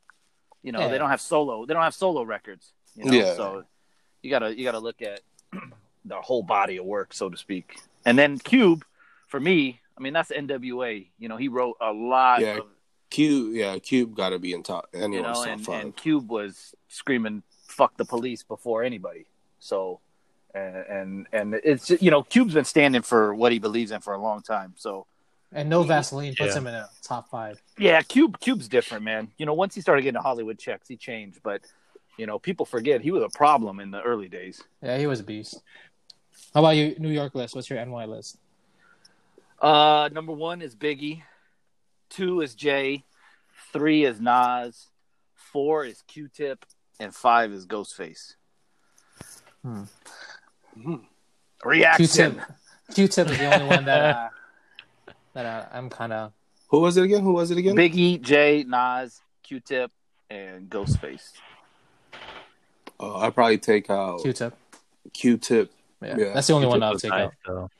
You 0.62 0.72
know, 0.72 0.80
Yeah. 0.80 0.88
they 0.88 0.98
don't 0.98 1.10
have 1.10 1.20
solo. 1.20 1.66
They 1.66 1.74
don't 1.74 1.82
have 1.82 1.94
solo 1.94 2.22
records. 2.22 2.72
You 2.96 3.04
know, 3.04 3.12
Yeah. 3.12 3.34
so 3.34 3.64
you 4.22 4.30
gotta 4.30 4.56
you 4.56 4.64
gotta 4.64 4.78
look 4.80 5.00
at 5.02 5.20
the 6.04 6.16
whole 6.20 6.42
body 6.42 6.76
of 6.78 6.84
work, 6.84 7.14
so 7.14 7.28
to 7.28 7.36
speak. 7.36 7.78
And 8.04 8.18
then 8.18 8.38
Cube, 8.38 8.84
for 9.28 9.38
me, 9.40 9.80
I 9.96 10.00
mean 10.00 10.12
that's 10.12 10.30
NWA. 10.30 11.06
You 11.18 11.28
know, 11.28 11.36
he 11.36 11.48
wrote 11.48 11.76
a 11.80 11.92
lot 11.92 12.40
Yeah, 12.40 12.58
of 12.58 12.66
Cube, 13.10 13.54
yeah, 13.54 13.78
Cube 13.78 14.14
got 14.14 14.30
to 14.30 14.38
be 14.38 14.52
in 14.52 14.62
top. 14.62 14.88
you 14.92 15.08
know, 15.22 15.42
and, 15.44 15.66
and 15.68 15.96
Cube 15.96 16.28
was 16.28 16.74
screaming 16.88 17.42
"fuck 17.66 17.96
the 17.96 18.04
police" 18.04 18.42
before 18.42 18.82
anybody. 18.82 19.26
So, 19.60 20.00
and 20.54 20.76
and, 20.76 21.26
and 21.32 21.54
it's 21.64 21.90
you 22.02 22.10
know, 22.10 22.22
Cube's 22.22 22.54
been 22.54 22.64
standing 22.64 23.02
for 23.02 23.34
what 23.34 23.52
he 23.52 23.58
believes 23.58 23.90
in 23.92 24.00
for 24.00 24.12
a 24.14 24.20
long 24.20 24.42
time. 24.42 24.74
So, 24.76 25.06
And 25.52 25.70
no 25.70 25.82
Vaseline 25.82 26.34
puts 26.36 26.52
Yeah. 26.54 26.58
him 26.58 26.66
in 26.66 26.74
a 26.74 26.88
top 27.02 27.30
five. 27.30 27.62
yeah, 27.78 28.02
Cube 28.02 28.38
Cube's 28.40 28.68
different, 28.68 29.02
man. 29.04 29.30
You 29.38 29.46
know, 29.46 29.54
once 29.54 29.74
he 29.74 29.80
started 29.80 30.02
getting 30.02 30.20
Hollywood 30.20 30.58
checks, 30.58 30.88
he 30.88 30.96
changed. 30.96 31.40
But 31.42 31.62
you 32.18 32.26
know, 32.26 32.38
people 32.38 32.66
forget 32.66 33.00
he 33.00 33.10
was 33.10 33.22
a 33.22 33.28
problem 33.30 33.80
in 33.80 33.90
the 33.90 34.02
early 34.02 34.28
days. 34.28 34.62
Yeah, 34.82 34.98
he 34.98 35.06
was 35.06 35.20
a 35.20 35.24
beast. 35.24 35.62
How 36.52 36.60
about 36.60 36.76
you, 36.76 36.96
New 36.98 37.08
York 37.10 37.34
list? 37.34 37.54
What's 37.54 37.70
your 37.70 37.78
NY 37.84 38.04
list? 38.06 38.38
Uh, 39.60 40.08
number 40.12 40.32
one 40.32 40.60
is 40.62 40.76
Biggie, 40.76 41.22
two 42.10 42.40
is 42.42 42.54
Jay, 42.54 43.04
three 43.72 44.04
is 44.04 44.20
Nas, 44.20 44.86
four 45.34 45.84
is 45.84 46.02
Q-Tip, 46.06 46.64
and 47.00 47.12
five 47.14 47.50
is 47.52 47.66
Ghostface. 47.66 48.34
Hmm. 49.62 49.84
Mhm. 50.76 51.04
Reaction. 51.64 52.06
Q-Tip. 52.06 52.42
Q-Tip 52.94 53.28
is 53.30 53.38
the 53.38 53.54
only 53.54 53.66
one 53.76 53.84
that 53.86 54.16
uh, 54.16 54.28
that 55.38 55.72
uh, 55.72 55.76
I'm 55.76 55.88
kind 55.88 56.12
of. 56.12 56.32
Who 56.68 56.80
was 56.80 56.96
it 56.96 57.04
again? 57.04 57.22
Who 57.22 57.32
was 57.32 57.50
it 57.50 57.58
again? 57.58 57.76
Biggie, 57.76 58.20
Jay, 58.20 58.64
Nas, 58.66 59.20
Q-Tip, 59.42 59.90
and 60.28 60.68
Ghostface. 60.68 61.30
Uh, 63.00 63.18
I'd 63.18 63.34
probably 63.34 63.58
take 63.58 63.88
out 63.88 64.20
Q-Tip. 64.22 64.54
Q-Tip 65.12 65.72
Yeah. 66.02 66.16
Yeah. 66.18 66.34
that's 66.34 66.48
the 66.48 66.52
only 66.54 66.66
one 66.66 66.80
Q-Tip 66.80 66.92
I'll 66.92 66.98
take 66.98 67.10
nice, 67.10 67.24
out. 67.26 67.32
though. 67.46 67.70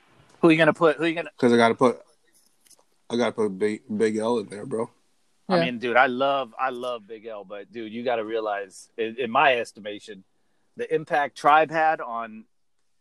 Who 0.41 0.51
you 0.51 0.57
gonna 0.57 0.73
put? 0.73 0.97
Who 0.97 1.03
are 1.03 1.09
you 1.09 1.17
gonna? 1.17 1.31
because 1.37 1.53
I 1.53 1.57
got 1.57 1.69
to 1.69 1.75
put, 1.75 2.01
I 3.11 3.17
got 3.17 3.27
to 3.27 3.33
put 3.33 3.59
Big 3.59 3.83
Big 3.95 4.17
L 4.17 4.39
in 4.39 4.47
there, 4.47 4.65
bro. 4.65 4.89
I 5.49 5.61
mean, 5.61 5.79
dude, 5.79 5.97
I 5.97 6.07
love, 6.07 6.55
I 6.61 6.71
love 6.71 7.07
Big 7.07 7.27
L, 7.27 7.43
but 7.43 7.73
dude, 7.73 7.91
you 7.91 8.05
got 8.05 8.17
to 8.17 8.25
realize, 8.25 8.91
in, 8.99 9.17
in 9.19 9.31
my 9.31 9.57
estimation, 9.57 10.23
the 10.77 10.95
impact 10.95 11.37
Tribe 11.37 11.71
had 11.71 12.01
on. 12.01 12.45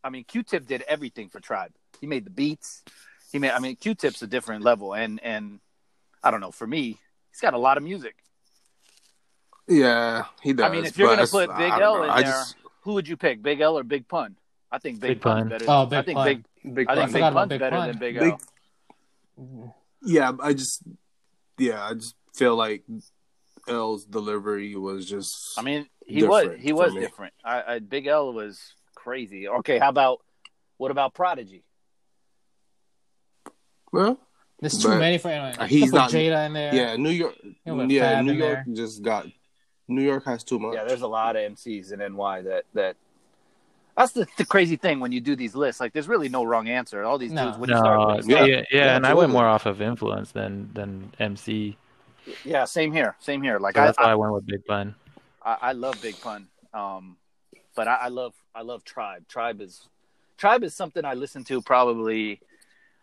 I 0.03 0.09
mean, 0.09 0.23
Q-Tip 0.23 0.65
did 0.65 0.83
everything 0.87 1.29
for 1.29 1.39
Tribe. 1.39 1.73
He 1.99 2.07
made 2.07 2.25
the 2.25 2.31
beats. 2.31 2.83
He 3.31 3.39
made. 3.39 3.51
I 3.51 3.59
mean, 3.59 3.75
Q-Tip's 3.75 4.21
a 4.21 4.27
different 4.27 4.63
level, 4.63 4.93
and 4.93 5.19
and 5.23 5.59
I 6.23 6.31
don't 6.31 6.41
know. 6.41 6.51
For 6.51 6.65
me, 6.67 6.97
he's 7.31 7.41
got 7.41 7.53
a 7.53 7.57
lot 7.57 7.77
of 7.77 7.83
music. 7.83 8.15
Yeah, 9.67 10.25
he 10.41 10.53
does. 10.53 10.65
I 10.65 10.69
mean, 10.73 10.85
if 10.85 10.97
you're 10.97 11.13
gonna 11.13 11.27
put 11.27 11.49
Big 11.57 11.71
L 11.71 11.97
know. 11.97 12.03
in 12.03 12.09
I 12.09 12.23
there, 12.23 12.31
just 12.31 12.55
who 12.81 12.93
would 12.93 13.07
you 13.07 13.17
pick, 13.17 13.41
Big 13.41 13.59
L 13.59 13.77
or 13.77 13.83
Big 13.83 14.07
Pun? 14.07 14.37
I 14.71 14.79
think 14.79 14.99
Big, 14.99 15.09
Big 15.09 15.21
Pun. 15.21 15.39
Pun. 15.41 15.49
Better. 15.49 15.65
Oh, 15.67 15.85
Big 15.85 15.99
I 15.99 16.01
think 16.03 16.17
Pun. 16.17 16.25
Big. 16.25 16.75
big. 16.75 16.87
I 16.87 16.95
think 16.95 17.11
Pun. 17.11 17.21
Big 17.21 17.33
Pun's 17.33 17.49
Big 17.49 17.59
better 17.59 17.75
Pun. 17.75 17.87
than 17.89 17.97
Big 17.97 18.19
Big- 18.19 18.33
L. 19.37 19.75
Yeah, 20.03 20.31
I 20.41 20.53
just 20.53 20.83
yeah, 21.57 21.83
I 21.83 21.93
just 21.95 22.15
feel 22.33 22.55
like 22.55 22.83
L's 23.67 24.05
delivery 24.05 24.75
was 24.75 25.05
just. 25.05 25.57
I 25.57 25.63
mean, 25.63 25.87
he 26.05 26.23
was 26.23 26.43
Different 26.43 26.61
he 26.61 26.73
was 26.73 26.93
me. 26.93 27.01
different. 27.01 27.33
I, 27.43 27.63
I 27.75 27.79
Big 27.79 28.07
L 28.07 28.31
was 28.33 28.73
crazy. 28.95 29.47
Okay, 29.49 29.79
how 29.79 29.89
about 29.89 30.21
what 30.77 30.91
about 30.91 31.13
Prodigy? 31.13 31.63
Well, 33.97 34.19
There's 34.59 34.81
too 34.81 34.87
But 34.89 34.97
many 34.99 35.17
for 35.19 35.29
anyone. 35.29 35.67
he's 35.69 35.83
He's 35.83 35.93
not- 35.93 36.09
Jada 36.11 36.45
in 36.47 36.53
there. 36.53 36.73
yeah, 36.73 36.95
New 36.95 37.09
York. 37.11 37.35
Yeah, 37.65 37.73
with 37.73 37.89
Yeah, 37.91 38.01
Fab 38.15 38.25
New 38.25 38.33
York 38.33 38.59
there. 38.65 38.75
just 38.75 39.01
got. 39.03 39.25
New 39.87 40.01
York 40.01 40.25
has 40.25 40.43
too 40.43 40.59
much. 40.59 40.73
Yeah, 40.75 40.83
there's 40.85 41.01
a 41.03 41.07
lot 41.07 41.35
of 41.35 41.43
MCs 41.53 41.91
in 41.91 41.99
NY 42.01 42.41
that 42.43 42.65
that. 42.73 42.95
That's 43.95 44.11
the, 44.11 44.27
the 44.37 44.45
crazy 44.45 44.75
thing 44.75 44.99
when 44.99 45.11
you 45.11 45.19
do 45.19 45.35
these 45.35 45.55
lists. 45.55 45.81
Like, 45.81 45.91
there's 45.91 46.07
really 46.07 46.29
no 46.29 46.43
wrong 46.43 46.67
answer. 46.69 47.03
All 47.03 47.17
these 47.17 47.31
No. 47.31 47.45
dudes, 47.45 47.57
when 47.57 47.69
you 47.71 47.77
start, 47.77 47.99
No, 47.99 48.07
when 48.07 48.15
you 48.17 48.29
yeah, 48.29 48.37
start- 48.37 48.49
yeah, 48.49 48.63
Yeah, 48.71 48.95
and 48.95 49.07
I 49.07 49.13
went 49.15 49.31
more 49.31 49.45
off 49.47 49.65
of 49.65 49.81
influence 49.81 50.31
than 50.31 50.71
than 50.73 51.13
MC. 51.19 51.77
yeah, 52.43 52.65
same 52.65 52.91
here, 52.93 53.15
same 53.19 53.41
here. 53.41 53.57
Like, 53.59 53.75
So 53.75 53.81
I, 53.81 53.85
that's 53.85 53.97
why 53.97 54.05
I, 54.05 54.11
I 54.11 54.15
went 54.15 54.33
with 54.33 54.45
Big 54.45 54.65
Pun. 54.65 54.93
I, 55.43 55.57
I 55.61 55.71
love 55.71 55.99
Big 56.01 56.19
Pun, 56.21 56.47
um, 56.73 57.17
but 57.75 57.87
I, 57.87 57.95
I 57.95 58.07
love 58.09 58.33
I 58.53 58.61
love 58.61 58.83
Tribe. 58.83 59.27
Tribe 59.27 59.61
is 59.61 59.87
Tribe 60.37 60.63
is 60.63 60.75
something 60.75 61.03
I 61.05 61.13
listen 61.15 61.43
to 61.45 61.61
probably 61.61 62.39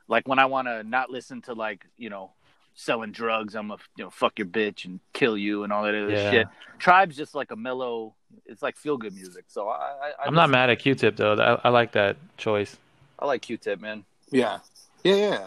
like 0.08 0.28
when 0.28 0.38
I 0.38 0.46
want 0.46 0.68
to 0.68 0.82
not 0.82 1.10
listen 1.10 1.42
to 1.42 1.52
like 1.54 1.84
you 1.96 2.10
know 2.10 2.30
selling 2.74 3.12
drugs. 3.12 3.54
I'm 3.54 3.70
a 3.70 3.76
you 3.96 4.04
know 4.04 4.10
fuck 4.10 4.38
your 4.38 4.46
bitch 4.48 4.84
and 4.84 5.00
kill 5.12 5.36
you 5.36 5.62
and 5.64 5.72
all 5.72 5.84
that 5.84 5.94
other 5.94 6.10
Yeah. 6.10 6.30
shit. 6.30 6.46
Tribe's 6.78 7.16
just 7.16 7.34
like 7.34 7.50
a 7.50 7.56
mellow. 7.56 8.14
It's 8.46 8.62
like 8.62 8.76
feel 8.76 8.96
good 8.96 9.14
music. 9.14 9.44
So 9.48 9.68
I, 9.68 9.74
I, 9.76 10.08
I 10.08 10.26
I'm 10.26 10.34
not 10.34 10.50
mad 10.50 10.70
at 10.70 10.80
Q-Tip 10.80 11.16
though. 11.16 11.34
I, 11.34 11.68
I 11.68 11.70
like 11.70 11.92
that 11.92 12.16
choice. 12.36 12.76
I 13.18 13.26
like 13.26 13.42
Q-Tip, 13.42 13.80
man. 13.80 14.04
yeah, 14.30 14.58
yeah, 15.04 15.14
yeah. 15.14 15.46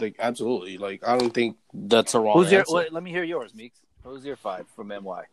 Like 0.00 0.16
absolutely. 0.18 0.76
Like 0.78 1.06
I 1.06 1.16
don't 1.16 1.32
think 1.32 1.56
that's 1.72 2.14
a 2.14 2.20
wrong. 2.20 2.36
Who's 2.36 2.50
your? 2.50 2.60
answer. 2.60 2.74
Wait, 2.74 2.92
let 2.92 3.02
me 3.02 3.10
hear 3.10 3.22
yours, 3.24 3.52
Miks. 3.52 3.78
Who's 4.02 4.24
your 4.24 4.36
five 4.36 4.66
from 4.74 4.88
NY? 4.88 5.24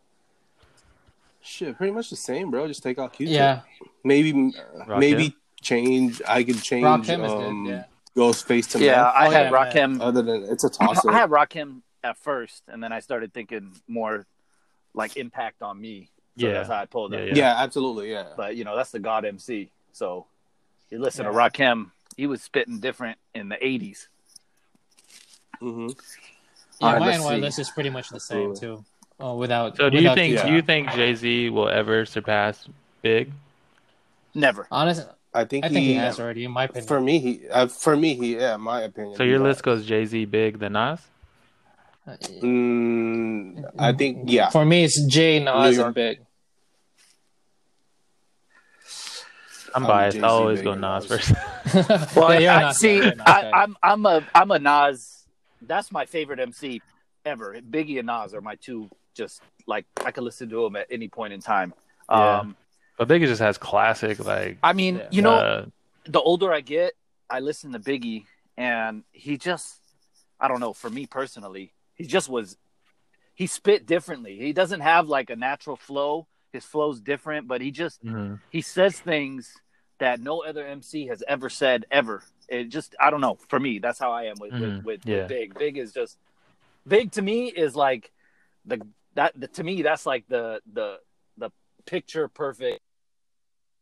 Shit, 1.41 1.77
pretty 1.77 1.91
much 1.91 2.09
the 2.09 2.15
same, 2.15 2.51
bro. 2.51 2.67
Just 2.67 2.83
take 2.83 2.97
out 2.99 3.13
Q-tip. 3.13 3.33
Yeah. 3.35 3.61
maybe 4.03 4.31
Rakim? 4.33 4.99
maybe 4.99 5.35
change. 5.61 6.21
I 6.27 6.43
could 6.43 6.61
change. 6.61 6.85
Rakim 6.85 7.25
is 7.25 7.31
um, 7.31 7.63
good. 7.65 7.71
Yeah. 7.71 7.83
Ghostface 8.15 8.71
to 8.71 8.79
Yeah, 8.79 8.97
Meth. 9.03 9.13
I 9.15 9.27
Oh, 9.27 9.29
had 9.31 9.43
yeah, 9.45 9.51
Rakim. 9.51 10.01
Other 10.01 10.21
than 10.21 10.43
it's 10.43 10.63
a 10.63 10.69
toss 10.69 11.05
I 11.05 11.09
up. 11.09 11.15
had 11.15 11.29
Rakim 11.29 11.81
at 12.03 12.17
first, 12.17 12.63
and 12.67 12.83
then 12.83 12.91
I 12.91 12.99
started 12.99 13.33
thinking 13.33 13.73
more 13.87 14.25
like 14.93 15.17
impact 15.17 15.61
on 15.61 15.79
me. 15.81 16.09
So 16.37 16.47
Yeah. 16.47 16.53
that's 16.53 16.69
how 16.69 16.77
I 16.77 16.85
pulled 16.85 17.13
it. 17.13 17.29
Yeah, 17.29 17.33
yeah. 17.35 17.53
yeah, 17.55 17.63
absolutely. 17.63 18.11
Yeah. 18.11 18.27
But 18.37 18.55
you 18.55 18.63
know, 18.63 18.75
that's 18.75 18.91
the 18.91 18.99
God 18.99 19.25
MC. 19.25 19.71
So 19.93 20.25
you 20.89 20.99
listen 20.99 21.25
to 21.25 21.31
Yeah. 21.31 21.37
Rakim, 21.49 21.91
he 22.17 22.27
was 22.27 22.41
spitting 22.43 22.79
different 22.79 23.17
in 23.33 23.49
the 23.49 23.55
'80s. 23.57 24.07
Mm-hmm. 25.61 25.87
Yeah, 26.81 26.87
Alright, 26.87 26.99
my 26.99 27.07
let's 27.07 27.23
NY 27.23 27.35
list 27.37 27.59
is 27.59 27.69
pretty 27.69 27.89
much 27.89 28.09
the 28.09 28.19
same 28.19 28.51
Absolutely. 28.51 28.77
too. 28.79 28.85
Oh, 29.19 29.37
without. 29.37 29.77
So 29.77 29.89
do 29.89 29.99
you 29.99 30.13
think 30.13 30.41
do 30.41 30.51
you 30.51 30.61
think 30.61 30.91
Jay 30.91 31.15
Z 31.15 31.49
will 31.49 31.69
ever 31.69 32.05
surpass 32.05 32.67
Big? 33.01 33.31
Never. 34.35 34.67
Honest, 34.71 35.07
I 35.35 35.45
think 35.45 35.65
I 35.65 35.69
he, 35.69 35.73
think 35.73 35.85
he 35.85 35.93
has 35.95 36.19
already. 36.19 36.45
In 36.45 36.51
my 36.51 36.65
opinion. 36.65 36.87
For 36.87 37.01
me, 37.01 37.19
he. 37.19 37.47
Uh, 37.49 37.67
for 37.67 37.95
me, 37.95 38.15
he. 38.15 38.35
Yeah, 38.37 38.57
my 38.57 38.81
opinion. 38.81 39.15
So 39.15 39.23
he 39.23 39.29
your 39.29 39.39
has. 39.39 39.47
list 39.47 39.63
goes 39.63 39.85
Jay 39.85 40.05
Z, 40.05 40.25
Big, 40.25 40.59
then 40.59 40.73
Nas. 40.73 40.99
Mm, 42.07 43.63
I 43.79 43.93
think 43.93 44.29
yeah. 44.29 44.49
For 44.49 44.65
me, 44.65 44.83
it's 44.83 45.01
Jay, 45.05 45.39
Nas, 45.39 45.77
and 45.77 45.93
Big. 45.95 46.19
I'm 49.75 49.83
I'm 49.83 49.87
biased. 49.87 50.15
Jay-Z, 50.17 50.25
I'll 50.27 50.33
always 50.35 50.61
go 50.61 50.75
Nas 50.75 51.09
Nas. 51.09 51.29
first. 51.29 52.15
Well, 52.15 52.39
Yeah, 52.39 52.57
I, 52.57 52.61
not- 52.61 52.75
see, 52.75 52.95
you're 52.97 53.05
I, 53.25 53.41
bad. 53.41 53.51
I'm 53.53 53.77
I'm 53.81 54.05
a 54.05 54.27
I'm 54.35 54.51
a 54.51 54.59
Nas. 54.59 55.25
That's 55.61 55.91
my 55.91 56.05
favorite 56.05 56.39
MC 56.39 56.81
ever. 57.25 57.55
Biggie 57.61 57.97
and 57.97 58.07
Nas 58.07 58.33
are 58.33 58.41
my 58.41 58.55
two. 58.55 58.89
Just 59.15 59.41
like 59.65 59.85
I 60.05 60.11
could 60.11 60.23
listen 60.23 60.49
to 60.49 60.63
them 60.63 60.75
at 60.75 60.87
any 60.91 61.07
point 61.07 61.33
in 61.33 61.39
time. 61.39 61.73
Yeah. 62.09 62.39
Um, 62.39 62.55
but 62.97 63.07
Big 63.07 63.21
just 63.23 63.41
has 63.41 63.57
classic 63.57 64.23
like. 64.23 64.57
I 64.63 64.73
mean, 64.73 65.01
you 65.11 65.21
know, 65.21 65.33
uh, 65.35 65.65
the 66.05 66.21
older 66.21 66.51
I 66.51 66.61
get, 66.61 66.93
I 67.29 67.39
listen 67.39 67.71
to 67.73 67.79
Biggie, 67.79 68.25
and 68.57 69.03
he 69.11 69.37
just, 69.37 69.79
I 70.39 70.47
don't 70.47 70.59
know, 70.59 70.73
for 70.73 70.89
me 70.89 71.05
personally, 71.05 71.73
he 71.95 72.05
just 72.05 72.29
was, 72.29 72.57
he 73.35 73.47
spit 73.47 73.85
differently. 73.85 74.37
He 74.37 74.53
doesn't 74.53 74.81
have 74.81 75.07
like 75.07 75.29
a 75.29 75.35
natural 75.35 75.75
flow. 75.75 76.27
His 76.51 76.63
flow's 76.65 77.01
different, 77.01 77.47
but 77.47 77.61
he 77.61 77.71
just, 77.71 78.03
mhm. 78.05 78.39
he 78.51 78.61
says 78.61 78.99
things 78.99 79.53
that 79.99 80.19
no 80.19 80.43
other 80.43 80.65
MC 80.65 81.07
has 81.07 81.23
ever 81.27 81.49
said 81.49 81.85
ever. 81.89 82.21
It 82.47 82.65
just, 82.65 82.95
I 82.99 83.09
don't 83.09 83.21
know. 83.21 83.37
For 83.47 83.59
me, 83.59 83.79
that's 83.79 83.97
how 83.97 84.11
I 84.11 84.23
am 84.25 84.35
with 84.39 84.51
with, 84.53 84.61
Mhm. 84.61 84.83
with, 84.83 85.05
Yeah. 85.05 85.17
with 85.19 85.27
Big. 85.29 85.57
Big 85.57 85.77
is 85.77 85.93
just, 85.93 86.17
Big 86.87 87.11
to 87.13 87.21
me 87.21 87.47
is 87.47 87.75
like 87.75 88.11
the 88.65 88.85
that 89.15 89.39
the, 89.39 89.47
to 89.47 89.63
me 89.63 89.81
that's 89.81 90.05
like 90.05 90.27
the 90.27 90.59
the 90.73 90.99
picture 91.85 92.27
perfect 92.27 92.79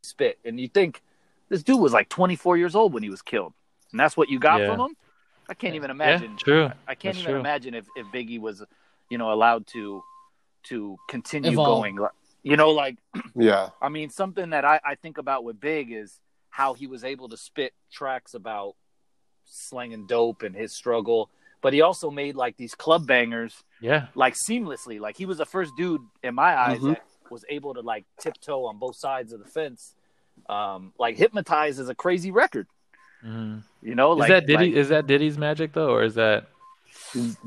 spit. 0.03 0.39
And 0.45 0.59
you 0.59 0.67
think 0.67 1.01
this 1.49 1.63
dude 1.63 1.79
was 1.79 1.93
like 1.93 2.09
24 2.09 2.57
years 2.57 2.75
old 2.75 2.93
when 2.93 3.03
he 3.03 3.09
was 3.09 3.21
killed, 3.21 3.53
and 3.91 3.99
that's 3.99 4.15
what 4.17 4.29
you 4.29 4.39
got 4.39 4.61
Yeah. 4.61 4.67
from 4.75 4.79
him. 4.91 4.95
I 5.49 5.53
can't 5.53 5.75
even 5.75 5.89
Yeah, 5.89 5.95
imagine. 5.95 6.37
true. 6.37 6.65
I 6.87 6.95
can't 6.95 7.15
That's 7.15 7.19
even 7.19 7.31
true. 7.31 7.39
imagine 7.39 7.73
if, 7.73 7.85
if 7.95 8.07
Biggie 8.07 8.39
was, 8.39 8.63
you 9.09 9.17
know, 9.17 9.31
allowed 9.31 9.67
to 9.67 10.03
to 10.65 10.95
continue 11.09 11.51
Evolve. 11.53 11.65
going. 11.83 11.99
You 12.43 12.55
know, 12.55 12.69
like 12.69 12.97
Yeah. 13.35 13.69
I 13.81 13.89
mean, 13.89 14.09
something 14.11 14.51
that 14.51 14.63
I, 14.63 14.79
I 14.85 14.93
think 14.95 15.17
about 15.17 15.43
with 15.43 15.59
Big 15.59 15.91
is 15.91 16.19
how 16.51 16.75
he 16.75 16.85
was 16.85 17.03
able 17.03 17.27
to 17.29 17.37
spit 17.37 17.73
tracks 17.91 18.33
about 18.35 18.75
slanging 19.45 20.05
dope 20.05 20.43
and 20.43 20.55
his 20.55 20.71
struggle, 20.75 21.29
but 21.61 21.73
he 21.73 21.81
also 21.81 22.11
made 22.11 22.35
like 22.35 22.57
these 22.57 22.75
club 22.75 23.07
bangers 23.07 23.63
Yeah. 23.81 24.07
like 24.15 24.35
seamlessly. 24.35 24.99
Like 24.99 25.17
he 25.17 25.25
was 25.25 25.39
the 25.39 25.45
first 25.45 25.71
dude 25.75 26.01
in 26.23 26.35
my 26.35 26.55
eyes 26.55 26.79
Mhm. 26.79 26.93
that 26.93 27.03
was 27.31 27.45
able 27.49 27.73
to 27.73 27.81
like 27.81 28.05
tiptoe 28.19 28.65
on 28.65 28.77
both 28.77 28.95
sides 28.95 29.33
of 29.33 29.39
the 29.39 29.45
fence. 29.49 29.95
Um, 30.49 30.93
like 30.99 31.17
hypnotize 31.17 31.79
is 31.79 31.89
a 31.89 31.95
crazy 31.95 32.31
record. 32.31 32.67
Mhm. 33.25 33.63
You 33.81 33.95
know, 33.95 34.19
Is 34.21 34.27
that 34.27 34.45
Diddy? 34.47 34.67
like- 34.67 34.73
is 34.73 34.89
that 34.89 35.07
Diddy's 35.07 35.37
magic 35.37 35.73
though, 35.73 35.91
or 35.93 36.03
is 36.03 36.15
that? 36.15 36.47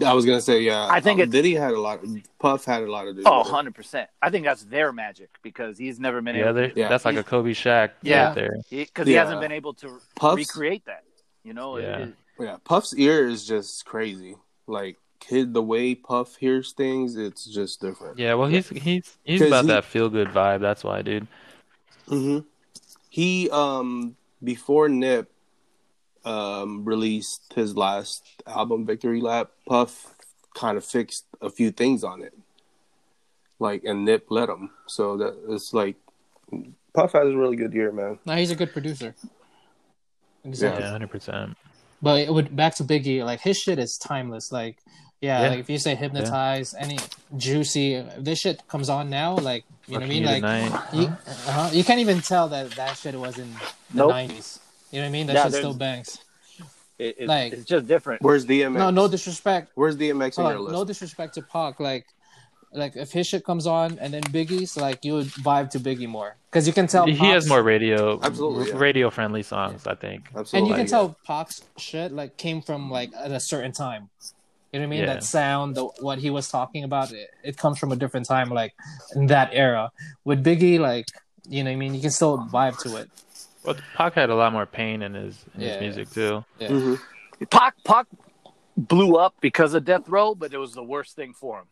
I 0.05 0.13
was 0.15 0.25
gonna 0.25 0.41
say 0.41 0.61
yeah. 0.63 0.87
I 0.91 1.01
think 1.01 1.17
um, 1.19 1.23
it's- 1.25 1.33
Diddy 1.33 1.55
had 1.55 1.73
a 1.73 1.81
lot. 1.81 2.01
Puff 2.39 2.65
had 2.65 2.83
a 2.83 2.91
lot 2.91 3.07
of. 3.09 3.19
oh, 3.27 3.41
100 3.41 3.75
percent. 3.75 4.09
I 4.23 4.31
think 4.31 4.45
that's 4.47 4.65
their 4.65 4.93
magic 4.93 5.31
because 5.43 5.77
he's 5.77 5.99
never 6.01 6.21
been 6.23 6.37
Yeah, 6.37 6.51
able 6.51 6.71
Yeah. 6.77 6.89
that's 6.89 7.05
like 7.05 7.17
a 7.17 7.23
Kobe 7.25 7.51
Shaq 7.53 7.91
Yeah. 8.03 8.27
right 8.27 8.35
there. 8.35 8.57
because 8.71 9.07
he 9.07 9.15
Yeah. 9.15 9.25
hasn't 9.25 9.41
been 9.41 9.53
able 9.53 9.75
to 9.75 10.01
Puff's 10.17 10.37
recreate 10.37 10.85
that. 10.87 11.05
You 11.43 11.53
know, 11.55 11.77
It- 11.77 11.83
Yeah. 11.83 11.99
it- 11.99 12.15
yeah. 12.41 12.57
Puff's 12.65 12.95
ear 12.97 13.27
is 13.27 13.47
just 13.47 13.85
crazy. 13.85 14.37
Like 14.67 14.97
kid, 15.21 15.55
the 15.55 15.63
way 15.63 15.95
Puff 15.95 16.37
hears 16.37 16.73
things, 16.73 17.17
it's 17.17 17.45
just 17.47 17.81
different. 17.81 18.19
Yeah, 18.19 18.35
well, 18.35 18.49
he's 18.49 18.69
he's 18.69 19.17
he's 19.25 19.41
'Cause 19.41 19.49
about 19.49 19.65
he- 19.65 19.69
that 19.71 19.85
feel 19.85 20.09
good 20.09 20.29
vibe. 20.29 20.61
That's 20.61 20.85
why, 20.85 21.03
dude. 21.03 21.27
hmm 22.09 22.41
He 23.11 23.49
um 23.51 24.17
before 24.43 24.89
Nip 24.89 25.31
um 26.25 26.85
released 26.85 27.53
his 27.55 27.77
last 27.77 28.23
album, 28.47 28.87
Victory 28.87 29.21
Lap. 29.21 29.51
Puff 29.67 30.15
kind 30.55 30.77
of 30.79 30.85
fixed 30.85 31.25
a 31.41 31.51
few 31.51 31.71
things 31.71 32.05
on 32.05 32.23
it, 32.23 32.33
like 33.59 33.85
and 33.85 34.05
Nip 34.05 34.27
let 34.31 34.49
him. 34.49 34.71
So 34.87 35.17
that 35.19 35.35
it's 35.49 35.73
like 35.75 35.97
Puff 36.95 37.13
has 37.13 37.29
a 37.29 37.37
really 37.37 37.57
good 37.57 37.73
year, 37.73 37.91
man. 37.93 38.19
Now 38.25 38.37
he's 38.37 38.51
a 38.51 38.57
good 38.57 38.73
producer. 38.73 39.15
Exactly. 40.45 40.83
Yeah, 40.83 40.91
hundred 40.91 41.11
percent. 41.11 41.57
But 42.05 42.21
it 42.21 42.33
would 42.33 42.55
back 42.55 42.75
to 42.77 42.85
Biggie, 42.85 43.25
like 43.25 43.41
his 43.41 43.57
shit 43.59 43.79
is 43.79 43.97
timeless. 43.97 44.53
Like, 44.53 44.77
yeah, 45.21 45.43
Yeah. 45.43 45.49
like 45.51 45.59
if 45.61 45.71
you 45.71 45.79
say 45.79 45.95
hypnotize, 45.95 46.75
any 46.79 46.99
juicy, 47.37 48.05
this 48.19 48.39
shit 48.41 48.67
comes 48.69 48.89
on 48.91 49.09
now, 49.11 49.37
like 49.37 49.65
you 49.89 49.95
know 49.95 50.01
what 50.01 50.07
I 50.07 50.09
mean? 50.09 50.25
Like 50.25 50.43
you, 50.93 51.07
uh-huh, 51.07 51.71
you 51.73 51.83
can't 51.83 52.01
even 52.01 52.21
tell 52.21 52.49
that 52.49 52.71
that 52.73 52.97
shit 52.99 53.15
was 53.19 53.39
in 53.39 53.51
the 53.55 53.99
Nope. 54.05 54.11
nineties. 54.11 54.61
You 54.91 54.99
know 55.01 55.05
what 55.07 55.09
I 55.09 55.13
mean? 55.13 55.27
That 55.29 55.35
Yeah, 55.37 55.45
shit 55.45 55.55
still 55.55 55.75
bangs. 55.75 56.19
it- 56.99 57.17
it's- 57.19 57.29
Like- 57.29 57.53
it's 57.55 57.65
just 57.65 57.87
different. 57.89 58.23
Where's 58.23 58.45
DMX? 58.45 58.79
No, 58.79 58.91
no 58.91 59.09
disrespect. 59.09 59.73
Where's 59.75 59.97
DMX 59.97 60.39
on 60.39 60.45
Hold 60.45 60.55
your 60.55 60.63
list? 60.63 60.73
no 60.73 60.85
disrespect 60.85 61.35
to 61.35 61.43
Pac. 61.43 61.81
Like, 61.81 62.07
like 62.75 62.97
if 62.97 63.13
his 63.13 63.27
shit 63.27 63.45
comes 63.45 63.67
on 63.67 63.99
and 64.01 64.13
then 64.13 64.23
Biggie's, 64.25 64.77
like 64.77 65.05
you 65.05 65.15
would 65.15 65.27
vibe 65.29 65.71
to 65.71 65.81
Biggie 65.81 66.09
more 66.09 66.37
because 66.51 66.67
you 66.67 66.73
can 66.73 66.87
tell 66.87 67.07
He 67.07 67.15
has 67.17 67.49
more 67.49 67.63
radio, 67.63 68.21
Absolutely, 68.23 68.69
yeah. 68.71 68.77
radio 68.77 69.11
friendly 69.11 69.43
songs. 69.43 69.87
I 69.87 69.95
think. 69.95 70.25
Absolutely. 70.35 70.59
and 70.59 70.69
you 70.69 70.75
can 70.75 70.87
tell 70.87 71.17
Pac's 71.27 71.63
shit 71.79 72.13
like 72.13 72.37
came 72.37 72.61
from 72.63 72.91
like 72.91 73.11
at 73.17 73.31
a 73.31 73.41
certain 73.41 73.73
time. 73.73 74.11
You 74.73 74.81
know 74.81 74.87
what 74.87 74.89
I 74.89 74.91
mean? 74.91 75.01
Yeah. 75.01 75.15
That 75.15 75.23
sound, 75.25 75.77
the, 75.77 75.85
what 76.01 76.19
he 76.19 76.31
was 76.31 76.49
talking 76.49 76.83
about, 76.83 77.13
it, 77.13 77.31
it 77.45 77.57
comes 77.57 77.79
from 77.79 77.93
a 77.93 77.97
different 77.97 78.27
time, 78.27 78.51
like 78.51 78.75
in 79.15 79.27
that 79.29 79.51
era. 79.53 79.93
With 80.25 80.45
Biggie, 80.45 80.81
like 80.81 81.07
you 81.49 81.63
know, 81.63 81.71
what 81.71 81.75
I 81.75 81.77
mean, 81.77 81.95
you 81.95 82.01
can 82.01 82.11
still 82.11 82.39
vibe 82.53 82.77
to 82.81 82.97
it. 82.97 83.09
Well, 83.65 83.77
Pac 83.95 84.15
had 84.15 84.31
a 84.31 84.35
lot 84.35 84.53
more 84.53 84.67
pain 84.67 85.03
in 85.03 85.15
his 85.15 85.45
in 85.55 85.61
Yeah, 85.61 85.69
his 85.75 85.81
music 85.81 86.11
too. 86.13 86.45
Yeah. 86.59 86.69
Mhm. 86.69 87.01
Pac 87.51 87.75
Pac 87.85 88.07
blew 88.77 89.15
up 89.17 89.35
because 89.41 89.75
of 89.75 89.85
Death 89.85 90.09
Row, 90.09 90.35
but 90.35 90.53
it 90.53 90.59
was 90.59 90.73
the 90.73 90.83
worst 90.83 91.15
thing 91.15 91.33
for 91.35 91.61
him. 91.61 91.67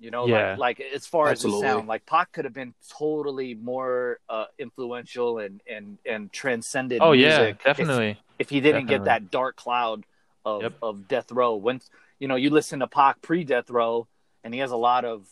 You 0.00 0.10
know, 0.12 0.26
Yeah. 0.28 0.50
like 0.58 0.78
like 0.78 0.92
as 0.94 1.06
far 1.06 1.28
Absolutely. 1.28 1.66
as 1.66 1.72
the 1.72 1.76
sound, 1.78 1.88
like 1.88 2.06
Pac 2.06 2.30
could 2.32 2.44
have 2.44 2.54
been 2.54 2.72
totally 2.88 3.54
more 3.54 4.20
uh, 4.28 4.44
influential 4.58 5.38
and 5.38 5.60
and 5.68 5.98
and 6.06 6.32
transcended. 6.32 7.00
Oh 7.02 7.12
yeah, 7.12 7.38
music 7.38 7.56
if- 7.58 7.64
definitely. 7.64 8.18
If, 8.38 8.48
he 8.50 8.60
didn't 8.60 8.86
get 8.86 9.04
that 9.04 9.30
dark 9.32 9.56
cloud 9.56 10.04
of 10.44 10.62
Yep. 10.62 10.72
of 10.82 11.08
Death 11.08 11.32
Row, 11.32 11.56
when 11.56 11.80
you 12.20 12.28
know 12.28 12.36
you 12.36 12.50
listen 12.50 12.78
to 12.80 12.86
Pac 12.86 13.20
pre 13.22 13.42
Death 13.42 13.70
Row, 13.70 14.06
and 14.44 14.54
he 14.54 14.60
has 14.60 14.70
a 14.70 14.76
lot 14.76 15.04
of. 15.04 15.26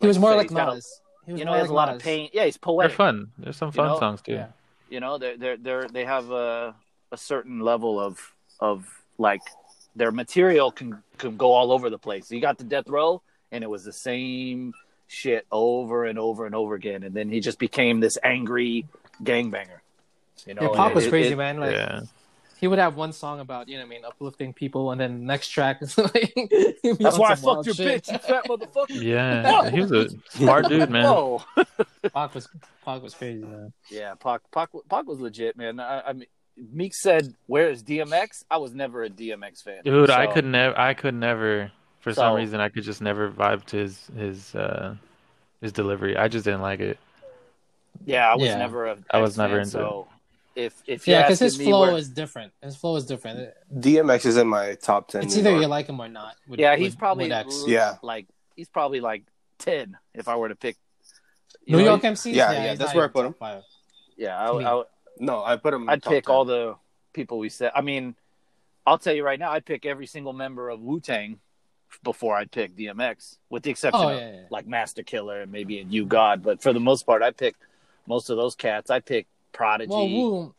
He 0.00 0.06
was 0.06 0.18
more 0.18 0.30
said, 0.30 0.36
like 0.36 0.50
he's 0.50 0.58
a- 0.58 0.80
He 1.26 1.32
was 1.32 1.38
you 1.40 1.44
know, 1.44 1.52
he 1.54 1.58
has 1.58 1.68
like 1.68 1.70
a 1.70 1.74
lot 1.74 1.88
of 1.94 2.00
pain. 2.00 2.28
Yeah, 2.32 2.44
he's 2.44 2.56
poetic. 2.56 2.90
They're 2.92 2.96
poetic. 2.96 3.16
fun. 3.18 3.32
There's 3.38 3.56
some 3.56 3.68
You 3.68 3.72
fun 3.72 3.86
know? 3.88 3.98
songs 3.98 4.22
too. 4.22 4.32
Yeah. 4.34 4.48
you 4.90 5.00
know 5.00 5.18
they're 5.18 5.36
they're 5.36 5.56
they're 5.56 5.88
they 5.88 6.04
have 6.04 6.30
a 6.30 6.74
a 7.10 7.16
certain 7.16 7.58
level 7.60 7.98
of 7.98 8.20
of 8.60 8.86
like 9.18 9.42
their 9.96 10.12
material 10.12 10.70
can 10.70 11.02
can 11.18 11.36
go 11.36 11.50
all 11.52 11.72
over 11.72 11.88
the 11.90 11.98
place 11.98 12.30
you 12.30 12.40
got 12.40 12.58
the 12.58 12.64
death 12.64 12.88
row 12.88 13.22
and 13.52 13.62
it 13.64 13.68
was 13.70 13.84
the 13.84 13.92
same 13.92 14.72
shit 15.06 15.46
over 15.52 16.04
and 16.04 16.18
over 16.18 16.46
and 16.46 16.54
over 16.54 16.74
again 16.74 17.02
and 17.02 17.14
then 17.14 17.28
he 17.28 17.40
just 17.40 17.58
became 17.58 18.00
this 18.00 18.16
angry 18.24 18.86
gangbanger 19.22 19.80
you 20.46 20.54
know 20.54 20.62
Yeah, 20.62 20.76
Pop 20.76 20.90
it- 20.92 20.94
was 20.96 21.08
crazy, 21.08 21.32
it- 21.32 21.36
man. 21.36 21.58
Like 21.58 21.72
yeah. 21.72 22.00
he 22.58 22.66
would 22.66 22.78
have 22.78 22.96
one 22.96 23.12
song 23.12 23.40
about 23.40 23.68
you 23.68 23.76
know 23.76 23.82
what 23.82 23.86
I 23.86 23.90
mean 23.90 24.04
uplifting 24.04 24.52
people, 24.52 24.90
and 24.92 25.00
then 25.00 25.24
next 25.26 25.48
track 25.48 25.82
is 25.82 25.96
like 25.98 26.34
that's 26.98 27.18
why 27.18 27.30
i 27.32 27.34
fucked 27.34 27.66
your 27.66 27.74
shit. 27.74 28.04
bitch 28.04 28.12
you 28.12 28.18
fat 28.18 28.44
motherfucker 28.46 28.86
Yeah, 29.02 29.70
he 29.70 29.80
was 29.80 29.92
a 29.92 30.08
smart 30.30 30.68
dude, 30.68 30.90
man. 30.90 31.04
Whoa. 31.04 31.42
Pac 32.14 32.34
was 32.34 32.48
Pac 32.84 33.02
was 33.02 33.14
crazy, 33.14 33.42
man. 33.44 33.72
yeah 33.90 34.14
Pac, 34.14 34.40
Pac, 34.50 34.70
Pac 34.88 35.06
was 35.06 35.20
legit 35.20 35.56
man 35.56 35.78
I, 35.80 36.00
I 36.00 36.12
mean 36.14 36.26
meek 36.72 36.94
said 36.94 37.34
where 37.46 37.68
is 37.68 37.82
dmx 37.82 38.44
i 38.50 38.56
was 38.58 38.72
never 38.74 39.02
a 39.02 39.10
dmx 39.10 39.62
fan 39.62 39.80
Dude, 39.84 40.08
I 40.10 40.26
could 40.32 40.44
never. 40.44 40.78
I 40.78 40.94
could 40.94 41.14
never. 41.14 41.72
For 42.04 42.12
some 42.14 42.34
reason, 42.36 42.60
I 42.60 42.68
could 42.68 42.84
just 42.84 43.00
never 43.00 43.30
vibe 43.30 43.64
to 43.66 43.76
his 43.78 44.10
his 44.16 44.54
uh 44.54 44.94
his 45.60 45.72
delivery. 45.72 46.16
I 46.16 46.28
just 46.28 46.44
didn't 46.44 46.60
like 46.60 46.80
it. 46.80 46.98
yeah 48.04 48.30
i 48.30 48.34
was 48.34 48.44
Yeah. 48.44 48.58
never 48.58 48.86
a 48.86 48.96
I 49.10 49.18
was 49.20 49.38
never 49.38 49.54
fan, 49.54 49.60
into 49.60 49.70
so 49.70 50.08
if 50.54 50.82
if 50.86 51.08
Yeah, 51.08 51.22
because 51.22 51.38
his 51.40 51.56
flow 51.56 51.80
where- 51.82 51.96
is 51.96 52.08
different. 52.10 52.52
His 52.62 52.76
flow 52.76 52.96
is 52.96 53.06
different. 53.06 53.50
DMX 53.74 54.26
is 54.26 54.36
in 54.36 54.46
my 54.48 54.74
top 54.74 55.08
ten. 55.08 55.24
It's 55.24 55.36
either 55.36 55.50
you 55.58 55.66
like 55.66 55.86
him 55.88 55.98
or 56.00 56.08
not. 56.08 56.36
With, 56.46 56.60
yeah, 56.60 56.76
he's 56.76 56.92
with- 56.92 56.98
probably 56.98 57.24
with 57.24 57.32
X. 57.32 57.64
Yeah. 57.66 57.96
like 58.02 58.26
he's 58.54 58.68
probably 58.68 59.00
like 59.00 59.22
ten 59.58 59.96
if 60.14 60.28
I 60.28 60.36
were 60.36 60.50
to 60.50 60.54
pick. 60.56 60.76
you 61.64 61.76
New 61.76 61.82
know, 61.84 61.90
York 61.92 62.02
MCs. 62.02 62.34
yeah, 62.34 62.52
yeah, 62.52 62.70
he's 62.70 62.78
that's 62.78 62.94
where 62.94 63.04
I 63.06 63.08
put 63.08 63.24
him. 63.26 63.32
five. 63.34 63.62
Yeah, 64.16 64.36
to 64.46 64.58
me. 64.58 64.64
I, 64.64 64.72
I, 64.74 64.82
No, 65.18 65.42
I 65.42 65.56
put 65.56 65.72
him. 65.74 65.88
I'd 65.88 66.02
top 66.02 66.12
pick 66.12 66.26
10. 66.26 66.34
all 66.34 66.44
the 66.44 66.76
people 67.14 67.38
we 67.38 67.48
said. 67.48 67.72
I 67.74 67.80
mean, 67.80 68.14
I'll 68.86 68.98
tell 68.98 69.14
you 69.14 69.24
right 69.24 69.38
now, 69.40 69.50
I'd 69.50 69.64
pick 69.64 69.86
every 69.86 70.06
single 70.06 70.32
member 70.34 70.68
of 70.68 70.80
Wu 70.80 71.00
Tang 71.00 71.40
before 72.02 72.36
I'd 72.36 72.50
pick 72.50 72.74
DMX, 72.76 73.38
with 73.50 73.62
the 73.62 73.70
exception 73.70 74.00
Oh 74.02 74.08
of 74.10 74.18
yeah, 74.18 74.32
yeah. 74.32 74.40
like 74.50 74.66
Master 74.66 75.02
Killer 75.02 75.40
and 75.42 75.52
maybe 75.52 75.78
in 75.78 75.90
You 75.92 76.04
God. 76.06 76.42
But 76.42 76.62
for 76.62 76.72
the 76.72 76.80
most 76.80 77.04
part, 77.06 77.22
I 77.22 77.30
pick 77.30 77.54
most 78.06 78.30
of 78.30 78.36
those 78.36 78.54
cats. 78.54 78.90
I 78.90 79.00
pick 79.00 79.26
Prodigy. 79.52 79.90
Well, 79.90 80.08
Wu, 80.08 80.54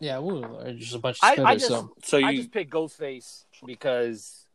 yeah, 0.00 0.18
Wu 0.18 0.42
are 0.44 0.72
just 0.72 0.94
a 0.94 0.98
bunch 0.98 1.18
of 1.18 1.24
I, 1.24 1.36
spitters. 1.36 1.46
I 1.46 1.54
just 1.56 1.68
so, 1.68 1.94
So 2.02 2.16
you 2.18 2.26
I 2.26 2.36
just 2.36 2.50
pick 2.50 2.70
Ghostface 2.70 3.44
because 3.64 4.46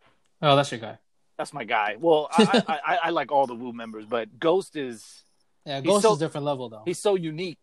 oh, 0.42 0.56
that's 0.56 0.72
your 0.72 0.80
guy. 0.82 0.98
that's 1.38 1.54
my 1.54 1.64
guy. 1.64 1.96
Well, 2.00 2.28
I, 2.32 2.64
I, 2.68 2.74
I, 2.94 2.98
I 3.06 3.10
like 3.12 3.32
all 3.32 3.48
the 3.48 3.56
Wu 3.56 3.72
members, 3.74 4.06
but 4.06 4.40
Ghost 4.40 4.76
is 4.76 5.24
Yeah, 5.66 5.80
He's 5.82 5.88
Ghost 5.88 6.04
so- 6.04 6.14
is 6.14 6.20
different 6.20 6.46
level 6.46 6.70
though. 6.70 6.82
he's 6.86 7.00
so 7.00 7.16
unique. 7.16 7.60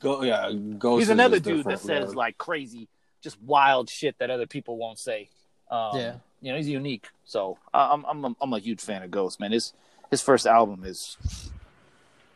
go, 0.00 0.22
yeah, 0.22 0.50
Ghost. 0.78 1.00
he's 1.00 1.10
another 1.10 1.36
just 1.36 1.44
dude 1.44 1.64
that 1.66 1.80
says 1.80 2.08
man. 2.08 2.14
like 2.16 2.38
crazy, 2.38 2.88
just 3.22 3.40
wild 3.42 3.88
shit 3.88 4.18
that 4.18 4.30
other 4.30 4.46
people 4.46 4.76
won't 4.76 4.98
say. 4.98 5.28
Um, 5.70 5.90
Yeah. 5.94 6.14
You 6.40 6.50
know, 6.52 6.56
he's 6.58 6.68
unique. 6.68 7.08
So 7.24 7.58
I- 7.74 7.92
I'm 7.92 8.04
I'm 8.06 8.24
a, 8.24 8.36
I'm 8.40 8.52
a 8.52 8.58
huge 8.58 8.80
fan 8.80 9.02
of 9.02 9.10
Ghost, 9.10 9.40
man. 9.40 9.52
His 9.52 9.72
his 10.10 10.22
first 10.22 10.46
album 10.46 10.84
is 10.84 11.16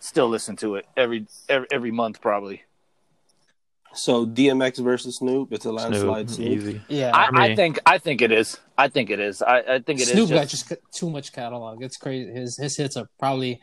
still 0.01 0.29
listen 0.29 0.57
to 0.57 0.75
it 0.77 0.87
every 0.97 1.27
every, 1.49 1.67
every 1.71 1.91
month 1.91 2.21
probably. 2.21 2.63
So 3.95 4.25
DMX 4.27 4.83
versus 4.83 5.17
Snoop. 5.19 5.53
It's 5.53 5.67
a 5.67 5.73
landslide. 5.73 6.31
Snoop, 6.31 6.37
Snoop. 6.49 6.59
easy. 6.59 6.81
yeah, 6.89 7.11
I, 7.15 7.29
I 7.35 7.45
I 7.51 7.55
think 7.55 7.79
I 7.85 7.99
think 7.99 8.23
it 8.23 8.33
is. 8.33 8.59
I 8.79 8.89
think 8.89 9.11
it 9.11 9.21
is. 9.21 9.43
I, 9.43 9.59
I 9.59 9.79
think 9.81 10.01
it 10.01 10.05
is. 10.05 10.13
Snoop 10.13 10.31
got 10.31 10.49
just, 10.49 10.69
just 10.69 10.81
too 10.93 11.11
much 11.11 11.33
catalog. 11.33 11.83
It's 11.83 11.99
crazy. 11.99 12.33
His 12.33 12.57
his 12.57 12.77
hits 12.77 12.97
are 12.97 13.09
probably 13.19 13.61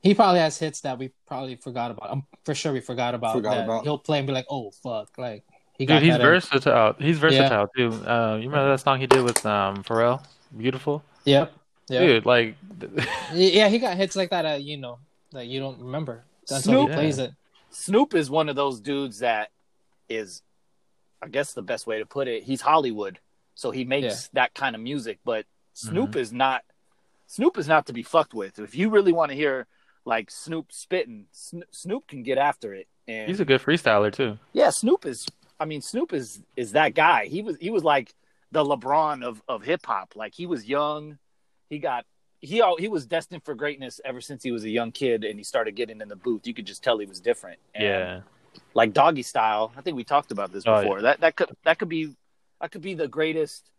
he 0.00 0.14
probably 0.14 0.38
has 0.40 0.58
hits 0.58 0.80
that 0.82 0.98
we 0.98 1.10
probably 1.26 1.56
forgot 1.56 1.90
about. 1.90 2.10
I'm 2.10 2.22
for 2.44 2.54
sure 2.54 2.72
we 2.72 2.80
forgot 2.80 3.14
about. 3.14 3.34
Forgot 3.34 3.54
that 3.54 3.64
about. 3.64 3.82
He'll 3.82 3.98
play 3.98 4.18
and 4.18 4.26
be 4.28 4.32
like, 4.32 4.46
oh 4.48 4.70
fuck, 4.70 5.08
like 5.18 5.42
he 5.78 5.86
got 5.86 6.00
Dude, 6.00 6.04
he's 6.10 6.16
versatile. 6.16 6.94
He's 6.98 7.18
versatile 7.18 7.68
too. 7.76 7.88
Uh, 8.06 8.36
you 8.40 8.48
remember 8.48 8.70
that 8.70 8.80
song 8.80 9.00
he 9.00 9.06
did 9.06 9.22
with 9.22 9.44
um 9.46 9.82
Pharrell? 9.82 10.24
Beautiful. 10.56 11.02
Yep. 11.24 11.52
Yeah. 11.88 12.00
Dude, 12.00 12.26
like 12.26 12.56
Yeah, 13.34 13.68
he 13.68 13.78
got 13.78 13.96
hits 13.96 14.16
like 14.16 14.30
that. 14.30 14.46
Uh, 14.46 14.54
you 14.54 14.76
know, 14.76 14.98
that 15.32 15.46
you 15.46 15.60
don't 15.60 15.78
remember 15.80 16.24
until 16.42 16.60
Snoop- 16.60 16.88
he 16.90 16.94
plays 16.94 17.18
it. 17.18 17.32
Snoop 17.70 18.14
is 18.14 18.30
one 18.30 18.48
of 18.48 18.54
those 18.56 18.80
dudes 18.80 19.18
that 19.18 19.50
is, 20.08 20.42
I 21.20 21.28
guess 21.28 21.54
the 21.54 21.62
best 21.62 21.86
way 21.86 21.98
to 21.98 22.06
put 22.06 22.28
it. 22.28 22.44
He's 22.44 22.60
Hollywood, 22.60 23.18
so 23.56 23.70
he 23.72 23.84
makes 23.84 24.04
Yeah. 24.04 24.28
that 24.34 24.54
kind 24.54 24.74
of 24.76 24.80
music. 24.82 25.18
But 25.24 25.44
Snoop 25.72 26.14
is 26.16 26.32
not. 26.32 26.62
Snoop 27.26 27.58
is 27.58 27.66
not 27.66 27.86
to 27.86 27.92
be 27.92 28.02
fucked 28.04 28.32
with. 28.34 28.58
If 28.60 28.76
you 28.76 28.90
really 28.90 29.12
want 29.12 29.30
to 29.32 29.36
hear 29.36 29.66
like 30.04 30.30
Snoop 30.30 30.70
spitting, 30.70 31.26
Sno- 31.32 31.64
Snoop 31.72 32.06
can 32.06 32.22
get 32.22 32.38
after 32.38 32.74
it. 32.74 32.86
And 33.08 33.28
he's 33.28 33.40
a 33.40 33.44
good 33.44 33.60
freestyler 33.60 34.12
too. 34.12 34.38
yeah, 34.52 34.70
Snoop 34.70 35.04
is. 35.04 35.26
I 35.64 35.66
mean, 35.66 35.80
Snoop 35.80 36.12
is 36.12 36.42
is 36.56 36.72
that 36.72 36.92
guy. 36.94 37.24
He 37.24 37.40
was 37.40 37.56
he 37.58 37.70
was 37.70 37.82
like 37.82 38.12
the 38.52 38.62
LeBron 38.62 39.24
of 39.24 39.42
of 39.48 39.62
hip 39.62 39.80
hop. 39.86 40.14
Like 40.14 40.34
he 40.34 40.44
was 40.44 40.68
young, 40.68 41.16
he 41.70 41.78
got 41.78 42.04
he 42.42 42.60
al- 42.60 42.76
he 42.76 42.88
was 42.88 43.06
destined 43.06 43.42
for 43.46 43.54
greatness 43.54 43.98
ever 44.04 44.20
since 44.20 44.42
he 44.42 44.50
was 44.50 44.64
a 44.64 44.68
young 44.68 44.92
kid 44.92 45.24
and 45.24 45.38
he 45.40 45.42
started 45.42 45.74
getting 45.74 46.02
in 46.02 46.08
the 46.08 46.16
booth. 46.16 46.46
You 46.46 46.52
could 46.52 46.66
just 46.66 46.84
tell 46.84 46.98
he 46.98 47.06
was 47.06 47.18
different. 47.18 47.60
And 47.74 47.84
Yeah. 47.84 48.20
like 48.74 48.92
Doggy 48.92 49.22
Style. 49.22 49.72
I 49.74 49.80
think 49.80 49.96
we 49.96 50.04
talked 50.04 50.32
about 50.32 50.52
this 50.52 50.64
Oh, 50.66 50.82
before. 50.82 51.00
That 51.00 51.20
that 51.20 51.34
could 51.34 51.48
that 51.64 51.78
could 51.78 51.88
be 51.88 52.14
that 52.60 52.70
could 52.70 52.82
be 52.82 52.92
the 52.92 53.08
greatest, 53.08 53.70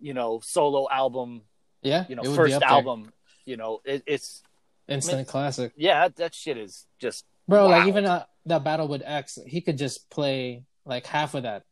you 0.00 0.14
know, 0.14 0.38
solo 0.44 0.88
album. 0.92 1.42
Yeah, 1.82 2.04
You 2.08 2.14
know, 2.14 2.22
it 2.22 2.28
would 2.28 2.34
be 2.34 2.36
first 2.36 2.54
up 2.54 2.60
there. 2.60 2.68
album. 2.68 3.12
You 3.44 3.56
know, 3.56 3.80
it, 3.84 4.04
it's 4.06 4.44
instant 4.86 5.26
classic, 5.26 5.72
yeah, 5.76 6.02
that, 6.02 6.16
that 6.16 6.34
shit 6.36 6.56
is 6.56 6.86
just 7.00 7.24
bro. 7.48 7.66
Like 7.66 7.88
even 7.88 8.04
uh, 8.04 8.26
that 8.44 8.62
battle 8.62 8.86
with 8.86 9.02
X, 9.04 9.40
he 9.44 9.60
could 9.60 9.76
just 9.76 10.08
play 10.10 10.62
like 10.86 11.06
half 11.06 11.34
of 11.34 11.42
that. 11.42 11.62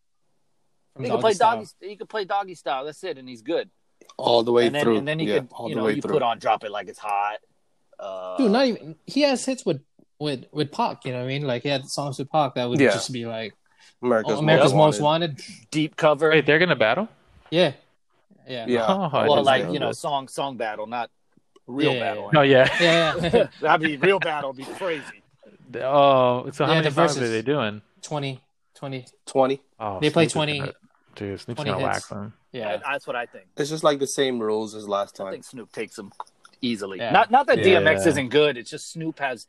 from 0.95 1.05
he 1.05 1.11
could 1.11 1.15
Doggy 1.17 1.23
play 1.23 1.33
Style. 1.35 1.57
doggy. 1.57 1.69
He 1.81 1.97
could 1.97 2.09
play 2.09 2.25
doggy 2.25 2.55
style. 2.55 2.85
That's 2.85 3.03
it, 3.05 3.19
and 3.19 3.29
he's 3.29 3.43
good. 3.43 3.71
all 4.19 4.43
the 4.43 4.53
way 4.53 4.67
and 4.67 4.75
then 4.75 4.85
through. 4.85 4.97
and 4.99 5.09
then 5.09 5.19
he 5.19 5.27
yeah, 5.27 5.39
could 5.41 5.49
all 5.53 5.69
you 5.69 5.75
know 5.75 5.85
way 5.85 5.95
you 5.95 6.03
through. 6.03 6.13
put 6.13 6.23
on 6.23 6.39
drop 6.39 6.65
it 6.65 6.71
like 6.71 6.89
it's 6.89 6.99
hot. 6.99 7.39
Uh, 7.99 8.37
Dude, 8.39 8.51
not 8.51 8.67
even 8.67 8.97
he 9.07 9.23
has 9.23 9.45
hits 9.45 9.65
with 9.65 9.81
with 10.19 10.47
with 10.53 10.71
Pac. 10.73 11.05
You 11.07 11.13
know 11.13 11.19
what 11.19 11.25
I 11.25 11.29
mean? 11.29 11.43
Like 11.47 11.63
he 11.63 11.69
had 11.69 11.87
songs 11.87 12.19
with 12.19 12.31
Pac 12.31 12.55
that 12.55 12.69
would 12.69 12.81
Yeah. 12.81 12.91
just 12.91 13.13
be 13.13 13.25
like 13.25 13.55
America's, 14.03 14.35
oh, 14.35 14.39
America's 14.39 14.73
Most 14.73 14.95
Most 14.95 15.01
Wanted. 15.01 15.41
deep 15.71 15.97
cover. 15.97 16.31
Wait, 16.31 16.45
they're 16.47 16.59
gonna 16.59 16.77
battle? 16.77 17.09
Yeah, 17.51 17.73
yeah, 18.49 18.67
Yeah. 18.69 18.87
Oh, 18.89 19.09
well, 19.13 19.43
like 19.43 19.73
you 19.73 19.79
know, 19.79 19.89
that. 19.89 19.95
song 19.97 20.29
song 20.29 20.57
battle, 20.57 20.87
not 20.87 21.11
real 21.67 21.95
Yeah, 21.95 22.01
battle. 22.01 22.31
Oh 22.35 22.43
yeah. 22.43 22.69
yeah. 22.81 23.15
yeah. 23.33 23.47
I 23.69 23.77
mean, 23.79 24.01
real 24.01 24.19
battle 24.19 24.51
would 24.51 24.57
be 24.59 24.65
crazy. 24.65 25.23
Oh, 25.81 26.51
so 26.53 26.67
how 26.67 26.73
Yeah, 26.73 26.81
many 26.83 26.91
songs 26.91 27.17
verses. 27.17 27.23
are 27.23 27.29
they 27.33 27.43
doing? 27.43 27.83
20, 28.75 29.07
20. 29.27 29.63
Oh, 29.81 30.01
They 30.01 30.11
play 30.11 30.27
20 30.27 30.59
gonna- 30.59 30.73
Dude, 31.15 31.41
Snoop's 31.41 31.59
20 31.59 31.71
gonna 31.71 31.85
hits. 31.87 31.95
wax 31.95 32.09
them. 32.09 32.33
Yeah, 32.53 32.81
I- 32.85 32.93
that's 32.93 33.07
what 33.07 33.15
I 33.17 33.27
think. 33.27 33.47
It's 33.57 33.71
just 33.71 33.85
like 33.85 33.99
the 34.01 34.07
same 34.07 34.41
rules 34.41 34.75
as 34.75 34.89
last 34.89 35.15
time. 35.15 35.29
I 35.29 35.31
think 35.33 35.45
Snoop 35.45 35.71
takes 35.73 35.95
them 35.97 36.13
easily. 36.61 36.99
Yeah. 36.99 37.11
Not 37.13 37.31
not 37.31 37.47
that 37.47 37.59
Yeah. 37.59 37.81
DMX 37.81 38.07
isn't 38.07 38.29
good. 38.31 38.57
It's 38.57 38.71
just 38.71 38.91
Snoop 38.91 39.19
has 39.21 39.47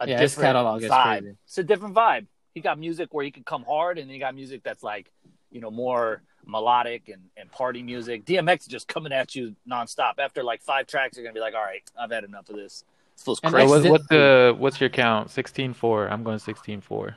a 0.00 0.08
Yeah, 0.08 0.18
different 0.18 0.46
catalog 0.48 0.82
vibe. 0.82 1.18
crazy. 1.20 1.36
It's 1.44 1.58
a 1.58 1.62
different 1.62 1.94
vibe. 1.94 2.26
He 2.52 2.60
got 2.60 2.78
music 2.78 3.12
where 3.14 3.24
he 3.24 3.30
can 3.30 3.44
come 3.44 3.64
hard, 3.64 3.98
and 3.98 4.08
then 4.08 4.14
he 4.14 4.18
got 4.18 4.34
music 4.34 4.62
that's 4.64 4.82
like 4.82 5.10
you 5.52 5.60
know 5.60 5.70
more 5.70 6.22
melodic 6.46 7.08
and, 7.08 7.22
and 7.36 7.50
party 7.52 7.82
music. 7.82 8.24
DMX 8.24 8.62
is 8.62 8.66
just 8.66 8.88
coming 8.88 9.12
at 9.12 9.34
you 9.36 9.54
nonstop. 9.68 10.18
After 10.18 10.42
like 10.42 10.62
five 10.62 10.86
tracks, 10.88 11.16
you're 11.16 11.24
gonna 11.24 11.32
be 11.34 11.40
like, 11.40 11.54
all 11.54 11.62
right, 11.62 11.82
I've 11.98 12.10
had 12.10 12.24
enough 12.24 12.48
of 12.50 12.56
this. 12.56 12.84
This 13.14 13.22
feels 13.24 13.38
crazy. 13.40 13.56
X 13.58 13.70
what, 13.70 13.84
what's 13.90 14.06
the 14.08 14.54
what's 14.58 14.80
your 14.80 14.90
count? 14.90 15.30
Sixteen 15.30 15.72
four. 15.74 16.08
I'm 16.08 16.24
going 16.24 16.40
sixteen 16.40 16.80
four. 16.80 17.16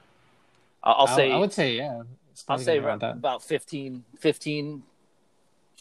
I'll, 0.87 0.95
I'll 1.07 1.15
say 1.15 1.31
I 1.31 1.37
would 1.37 1.53
say 1.53 1.75
yeah. 1.75 2.03
I'll 2.47 2.57
say 2.57 2.65
gonna 2.77 2.81
be 2.81 2.85
around 2.85 2.87
around 2.87 2.99
that. 3.01 3.11
about 3.17 3.43
15, 3.43 4.03
15, 4.19 4.83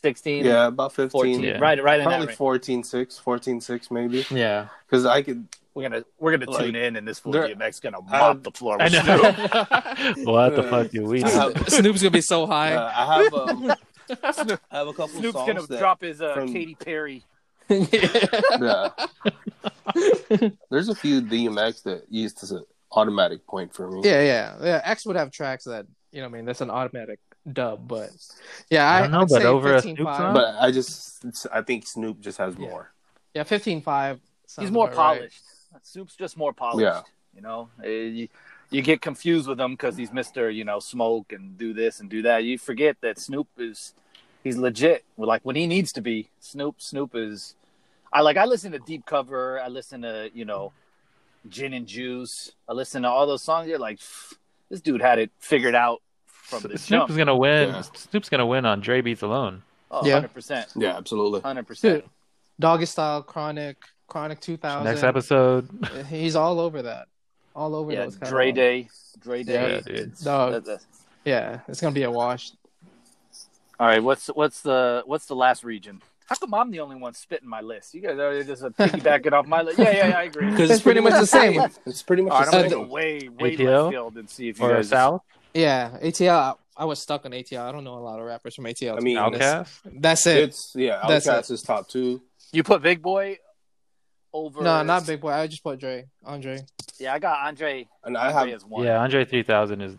16, 0.03 0.45
Yeah, 0.45 0.67
about 0.67 0.93
15. 0.93 1.11
14. 1.11 1.41
Yeah. 1.43 1.59
Right, 1.59 1.83
right 1.83 2.01
in 2.01 2.05
that 2.05 2.11
Probably 2.11 2.27
range. 2.27 2.37
14 2.39 2.83
6, 2.85 3.19
14 3.19 3.61
6 3.61 3.91
maybe. 3.91 4.27
Yeah, 4.31 4.69
Because 4.89 5.07
I 5.07 5.23
could. 5.23 5.47
We're 5.75 5.83
gonna 5.91 6.05
we're 6.19 6.37
gonna 6.37 6.51
Like, 6.51 6.65
tune 6.65 6.75
in, 6.77 6.97
and 6.97 7.07
this 7.07 7.19
fool 7.19 7.33
there- 7.33 7.49
DMX 7.49 7.83
gonna 7.83 7.99
I- 8.11 8.19
mop 8.19 8.43
the 8.43 8.51
floor 8.51 8.79
with 8.79 8.91
Snoop. 8.93 9.05
know. 9.07 9.23
what 10.33 10.57
the 10.57 10.63
fuck 10.71 10.91
do 10.91 11.05
we 11.05 11.21
have, 11.21 11.53
Snoop's 11.69 12.01
gonna 12.03 12.11
be 12.11 12.23
so 12.23 12.47
high. 12.57 12.73
uh, 12.73 12.91
I 12.97 13.23
have, 13.25 13.35
um, 13.35 13.71
I 14.71 14.77
have 14.79 14.89
a 14.89 14.93
couple 14.95 15.09
Snoop's 15.09 15.35
songs 15.35 15.47
gonna 15.47 15.67
that, 15.67 15.79
drop 15.79 16.01
his 16.01 16.23
uh, 16.23 16.33
from- 16.35 16.51
Katy 16.53 16.77
Perry. 16.77 17.25
Yeah. 17.69 18.89
There's 20.71 20.89
a 20.89 20.95
few 20.95 21.21
DMX 21.21 21.83
that 21.85 22.05
used 22.11 22.39
to 22.39 22.57
an 22.57 22.65
automatic 22.93 23.47
point 23.47 23.75
for 23.75 23.91
me. 23.91 24.01
yeah, 24.05 24.23
yeah, 24.23 24.57
yeah. 24.63 24.81
X 24.85 25.07
would 25.07 25.17
have 25.17 25.31
tracks 25.31 25.65
that 25.65 25.87
you 26.13 26.21
know. 26.21 26.27
I 26.27 26.31
mean, 26.31 26.45
that's 26.45 26.61
an 26.61 26.71
automatic 26.71 27.19
dub, 27.53 27.87
but 27.89 28.11
yeah, 28.71 28.91
I 28.91 28.99
I, 28.99 29.01
don't 29.03 29.11
know, 29.13 29.19
would 29.21 29.29
but 29.29 29.43
say 29.43 29.47
over 29.49 29.73
a 29.75 29.77
15 29.83 29.97
Snoop 29.97 30.09
song? 30.17 30.35
But 30.35 30.57
I 30.59 30.71
just, 30.71 31.25
I 31.53 31.63
think 31.63 31.87
Snoop 31.87 32.21
just 32.21 32.39
has 32.39 32.55
Yeah. 32.59 32.69
more. 32.69 32.93
Yeah, 33.35 33.43
fifteen 33.45 33.81
five. 33.83 34.21
Sounds 34.47 34.69
He's 34.69 34.73
more 34.73 34.87
about 34.89 34.97
right. 34.97 35.19
polished. 35.19 35.43
Snoop's 35.83 36.17
just 36.17 36.37
more 36.37 36.53
polished. 36.53 36.81
Yeah. 36.83 37.03
You 37.35 37.43
know, 37.43 37.69
Uh, 37.85 37.89
you, 37.89 38.29
you 38.71 38.81
get 38.83 39.03
confused 39.03 39.47
with 39.47 39.61
him 39.61 39.73
because 39.73 39.97
he's 39.97 40.11
Mister, 40.13 40.49
you 40.51 40.65
know, 40.65 40.79
smoke 40.81 41.33
and 41.33 41.59
do 41.59 41.75
this 41.75 42.01
and 42.01 42.09
do 42.09 42.23
that. 42.23 42.45
You 42.45 42.57
forget 42.57 42.97
that 43.03 43.19
Snoop 43.19 43.47
is 43.59 43.93
he's 44.43 44.57
legit. 44.57 45.05
Like 45.19 45.43
when 45.43 45.55
he 45.57 45.67
needs 45.67 45.93
to 45.93 46.01
be, 46.01 46.31
Snoop 46.41 46.81
Snoop 46.81 47.15
is. 47.15 47.55
I 48.13 48.23
like. 48.23 48.37
I 48.39 48.47
listen 48.47 48.73
to 48.73 48.79
Deep 48.79 49.05
Cover. 49.05 49.61
I 49.61 49.69
listen 49.69 50.01
to 50.03 50.31
you 50.33 50.45
know, 50.47 50.73
Gin 51.51 51.73
and 51.73 51.87
Juice. 51.87 52.53
I 52.69 52.73
listen 52.73 53.03
to 53.03 53.09
all 53.09 53.27
those 53.27 53.43
songs. 53.43 53.69
You're 53.69 53.79
like, 53.79 53.99
this 54.71 54.81
dude 54.81 55.01
had 55.03 55.19
it 55.19 55.31
figured 55.39 55.75
out 55.75 56.03
from 56.27 56.63
the 56.63 56.79
Snoop 56.79 57.01
jump. 57.01 57.11
is 57.11 57.17
gonna 57.17 57.37
win. 57.37 57.69
Yeah. 57.71 57.83
Snoop's 57.83 58.29
gonna 58.29 58.47
win 58.47 58.65
on 58.67 58.81
Dre 58.81 59.01
beats 59.01 59.23
alone. 59.23 59.63
Oh, 59.91 60.05
Yeah. 60.07 60.15
100 60.15 60.35
percent, 60.35 60.69
Yeah, 60.77 60.97
absolutely. 60.97 61.41
hundred 61.41 61.67
percent. 61.67 62.03
Dude, 62.03 62.11
Doggy 62.61 62.87
Style, 62.87 63.23
Chronic, 63.23 63.77
Chronic 64.09 64.41
2000. 64.41 64.85
Next 64.85 65.03
episode. 65.03 65.69
He's 66.09 66.35
all 66.37 66.59
over 66.61 66.83
that. 66.83 67.07
All 67.55 67.75
over 67.75 67.93
Yeah, 67.93 68.05
those. 68.05 68.17
Dre. 68.17 68.53
Day, 68.53 68.89
Dre 69.21 69.43
Day. 69.43 69.75
Yeah, 69.77 69.81
dude. 69.81 70.19
Dog. 70.19 70.53
That- 70.53 70.65
that- 70.67 70.85
Yeah, 71.25 71.61
it's 71.69 71.81
gonna 71.81 71.95
be 71.95 72.03
a 72.05 72.11
wash. 72.11 72.53
All 73.79 73.87
right, 73.87 74.03
what's 74.03 74.29
what's 74.29 74.61
the 74.63 75.03
what's 75.07 75.27
the 75.27 75.37
last 75.37 75.63
region? 75.65 76.01
How 76.27 76.35
come 76.37 76.55
I'm 76.55 76.71
the 76.71 76.81
only 76.81 76.97
one 76.97 77.15
spitting 77.15 77.49
my 77.49 77.61
list? 77.61 77.95
You 77.95 78.01
guys 78.03 78.19
are 78.19 78.43
just 78.43 78.63
uh, 78.65 78.71
piggybacking 78.71 79.33
off 79.33 79.47
my 79.47 79.63
list. 79.63 79.79
Yeah, 79.79 79.91
yeah, 79.93 80.09
yeah, 80.09 80.19
I 80.19 80.23
agree. 80.25 80.51
Because 80.51 80.71
It's 80.71 80.83
pretty 80.83 81.01
much 81.01 81.13
the 81.13 81.27
same. 81.27 81.61
It's 81.87 82.03
pretty 82.03 82.23
much 82.23 82.33
All 82.33 82.41
right, 82.41 82.51
the 82.51 82.57
I'm 82.57 82.63
gonna 82.65 82.71
same. 82.71 82.87
go 82.89 82.93
way 82.93 83.29
way 83.29 83.57
ATL? 83.57 83.83
left 83.85 83.93
field 83.93 84.17
and 84.17 84.29
see 84.31 84.49
if 84.49 84.59
you 84.59 84.65
Or 84.67 84.75
guys 84.75 84.89
South. 84.89 85.23
Yeah, 85.55 85.97
ATL. 86.03 86.59
I 86.77 86.85
was 86.85 86.99
stuck 86.99 87.25
on 87.25 87.31
ATL. 87.33 87.61
I 87.63 87.73
don't 87.73 87.85
know 87.85 87.95
a 87.95 88.01
lot 88.01 88.19
of 88.19 88.27
rappers 88.27 88.55
from 88.55 88.65
ATL. 88.65 88.97
I 88.99 89.01
mean, 89.01 89.17
Outkast. 89.17 89.69
that's 90.01 90.27
it. 90.27 90.37
It's 90.39 90.73
yeah, 90.75 91.03
That's 91.09 91.27
Outkast 91.27 91.51
is 91.53 91.63
top 91.63 91.89
two. 91.89 92.21
You 92.53 92.63
put 92.65 92.83
Big 92.83 93.01
Boi 93.01 93.39
over. 94.33 94.63
No, 94.63 94.83
not 94.83 95.07
Big 95.07 95.21
Boi. 95.21 95.31
I 95.33 95.47
just 95.47 95.63
put 95.63 95.79
Dre. 95.79 96.07
Andre. 96.25 96.59
Yeah, 96.99 97.15
I 97.15 97.19
got 97.19 97.47
Andre. 97.47 97.89
And 98.05 98.17
I 98.19 98.27
Andre 98.33 98.51
have, 98.51 98.57
as 98.57 98.65
one. 98.67 98.85
Yeah, 98.85 99.01
Andre 99.01 99.25
3000 99.25 99.81
is. 99.81 99.97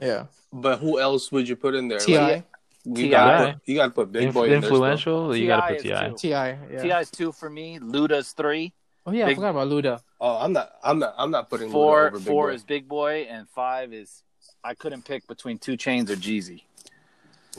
Yeah. 0.00 0.26
but 0.52 0.78
who 0.80 0.98
else 1.00 1.30
would 1.32 1.48
you 1.48 1.56
put 1.56 1.74
in 1.74 1.88
there? 1.88 1.98
Ti. 1.98 2.18
Like, 2.18 2.44
you 2.84 2.94
T.I. 2.94 3.10
gotta 3.10 3.52
put, 3.52 3.62
you 3.66 3.74
gotta 3.76 3.90
put 3.90 4.12
Big 4.12 4.22
Inf- 4.24 4.34
Boy 4.34 4.44
in 4.44 4.50
there. 4.50 4.56
influential. 4.62 5.36
You 5.36 5.46
gotta 5.46 5.74
put 5.74 5.82
T.I. 5.82 6.04
Ti. 6.04 6.10
two. 6.10 6.16
Ti. 6.16 6.28
Yeah. 6.28 6.56
T.I.'s 6.82 7.10
two 7.10 7.32
for 7.32 7.48
me. 7.50 7.78
Luda's 7.78 8.32
three. 8.32 8.72
Oh 9.06 9.12
yeah, 9.12 9.26
Big- 9.26 9.32
I 9.32 9.34
forgot 9.36 9.50
about 9.50 9.68
Luda. 9.68 10.00
Oh, 10.20 10.36
I'm 10.36 10.52
not. 10.52 10.72
I'm 10.82 10.98
not. 10.98 11.14
I'm 11.16 11.30
not 11.30 11.48
putting 11.50 11.68
Luda 11.68 11.72
Four 11.72 12.06
over 12.08 12.18
Big 12.18 12.26
four 12.26 12.46
Boy. 12.48 12.54
is 12.54 12.64
Big 12.64 12.88
Boi, 12.88 13.26
and 13.30 13.48
five 13.48 13.92
is 13.92 14.22
I 14.62 14.74
couldn't 14.74 15.04
pick 15.06 15.26
between 15.26 15.56
2 15.58 15.72
Chainz 15.78 16.10
or 16.10 16.16
Jeezy. 16.16 16.62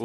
Ooh, 0.00 0.04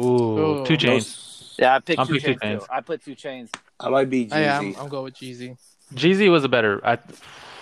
Ooh. 0.62 0.66
two 0.66 0.72
No, 0.74 0.78
chains. 0.78 1.54
Yeah, 1.58 1.76
I 1.76 1.78
picked 1.78 1.98
I'll 2.00 2.06
Two 2.06 2.14
pick 2.14 2.40
2 2.40 2.46
Chainz. 2.46 2.60
Too. 2.60 2.66
I 2.70 2.80
put 2.80 3.04
2 3.04 3.14
Chainz. 3.14 3.50
I 3.80 3.88
might 3.88 4.10
be 4.10 4.28
Oh, 4.30 4.36
yeah, 4.38 4.58
I'm, 4.58 4.74
Jeezy. 4.74 4.80
I'm 4.80 4.88
going 4.88 5.04
with 5.04 5.14
Jeezy. 5.14 5.56
Jeezy 5.94 6.30
was 6.30 6.42
a 6.44 6.48
better. 6.48 6.84
I, 6.84 6.98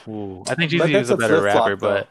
ooh, 0.08 0.42
I 0.48 0.54
think 0.54 0.70
Jeezy 0.72 0.92
that's 0.92 1.02
was 1.02 1.10
a 1.10 1.14
a 1.14 1.16
better 1.18 1.40
flip-flop, 1.40 1.66
rapper, 1.68 1.76
but 1.76 2.08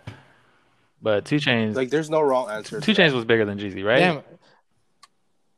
but 1.01 1.25
2 1.25 1.37
Chainz. 1.37 1.75
Like, 1.75 1.89
there's 1.89 2.09
no 2.11 2.21
wrong 2.21 2.49
answer. 2.51 2.79
2 2.79 2.91
Chainz 2.93 3.13
was 3.13 3.25
bigger 3.25 3.45
than 3.45 3.57
Jeezy, 3.59 3.83
right? 3.83 3.99
Damn. 3.99 4.21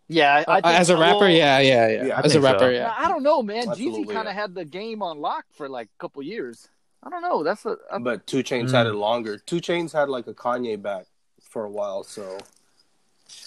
Yeah, 0.09 0.43
I, 0.47 0.57
I 0.57 0.61
think 0.61 0.79
as 0.79 0.89
a 0.89 0.97
rapper, 0.97 1.19
well, 1.19 1.29
yeah, 1.29 1.59
yeah, 1.59 1.87
yeah. 1.89 2.05
Yeah, 2.05 2.19
as 2.19 2.25
a 2.25 2.29
think 2.29 2.33
so. 2.33 2.51
rapper, 2.51 2.71
yeah. 2.71 2.93
I 2.97 3.07
don't 3.09 3.23
know, 3.23 3.43
man. 3.43 3.67
Jeezy 3.67 4.05
kind 4.07 4.27
of 4.27 4.33
yeah. 4.33 4.41
had 4.41 4.55
the 4.55 4.63
game 4.63 5.01
on 5.01 5.19
lock 5.19 5.45
for 5.51 5.67
like 5.67 5.87
a 5.87 6.01
couple 6.01 6.21
years. 6.23 6.69
I 7.03 7.09
don't 7.09 7.21
know. 7.21 7.43
That's 7.43 7.65
a, 7.65 7.77
a 7.91 7.99
But 7.99 8.25
2 8.25 8.37
Chainz 8.43 8.69
Mm. 8.69 8.71
had 8.71 8.87
it 8.87 8.93
longer. 8.93 9.37
2 9.37 9.57
Chainz 9.57 9.91
had 9.91 10.07
like 10.09 10.27
a 10.27 10.33
Kanye 10.33 10.81
back 10.81 11.05
for 11.41 11.65
a 11.65 11.69
while. 11.69 12.03
So 12.03 12.37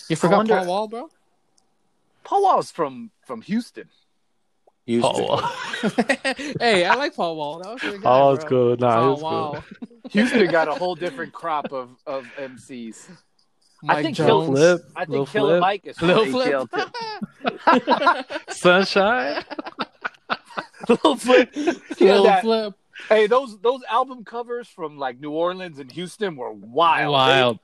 You 0.08 0.16
forgot 0.16 0.36
wonder- 0.38 0.56
Paul 0.56 0.66
Wall, 0.66 0.88
bro? 0.88 1.10
Paul 2.24 2.42
Wall's 2.42 2.70
from 2.70 3.10
from 3.26 3.40
Houston. 3.42 3.88
Houston. 4.86 5.26
Oh, 5.28 5.56
to. 5.80 6.56
hey, 6.60 6.84
I 6.84 6.94
like 6.94 7.14
Paul 7.14 7.36
Wall. 7.36 7.60
That 7.60 7.72
was 7.74 7.82
a 7.82 7.90
good 7.90 8.02
guy, 8.02 8.10
oh, 8.20 8.32
it's 8.34 8.44
good. 8.44 8.78
cool. 8.80 8.88
Nah, 8.88 8.94
Paul 9.00 9.12
it's 9.14 9.22
Wall. 9.22 9.52
cool. 9.54 9.88
Houston 10.10 10.50
got 10.50 10.68
a 10.68 10.72
whole 10.72 10.94
different 10.94 11.32
crop 11.32 11.72
of 11.72 11.90
of 12.06 12.26
MCs. 12.38 13.08
Mike 13.82 13.96
I 13.96 14.02
think 14.02 14.16
Jones. 14.16 14.46
Phil- 14.46 14.78
Flip, 14.78 14.90
I 14.96 15.04
Lil 15.04 15.24
think 15.26 15.28
Killer 15.30 15.52
Flip. 15.54 15.60
Mike 15.60 15.86
is 15.86 15.98
from 15.98 16.08
Lil 16.08 16.24
ATL 16.26 16.68
Flip. 16.70 18.26
too. 18.46 18.52
Sunshine. 18.52 19.44
Lil 20.88 21.16
Flip. 21.16 21.54
He 21.98 22.10
Lil 22.12 22.40
Flip. 22.40 22.74
Hey, 23.08 23.26
those 23.26 23.58
those 23.60 23.80
album 23.90 24.24
covers 24.24 24.68
from 24.68 24.98
like 24.98 25.20
New 25.20 25.30
Orleans 25.30 25.78
and 25.78 25.90
Houston 25.92 26.36
were 26.36 26.52
wild. 26.52 27.12
Wild. 27.12 27.58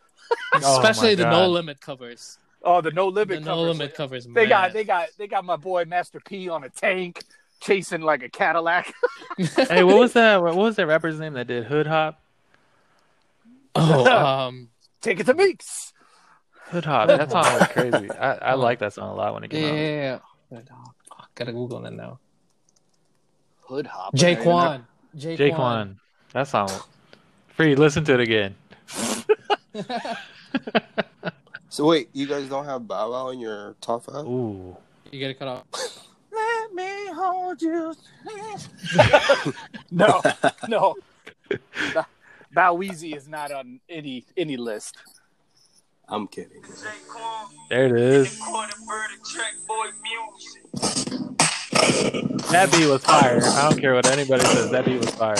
Oh, 0.55 0.59
Especially 0.81 1.11
my 1.11 1.15
the 1.17 1.23
God. 1.25 1.31
No 1.31 1.49
Limit 1.51 1.81
covers. 1.81 2.39
Oh, 2.63 2.81
the 2.81 2.91
No 2.91 3.09
Limit 3.09 3.29
The 3.29 3.35
Limit 3.35 3.45
No 3.45 3.55
covers. 3.57 3.79
Limit 3.79 3.95
covers. 3.95 4.25
They 4.27 4.31
man. 4.33 4.49
got 4.49 4.73
they 4.73 4.85
got 4.85 5.09
they 5.19 5.27
got 5.27 5.45
my 5.45 5.57
boy 5.57 5.85
Master 5.85 6.21
P 6.21 6.49
on 6.49 6.65
a 6.65 6.69
tank 6.71 7.23
chasing 7.61 8.01
like 8.01 8.23
a 8.23 8.29
Cadillac. 8.29 8.93
hey, 9.39 9.85
what 9.85 9.99
was 9.99 10.15
that? 10.15 10.43
What 10.43 10.57
was 10.57 10.77
that 10.77 10.87
rapper's 10.87 11.21
name 11.21 11.35
that 11.35 11.47
did 11.47 11.65
Hood 11.65 11.87
Hop? 11.87 12.21
Oh, 13.75 14.07
um, 14.47 14.69
Take 15.03 15.21
it 15.21 15.27
to 15.27 15.35
Miks. 15.35 15.93
Hood 16.71 16.85
Hop. 16.85 17.09
That 17.09 17.31
song 17.31 17.45
was 17.45 17.69
crazy. 17.73 18.11
I, 18.11 18.35
I 18.35 18.53
oh. 18.53 18.59
like 18.59 18.79
that 18.81 18.93
song 18.93 19.11
a 19.11 19.15
lot 19.15 19.35
when 19.35 19.45
it 19.45 19.53
yeah, 19.53 19.61
came 19.61 19.75
yeah, 19.77 20.15
out. 20.15 20.23
yeah. 20.51 20.61
Oh, 21.13 21.25
gotta 21.35 21.53
Google 21.53 21.85
it 21.87 21.93
now. 21.93 22.19
Hood 23.63 23.87
hop. 23.87 24.15
J-Kwon. 24.15 24.85
J-Kwon. 25.17 25.37
J-Kwon. 25.37 25.97
That 26.33 26.49
song. 26.49 26.71
Free. 27.49 27.75
Listen 27.75 28.05
to 28.05 28.15
it 28.15 28.21
again. 28.21 28.55
So 31.77 31.85
wait, 31.85 32.09
you 32.15 32.27
guys 32.27 32.49
don't 32.49 32.65
have 32.65 32.89
Bow 32.89 33.11
Wow 33.11 33.29
in 33.29 33.39
your 33.39 33.77
top 33.83 34.05
five? 34.05 34.25
Ooh. 34.25 34.75
You 35.13 35.21
gotta 35.21 35.35
cut 35.35 35.47
off. 35.47 35.65
Let 36.33 36.73
me 36.73 37.09
hold 37.13 37.61
you. 37.61 37.95
no, 39.91 40.23
no. 40.69 40.97
Ba- 41.93 42.07
Bow 42.51 42.77
Weezy 42.77 43.15
is 43.15 43.29
not 43.29 43.53
on 43.53 43.79
any 43.91 44.25
any 44.39 44.57
list. 44.57 44.97
I'm 46.09 46.29
kidding. 46.29 46.63
There 47.69 47.87
it 47.97 48.01
is. 48.01 48.39
That 52.51 52.71
beat 52.73 52.87
was 52.89 53.03
fire. 53.03 53.41
I 53.43 53.69
don't 53.69 53.81
care 53.81 53.95
what 53.95 54.07
anybody 54.07 54.45
says. 54.45 54.71
That 54.71 54.85
beat 54.85 55.01
was 55.01 55.11
fire. 55.11 55.37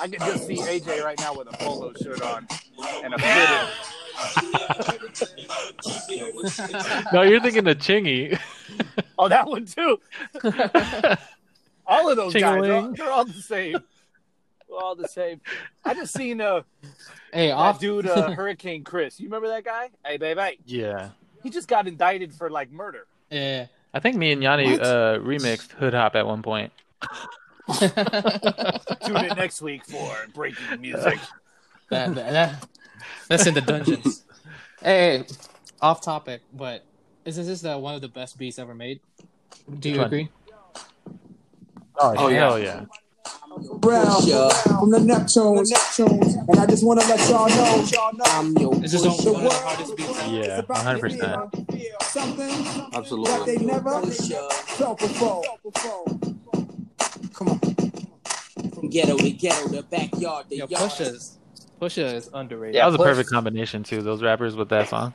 I 0.00 0.08
can 0.08 0.18
just 0.20 0.46
see 0.46 0.56
AJ 0.56 1.04
right 1.04 1.18
now 1.18 1.34
with 1.34 1.48
a 1.52 1.56
polo 1.58 1.92
shirt 2.02 2.22
on 2.22 2.46
and 3.04 3.14
a 3.14 3.18
fitted. 3.18 3.68
No, 7.12 7.22
you're 7.22 7.40
thinking 7.40 7.66
of 7.68 7.78
Chingy. 7.78 8.38
Oh, 9.18 9.28
that 9.28 9.46
one 9.46 9.66
too. 9.66 10.00
All 11.86 12.08
of 12.08 12.16
those 12.16 12.32
guys, 12.32 12.40
they're 12.42 12.46
all, 12.54 12.62
Ching-a-ling. 12.62 12.92
they're 12.94 13.10
all 13.10 13.24
the 13.24 13.32
same. 13.34 13.76
They're 14.72 14.82
all 14.82 14.94
the 14.96 15.08
same. 15.08 15.40
I 15.84 15.94
just 15.94 16.14
seen 16.14 16.40
uh, 16.40 16.62
Hey, 17.32 17.50
off. 17.50 17.78
dude, 17.78 18.06
uh, 18.06 18.30
Hurricane 18.32 18.84
Chris. 18.84 19.20
You 19.20 19.26
remember 19.26 19.48
that 19.48 19.64
guy? 19.64 19.90
Hey, 20.04 20.16
baby. 20.16 20.58
Yeah. 20.66 21.10
He 21.42 21.50
just 21.50 21.68
got 21.68 21.86
indicted 21.86 22.32
for 22.34 22.48
like 22.50 22.70
murder. 22.72 23.06
Yeah. 23.30 23.66
I 23.94 24.00
think 24.00 24.16
me 24.16 24.32
and 24.32 24.42
Yanni 24.42 24.78
uh, 24.80 25.18
remixed 25.18 25.72
Hood 25.72 25.92
Hop 25.94 26.16
at 26.16 26.26
one 26.26 26.42
point. 26.42 26.72
Tune 27.78 29.16
in 29.16 29.36
next 29.36 29.60
week 29.62 29.84
for 29.86 30.14
breaking 30.34 30.80
music. 30.80 31.18
that, 31.90 32.14
that, 32.14 32.32
that- 32.32 32.68
that's 33.28 33.46
in 33.46 33.54
the 33.54 33.60
dungeons. 33.60 34.24
hey, 34.82 35.24
off 35.80 36.00
topic, 36.02 36.40
but 36.52 36.84
isn't 37.24 37.46
this 37.46 37.60
the 37.62 37.76
one 37.78 37.94
of 37.94 38.00
the 38.00 38.08
best 38.08 38.36
beats 38.38 38.58
ever 38.58 38.74
made? 38.74 39.00
Do 39.78 39.88
you 39.88 39.94
Which 39.94 39.98
one? 39.98 40.06
agree? 40.06 40.28
Oh, 41.98 42.14
Oh, 42.16 42.28
yeah. 42.28 42.36
hell 42.38 42.58
yeah. 42.58 42.84
Brown 43.78 44.06
from 44.22 44.90
the 44.90 44.98
Neptunes, 44.98 46.48
and 46.48 46.58
I 46.58 46.66
just 46.66 46.84
want 46.84 47.00
to 47.00 47.08
let 47.08 47.28
y'all 47.28 47.48
know 48.14 48.24
I'm 48.26 48.56
your 48.58 48.74
This 48.76 48.94
is 48.94 49.02
push. 49.02 49.24
one 49.26 49.36
of 49.36 49.42
the 49.42 49.50
hardest 49.58 49.96
beats. 49.96 50.26
Yeah, 50.28 50.58
It's 50.58 50.64
about 50.64 50.84
100%. 51.00 51.50
feel 51.72 52.00
Something 52.02 52.48
that 52.48 52.90
they 52.90 52.98
Absolutely. 52.98 53.66
never 53.66 54.00
felt 54.02 54.98
before. 54.98 55.42
Come 57.34 57.48
on. 57.48 57.58
From 58.72 58.88
ghetto 58.90 59.16
to 59.18 59.30
ghetto, 59.30 59.68
the 59.68 59.82
backyard, 59.82 60.46
the 60.48 60.56
Yo, 60.58 60.66
yard. 60.68 60.90
Pusha's 60.90 61.38
Pusha 61.80 62.14
is 62.14 62.30
underrated. 62.32 62.76
Yeah, 62.76 62.82
that 62.88 62.92
was 62.92 63.00
a 63.00 63.04
perfect 63.04 63.28
combination 63.30 63.82
too. 63.82 64.02
Those 64.02 64.22
rappers 64.22 64.54
with 64.56 64.68
that 64.70 64.88
song. 64.88 65.12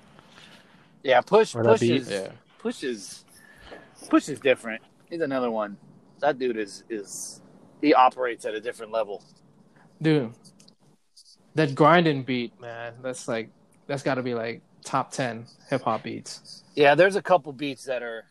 Yeah, 1.03 1.21
push, 1.21 1.55
Or 1.55 1.63
push 1.63 1.81
is, 1.81 2.09
Yeah. 2.09 2.29
push 2.59 2.84
is, 2.84 3.23
push 4.09 4.27
is 4.29 4.39
different. 4.39 4.81
He's 5.09 5.21
another 5.21 5.49
one. 5.49 5.77
That 6.19 6.38
dude 6.38 6.57
is 6.57 6.84
is 6.89 7.39
he 7.81 7.93
operates 7.93 8.45
at 8.45 8.53
a 8.53 8.61
different 8.61 8.91
level. 8.91 9.23
Dude, 10.01 10.33
that 11.55 11.75
grinding 11.75 12.23
beat, 12.23 12.59
man, 12.59 12.93
that's 13.01 13.27
like 13.27 13.49
that's 13.87 14.03
got 14.03 14.15
to 14.15 14.23
be 14.23 14.33
like 14.33 14.61
top 14.83 15.11
ten 15.11 15.45
hip 15.69 15.81
hop 15.81 16.03
beats. 16.03 16.63
Yeah, 16.75 16.95
there's 16.95 17.15
a 17.15 17.21
couple 17.21 17.51
beats 17.53 17.85
that 17.85 18.03
are 18.03 18.25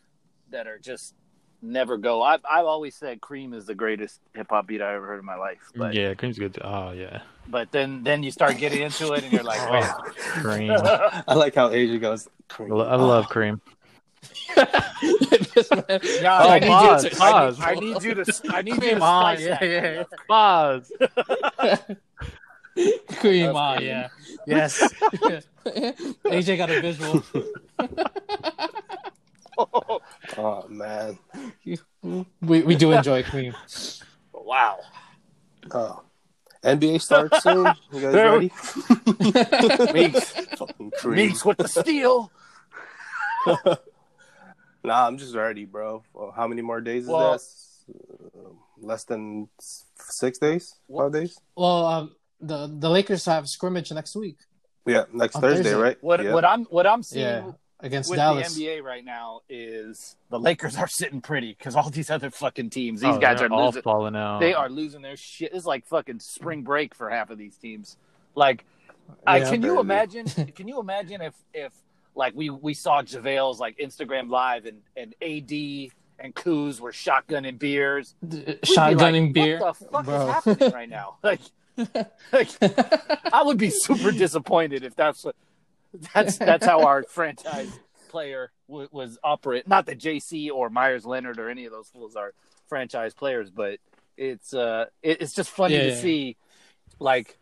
that 0.51 0.67
are 0.67 0.79
just 0.79 1.15
never 1.63 1.97
go. 1.97 2.23
I've 2.23 2.41
I've 2.49 2.67
always 2.67 2.95
said 2.95 3.21
Cream 3.21 3.53
is 3.53 3.67
the 3.67 3.75
greatest 3.75 4.21
hip 4.35 4.47
hop 4.51 4.67
beat 4.67 4.81
I 4.81 4.95
ever 4.95 5.07
heard 5.07 5.19
in 5.19 5.25
my 5.25 5.37
life. 5.37 5.71
But 5.75 5.95
yeah, 5.95 6.15
Cream's 6.15 6.39
good. 6.39 6.55
Too. 6.55 6.61
Oh 6.63 6.93
yeah, 6.93 7.23
but 7.49 7.71
then 7.73 8.03
then 8.05 8.23
you 8.23 8.31
start 8.31 8.59
getting 8.59 8.83
into 8.83 9.13
it 9.13 9.25
and 9.25 9.33
you're 9.33 9.43
like, 9.43 9.61
oh, 9.63 9.73
wait. 9.73 10.17
Cream. 10.17 10.71
I 11.29 11.35
like 11.35 11.55
how 11.55 11.71
Asia 11.71 11.99
goes. 11.99 12.29
I 12.59 12.63
lo- 12.63 12.89
I 12.89 12.97
love 12.97 13.29
Cream. 13.29 13.61
This 15.55 15.71
man- 15.71 16.01
Yeah, 16.23 16.41
Oh, 16.43 16.49
I 16.49 16.59
need 16.59 16.67
pause, 16.69 17.05
you 17.05 17.11
to. 17.11 17.17
pause. 17.17 17.61
I 17.61 17.75
need, 17.75 17.79
I 17.79 17.81
need 17.99 18.03
you 18.05 18.15
to. 18.15 18.25
I 18.51 18.63
need 18.63 18.75
you 18.75 18.81
to 18.81 18.87
Cream 18.89 19.03
on, 19.03 19.37
spice 19.37 19.47
yeah, 19.47 19.65
yeah, 19.65 20.03
Pause. 20.29 20.93
Cream 23.19 23.47
That's 23.47 23.57
on, 23.57 23.83
yeah. 23.83 24.09
Yes. 24.47 24.79
AJ 25.65 26.57
got 26.59 26.71
a 26.71 26.81
visual. 26.81 27.23
Oh 29.59 30.67
man. 30.69 31.19
We 31.65 31.79
we 32.63 32.77
do 32.77 32.93
enjoy 32.93 33.23
cream. 33.23 33.55
Wow. 34.35 34.81
Oh. 35.71 36.03
NBA 36.63 37.01
starts 37.01 37.43
soon. 37.43 37.65
You 37.93 38.01
guys 38.01 38.13
There- 38.13 38.33
ready? 38.33 38.51
Miks, 38.51 40.29
Fucking 40.59 40.91
cream. 40.99 41.31
Miks 41.31 41.45
with 41.47 41.57
the 41.57 41.69
steal. 41.69 42.31
Nah, 44.87 45.07
I'm 45.07 45.19
just 45.19 45.35
ready, 45.35 45.65
bro. 45.65 46.05
How 46.37 46.47
many 46.47 46.63
more 46.63 46.81
days 46.81 47.03
is 47.05 47.09
Well- 47.11 47.33
that? 47.33 47.43
Uh, 48.39 48.51
less 48.79 49.05
than 49.05 49.49
six 49.61 50.39
days? 50.39 50.77
Five 50.95 51.13
days? 51.13 51.39
Well, 51.57 51.87
um, 51.87 52.17
the 52.41 52.67
the 52.69 52.89
Lakers 52.91 53.25
have 53.27 53.49
scrimmage 53.49 53.91
next 53.93 54.15
week. 54.17 54.39
Yeah, 54.87 55.05
next 55.13 55.35
Thursday, 55.37 55.65
Thursday. 55.65 55.75
right? 55.75 55.99
What 56.03 56.23
yeah. 56.23 56.33
what 56.33 56.45
I'm 56.45 56.65
what 56.67 56.87
I'm 56.87 57.03
seeing 57.03 57.25
Yeah, 57.27 57.53
against 57.81 58.11
with 58.11 58.19
Dallas. 58.19 58.55
the 58.55 58.67
NBA 58.67 58.83
right 58.83 59.05
now 59.05 59.41
is 59.49 60.17
the 60.31 60.39
Lakers 60.39 60.77
are 60.77 60.87
sitting 60.89 61.21
pretty 61.21 61.53
because 61.53 61.75
all 61.77 61.91
these 61.91 62.11
other 62.11 62.31
fucking 62.31 62.71
teams, 62.71 63.01
these 63.01 63.15
Oh, 63.15 63.19
guys 63.19 63.39
they're 63.41 63.53
all 63.53 63.67
losing. 63.67 63.83
falling 63.83 64.15
out. 64.17 64.39
They 64.41 64.55
are 64.55 64.69
losing 64.69 65.03
their 65.03 65.17
shit. 65.17 65.53
It's 65.53 65.67
like 65.67 65.87
fucking 65.87 66.21
spring 66.21 66.63
break 66.63 66.95
for 66.95 67.09
half 67.11 67.31
of 67.31 67.39
these 67.39 67.57
teams. 67.57 67.97
Like, 68.37 68.65
I, 69.27 69.39
Yeah, 69.39 69.51
can 69.51 69.63
you 69.63 69.81
imagine? 69.81 70.27
Can 70.57 70.67
you 70.69 70.79
imagine 70.81 71.21
if 71.23 71.35
if 71.55 71.73
like 72.17 72.35
we 72.35 72.51
we 72.51 72.75
saw 72.75 73.03
JaVale's 73.03 73.61
like 73.61 73.79
Instagram 73.79 74.29
live 74.31 74.67
and 74.67 74.81
and 74.97 75.15
AD 75.23 75.93
and 76.19 76.35
Kuz 76.35 76.81
were 76.81 76.93
shotgunning 76.93 77.59
beers, 77.59 78.15
We'd 78.23 78.31
be 78.47 78.53
Shotgunning 78.63 79.25
like, 79.27 79.33
beer. 79.35 79.59
What 79.61 79.79
the 79.79 79.85
fuck 79.85 80.05
bro. 80.07 80.27
is 80.29 80.33
happening 80.33 80.73
right 80.73 80.89
now? 80.89 81.19
Like, 81.23 81.41
like 82.33 82.49
I 83.35 83.43
would 83.45 83.59
be 83.59 83.69
super 83.69 84.11
disappointed 84.11 84.83
if 84.83 84.97
that's 84.97 85.25
what 85.25 85.37
that's 86.15 86.39
that's 86.39 86.65
how 86.65 86.85
our 86.87 87.03
franchise 87.09 87.69
player 88.09 88.51
w- 88.67 88.89
was 88.93 89.19
operate. 89.23 89.69
Not 89.69 89.85
that 89.87 89.99
JC 89.99 90.51
or 90.51 90.71
Meyers 90.71 91.05
Leonard 91.05 91.39
or 91.39 91.51
any 91.51 91.67
of 91.67 91.73
those 91.73 91.89
fools 91.89 92.17
are 92.17 92.33
franchise 92.67 93.13
players, 93.13 93.51
but 93.51 93.79
it's 94.17 94.55
uh 94.55 94.87
it, 95.03 95.21
it's 95.21 95.35
just 95.35 95.51
funny 95.51 95.75
Yeah, 95.75 95.83
to 95.83 95.89
yeah. 95.91 95.97
see 96.01 96.37
like 96.99 97.37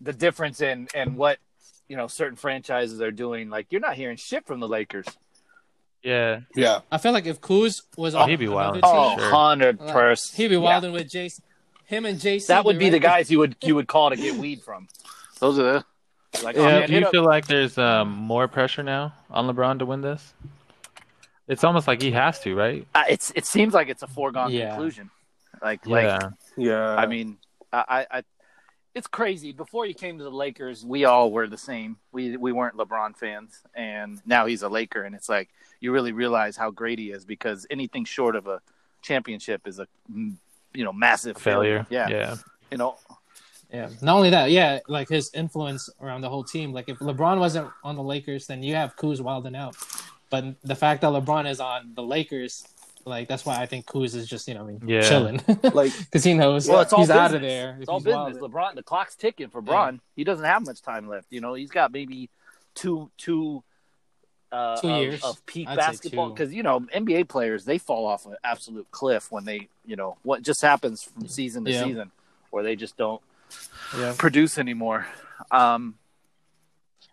the 0.00 0.12
difference 0.12 0.60
in 0.60 0.86
and 0.94 1.16
what 1.16 1.38
you 1.88 1.96
know 1.96 2.06
certain 2.06 2.36
franchises 2.36 3.00
are 3.00 3.10
doing. 3.10 3.50
Like 3.50 3.66
you're 3.70 3.80
not 3.80 3.94
hearing 3.94 4.16
shit 4.16 4.46
from 4.46 4.60
the 4.60 4.68
Lakers. 4.68 5.06
yeah. 6.02 6.40
Yeah. 6.54 6.80
I 6.92 6.98
feel 6.98 7.12
like 7.12 7.26
if 7.26 7.40
Kuz 7.40 7.82
was 7.96 8.14
Oh, 8.14 8.20
on 8.20 8.28
he'd 8.28 8.36
be 8.36 8.46
another 8.46 8.78
wildin'. 8.78 8.80
Oh, 8.84 9.16
sure. 9.18 9.30
100 9.32 9.80
like, 9.80 9.92
percent. 9.94 10.36
he'd 10.36 10.48
be 10.48 10.56
wilding 10.56 10.92
with 10.92 11.10
Jason. 11.10 11.44
Him 11.86 12.06
and 12.06 12.18
JC. 12.18 12.46
That 12.46 12.64
would 12.64 12.78
be 12.78 12.88
the 12.90 12.98
guys 12.98 13.30
you 13.30 13.38
would 13.40 13.56
you 13.62 13.74
would 13.74 13.86
call 13.88 14.10
to 14.10 14.16
get 14.16 14.36
weed 14.36 14.62
from. 14.62 14.88
Those 15.40 15.58
are 15.58 15.62
the 15.62 15.84
like. 16.42 16.56
Yeah, 16.56 16.62
oh, 16.62 16.64
Do- 16.66 16.70
man, 16.80 16.86
do 16.88 16.92
you 16.92 16.98
hit 17.00 17.04
up- 17.06 17.10
feel 17.12 17.24
like 17.24 17.46
there's 17.46 17.76
um, 17.78 18.10
more 18.10 18.48
pressure 18.48 18.82
now 18.82 19.12
on 19.30 19.46
LeBron 19.46 19.78
to 19.80 19.86
win 19.86 20.00
this? 20.00 20.32
It's 21.46 21.62
almost 21.62 21.86
like 21.86 22.00
he 22.00 22.10
has 22.12 22.40
to, 22.40 22.54
right? 22.54 22.86
Uh, 22.94 23.04
it's 23.08 23.30
it 23.36 23.44
seems 23.44 23.74
like 23.74 23.88
it's 23.90 24.02
a 24.02 24.06
foregone 24.06 24.50
Yeah. 24.50 24.70
conclusion. 24.70 25.10
Like 25.62 25.86
like 25.86 26.04
Yeah. 26.04 26.30
Yeah. 26.56 26.94
I 26.96 27.06
mean, 27.06 27.36
I, 27.72 27.84
I, 28.10 28.18
I 28.18 28.22
it's 28.94 29.06
crazy. 29.06 29.52
Before 29.52 29.84
he 29.86 29.94
came 29.94 30.18
to 30.18 30.24
the 30.24 30.30
Lakers, 30.30 30.84
we 30.84 31.04
all 31.04 31.30
were 31.32 31.46
the 31.46 31.58
same. 31.58 31.96
We 32.12 32.36
we 32.36 32.52
weren't 32.52 32.76
LeBron 32.76 33.16
fans, 33.16 33.62
and 33.74 34.20
now 34.24 34.46
he's 34.46 34.62
a 34.62 34.68
Laker, 34.68 35.02
and 35.02 35.14
it's 35.14 35.28
like 35.28 35.48
you 35.80 35.92
really 35.92 36.12
realize 36.12 36.56
how 36.56 36.70
great 36.70 36.98
he 36.98 37.10
is 37.10 37.24
because 37.24 37.66
anything 37.70 38.04
short 38.04 38.36
of 38.36 38.46
a 38.46 38.60
championship 39.02 39.66
is 39.66 39.78
a 39.80 39.86
you 40.14 40.84
know 40.84 40.92
massive 40.92 41.36
Failure. 41.36 41.86
Yeah, 41.90 42.08
Yeah. 42.08 42.36
you 42.70 42.78
know. 42.78 42.96
Yeah. 43.72 43.88
Not 44.02 44.16
only 44.16 44.30
that, 44.30 44.52
yeah, 44.52 44.78
like 44.86 45.08
his 45.08 45.32
influence 45.34 45.90
around 46.00 46.20
the 46.20 46.28
whole 46.28 46.44
team. 46.44 46.72
Like 46.72 46.88
if 46.88 47.00
LeBron 47.00 47.40
wasn't 47.40 47.68
on 47.82 47.96
the 47.96 48.02
Lakers, 48.04 48.46
then 48.46 48.62
you 48.62 48.76
have 48.76 48.94
Kuz 48.94 49.20
wilding 49.20 49.56
out. 49.56 49.74
But 50.30 50.54
the 50.62 50.76
fact 50.76 51.00
that 51.00 51.08
LeBron 51.08 51.50
is 51.50 51.58
on 51.58 51.92
the 51.94 52.02
Lakers, 52.02 52.64
like 53.06 53.28
that's 53.28 53.44
why 53.44 53.60
I 53.60 53.66
think 53.66 53.86
Kuz 53.86 54.14
is 54.14 54.26
just 54.28 54.48
you 54.48 54.54
know 54.54 54.62
I 54.62 54.64
mean 54.64 54.80
Yeah. 54.88 55.08
chilling 55.08 55.40
like 55.72 55.92
because 55.98 56.24
he 56.24 56.34
knows 56.34 56.68
Well, 56.68 56.80
it's 56.80 56.92
all 56.92 57.00
he's 57.00 57.10
out 57.10 57.34
of 57.34 57.40
there. 57.42 57.76
It's 57.80 57.88
all 57.88 57.98
business. 58.00 58.14
wilding. 58.14 58.42
LeBron, 58.42 58.74
the 58.74 58.82
clock's 58.82 59.14
ticking 59.14 59.48
for 59.48 59.60
Bron. 59.60 60.00
He 60.16 60.24
doesn't 60.24 60.44
have 60.44 60.64
much 60.64 60.82
time 60.82 61.08
left. 61.08 61.26
You 61.30 61.40
know, 61.40 61.54
he's 61.54 61.70
got 61.70 61.92
maybe 61.92 62.30
two 62.74 63.10
two 63.18 63.62
uh, 64.52 64.80
Two 64.80 64.88
of, 64.88 64.96
years. 65.02 65.24
of 65.24 65.44
peak 65.46 65.68
I'd 65.68 65.76
basketball 65.76 66.30
because 66.30 66.52
you 66.54 66.62
know 66.62 66.80
NBA 66.80 67.28
players 67.28 67.64
they 67.64 67.78
fall 67.78 68.06
off 68.06 68.24
an 68.26 68.36
absolute 68.44 68.88
cliff 68.90 69.30
when 69.32 69.44
they 69.44 69.68
you 69.84 69.96
know 69.96 70.16
what 70.22 70.42
just 70.42 70.62
happens 70.62 71.02
from 71.02 71.26
season 71.26 71.64
to 71.64 71.72
Yeah. 71.72 71.84
season 71.84 72.10
where 72.50 72.62
they 72.62 72.76
just 72.76 72.96
don't 72.96 73.20
Yeah. 73.98 74.14
produce 74.16 74.58
anymore. 74.58 75.06
Um, 75.50 75.98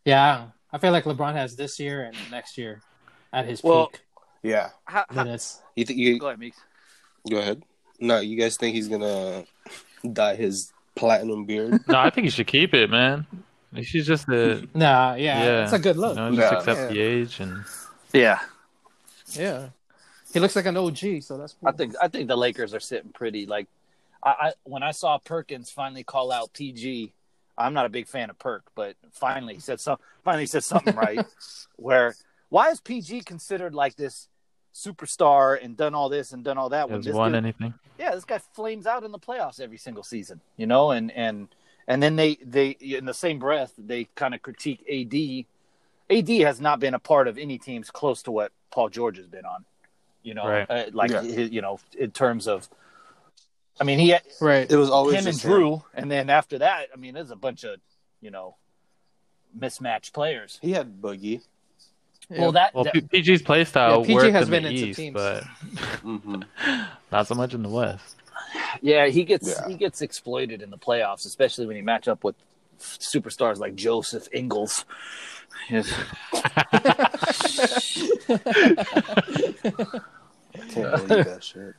Yeah, 0.05 0.47
I 0.71 0.77
feel 0.77 0.91
like 0.91 1.03
LeBron 1.05 1.33
has 1.33 1.55
this 1.55 1.79
year 1.79 2.03
and 2.03 2.15
next 2.31 2.57
year 2.57 2.81
at 3.33 3.45
his 3.45 3.63
Well, 3.63 3.87
peak 3.87 4.01
yeah. 4.43 4.69
how, 4.85 5.05
how, 5.09 5.23
minutes. 5.23 5.61
You 5.75 5.85
think 5.85 5.99
you 5.99 6.19
go 6.19 6.27
ahead, 6.27 6.39
Miks. 6.39 6.55
go 7.29 7.37
ahead? 7.37 7.63
No, 7.99 8.19
you 8.19 8.37
guys 8.37 8.57
think 8.57 8.75
he's 8.75 8.87
gonna 8.87 9.45
dye 10.11 10.35
his 10.35 10.71
platinum 10.95 11.45
beard? 11.45 11.79
No, 11.87 11.99
I 11.99 12.09
think 12.09 12.25
he 12.25 12.31
should 12.31 12.47
keep 12.47 12.73
it, 12.73 12.89
man. 12.89 13.25
He 13.73 13.83
should 13.83 14.03
just 14.03 14.27
a 14.27 14.67
Nah, 14.73 15.13
yeah, 15.15 15.43
Yeah. 15.43 15.63
it's 15.63 15.73
a 15.73 15.79
good 15.79 15.95
you 15.95 16.01
look. 16.01 16.15
know, 16.15 16.35
just 16.35 16.51
Yeah. 16.51 16.57
accept 16.57 16.79
Yeah. 16.79 16.87
the 16.87 16.99
age 16.99 17.39
and 17.39 17.63
Yeah, 18.13 18.39
Yeah, 19.27 19.69
he 20.33 20.39
looks 20.39 20.55
like 20.55 20.65
an 20.65 20.75
OG, 20.77 21.21
so 21.21 21.37
that's 21.37 21.53
cool. 21.53 21.69
I 21.69 21.71
think 21.71 21.95
I 22.01 22.07
think 22.09 22.27
the 22.27 22.35
Lakers 22.37 22.73
are 22.73 22.79
sitting 22.81 23.11
pretty. 23.13 23.45
Like, 23.45 23.67
I, 24.23 24.29
I 24.29 24.53
when 24.63 24.83
I 24.83 24.91
saw 24.91 25.17
Perkins 25.19 25.69
finally 25.71 26.03
call 26.03 26.31
out 26.31 26.51
PG, 26.53 27.13
I'm 27.57 27.73
not 27.73 27.85
a 27.85 27.89
big 27.89 28.07
fan 28.07 28.29
of 28.29 28.37
Perk, 28.39 28.63
but 28.75 28.95
finally 29.13 29.53
he 29.55 29.59
said 29.61 29.79
some 29.79 29.97
finally 30.25 30.43
he 30.43 30.47
said 30.47 30.63
something 30.63 30.95
right. 30.95 31.25
Where 31.77 32.15
why 32.49 32.69
is 32.71 32.81
PG 32.81 33.21
considered 33.21 33.73
like 33.73 33.95
this 33.95 34.27
superstar 34.73 35.63
and 35.63 35.75
done 35.77 35.93
all 35.95 36.09
this 36.09 36.31
and 36.33 36.43
done 36.43 36.57
all 36.57 36.69
that? 36.69 36.89
Has 36.89 37.05
this 37.05 37.15
won 37.15 37.31
dude, 37.31 37.43
anything. 37.43 37.73
yeah, 37.99 38.15
this 38.15 38.25
guy 38.25 38.37
flames 38.53 38.87
out 38.87 39.03
in 39.03 39.11
the 39.11 39.19
playoffs 39.19 39.59
every 39.59 39.77
single 39.77 40.03
season, 40.03 40.41
you 40.57 40.65
know, 40.65 40.91
and 40.91 41.11
and 41.11 41.47
and 41.87 42.01
then 42.01 42.15
they 42.15 42.35
they 42.45 42.69
in 42.69 43.05
the 43.05 43.13
same 43.13 43.39
breath 43.39 43.73
they 43.77 44.05
kind 44.15 44.33
of 44.33 44.41
critique 44.41 44.83
AD. 44.89 45.45
AD 46.17 46.29
has 46.45 46.59
not 46.59 46.79
been 46.79 46.93
a 46.93 46.99
part 46.99 47.27
of 47.27 47.37
any 47.37 47.57
teams 47.57 47.89
close 47.89 48.21
to 48.23 48.31
what 48.31 48.51
Paul 48.71 48.89
George 48.89 49.17
has 49.17 49.27
been 49.27 49.45
on, 49.45 49.65
you 50.23 50.33
know, 50.33 50.47
Right. 50.47 50.69
uh, 50.69 50.85
like 50.93 51.11
Yeah. 51.11 51.21
his, 51.21 51.51
you 51.51 51.61
know 51.61 51.79
in 51.97 52.11
terms 52.11 52.47
of. 52.47 52.69
I 53.79 53.83
mean, 53.83 53.97
he 53.99 54.15
right. 54.41 54.69
It 54.69 54.75
was 54.75 54.89
always 54.89 55.13
him 55.15 55.19
and 55.27 55.27
just 55.27 55.43
him. 55.45 55.51
Drew, 55.51 55.83
and 55.93 56.11
then 56.11 56.29
after 56.29 56.59
that, 56.59 56.87
I 56.93 56.97
mean, 56.97 57.13
there's 57.13 57.31
a 57.31 57.35
bunch 57.35 57.63
of 57.63 57.79
you 58.21 58.29
know 58.29 58.55
mismatched 59.53 60.13
players. 60.13 60.59
He 60.61 60.71
had 60.73 61.01
Boogie. 61.01 61.41
Well, 62.39 62.51
that, 62.53 62.73
Well, 62.73 62.83
that- 62.85 62.93
PG's 62.93 63.41
play 63.41 63.63
style 63.65 63.99
Yeah, 64.01 64.05
PG 64.07 64.13
worked 64.15 64.31
has 64.33 64.47
in 64.47 64.51
been 64.51 64.63
the 64.63 64.69
in 64.69 64.75
East, 64.75 64.97
teams. 64.99 65.13
but 65.13 65.43
hmm 66.01 66.41
not 67.11 67.27
so 67.27 67.35
much 67.35 67.53
in 67.53 67.61
the 67.63 67.69
West. 67.69 68.15
yeah, 68.81 69.07
he 69.07 69.23
gets 69.23 69.47
Yeah. 69.47 69.67
he 69.67 69.75
gets 69.75 70.01
exploited 70.01 70.61
in 70.61 70.69
the 70.69 70.77
playoffs, 70.77 71.25
especially 71.25 71.67
when 71.67 71.75
he 71.75 71.81
match 71.81 72.07
up 72.07 72.23
with 72.23 72.35
superstars 72.79 73.57
like 73.57 73.75
Joseph 73.75 74.27
Ingles. 74.33 74.85
Yes. 75.69 75.91
Can't 80.71 81.07
believe 81.07 81.25
that 81.25 81.43
shit. 81.43 81.73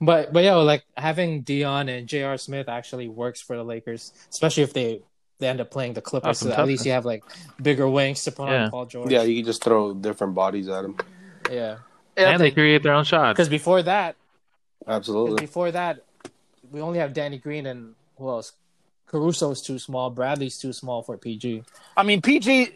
But 0.00 0.32
but 0.32 0.44
yo, 0.44 0.62
like 0.62 0.84
having 0.96 1.42
Dion 1.42 1.88
and 1.88 2.06
J.R. 2.08 2.36
Smith 2.36 2.68
actually 2.68 3.08
works 3.08 3.40
for 3.40 3.56
the 3.56 3.64
Lakers, 3.64 4.12
especially 4.30 4.64
if 4.64 4.72
they 4.72 5.00
they 5.44 5.48
end 5.50 5.60
up 5.60 5.70
playing 5.70 5.92
the 5.92 6.00
Clippers. 6.00 6.38
So 6.38 6.50
at 6.52 6.66
least 6.66 6.86
you 6.86 6.92
have 6.92 7.04
like 7.04 7.22
bigger 7.60 7.86
wings 7.88 8.24
to 8.24 8.32
put 8.32 8.48
Yeah. 8.48 8.64
on 8.64 8.70
Paul 8.70 8.86
George. 8.86 9.10
Yeah, 9.12 9.22
you 9.22 9.36
can 9.36 9.44
just 9.44 9.62
throw 9.62 9.92
different 9.92 10.34
bodies 10.34 10.68
at 10.68 10.84
him. 10.84 10.96
yeah. 11.50 11.76
and 12.16 12.40
they 12.40 12.50
create 12.50 12.82
their 12.82 12.94
own 12.94 13.04
shots. 13.04 13.34
Because 13.36 13.48
before 13.50 13.82
that, 13.82 14.16
Absolutely. 14.86 15.36
before 15.44 15.70
that, 15.70 16.02
we 16.70 16.80
only 16.80 16.98
have 16.98 17.12
Danny 17.12 17.38
Green 17.38 17.66
and 17.66 17.94
who 18.16 18.28
else? 18.30 18.52
Caruso's 19.06 19.60
too 19.60 19.78
small. 19.78 20.08
Bradley's 20.10 20.58
too 20.58 20.72
small 20.72 21.02
for 21.02 21.16
PG. 21.18 21.62
I 21.96 22.02
mean, 22.02 22.22
PG 22.22 22.70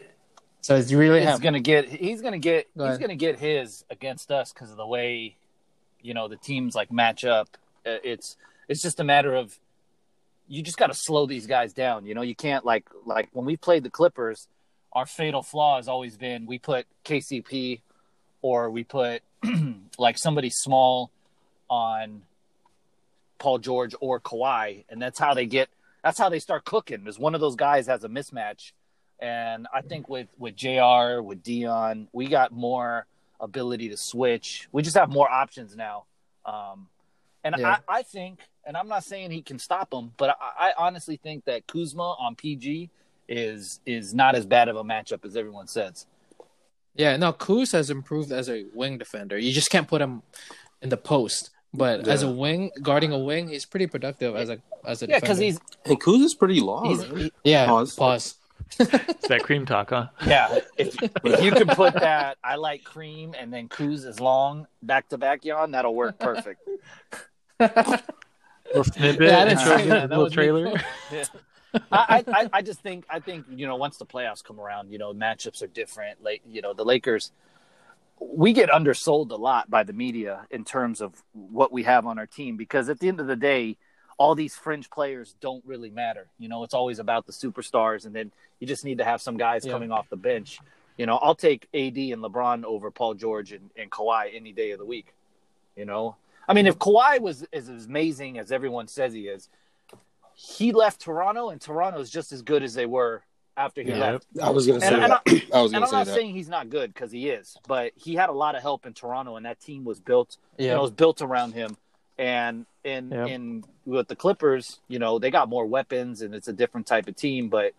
So 0.61 0.75
you 0.75 0.97
really 0.99 1.19
is 1.19 1.25
have 1.25 1.41
gonna 1.41 1.59
get 1.59 1.89
he's 1.89 2.21
gonna 2.21 2.37
get 2.37 2.67
Go 2.77 2.87
he's 2.87 2.97
gonna 2.99 3.15
get 3.15 3.39
his 3.39 3.83
against 3.89 4.31
us 4.31 4.53
because 4.53 4.69
of 4.71 4.77
the 4.77 4.85
way 4.85 5.35
you 6.01 6.13
know 6.13 6.27
the 6.27 6.37
teams 6.37 6.75
like 6.75 6.91
match 6.91 7.25
up. 7.25 7.47
Uh, 7.85 7.97
It's 8.03 8.37
it's 8.67 8.81
just 8.81 8.99
a 8.99 9.03
matter 9.03 9.33
of 9.35 9.57
you 10.49 10.63
just 10.63 10.77
got 10.77 10.87
to 10.87 10.93
slow 10.95 11.25
these 11.27 11.47
guys 11.47 11.71
down. 11.73 12.05
You 12.05 12.15
know, 12.15 12.23
you 12.23 12.35
can't 12.35 12.65
like 12.65 12.85
like 13.05 13.29
when 13.31 13.45
we 13.45 13.55
played 13.55 13.83
the 13.83 13.89
Clippers, 13.89 14.47
our 14.91 15.05
fatal 15.05 15.43
flaw 15.43 15.77
has 15.77 15.87
always 15.87 16.17
been 16.17 16.45
we 16.45 16.57
put 16.57 16.87
KCP 17.05 17.81
or 18.41 18.69
we 18.71 18.83
put 18.83 19.21
like 19.97 20.17
somebody 20.17 20.49
small 20.49 21.11
on 21.69 22.23
Paul 23.37 23.59
George 23.59 23.93
or 24.01 24.19
Kawhi, 24.19 24.83
and 24.89 25.01
that's 25.01 25.19
how 25.19 25.33
they 25.33 25.45
get. 25.45 25.69
That's 26.03 26.17
how 26.17 26.29
they 26.29 26.39
start 26.39 26.65
cooking. 26.65 27.05
Is 27.07 27.19
one 27.19 27.35
of 27.35 27.41
those 27.41 27.55
guys 27.55 27.87
has 27.87 28.03
a 28.03 28.09
mismatch, 28.09 28.71
and 29.19 29.67
I 29.73 29.81
think 29.81 30.09
with 30.09 30.27
with 30.39 30.55
Jr. 30.55 31.21
with 31.21 31.43
Dion, 31.43 32.07
we 32.11 32.27
got 32.27 32.51
more 32.51 33.05
ability 33.39 33.89
to 33.89 33.97
switch. 33.97 34.67
We 34.71 34.81
just 34.81 34.97
have 34.97 35.09
more 35.09 35.29
options 35.29 35.75
now. 35.75 36.05
Um, 36.45 36.87
and 37.43 37.55
Yeah. 37.57 37.77
I, 37.87 37.99
I 37.99 38.01
think, 38.03 38.39
and 38.69 38.77
I'm 38.77 38.87
not 38.87 39.03
saying 39.03 39.31
he 39.31 39.41
can 39.41 39.57
stop 39.57 39.91
him, 39.91 40.11
but 40.15 40.37
I, 40.39 40.69
I 40.69 40.73
honestly 40.77 41.17
think 41.17 41.45
that 41.45 41.65
Kuzma 41.65 42.15
on 42.19 42.35
PG 42.35 42.91
is 43.27 43.79
is 43.83 44.13
not 44.13 44.35
as 44.35 44.45
bad 44.45 44.69
of 44.69 44.75
a 44.75 44.83
matchup 44.83 45.25
as 45.25 45.35
everyone 45.35 45.65
says. 45.67 46.05
Yeah, 46.95 47.17
no, 47.17 47.33
Kuz 47.33 47.71
has 47.71 47.89
improved 47.89 48.31
as 48.31 48.47
a 48.47 48.65
wing 48.75 48.99
defender. 48.99 49.39
You 49.39 49.51
just 49.51 49.71
can't 49.71 49.87
put 49.87 50.01
him 50.01 50.21
in 50.83 50.89
the 50.89 50.97
post. 50.97 51.49
But 51.73 52.07
as 52.07 52.21
a 52.21 52.29
wing, 52.29 52.71
guarding 52.81 53.11
a 53.11 53.17
wing, 53.17 53.49
he's 53.49 53.65
pretty 53.65 53.87
productive 53.87 54.35
as 54.35 54.49
a 54.49 54.59
as 54.85 55.01
a 55.01 55.07
Yeah, 55.07 55.19
because 55.19 55.39
he's 55.39 55.59
And 55.85 55.99
Kuz 55.99 56.23
is 56.23 56.35
pretty 56.35 56.59
long. 56.59 56.85
he's 56.85 57.03
he- 57.03 57.33
yeah. 57.43 57.65
Pause. 57.65 57.95
Pause. 57.95 58.35
It's 58.79 59.27
that 59.29 59.41
cream 59.41 59.65
talk, 59.65 59.89
huh? 59.89 60.09
yeah. 60.27 60.59
If, 60.77 60.95
if 61.23 61.43
you 61.43 61.51
can 61.51 61.69
put 61.69 61.95
that, 61.95 62.37
I 62.43 62.55
like 62.55 62.83
cream, 62.83 63.33
and 63.35 63.51
then 63.51 63.67
Kuz 63.67 64.05
is 64.05 64.19
long 64.19 64.67
back 64.83 65.09
to 65.09 65.17
back 65.17 65.43
yawn, 65.43 65.71
that'll 65.71 65.95
work 65.95 66.19
perfect. 66.19 66.61
Little 68.73 68.83
snippet, 68.85 69.21
Yeah, 69.27 69.39
I 69.39 69.45
didn't 69.45 69.59
intro, 69.59 69.77
say 69.77 69.85
that. 69.87 70.09
That 70.09 70.09
little 70.09 70.23
was 70.25 70.31
me. 70.31 70.35
trailer. 70.35 70.81
I, 71.91 72.23
I, 72.27 72.49
I 72.53 72.61
just 72.63 72.79
think 72.81 73.05
I 73.09 73.19
think 73.19 73.45
you 73.49 73.67
know 73.67 73.75
once 73.75 73.97
the 73.97 74.05
playoffs 74.05 74.43
come 74.43 74.59
around, 74.59 74.91
you 74.91 74.97
know 74.97 75.13
matchups 75.13 75.61
are 75.61 75.67
different. 75.67 76.23
Like 76.23 76.41
you 76.47 76.61
know 76.61 76.73
the 76.73 76.83
Lakers, 76.83 77.31
we 78.19 78.53
get 78.53 78.69
undersold 78.69 79.31
a 79.31 79.35
lot 79.35 79.69
by 79.69 79.83
the 79.83 79.93
media 79.93 80.47
in 80.49 80.65
terms 80.65 80.99
of 80.99 81.13
what 81.33 81.71
we 81.71 81.83
have 81.83 82.05
on 82.07 82.17
our 82.17 82.25
team 82.25 82.57
because 82.57 82.89
at 82.89 82.99
the 82.99 83.07
end 83.07 83.19
of 83.19 83.27
the 83.27 83.35
day, 83.35 83.77
all 84.17 84.33
these 84.33 84.55
fringe 84.55 84.89
players 84.89 85.35
don't 85.41 85.63
really 85.63 85.91
matter. 85.91 86.25
You 86.39 86.49
know, 86.49 86.63
it's 86.63 86.73
always 86.73 86.97
about 86.99 87.27
the 87.27 87.33
superstars, 87.33 88.05
and 88.05 88.15
then 88.15 88.31
you 88.59 88.65
just 88.67 88.83
need 88.83 88.97
to 88.97 89.05
have 89.05 89.21
some 89.21 89.37
guys 89.37 89.63
Yeah. 89.65 89.71
coming 89.73 89.91
off 89.91 90.09
the 90.09 90.17
bench. 90.17 90.59
You 90.97 91.05
know, 91.05 91.17
I'll 91.17 91.35
take 91.35 91.63
AD 91.73 91.97
and 91.97 92.21
LeBron 92.23 92.63
over 92.65 92.89
Paul 92.91 93.13
George 93.13 93.51
and, 93.53 93.69
and 93.77 93.89
Kawhi 93.91 94.35
any 94.35 94.51
day 94.51 94.71
of 94.71 94.79
the 94.79 94.85
week. 94.85 95.13
You 95.77 95.85
know, 95.85 96.15
I 96.49 96.53
mean, 96.53 96.67
if 96.67 96.77
Kawhi 96.79 97.21
was 97.21 97.45
is 97.51 97.69
as 97.69 97.85
amazing 97.85 98.39
as 98.39 98.51
everyone 98.51 98.87
says 98.87 99.13
he 99.13 99.27
is, 99.27 99.49
he 100.33 100.71
left 100.71 101.01
Toronto, 101.01 101.49
and 101.49 101.61
Toronto's 101.61 102.09
just 102.09 102.31
as 102.31 102.41
good 102.41 102.63
as 102.63 102.73
they 102.73 102.85
were 102.85 103.21
after 103.55 103.81
he 103.81 103.89
Yeah. 103.89 103.99
left. 103.99 104.25
I 104.41 104.49
was 104.49 104.65
gonna 104.67 104.79
say 104.81 104.87
And- 104.87 105.03
and 105.03 105.11
that. 105.13 105.21
I 105.53 105.61
was 105.61 105.71
And 105.73 105.81
gonna 105.81 105.85
I'm 105.85 105.91
not 105.91 106.05
that. 106.07 106.15
saying 106.15 106.33
he's 106.33 106.49
not 106.49 106.69
good 106.69 106.93
because 106.93 107.11
he 107.11 107.29
is, 107.29 107.55
but 107.67 107.91
he 107.95 108.15
had 108.15 108.29
a 108.29 108.33
lot 108.33 108.55
of 108.55 108.61
help 108.61 108.85
in 108.85 108.93
Toronto, 108.93 109.35
and 109.35 109.45
that 109.45 109.59
team 109.59 109.83
was 109.85 109.99
built. 109.99 110.37
You 110.57 110.69
know, 110.69 110.81
was 110.81 110.91
built 110.91 111.21
around 111.21 111.53
him. 111.53 111.77
And 112.17 112.65
in 112.83 113.11
Yeah. 113.11 113.25
in 113.27 113.63
with 113.85 114.07
the 114.07 114.15
Clippers, 114.15 114.79
you 114.87 114.97
know, 114.99 115.19
they 115.19 115.29
got 115.31 115.49
more 115.49 115.65
weapons, 115.65 116.21
and 116.21 116.33
it's 116.33 116.47
a 116.47 116.53
different 116.53 116.87
type 116.87 117.07
of 117.07 117.15
team. 117.15 117.49
But 117.49 117.73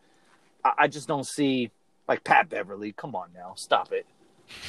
I, 0.64 0.72
I 0.78 0.88
just 0.88 1.08
don't 1.08 1.26
see 1.26 1.70
like 2.08 2.24
Pat 2.24 2.48
Beverly. 2.48 2.92
Come 2.92 3.14
on 3.16 3.30
now, 3.34 3.54
stop 3.56 3.90
it. 3.92 4.06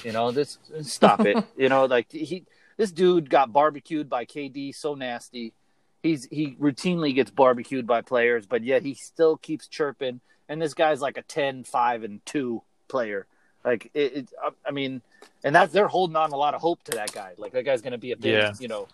You 0.03 0.11
know, 0.11 0.31
this 0.31 0.57
stop 0.81 1.21
it. 1.25 1.37
You 1.57 1.69
know, 1.69 1.85
like 1.85 2.09
he 2.11 2.45
this 2.81 2.91
dude 2.91 3.29
got 3.29 3.53
barbecued 3.53 4.09
by 4.09 4.25
KD 4.25 4.73
so 4.73 4.95
nasty. 4.95 5.53
He's 6.01 6.25
he 6.31 6.55
routinely 6.59 7.13
gets 7.13 7.29
barbecued 7.29 7.85
by 7.85 8.01
players, 8.01 8.47
but 8.47 8.63
yet 8.63 8.81
he 8.81 8.95
still 8.95 9.37
keeps 9.37 9.67
chirping. 9.67 10.19
And 10.49 10.59
this 10.59 10.73
guy's 10.73 10.99
like 10.99 11.15
a 11.17 11.21
10, 11.21 11.63
5, 11.63 12.03
and 12.03 12.25
2 12.25 12.63
player. 12.87 13.27
Like 13.63 13.91
it, 13.93 14.13
it 14.17 14.29
I- 14.67 14.71
mean, 14.71 15.03
and 15.43 15.53
that's 15.53 15.71
they're 15.71 15.87
holding 15.87 16.15
on 16.15 16.31
a 16.31 16.35
lot 16.35 16.55
of 16.55 16.61
hope 16.61 16.81
to 16.85 16.93
that 16.93 17.11
guy. 17.13 17.33
Like 17.37 17.51
that 17.51 17.65
guy's 17.65 17.83
gonna 17.83 17.99
be 17.99 18.13
a 18.13 18.17
big, 18.17 18.33
Yeah. 18.33 18.53
you 18.59 18.67
know 18.67 18.87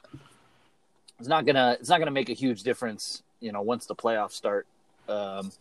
it's 1.18 1.30
not 1.30 1.46
gonna 1.46 1.78
it's 1.80 1.88
not 1.88 2.00
gonna 2.00 2.12
make 2.12 2.28
a 2.30 2.34
huge 2.34 2.64
difference, 2.64 3.24
you 3.40 3.54
know, 3.54 3.62
once 3.62 3.86
the 3.86 3.96
playoffs 3.96 4.34
start. 4.34 4.68
Um 5.08 5.54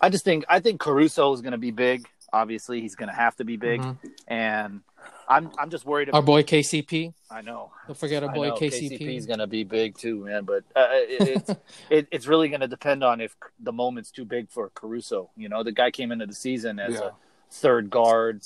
I 0.00 0.10
just 0.10 0.24
think 0.24 0.44
I 0.48 0.60
think 0.60 0.78
Caruso 0.78 1.32
is 1.32 1.40
gonna 1.40 1.58
be 1.58 1.72
big. 1.72 2.06
Obviously, 2.32 2.80
he's 2.80 2.94
gonna 2.94 3.12
have 3.16 3.34
to 3.36 3.44
be 3.44 3.56
big. 3.56 3.80
Mhm. 3.80 3.96
And 4.28 4.80
I'm 5.28 5.50
I'm 5.58 5.68
just 5.70 5.84
worried 5.84 6.08
About, 6.08 6.18
Our 6.18 6.22
boy 6.22 6.42
KCP. 6.42 7.12
I 7.30 7.42
know. 7.42 7.70
Don't 7.86 7.98
forget 7.98 8.22
our 8.22 8.32
boy 8.32 8.48
know, 8.48 8.54
KCP. 8.56 9.16
is 9.16 9.26
going 9.26 9.40
to 9.40 9.46
be 9.46 9.62
big 9.62 9.96
too, 9.98 10.24
man. 10.24 10.44
But 10.44 10.64
uh, 10.74 10.86
it, 10.92 11.28
it's 11.50 11.60
it, 11.90 12.08
it's 12.10 12.26
really 12.26 12.48
going 12.48 12.62
to 12.62 12.68
depend 12.68 13.04
on 13.04 13.20
if 13.20 13.36
the 13.60 13.72
moment's 13.72 14.10
too 14.10 14.24
big 14.24 14.50
for 14.50 14.70
Caruso. 14.70 15.30
You 15.36 15.48
know, 15.50 15.62
the 15.62 15.72
guy 15.72 15.90
came 15.90 16.12
into 16.12 16.26
the 16.26 16.34
season 16.34 16.78
as 16.78 16.94
Yeah. 16.94 17.00
a 17.08 17.10
third 17.50 17.90
guard, 17.90 18.42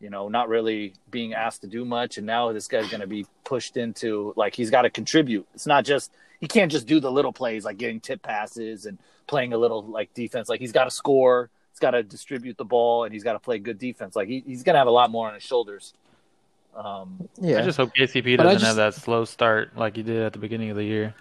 you 0.00 0.08
know, 0.08 0.28
not 0.28 0.48
really 0.48 0.94
being 1.10 1.34
asked 1.34 1.60
to 1.60 1.66
do 1.66 1.84
much, 1.84 2.16
and 2.16 2.26
now 2.26 2.52
this 2.52 2.68
guy's 2.68 2.88
going 2.88 3.02
to 3.02 3.06
be 3.06 3.26
pushed 3.44 3.76
into 3.76 4.32
like 4.36 4.54
he's 4.54 4.70
got 4.70 4.82
to 4.82 4.90
contribute. 4.90 5.46
It's 5.54 5.66
not 5.66 5.84
just 5.84 6.10
he 6.40 6.48
can't 6.48 6.72
just 6.72 6.86
do 6.86 7.00
the 7.00 7.12
little 7.12 7.32
plays 7.32 7.66
like 7.66 7.76
getting 7.76 8.00
tip 8.00 8.22
passes 8.22 8.86
and 8.86 8.98
playing 9.26 9.52
a 9.52 9.58
little 9.58 9.82
like 9.82 10.14
defense. 10.14 10.48
Like 10.48 10.60
he's 10.60 10.72
got 10.72 10.84
to 10.84 10.90
score. 10.90 11.50
He's 11.70 11.80
got 11.80 11.90
to 11.90 12.02
distribute 12.04 12.56
the 12.56 12.64
ball, 12.64 13.04
and 13.04 13.12
he's 13.12 13.24
got 13.24 13.32
to 13.34 13.40
play 13.40 13.58
good 13.58 13.78
defense. 13.78 14.14
Like 14.16 14.28
he, 14.28 14.42
he's 14.46 14.62
going 14.62 14.74
to 14.74 14.78
have 14.78 14.86
a 14.86 14.92
lot 14.92 15.10
more 15.10 15.26
on 15.28 15.34
his 15.34 15.42
shoulders. 15.42 15.92
Um, 16.76 17.28
Yeah, 17.40 17.58
I 17.58 17.62
just 17.62 17.76
hope 17.76 17.94
KCP 17.94 18.36
doesn't 18.36 18.52
just- 18.54 18.64
have 18.64 18.76
that 18.76 18.94
slow 18.94 19.24
start 19.24 19.76
like 19.76 19.96
he 19.96 20.02
did 20.02 20.22
at 20.22 20.32
the 20.32 20.38
beginning 20.38 20.70
of 20.70 20.76
the 20.76 20.84
year. 20.84 21.14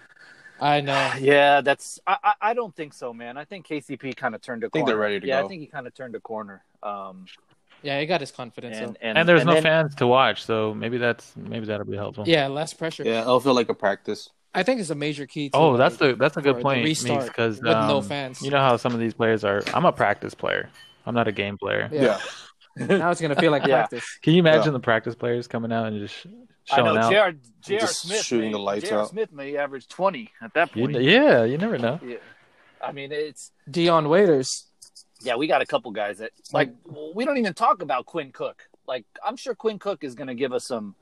I 0.59 0.81
know. 0.87 1.11
Yeah, 1.19 1.61
that's. 1.61 1.99
I, 2.07 2.17
I, 2.23 2.33
I 2.41 2.53
don't 2.53 2.75
think 2.75 2.93
so, 2.93 3.13
man. 3.13 3.37
I 3.37 3.45
think 3.45 3.67
KCP 3.67 4.15
kind 4.15 4.35
of 4.35 4.41
turned 4.41 4.63
a 4.63 4.69
think 4.69 4.85
corner. 4.85 4.91
they're 4.93 4.97
ready 5.01 5.19
to 5.19 5.27
yeah, 5.27 5.39
go. 5.41 5.45
I 5.45 5.49
think 5.49 5.61
he 5.61 5.67
kind 5.67 5.87
of 5.87 5.93
turned 5.93 6.15
a 6.15 6.19
corner. 6.19 6.63
Um, 6.81 7.25
Yeah, 7.81 7.99
he 7.99 8.05
got 8.05 8.21
his 8.21 8.31
confidence. 8.31 8.77
and, 8.77 8.89
up. 8.91 8.97
and 9.01 9.17
And 9.17 9.29
there's 9.29 9.43
no 9.45 9.53
then- 9.55 9.63
fans 9.63 9.95
to 9.95 10.07
watch, 10.07 10.43
so 10.45 10.73
maybe 10.73 10.97
that's 10.97 11.33
maybe 11.35 11.65
that'll 11.65 11.85
be 11.85 11.97
helpful. 11.97 12.23
Yeah, 12.27 12.47
less 12.47 12.73
pressure. 12.73 13.03
Yeah, 13.03 13.21
it'll 13.21 13.39
feel 13.39 13.53
like 13.55 13.69
a 13.69 13.73
practice. 13.73 14.29
I 14.55 14.61
think 14.63 14.79
it's 14.79 14.91
a 14.91 14.95
major 14.95 15.25
key. 15.25 15.49
To, 15.49 15.57
Oh, 15.57 15.77
that's 15.77 15.99
like, 15.99 16.11
the 16.11 16.15
that's 16.15 16.37
a 16.37 16.41
good 16.41 16.57
the 16.57 16.61
point, 16.61 16.83
restart 16.85 17.25
because 17.25 17.55
with 17.57 17.65
no 17.71 18.01
fans. 18.03 18.41
You 18.41 18.51
know 18.51 18.59
how 18.59 18.77
some 18.77 18.93
of 18.93 18.99
these 18.99 19.13
players 19.15 19.43
are. 19.43 19.63
I'm 19.73 19.83
a 19.85 19.91
practice 19.91 20.35
player. 20.35 20.69
I'm 21.07 21.15
not 21.15 21.27
a 21.27 21.31
game 21.31 21.57
player. 21.57 21.89
Yeah. 21.91 22.19
Now 22.75 23.11
it's 23.11 23.21
gonna 23.21 23.35
feel 23.35 23.51
like 23.51 23.63
Yeah. 23.67 23.75
practice. 23.87 24.19
Can 24.21 24.33
you 24.33 24.39
imagine 24.39 24.65
Yeah. 24.67 24.71
the 24.71 24.79
practice 24.79 25.15
players 25.15 25.47
coming 25.47 25.71
out 25.71 25.87
and 25.87 25.99
just 25.99 26.25
I 26.71 26.75
showing 26.77 26.95
know 26.95 27.01
out? 27.01 27.11
J.R. 27.11 27.31
J.R. 27.61 27.79
Just 27.81 28.01
Smith 28.01 28.23
shooting 28.23 28.47
may, 28.47 28.51
the 28.53 28.59
lights 28.59 28.89
J.R. 28.89 29.01
out. 29.01 29.09
Smith 29.09 29.31
may 29.31 29.57
average 29.57 29.87
twenty 29.87 30.31
at 30.41 30.53
that 30.55 30.75
You- 30.75 30.87
point. 30.87 31.01
yeah, 31.01 31.43
you 31.43 31.57
never 31.57 31.77
know. 31.77 31.99
Yeah. 32.05 32.17
I 32.81 32.91
mean, 32.91 33.11
it's 33.11 33.51
Dion 33.69 34.09
Waiters. 34.09 34.65
yeah. 35.21 35.35
We 35.35 35.47
got 35.47 35.61
a 35.61 35.65
couple 35.65 35.91
guys 35.91 36.17
that 36.17 36.31
like 36.51 36.73
we 37.15 37.25
don't 37.25 37.37
even 37.37 37.53
talk 37.53 37.81
about 37.81 38.05
Quinn 38.05 38.31
Cook. 38.31 38.67
Like 38.87 39.05
I'm 39.25 39.37
sure 39.37 39.55
Quinn 39.55 39.79
Cook 39.79 40.03
is 40.03 40.15
going 40.15 40.27
to 40.27 40.35
give 40.35 40.51
us 40.53 40.65
some 40.65 40.95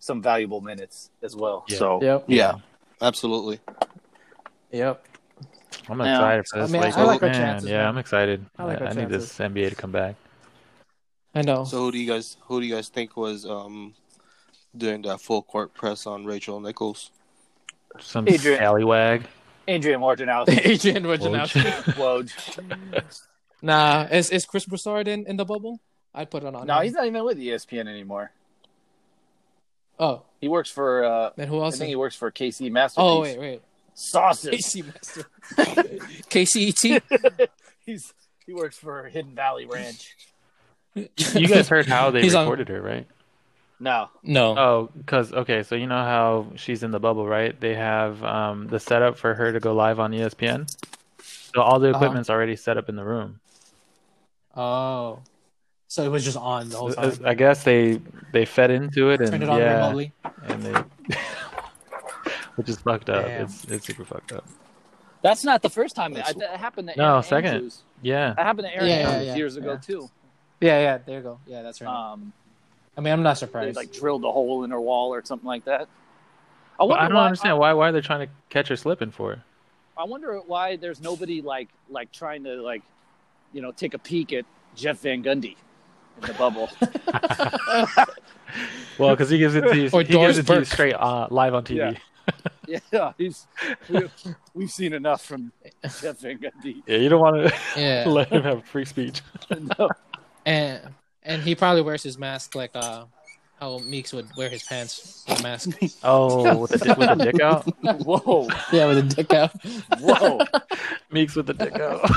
some 0.00 0.22
valuable 0.22 0.60
minutes 0.60 1.10
as 1.22 1.36
well. 1.36 1.64
Yeah. 1.68 1.78
So 1.78 2.02
Yep. 2.02 2.24
Yeah, 2.28 2.54
absolutely. 3.02 3.60
Yep. 4.72 5.04
I'm 5.88 6.00
Yeah. 6.00 6.14
excited 6.16 6.46
for 6.48 6.58
I 6.58 6.62
this. 6.62 6.70
mean, 6.72 6.82
I 6.82 7.02
like 7.04 7.22
our 7.22 7.28
man. 7.28 7.34
chances, 7.34 7.70
Yeah, 7.70 7.78
man. 7.78 7.86
I'm 7.86 7.98
excited. 7.98 8.46
I 8.58 8.62
I, 8.62 8.66
like 8.66 8.80
our 8.80 8.86
I 8.88 8.90
need 8.90 9.08
chances. 9.08 9.36
this 9.36 9.38
NBA 9.38 9.70
to 9.70 9.74
come 9.76 9.92
back. 9.92 10.16
I 11.34 11.42
know. 11.42 11.64
So 11.64 11.78
who 11.78 11.92
do 11.92 11.98
you 11.98 12.06
guys 12.08 12.36
who 12.42 12.60
do 12.60 12.66
you 12.66 12.74
guys 12.74 12.88
think 12.88 13.16
was 13.16 13.44
um 13.46 13.94
doing 14.76 15.02
that 15.02 15.20
full 15.20 15.42
court 15.42 15.74
press 15.74 16.06
on 16.06 16.24
Rachel 16.24 16.60
Nichols? 16.60 17.10
Some 18.00 18.28
Adrian- 18.28 18.58
scallywag. 18.58 19.24
Adrian 19.66 20.00
Martinez, 20.00 20.48
Adrian 20.48 21.02
Wojnarowski. 21.04 21.62
Woj. 21.94 23.02
nah, 23.60 24.04
is 24.10 24.30
is 24.30 24.46
Chris 24.46 24.64
Broussard 24.64 25.06
in, 25.08 25.26
in 25.26 25.36
the 25.36 25.44
bubble? 25.44 25.78
I'd 26.14 26.30
put 26.30 26.42
it 26.42 26.54
on. 26.54 26.66
No, 26.66 26.78
him. 26.78 26.84
he's 26.84 26.94
not 26.94 27.06
even 27.06 27.22
with 27.24 27.36
ESPN 27.38 27.86
anymore. 27.86 28.30
Oh, 30.00 30.22
He 30.40 30.48
works 30.48 30.70
for. 30.70 31.04
uh 31.04 31.30
then 31.36 31.48
who 31.48 31.60
else? 31.62 31.74
I 31.74 31.78
think 31.78 31.88
he 31.90 31.96
works 31.96 32.16
for 32.16 32.30
KC 32.30 32.70
Masterpiece. 32.70 33.02
Oh 33.04 33.20
wait, 33.20 33.38
wait. 33.38 33.62
sauces. 33.94 34.50
KC 34.50 34.86
Master. 34.86 35.26
KCET. 36.30 37.02
He's 37.84 38.14
he 38.46 38.54
works 38.54 38.78
for 38.78 39.04
Hidden 39.04 39.34
Valley 39.34 39.66
Ranch. 39.66 40.16
You 41.34 41.48
guys 41.48 41.68
heard 41.68 41.86
how 41.86 42.10
they 42.10 42.22
He's 42.22 42.34
on- 42.34 42.44
recorded 42.44 42.68
her, 42.68 42.80
right? 42.82 43.06
No, 43.80 44.08
No. 44.24 44.58
Oh, 44.58 44.90
because 44.96 45.32
okay, 45.32 45.62
so 45.62 45.76
you 45.76 45.86
know 45.86 46.02
how 46.02 46.52
she's 46.56 46.82
in 46.82 46.90
the 46.90 46.98
bubble, 46.98 47.26
right? 47.28 47.58
They 47.60 47.74
have 47.76 48.22
um, 48.24 48.66
the 48.66 48.80
setup 48.80 49.16
for 49.16 49.34
her 49.34 49.52
to 49.52 49.60
go 49.60 49.72
live 49.72 50.00
on 50.00 50.10
ESPN. 50.10 50.68
So 51.54 51.62
all 51.62 51.78
the 51.78 51.90
Uh-huh. 51.90 51.98
equipment's 51.98 52.28
already 52.28 52.56
set 52.56 52.76
up 52.76 52.88
in 52.88 52.96
the 52.96 53.04
room. 53.04 53.38
Oh. 54.56 55.20
So 55.86 56.02
it 56.02 56.08
was 56.08 56.24
just 56.24 56.36
on 56.36 56.68
the 56.70 56.76
whole 56.76 56.90
I 56.98 57.10
time. 57.10 57.20
I 57.24 57.34
guess 57.34 57.62
they 57.64 58.00
they 58.32 58.44
fed 58.44 58.70
into 58.70 59.10
it 59.10 59.20
and 59.20 59.30
Turned 59.30 59.42
it 59.44 59.48
on 59.48 59.58
yeah, 59.58 59.74
remotely. 59.76 60.12
and 60.48 60.62
they, 60.62 61.16
which 62.56 62.68
is 62.68 62.78
fucked 62.80 63.08
up. 63.08 63.24
Damn. 63.26 63.42
It's 63.44 63.64
it's 63.64 63.86
super 63.86 64.04
fucked 64.04 64.32
up. 64.32 64.44
that's 65.22 65.44
not 65.44 65.62
the 65.62 65.70
first 65.70 65.94
time. 65.96 66.12
That, 66.14 66.36
that 66.38 66.58
happened 66.60 66.88
to 66.88 66.96
No, 66.98 67.12
Erin 67.14 67.22
second. 67.22 67.54
Andrews. 67.54 67.82
Yeah, 68.02 68.34
That 68.36 68.44
happened 68.44 68.66
to 68.68 68.74
Erin 68.74 68.88
Yeah, 68.88 68.98
yeah, 69.00 69.20
yeah, 69.22 69.34
years 69.36 69.56
ago 69.56 69.72
yeah. 69.72 69.78
too. 69.78 70.10
Yeah, 70.60 70.80
yeah. 70.80 70.98
There 70.98 71.16
you 71.18 71.22
go. 71.22 71.38
Yeah, 71.46 71.62
that's 71.62 71.80
right. 71.80 72.12
Um, 72.12 72.32
I 72.96 73.00
mean, 73.00 73.12
I'm 73.12 73.22
not 73.22 73.34
they 73.34 73.40
surprised. 73.40 73.76
like 73.76 73.92
drilled 73.92 74.24
a 74.24 74.32
hole 74.32 74.64
in 74.64 74.70
her 74.70 74.80
wall 74.80 75.14
or 75.14 75.24
something 75.24 75.46
like 75.46 75.64
that. 75.66 75.88
I 76.80 76.84
Well, 76.84 76.88
wonder 76.88 77.02
I 77.04 77.08
don't 77.08 77.16
why, 77.16 77.26
understand 77.26 77.58
why 77.58 77.72
why 77.74 77.90
they're 77.90 78.02
trying 78.02 78.26
to 78.26 78.32
catch 78.50 78.68
her 78.68 78.76
slipping 78.76 79.10
for. 79.10 79.42
I, 79.96 80.02
I 80.02 80.04
wonder 80.04 80.38
why 80.46 80.76
there's 80.76 81.00
nobody 81.00 81.40
like 81.42 81.68
like 81.88 82.10
trying 82.12 82.44
to 82.44 82.60
like 82.62 82.82
you 83.52 83.62
know 83.62 83.72
take 83.72 83.94
a 83.94 83.98
peek 83.98 84.32
at 84.32 84.44
Jeff 84.74 84.98
Van 85.00 85.22
Gundy 85.22 85.56
in 86.20 86.26
the 86.26 86.34
bubble. 86.34 86.68
Well, 88.98 89.10
because 89.10 89.30
he 89.30 89.38
gives 89.38 89.54
it 89.54 89.60
to 89.62 89.76
you, 89.76 89.90
Or 89.92 90.02
he 90.02 90.12
Doris 90.12 90.36
gives 90.36 90.50
it 90.50 90.52
to 90.52 90.58
you 90.58 90.64
straight 90.64 90.94
uh, 90.94 91.28
live 91.30 91.54
on 91.54 91.64
TV. 91.64 91.98
Yeah. 92.66 92.78
yeah, 92.92 93.12
he's 93.16 93.46
we, 93.88 94.08
we've 94.54 94.70
seen 94.70 94.92
enough 94.92 95.24
from 95.24 95.52
Jeff 95.82 96.18
Van 96.18 96.38
Gundy. 96.38 96.82
Yeah, 96.86 96.96
you 96.98 97.08
don't 97.08 97.20
want 97.20 97.48
to 97.48 97.54
yeah. 97.80 98.04
let 98.06 98.28
him 98.28 98.42
have 98.42 98.64
free 98.64 98.84
speech. 98.84 99.22
no. 99.78 99.88
And 100.48 100.80
and 101.22 101.42
he 101.42 101.54
probably 101.54 101.82
wears 101.82 102.02
his 102.02 102.16
mask 102.18 102.54
like 102.54 102.70
uh 102.74 103.04
how 103.60 103.80
Miks 103.80 104.14
would 104.14 104.34
wear 104.34 104.48
his 104.48 104.62
pants 104.62 105.24
with 105.28 105.40
a 105.40 105.42
mask. 105.42 105.70
Oh, 106.02 106.56
with 106.56 106.70
the 106.70 106.78
di- 106.78 106.94
with 106.94 107.18
the 107.18 107.24
dick 107.32 107.40
out. 107.40 107.64
Whoa, 108.06 108.48
yeah, 108.72 108.86
with 108.86 108.98
a 108.98 109.02
dick 109.02 109.32
out. 109.34 109.50
whoa! 110.00 110.38
Miks 111.12 111.36
with 111.36 111.46
the 111.48 111.54
dick 111.54 111.78
out. 111.78 112.08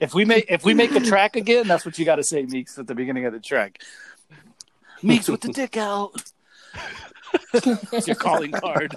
if 0.00 0.12
we 0.12 0.26
make 0.26 0.44
if 0.50 0.64
we 0.64 0.74
make 0.74 0.92
the 0.92 1.00
track 1.00 1.34
again, 1.36 1.66
that's 1.66 1.86
what 1.86 1.98
you 1.98 2.04
got 2.04 2.16
to 2.16 2.24
say, 2.24 2.44
Miks, 2.44 2.78
at 2.78 2.86
the 2.86 2.94
beginning 2.94 3.24
of 3.24 3.32
the 3.32 3.40
track. 3.40 3.80
Miks 5.02 5.30
with 5.30 5.40
the 5.40 5.48
dick 5.52 5.78
out. 5.78 6.12
it's 7.54 8.06
your 8.06 8.16
calling 8.16 8.52
card. 8.52 8.92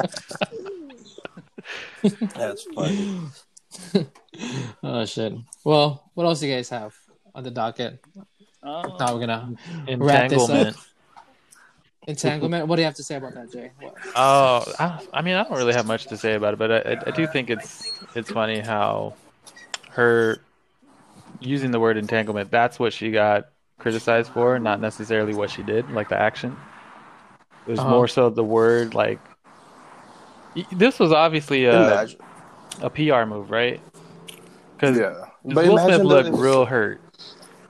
That's 2.36 2.64
funny. 2.76 3.22
oh 4.84 5.06
shit. 5.06 5.34
Well, 5.64 6.10
what 6.14 6.26
else 6.26 6.40
do 6.40 6.48
you 6.48 6.56
guys 6.56 6.70
have 6.70 6.96
on 7.36 7.44
the 7.44 7.52
docket? 7.52 8.04
Uh, 8.64 8.90
Now 9.00 9.14
we're 9.14 9.20
gonna 9.20 9.56
Wrap 9.98 10.30
this 10.30 10.44
up. 10.44 10.50
Entanglement. 10.50 10.78
entanglement. 12.08 12.68
What 12.68 12.76
do 12.78 12.82
you 12.82 12.86
have 12.86 12.96
to 12.96 13.04
say 13.04 13.16
about 13.16 13.34
that, 13.36 13.52
Jay? 13.52 13.72
What? 13.80 13.96
Oh, 14.16 14.64
I, 14.80 15.00
I 15.14 15.22
mean, 15.22 15.36
I 15.36 15.44
don't 15.44 15.58
really 15.58 15.74
have 15.74 15.86
much 15.86 16.06
to 16.08 16.18
say 16.18 16.34
about 16.36 16.54
it, 16.54 16.58
but 16.60 16.72
I, 16.72 16.78
I, 16.94 16.98
I 17.08 17.12
do 17.12 17.28
think 17.28 17.50
it's 17.50 17.92
it's 18.16 18.32
funny 18.32 18.60
how 18.60 19.14
her 19.92 20.40
using 21.40 21.72
the 21.72 21.80
word 21.80 21.98
entanglement. 21.98 22.50
That's 22.52 22.80
what 22.80 22.94
she 22.94 23.12
got 23.12 23.50
criticized 23.78 24.32
for, 24.32 24.58
not 24.60 24.82
necessarily 24.82 25.34
what 25.34 25.52
she 25.52 25.62
did, 25.64 25.90
like 25.92 26.10
the 26.10 26.18
action. 26.20 26.56
It 27.68 27.72
was 27.72 27.80
Uh-huh. 27.80 27.90
more 27.90 28.08
so 28.08 28.30
the 28.30 28.44
word, 28.44 28.94
like. 28.96 29.20
This 30.72 30.98
was 30.98 31.12
obviously 31.12 31.66
a, 31.66 31.84
Imagine. 31.94 32.20
A 32.82 32.90
PR 32.90 33.26
move, 33.26 33.50
right? 33.52 33.80
Because 34.76 34.98
Yeah. 34.98 35.26
Will 35.44 35.78
Smith 35.78 35.86
imagine 35.88 36.06
looked 36.08 36.32
that- 36.32 36.38
real 36.38 36.66
hurt. 36.66 37.02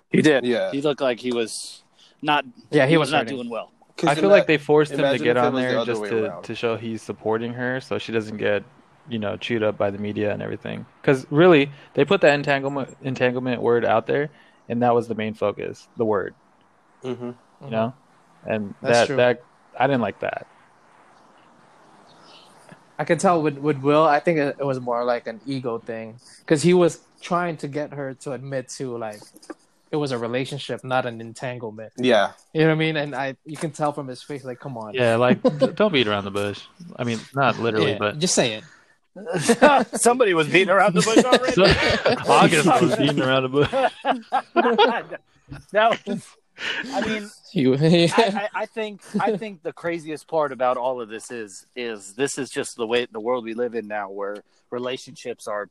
he 0.10 0.22
did. 0.22 0.46
Yeah. 0.46 0.72
he 0.72 0.82
looked 0.82 1.02
like 1.02 1.20
he 1.20 1.32
was 1.32 1.84
not. 2.22 2.46
Yeah, 2.72 2.86
he 2.86 2.92
he 2.92 2.98
was 2.98 3.08
was 3.08 3.14
not 3.14 3.28
doing 3.28 3.50
well. 3.50 3.72
I 4.04 4.14
feel 4.16 4.26
ima- 4.26 4.34
like 4.34 4.48
they 4.48 4.58
forced 4.58 4.92
him 4.92 5.00
to 5.00 5.18
get 5.24 5.38
on 5.38 5.54
was 5.54 5.64
the 5.64 5.68
there 5.70 5.86
just 5.86 6.04
to, 6.06 6.26
around. 6.28 6.44
to 6.44 6.56
show 6.56 6.78
he's 6.78 7.02
supporting 7.02 7.54
her 7.54 7.82
so 7.82 7.98
she 7.98 8.12
doesn't 8.12 8.38
get, 8.38 8.64
you 9.10 9.18
know, 9.18 9.38
chewed 9.38 9.64
up 9.64 9.76
by 9.78 9.90
the 9.90 9.98
media 9.98 10.32
and 10.32 10.42
everything. 10.42 10.86
Because 11.02 11.26
really, 11.32 11.72
they 11.96 12.06
put 12.06 12.22
that 12.22 12.34
entanglement 12.36 12.96
entanglement 13.02 13.62
word 13.62 13.84
out 13.86 14.06
there, 14.08 14.30
and 14.70 14.82
that 14.84 14.94
was 14.94 15.08
the 15.08 15.16
main 15.16 15.34
focus, 15.34 15.88
the 15.98 16.06
word, 16.06 16.36
Mm-hmm. 17.04 17.32
you 17.66 17.70
know, 17.72 17.94
and 18.46 18.74
That's 18.82 19.00
that 19.00 19.08
true. 19.08 19.16
that 19.18 19.44
I 19.80 19.88
didn't 19.88 20.02
like 20.02 20.20
that. 20.20 20.46
I 23.00 23.04
can 23.06 23.18
tell 23.18 23.42
with 23.42 23.58
with 23.58 23.78
Will. 23.78 24.04
I 24.04 24.20
think 24.20 24.40
it, 24.40 24.56
it 24.60 24.64
was 24.66 24.80
more 24.80 25.04
like 25.04 25.28
an 25.28 25.40
ego 25.46 25.78
thing 25.78 26.20
because 26.40 26.62
he 26.64 26.74
was 26.74 27.00
trying 27.22 27.58
to 27.58 27.68
get 27.68 27.94
her 27.94 28.14
to 28.16 28.34
admit 28.34 28.70
to 28.70 28.98
like 28.98 29.20
it 29.92 29.96
was 29.96 30.12
a 30.12 30.18
relationship, 30.18 30.84
not 30.84 31.06
an 31.06 31.22
entanglement. 31.22 31.94
Yeah. 31.98 32.32
You 32.54 32.62
know 32.62 32.68
what 32.68 32.74
I 32.74 32.78
mean? 32.78 32.98
And 32.98 33.16
I, 33.16 33.36
you 33.46 33.56
can 33.58 33.72
tell 33.72 33.94
from 33.94 34.08
his 34.08 34.22
face, 34.22 34.44
like, 34.44 34.60
come 34.60 34.78
on, 34.78 34.94
Yeah, 34.94 35.16
like 35.16 35.42
don't 35.76 35.94
beat 35.94 36.08
around 36.08 36.26
the 36.26 36.32
bush. 36.32 36.62
I 36.98 37.04
mean, 37.04 37.20
not 37.34 37.60
literally, 37.60 37.92
Yeah, 37.92 37.98
but 37.98 38.20
just 38.20 38.36
say 38.36 38.56
it. 38.56 38.64
Somebody 40.00 40.34
was 40.34 40.48
beating 40.48 40.70
around 40.70 40.94
the 40.94 41.02
bush 41.02 41.24
already. 41.24 42.22
August 42.30 42.68
was 42.82 42.96
beating 42.98 43.22
around 43.22 43.44
the 43.44 43.50
bush. 43.50 43.72
that 45.72 46.06
was. 46.06 46.28
I 46.92 47.06
mean, 47.06 47.30
You, 47.54 47.76
I, 47.82 48.10
I, 48.18 48.50
I 48.54 48.66
think 48.66 49.02
I 49.20 49.38
think 49.38 49.64
the 49.64 49.72
craziest 49.72 50.28
part 50.28 50.52
about 50.52 50.78
all 50.78 51.02
of 51.02 51.10
this 51.10 51.32
is 51.32 51.66
is 51.76 52.14
this 52.14 52.38
is 52.38 52.50
just 52.50 52.76
the 52.76 52.86
way 52.86 53.08
the 53.10 53.20
world 53.20 53.46
we 53.46 53.54
live 53.54 53.74
in 53.74 53.88
now, 53.88 54.10
where 54.10 54.44
relationships 54.70 55.48
are 55.48 55.70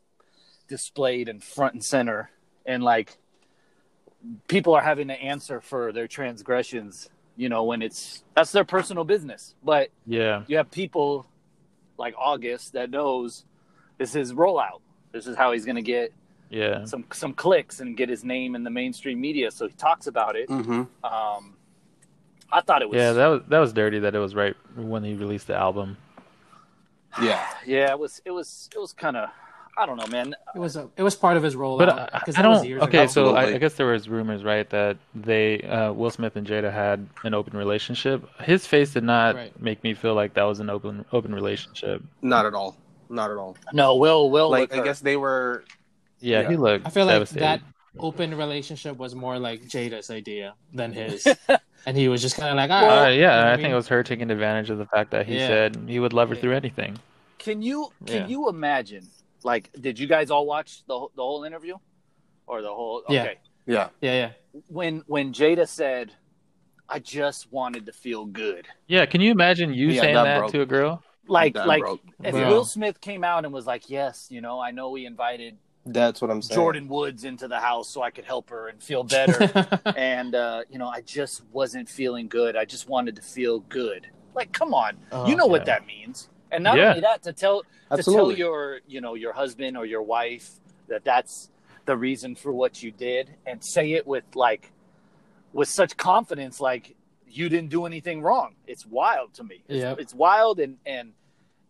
displayed 0.69 1.29
and 1.29 1.45
front 1.45 1.75
and 1.75 1.85
center, 1.85 2.31
and 2.65 2.83
like 2.83 3.19
people 4.49 4.75
are 4.75 4.83
having 4.83 5.09
to 5.09 5.15
answer 5.15 5.61
for 5.61 5.93
their 5.93 6.09
transgressions. 6.09 7.11
You 7.37 7.51
know, 7.51 7.65
when 7.65 7.83
it's 7.83 8.25
that's 8.35 8.53
their 8.53 8.65
personal 8.65 9.05
business, 9.05 9.55
but 9.63 9.91
Yeah, 10.07 10.45
you 10.47 10.57
have 10.57 10.71
people 10.71 11.27
like 11.99 12.15
August 12.19 12.73
that 12.73 12.91
knows 12.91 13.45
this 13.99 14.17
is 14.17 14.33
rollout. 14.33 14.81
This 15.13 15.27
is 15.27 15.37
how 15.37 15.53
he's 15.53 15.67
going 15.67 15.77
to 15.77 15.83
get 15.83 16.13
yeah. 16.51 16.85
some 16.85 17.05
some 17.13 17.33
clicks 17.33 17.81
and 17.81 17.97
get 17.97 18.09
his 18.09 18.25
name 18.25 18.55
in 18.55 18.65
the 18.65 18.71
mainstream 18.71 19.21
media. 19.21 19.51
So 19.51 19.67
he 19.69 19.75
talks 19.75 20.07
about 20.07 20.37
it. 20.37 20.49
Mm-hmm. 20.49 20.83
Um, 21.05 21.55
I 22.53 22.61
thought 22.61 22.83
it 22.83 22.89
was 22.89 22.97
Yeah, 22.97 23.13
that 23.13 23.27
was 23.27 23.43
that 23.49 23.59
was 23.59 23.73
dirty. 23.73 23.99
That 23.99 24.15
it 24.15 24.19
was 24.19 24.35
right 24.35 24.55
when 24.77 25.03
he 25.05 25.15
released 25.15 25.47
the 25.49 25.57
album. 25.57 25.97
Yeah. 27.21 27.47
yeah, 27.67 27.91
it 27.91 27.99
was 27.99 28.21
it 28.25 28.31
was 28.31 28.69
it 28.75 28.79
was 28.79 28.93
kind 28.93 29.17
of 29.17 29.31
I 29.79 29.85
don't 29.85 29.99
know, 29.99 30.07
man. 30.07 30.35
it 30.55 30.59
was 30.59 30.77
a, 30.77 30.89
it 30.97 31.03
was 31.03 31.15
part 31.15 31.37
of 31.37 31.43
his 31.43 31.55
role. 31.55 31.77
But 31.77 31.91
I, 31.91 32.23
I 32.37 32.43
don't. 32.43 32.65
years 32.67 32.83
Okay, 32.85 33.01
ago. 33.05 33.07
so 33.09 33.35
I, 33.37 33.43
I 33.57 33.59
guess 33.59 33.75
there 33.75 33.89
was 33.89 34.09
rumors, 34.09 34.43
right, 34.43 34.69
that 34.71 34.97
they 35.15 35.61
uh, 35.63 35.93
Will 35.93 36.09
Smith 36.09 36.35
and 36.37 36.47
Jada 36.47 36.73
had 36.73 37.07
an 37.25 37.35
open 37.35 37.55
relationship. 37.59 38.27
His 38.41 38.67
face 38.67 38.95
did 38.95 39.05
not 39.05 39.35
Right. 39.35 39.61
make 39.61 39.85
me 39.85 39.93
feel 39.93 40.15
like 40.15 40.33
that 40.35 40.45
was 40.45 40.61
an 40.61 40.71
open 40.71 41.05
open 41.13 41.35
relationship. 41.35 42.03
Not 42.23 42.47
at 42.47 42.55
all. 42.55 42.75
Not 43.11 43.31
at 43.31 43.37
all. 43.37 43.55
No, 43.75 43.97
Will 43.97 44.31
Will 44.31 44.49
Like 44.51 44.73
I 44.75 44.83
guess 44.83 45.01
they 45.01 45.17
were. 45.19 45.65
Yeah, 46.21 46.43
Yeah. 46.43 46.49
he 46.51 46.57
looked. 46.57 46.87
I 46.87 46.91
feel 46.91 47.07
like 47.07 47.29
that 47.31 47.61
open 47.99 48.35
relationship 48.37 48.97
was 48.97 49.15
more 49.15 49.39
like 49.39 49.63
Jada's 49.63 50.11
idea 50.11 50.55
than 50.73 50.93
his, 50.93 51.27
and 51.87 51.97
he 51.97 52.09
was 52.09 52.21
just 52.23 52.37
kind 52.37 52.51
of 52.51 52.57
like, 52.57 52.71
all 52.71 52.85
Uh, 52.91 53.09
yeah, 53.09 53.11
you 53.11 53.21
know 53.23 53.31
I 53.31 53.53
I 53.53 53.57
think 53.57 53.63
mean? 53.65 53.73
it 53.73 53.77
was 53.77 53.89
her 53.89 54.03
taking 54.03 54.31
advantage 54.31 54.71
of 54.71 54.79
the 54.79 54.87
fact 54.87 55.11
that 55.13 55.27
he 55.27 55.37
Yeah. 55.39 55.47
said 55.47 55.77
he 55.89 55.99
would 55.99 56.13
love 56.13 56.29
her 56.29 56.35
Yeah. 56.35 56.41
through 56.41 56.55
anything. 56.55 56.99
Can 57.39 57.63
you 57.63 57.91
can 58.07 58.23
Yeah. 58.23 58.27
you 58.29 58.49
imagine? 58.49 59.07
Like, 59.45 59.71
did 59.81 59.99
you 59.99 60.07
guys 60.07 60.31
all 60.31 60.47
watch 60.47 60.85
the 60.87 60.99
whole- 60.99 61.13
the 61.15 61.23
whole 61.23 61.45
interview, 61.45 61.77
or 62.47 62.61
the 62.63 62.69
whole? 62.75 63.03
Yeah. 63.09 63.23
Okay. 63.23 63.39
Yeah. 63.67 63.89
yeah, 64.01 64.13
yeah. 64.13 64.31
When 64.69 65.03
when 65.07 65.33
Jada 65.33 65.67
said, 65.69 66.13
"I 66.89 66.99
just 66.99 67.53
wanted 67.53 67.87
to 67.87 67.93
feel 67.93 68.25
good," 68.27 68.67
Yeah, 68.89 69.07
can 69.07 69.21
you 69.21 69.31
imagine 69.31 69.73
you 69.75 69.89
Yeah, 69.89 70.01
saying 70.03 70.15
that 70.15 70.25
that, 70.25 70.39
broke. 70.39 70.53
to 70.53 70.61
a 70.63 70.67
girl? 70.67 71.03
like 71.29 71.57
like 71.57 71.81
broke. 71.83 72.01
if 72.23 72.33
Bro. 72.33 72.49
Will 72.49 72.65
Smith 72.65 73.01
came 73.01 73.23
out 73.25 73.45
and 73.45 73.53
was 73.53 73.67
like, 73.67 73.91
"Yes, 73.91 74.29
you 74.31 74.41
know, 74.41 74.61
I 74.61 74.71
know 74.71 74.91
we 74.91 75.07
invited 75.07 75.59
That's 75.87 76.21
what 76.21 76.31
I'm 76.31 76.43
saying. 76.43 76.61
Jordyn 76.61 76.89
Woods 76.89 77.25
into 77.25 77.47
the 77.49 77.61
house 77.61 77.89
so 77.89 78.03
I 78.03 78.11
could 78.11 78.25
help 78.25 78.51
her 78.51 78.69
and 78.69 78.83
feel 78.83 79.05
better," 79.05 79.71
and 79.97 80.35
uh, 80.35 80.63
you 80.69 80.79
know, 80.79 80.89
I 80.89 81.01
just 81.03 81.43
wasn't 81.53 81.89
feeling 81.89 82.29
good. 82.29 82.57
I 82.57 82.65
just 82.65 82.89
wanted 82.89 83.17
to 83.17 83.23
feel 83.23 83.61
good. 83.61 84.09
Like, 84.35 84.53
come 84.53 84.75
on, 84.75 84.97
Oh, 85.13 85.27
you 85.29 85.37
know 85.37 85.47
what 85.47 85.65
that 85.67 85.87
means. 85.87 86.29
And 86.51 86.63
not 86.65 86.77
Yeah. 86.77 86.91
only 86.91 87.01
that, 87.01 87.23
to 87.23 87.33
tell 87.33 87.63
to 87.95 88.03
tell 88.03 88.33
your 88.33 88.81
you 88.87 89.01
know 89.01 89.15
your 89.15 89.33
husband 89.33 89.77
or 89.77 89.87
your 89.87 90.03
wife 90.03 90.51
that 90.89 91.05
that's 91.05 91.51
the 91.87 91.97
reason 91.97 92.35
for 92.35 92.53
what 92.53 92.83
you 92.83 92.91
did, 92.91 93.35
and 93.47 93.65
say 93.65 93.93
it 93.93 94.07
with 94.07 94.25
like 94.35 94.73
with 95.53 95.69
such 95.69 95.97
confidence, 95.97 96.61
like 96.61 96.97
you 97.29 97.49
didn't 97.49 97.71
do 97.71 97.87
anything 97.87 98.23
wrong. 98.23 98.55
It's 98.67 98.85
wild 98.87 99.35
to 99.35 99.45
me. 99.45 99.63
It's, 99.69 99.83
Yep. 99.83 100.01
it's 100.01 100.15
wild, 100.15 100.59
and 100.61 100.79
and 100.85 101.13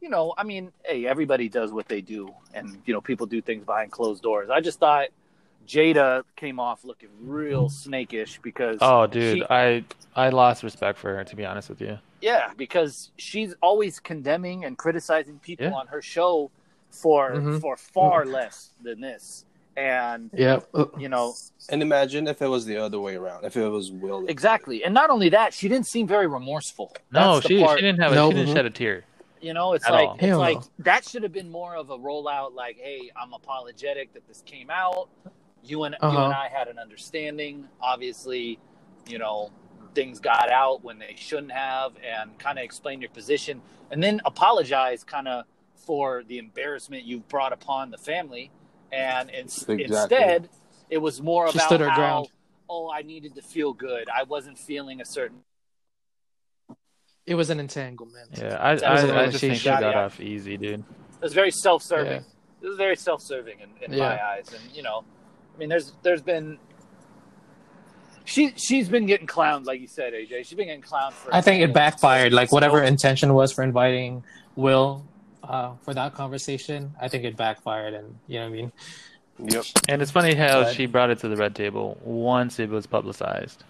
you 0.07 0.11
know, 0.11 0.33
I 0.39 0.45
mean, 0.45 0.70
hey, 0.85 1.05
everybody 1.05 1.49
does 1.49 1.73
what 1.73 1.89
they 1.89 2.01
do, 2.01 2.33
and 2.55 2.81
you 2.87 2.95
know, 2.95 3.01
people 3.01 3.27
do 3.27 3.43
things 3.43 3.65
behind 3.65 3.91
closed 3.91 4.23
doors. 4.23 4.49
I 4.51 4.61
just 4.61 4.78
thought 4.78 5.09
Jada 5.66 6.23
came 6.37 6.61
off 6.61 6.85
looking 6.85 7.09
real 7.23 7.69
snakish 7.69 8.41
because 8.41 8.78
Oh, 8.81 9.09
dude, 9.09 9.39
she- 9.39 9.45
I 9.51 9.83
I 10.15 10.28
lost 10.28 10.62
respect 10.62 10.97
for 10.97 11.12
her 11.16 11.24
to 11.24 11.35
be 11.35 11.45
honest 11.45 11.69
with 11.69 11.81
you. 11.81 11.99
yeah, 12.20 12.53
because 12.57 13.11
she's 13.16 13.53
always 13.61 13.99
condemning 13.99 14.65
and 14.65 14.78
criticizing 14.78 15.41
people 15.41 15.66
Yeah. 15.66 15.73
on 15.73 15.89
her 15.89 16.01
show 16.01 16.53
for 16.93 17.33
Mhm. 17.33 17.61
for 17.61 17.77
far 17.77 18.24
less 18.24 18.70
than 18.81 19.01
this. 19.01 19.45
And 19.77 20.31
yeah. 20.33 20.61
you 20.97 21.09
know, 21.09 21.35
And 21.69 21.83
imagine 21.83 22.28
if 22.28 22.41
it 22.41 22.47
was 22.47 22.65
the 22.65 22.77
other 22.77 23.01
way 23.01 23.16
around. 23.16 23.45
If 23.45 23.57
it 23.57 23.69
was 23.69 23.91
Will. 23.91 24.24
exactly. 24.28 24.85
And 24.85 24.95
not 24.95 25.11
only 25.11 25.31
that, 25.31 25.53
she 25.53 25.69
didn't 25.69 25.89
seem 25.89 26.07
very 26.07 26.28
remorseful. 26.28 26.93
No, 27.11 27.35
That's 27.35 27.49
the 27.49 27.55
she 27.57 27.62
part- 27.65 27.78
she 27.81 27.85
didn't 27.85 28.01
have 28.01 28.12
a, 28.12 28.15
No. 28.15 28.31
she 28.31 28.37
didn't 28.37 28.51
Mhm. 28.51 28.55
shed 28.55 28.66
a 28.66 28.70
tear. 28.70 29.05
You 29.47 29.55
know, 29.55 29.74
it's 29.74 29.86
At 29.86 29.93
like 29.93 30.09
all. 30.09 30.14
it's 30.14 30.23
Hell 30.24 30.39
like 30.40 30.59
no. 30.59 30.64
that 30.81 31.05
should 31.09 31.23
have 31.23 31.31
been 31.32 31.48
more 31.48 31.77
of 31.77 31.90
a 31.90 31.97
rollout. 31.97 32.52
Like, 32.55 32.78
hey, 32.81 33.12
I'm 33.14 33.32
apologetic 33.32 34.12
that 34.14 34.27
this 34.27 34.43
came 34.44 34.70
out. 34.70 35.09
You 35.62 35.85
and 35.85 35.94
you 36.02 36.09
Uh-huh. 36.09 36.24
and 36.24 36.32
I 36.35 36.48
had 36.48 36.66
an 36.66 36.81
understanding. 36.81 37.68
Obviously, 37.81 38.59
you 39.06 39.18
know, 39.18 39.52
things 39.94 40.18
got 40.18 40.51
out 40.51 40.82
when 40.82 40.98
they 40.98 41.14
shouldn't 41.16 41.52
have, 41.52 41.93
and 42.05 42.36
kind 42.40 42.59
of 42.59 42.64
explain 42.64 43.01
your 43.01 43.10
position, 43.10 43.62
and 43.93 44.02
then 44.02 44.20
apologize, 44.24 45.05
kind 45.05 45.28
of 45.28 45.44
for 45.77 46.24
the 46.24 46.39
embarrassment 46.39 47.05
you've 47.05 47.28
brought 47.28 47.52
upon 47.52 47.93
the 47.93 47.98
family. 47.98 48.51
And 48.90 49.31
in, 49.31 49.44
Exactly. 49.44 49.85
instead, 49.85 50.48
it 50.90 50.98
was 50.98 51.23
more 51.23 51.47
She 51.52 51.59
about 51.59 51.66
stood 51.68 51.81
her 51.82 51.89
how, 51.90 51.94
ground. 51.94 52.28
oh, 52.68 52.90
I 52.90 53.02
needed 53.02 53.36
to 53.36 53.43
feel 53.43 53.73
good. 53.73 54.09
I 54.12 54.24
wasn't 54.24 54.59
feeling 54.59 55.01
a 55.01 55.05
certain. 55.05 55.44
It 57.27 57.35
was 57.35 57.51
an 57.51 57.59
entanglement. 57.61 58.31
Yeah, 58.39 58.57
I 58.61 58.74
That 58.77 58.93
was 58.93 59.05
I, 59.05 59.07
a 59.09 59.23
I 59.23 59.27
just 59.27 59.40
think 59.40 59.57
she 59.57 59.65
got 59.65 59.82
Yeah. 59.82 60.05
off 60.05 60.20
easy, 60.20 60.57
dude. 60.57 60.81
It 60.81 60.85
was 61.23 61.32
very 61.35 61.51
self-serving. 61.51 62.12
Yeah. 62.12 62.62
It 62.62 62.69
was 62.69 62.77
very 62.77 62.97
self-serving 62.97 63.59
in, 63.61 63.93
in 63.93 63.98
my 63.98 64.23
eyes, 64.24 64.48
and 64.53 64.62
you 64.74 64.82
know, 64.82 65.05
I 65.55 65.59
mean, 65.59 65.69
there's 65.69 65.93
there's 66.03 66.23
been 66.23 66.59
she 68.24 68.53
she's 68.57 68.89
been 68.89 69.07
getting 69.07 69.27
clowned, 69.27 69.66
like 69.66 69.81
you 69.81 69.86
said, 69.89 70.12
AJ. 70.12 70.47
She's 70.47 70.55
been 70.55 70.66
getting 70.66 70.82
clowned 70.82 71.12
for. 71.12 71.35
I 71.35 71.40
think 71.40 71.62
it 71.62 71.73
backfired. 71.73 72.32
Like 72.32 72.53
whatever 72.53 72.78
So- 72.78 72.85
intention 72.85 73.35
was 73.35 73.53
for 73.53 73.62
inviting 73.62 74.24
Will 74.57 75.05
uh, 75.44 75.74
for 75.82 75.94
that 75.94 76.15
conversation, 76.15 76.94
I 77.01 77.09
think 77.09 77.24
it 77.24 77.36
backfired, 77.36 77.94
and 77.94 78.19
you 78.27 78.39
know 78.40 78.47
what 78.48 78.53
I 78.53 78.57
mean. 78.57 78.73
Yep. 79.39 79.65
And 79.89 80.01
it's 80.03 80.11
funny 80.11 80.35
how 80.35 80.62
But- 80.65 80.74
she 80.74 80.86
brought 80.86 81.11
it 81.11 81.19
to 81.20 81.28
the 81.28 81.36
red 81.36 81.55
table 81.55 81.98
once 82.03 82.59
it 82.59 82.70
was 82.70 82.86
publicized. 82.86 83.65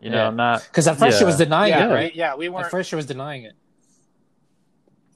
You 0.00 0.10
know, 0.10 0.24
Yeah. 0.28 0.30
not 0.30 0.62
Because 0.64 0.86
at 0.88 0.98
first 0.98 1.18
she 1.18 1.24
was 1.24 1.36
denying 1.36 1.72
yeah, 1.72 1.88
it, 1.88 1.92
right? 1.94 2.12
we, 2.12 2.18
yeah, 2.18 2.34
we 2.36 2.48
weren't. 2.48 2.66
At 2.66 2.70
first 2.70 2.90
she 2.90 2.96
was 2.96 3.06
denying 3.06 3.44
it. 3.44 3.54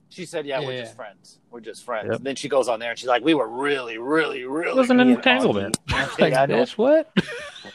She 0.09 0.27
said, 0.27 0.45
"Yeah, 0.45 0.61
we're 0.61 0.73
Yeah, 0.73 0.81
just 0.83 0.97
friends. 0.97 1.39
We're 1.51 1.61
just 1.61 1.85
friends." 1.85 2.09
Yep. 2.11 2.23
Then 2.23 2.35
she 2.37 2.49
goes 2.49 2.67
on 2.69 2.81
there 2.81 2.91
and 2.91 2.99
she's 2.99 3.09
like, 3.09 3.23
"We 3.23 3.35
were 3.35 3.47
really, 3.49 3.97
really, 3.99 4.45
really." 4.45 4.71
it 4.73 4.77
was 4.77 4.91
an 4.91 4.99
entanglement. 4.99 5.79
funny." 5.89 6.09
like, 6.19 6.33
Yeah, 6.33 6.43
I 6.43 6.47
bitch, 6.47 6.73
what? 6.73 7.13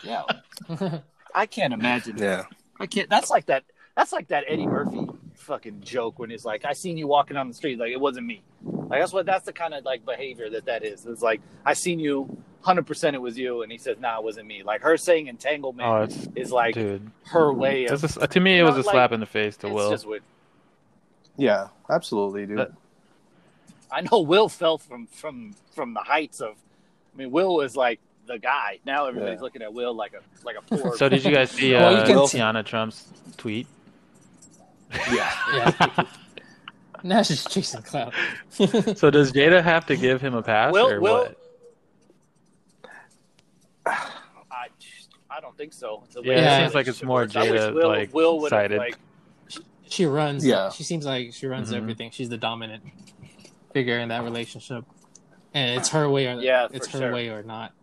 Yeah, 0.03 0.23
I 1.33 1.45
can't 1.45 1.73
imagine. 1.73 2.17
Yeah. 2.17 2.43
I 2.79 2.87
can't. 2.87 3.09
That's 3.09 3.29
like 3.29 3.45
that. 3.45 3.63
That's 3.95 4.11
like 4.11 4.27
that 4.27 4.43
Eddie 4.49 4.67
Murphy 4.67 5.07
fucking 5.35 5.79
joke 5.81 6.19
when 6.19 6.29
he's 6.29 6.43
like, 6.43 6.65
"I 6.65 6.73
seen 6.73 6.97
you 6.97 7.07
walking 7.07 7.37
on 7.37 7.47
the 7.47 7.53
street, 7.53 7.79
like 7.79 7.91
it 7.91 8.01
wasn't 8.01 8.25
me." 8.27 8.41
Like 8.65 8.99
that's 8.99 9.13
what. 9.13 9.25
That's 9.25 9.45
the 9.45 9.53
kind 9.53 9.73
of 9.73 9.85
like 9.85 10.05
behavior 10.05 10.49
that 10.49 10.65
that 10.65 10.83
is. 10.83 11.05
It's 11.05 11.21
like 11.21 11.39
I 11.65 11.73
seen 11.73 11.99
you, 12.01 12.37
hundred 12.65 12.87
percent, 12.87 13.15
it 13.15 13.19
was 13.19 13.37
you, 13.37 13.61
and 13.63 13.71
he 13.71 13.77
says, 13.77 13.97
"Nah, 13.99 14.17
it 14.17 14.23
wasn't 14.23 14.47
me." 14.47 14.63
Like 14.63 14.81
her 14.81 14.97
saying 14.97 15.27
entanglement 15.27 15.87
Oh, 15.87 16.01
it's 16.03 16.27
is 16.35 16.51
like 16.51 16.73
dude. 16.75 17.09
her 17.27 17.53
way 17.53 17.85
of. 17.85 18.01
This 18.01 18.17
is, 18.17 18.27
to 18.27 18.39
me, 18.39 18.59
it 18.59 18.63
was 18.63 18.75
a 18.75 18.77
Not 18.79 18.85
like- 18.87 18.93
slap 18.93 19.11
in 19.11 19.19
the 19.19 19.25
face 19.25 19.55
to 19.57 19.67
it's 19.67 19.73
Will. 19.73 19.89
just 19.91 20.05
weird. 20.05 20.23
Yeah, 21.37 21.67
absolutely, 21.89 22.45
dude. 22.45 22.57
But- 22.57 22.71
I 23.91 24.01
know 24.01 24.21
Will 24.21 24.49
fell 24.49 24.77
from 24.77 25.07
from 25.07 25.55
from 25.73 25.93
the 25.93 26.01
heights 26.01 26.41
of. 26.41 26.55
I 27.13 27.17
mean, 27.17 27.31
Will 27.31 27.55
was 27.55 27.77
like 27.77 27.99
the 28.27 28.37
guy. 28.39 28.79
Now 28.85 29.05
everybody's 29.05 29.37
Yeah. 29.37 29.43
looking 29.43 29.61
at 29.61 29.73
Will 29.73 29.93
like 29.93 30.13
a 30.13 30.21
like 30.45 30.57
a 30.57 30.61
poor. 30.77 30.97
So 30.97 31.07
did 31.07 31.23
you 31.23 31.31
guys 31.31 31.51
see 31.51 31.73
Well, 31.75 31.95
uh, 31.95 31.99
you 32.01 32.05
can- 32.05 32.17
Tiana 32.17 32.65
Trump's 32.65 33.07
tweet? 33.37 33.67
yeah. 35.11 35.31
Yeah. 35.97 36.03
now 37.03 37.21
she's 37.21 37.45
chasing 37.45 37.81
clout. 37.83 38.13
So 38.49 39.11
does 39.11 39.31
Jada 39.31 39.61
have 39.63 39.85
to 39.87 39.95
give 39.95 40.19
him 40.21 40.33
a 40.33 40.41
pass 40.41 40.73
Will- 40.73 40.89
or 40.91 40.99
Will- 40.99 41.13
what? 41.23 41.37
I, 43.85 44.67
I 45.29 45.39
don't 45.41 45.57
think 45.57 45.73
so. 45.73 46.03
The 46.11 46.21
Yeah, 46.23 46.31
it 46.33 46.41
the 46.41 46.57
seems 46.63 46.75
like 46.75 46.87
it's 46.87 47.03
more. 47.03 47.21
I 47.21 47.23
wish 47.23 47.33
Jada, 47.33 47.73
Will, 47.73 47.87
like, 47.87 48.13
Will 48.13 48.39
would 48.39 48.51
have 48.51 48.61
sided. 48.61 48.77
like 48.77 48.97
she 49.87 50.05
runs. 50.05 50.45
Yeah. 50.45 50.69
She 50.71 50.83
seems 50.83 51.05
like 51.05 51.33
she 51.33 51.47
runs 51.47 51.71
Mhm. 51.71 51.77
everything. 51.77 52.11
She's 52.11 52.29
the 52.29 52.37
dominant 52.37 52.83
figure 53.73 53.99
in 53.99 54.09
that 54.09 54.23
relationship, 54.23 54.85
and 55.53 55.77
it's 55.79 55.89
her 55.89 56.09
way 56.09 56.27
or 56.27 56.39
Yeah, 56.41 56.67
it's 56.71 56.87
for 56.87 56.97
her 56.97 57.03
sure. 57.05 57.13
way 57.13 57.29
or 57.29 57.43
not. 57.43 57.73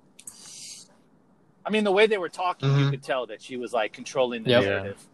I 1.64 1.70
mean, 1.70 1.84
the 1.84 1.92
way 1.92 2.06
they 2.08 2.18
were 2.18 2.28
talking, 2.28 2.68
you 2.70 2.86
Mhm. 2.86 2.90
could 2.90 3.02
tell 3.04 3.26
that 3.26 3.40
she 3.40 3.56
was 3.56 3.72
like 3.72 3.92
controlling 3.92 4.42
the 4.42 4.50
Yep. 4.50 4.64
narrative. 4.64 5.06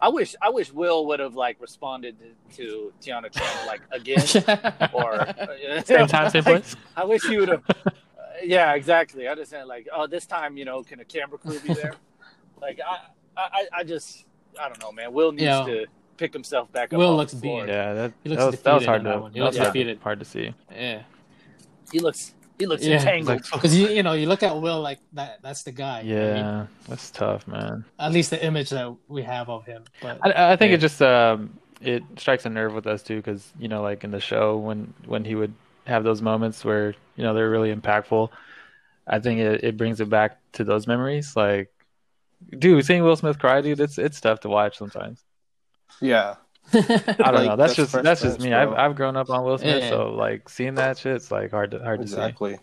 I 0.00 0.10
wish, 0.10 0.36
I 0.40 0.50
wish 0.50 0.72
Will 0.72 1.06
would 1.06 1.18
have 1.18 1.34
like 1.34 1.60
responded 1.60 2.16
to, 2.20 2.56
to 2.56 2.92
Tiana 3.02 3.32
Trump 3.32 3.66
like 3.66 3.80
again, 3.90 4.20
or 4.92 5.26
Same 5.84 6.06
time, 6.06 6.30
same 6.30 6.44
place. 6.44 6.76
I 6.96 7.04
wish 7.04 7.24
he 7.24 7.36
would 7.38 7.48
have. 7.48 7.62
Yeah, 8.44 8.74
exactly. 8.74 9.28
I 9.28 9.34
just 9.34 9.50
said 9.50 9.64
like, 9.66 9.86
oh, 9.92 10.06
this 10.06 10.26
time, 10.26 10.56
you 10.56 10.64
know, 10.64 10.82
can 10.82 11.00
a 11.00 11.04
camera 11.04 11.38
crew 11.38 11.58
be 11.60 11.74
there? 11.74 11.94
like, 12.60 12.80
I, 12.86 12.98
I, 13.36 13.66
I 13.78 13.84
just, 13.84 14.24
I 14.60 14.68
don't 14.68 14.80
know, 14.80 14.92
man. 14.92 15.12
Will 15.12 15.32
needs 15.32 15.42
Yeah. 15.44 15.64
to 15.64 15.86
pick 16.16 16.32
himself 16.32 16.70
back 16.72 16.92
up. 16.92 16.98
Will 16.98 17.12
off 17.12 17.16
looks 17.18 17.32
the 17.32 17.40
floor. 17.40 17.62
beaten. 17.62 17.74
Yeah, 17.74 17.94
that, 17.94 18.12
He 18.24 18.28
that 18.30 18.34
looks 18.40 18.44
was 18.56 18.62
that 18.62 18.72
was 18.74 18.82
defeated 18.82 18.86
hard 18.88 19.00
in 19.00 19.04
that 19.04 19.12
to 19.14 19.20
one. 19.20 19.32
He 19.32 19.40
looks 19.40 19.56
hard, 19.56 19.72
defeated. 19.72 19.98
hard 20.02 20.18
to 20.18 20.24
see. 20.24 20.54
yeah, 20.72 21.02
He 21.92 22.00
looks, 22.00 22.34
he 22.58 22.66
looks 22.66 22.84
Yeah. 22.84 22.96
entangled. 22.96 23.42
Because 23.52 23.76
you 23.78 23.88
you 23.88 24.02
know 24.02 24.14
you 24.14 24.26
look 24.26 24.42
at 24.42 24.60
Will 24.60 24.80
like 24.80 24.98
that. 25.12 25.38
That's 25.42 25.62
the 25.62 25.72
guy. 25.72 26.00
you 26.02 26.14
know 26.16 26.20
I 26.20 26.26
mean? 26.34 26.36
yeah, 26.44 26.66
that's 26.88 27.10
tough, 27.10 27.46
man. 27.46 27.84
At 27.98 28.12
least 28.12 28.30
the 28.30 28.44
image 28.44 28.70
that 28.70 28.94
we 29.06 29.22
have 29.22 29.48
of 29.48 29.64
him. 29.64 29.84
But 30.02 30.18
I, 30.22 30.52
I 30.52 30.56
think 30.56 30.70
Yeah. 30.70 30.74
it 30.76 30.80
just 30.80 31.00
um, 31.02 31.56
it 31.80 32.02
strikes 32.16 32.44
a 32.46 32.50
nerve 32.50 32.74
with 32.74 32.86
us 32.88 33.02
too, 33.04 33.16
because 33.16 33.52
you 33.58 33.68
know, 33.68 33.80
like 33.82 34.02
in 34.02 34.10
the 34.10 34.18
show 34.20 34.56
when 34.56 34.92
when 35.06 35.24
he 35.24 35.36
would 35.36 35.54
have 35.88 36.04
those 36.04 36.22
moments 36.22 36.64
where 36.64 36.94
you 37.16 37.22
know 37.24 37.34
they're 37.34 37.50
really 37.50 37.74
impactful. 37.74 38.28
I 39.06 39.18
think 39.20 39.40
it, 39.40 39.64
it 39.64 39.76
brings 39.76 40.00
it 40.00 40.10
back 40.10 40.38
to 40.52 40.64
those 40.64 40.86
memories. 40.86 41.34
Like, 41.34 41.72
dude, 42.58 42.84
seeing 42.84 43.02
Will 43.02 43.16
Smith 43.16 43.38
cry, 43.38 43.60
dude, 43.60 43.80
it's 43.80 43.98
it's 43.98 44.20
tough 44.20 44.40
to 44.40 44.48
watch 44.48 44.76
sometimes. 44.78 45.24
Yeah. 46.00 46.34
I 46.74 46.80
don't 46.80 47.18
Like, 47.18 47.46
know. 47.46 47.56
That's 47.56 47.74
that's 47.76 47.92
just 47.92 48.02
that's 48.04 48.20
just 48.22 48.40
me. 48.40 48.50
bro. 48.50 48.58
I've 48.60 48.72
I've 48.74 48.96
grown 48.96 49.16
up 49.16 49.30
on 49.30 49.42
Will 49.44 49.56
Smith, 49.58 49.82
Yeah. 49.82 49.88
so 49.90 50.10
like 50.10 50.48
seeing 50.50 50.74
that 50.74 50.98
shit, 50.98 51.16
it's 51.16 51.30
like 51.30 51.50
hard 51.50 51.70
to 51.70 51.78
hard 51.78 52.00
to 52.02 52.06
see. 52.06 52.12
Exactly. 52.14 52.58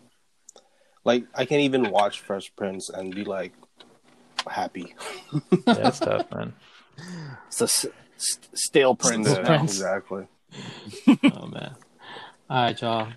Like 1.04 1.26
I 1.34 1.46
can't 1.46 1.62
even 1.62 1.90
watch 1.90 2.20
Fresh 2.22 2.56
Prince 2.56 2.90
and 2.90 3.14
be 3.14 3.24
like 3.24 3.54
happy. 4.48 4.96
Yeah, 5.68 5.88
it's 5.88 6.00
tough, 6.00 6.30
man. 6.32 6.54
It's 7.48 7.62
a 7.62 7.66
s- 7.66 7.86
s- 8.18 8.40
stale 8.54 8.96
prince. 8.96 9.28
Still 9.28 9.42
Yeah, 9.42 9.48
Prince. 9.48 9.72
Exactly. 9.74 10.28
oh 11.34 11.48
man. 11.48 11.76
All 12.50 12.64
right, 12.64 12.80
y'all. 12.82 13.08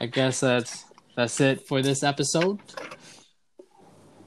I 0.00 0.06
guess 0.06 0.40
that's 0.40 0.84
that's 1.16 1.40
it 1.40 1.66
for 1.66 1.82
this 1.82 2.02
episode. 2.02 2.58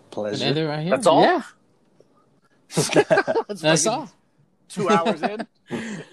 Pleasure. 0.09 0.45
End 0.45 0.57
it 0.57 0.67
right 0.67 0.81
here. 0.81 0.91
That's 0.91 1.07
all? 1.07 1.21
Yeah, 1.23 1.41
It's 3.49 3.61
that's 3.61 3.85
all. 3.87 4.09
Two 4.69 4.89
hours 4.89 5.21
in. 5.21 5.45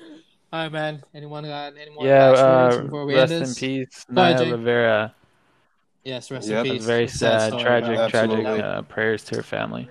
All 0.51 0.63
right, 0.63 0.73
man. 0.73 1.03
Anyone 1.15 1.45
got 1.45 1.75
any 1.79 1.91
more 1.95 2.07
Yeah, 2.07 2.31
last 2.31 2.41
words 2.43 2.77
uh, 2.77 2.83
before 2.85 3.05
we 3.05 3.15
rest 3.15 3.33
end 3.33 3.43
in 3.43 3.49
this? 3.49 3.59
peace, 3.59 4.05
Go 4.09 4.15
Naya 4.15 4.51
Rivera. 4.51 5.15
Yes, 6.05 6.31
rest 6.31 6.49
Yep. 6.49 6.65
in 6.67 6.73
It's 6.73 6.79
peace. 6.79 6.87
very 6.87 7.07
sad, 7.09 7.49
story, 7.49 7.63
tragic, 7.63 7.97
bro. 7.97 8.09
Tragic. 8.09 8.47
Uh, 8.47 8.83
prayers 8.83 9.25
to 9.25 9.37
her 9.37 9.43
family. 9.43 9.89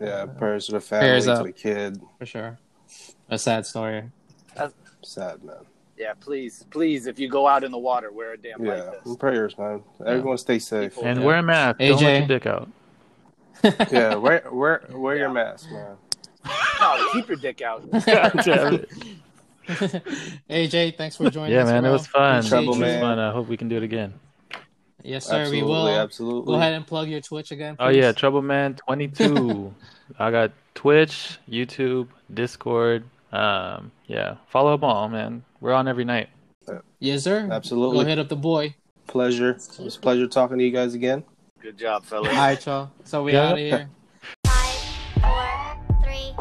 Yeah, 0.00 0.26
prayers 0.26 0.66
to 0.66 0.72
the 0.72 0.80
family, 0.80 1.08
Prayers 1.08 1.24
to 1.24 1.32
up. 1.32 1.44
the 1.46 1.52
kid. 1.52 2.00
for 2.18 2.26
sure. 2.26 2.58
A 3.28 3.38
sad 3.38 3.66
story. 3.66 4.04
That's 4.54 4.74
Sad 5.02 5.42
man. 5.42 5.56
Yeah, 5.98 6.12
please, 6.20 6.64
please, 6.70 7.06
if 7.06 7.18
you 7.18 7.28
go 7.28 7.46
out 7.48 7.64
in 7.64 7.70
the 7.72 7.78
water, 7.78 8.12
wear 8.12 8.32
a 8.34 8.36
damn 8.36 8.62
life 8.64 8.82
Yeah, 8.84 8.90
vest. 9.04 9.18
prayers, 9.18 9.56
man. 9.56 9.82
Everyone 10.04 10.36
stay 10.38 10.58
safe. 10.58 10.92
People- 10.94 11.08
And 11.08 11.20
Yeah. 11.20 11.26
wear 11.26 11.36
a 11.38 11.42
mask. 11.42 11.78
Don't 11.78 11.88
let 11.90 11.98
AJ. 12.02 12.18
your 12.18 12.26
dick 12.28 12.46
out. 12.46 12.68
yeah, 13.90 14.14
wear 14.26 14.42
wear 14.52 14.82
wear 14.90 15.16
your 15.16 15.30
mask, 15.30 15.70
man. 15.70 15.96
No, 16.80 17.08
keep 17.12 17.28
your 17.28 17.38
dick 17.38 17.62
out. 17.62 17.82
AJ, 20.48 20.96
thanks 20.96 21.16
for 21.16 21.28
joining 21.30 21.52
yeah, 21.52 21.62
us. 21.62 21.68
man, 21.70 21.84
it 21.84 21.90
was 21.90 22.06
fun. 22.06 22.36
Appreciate 22.36 22.48
Trouble, 22.50 22.64
it 22.64 22.68
was 22.68 22.78
man. 22.80 23.00
fun. 23.00 23.18
I 23.18 23.32
hope 23.32 23.48
we 23.48 23.56
can 23.56 23.68
do 23.68 23.76
it 23.78 23.82
again. 23.82 24.14
Yes, 25.02 25.26
sir. 25.26 25.40
absolutely, 25.40 25.62
we 25.62 25.68
will. 25.68 25.88
absolutely. 25.88 26.52
Go 26.52 26.58
ahead 26.58 26.74
and 26.74 26.86
plug 26.86 27.08
your 27.08 27.20
Twitch 27.20 27.50
again. 27.52 27.76
Oh 27.78 27.88
yeah, 27.88 28.12
Troubleman 28.12 28.76
twenty 28.76 29.08
two. 29.08 29.74
I 30.18 30.30
got 30.30 30.52
Twitch, 30.74 31.38
YouTube, 31.50 32.08
Discord. 32.32 33.04
Um, 33.32 33.90
yeah, 34.06 34.36
follow 34.48 34.72
them 34.76 34.84
all, 34.84 35.08
man. 35.08 35.42
We're 35.60 35.72
on 35.72 35.88
every 35.88 36.04
night. 36.04 36.28
Yes, 36.98 37.22
sir. 37.22 37.48
Absolutely. 37.50 38.04
Go 38.04 38.08
hit 38.08 38.18
up 38.18 38.28
the 38.28 38.36
boy. 38.36 38.74
Pleasure. 39.06 39.50
It 39.50 39.78
was 39.78 39.96
a 39.96 40.00
pleasure 40.00 40.26
talking 40.26 40.58
to 40.58 40.64
you 40.64 40.70
guys 40.70 40.94
again. 40.94 41.24
Good 41.60 41.78
job, 41.78 42.04
fellas. 42.04 42.30
All 42.30 42.36
right, 42.36 42.66
y'all. 42.66 42.90
So 43.04 43.22
we 43.22 43.36
out 43.36 43.52
of 43.52 43.58
here. 43.58 43.88
Five, 44.44 44.78
four, 45.22 46.02
three. 46.02 46.34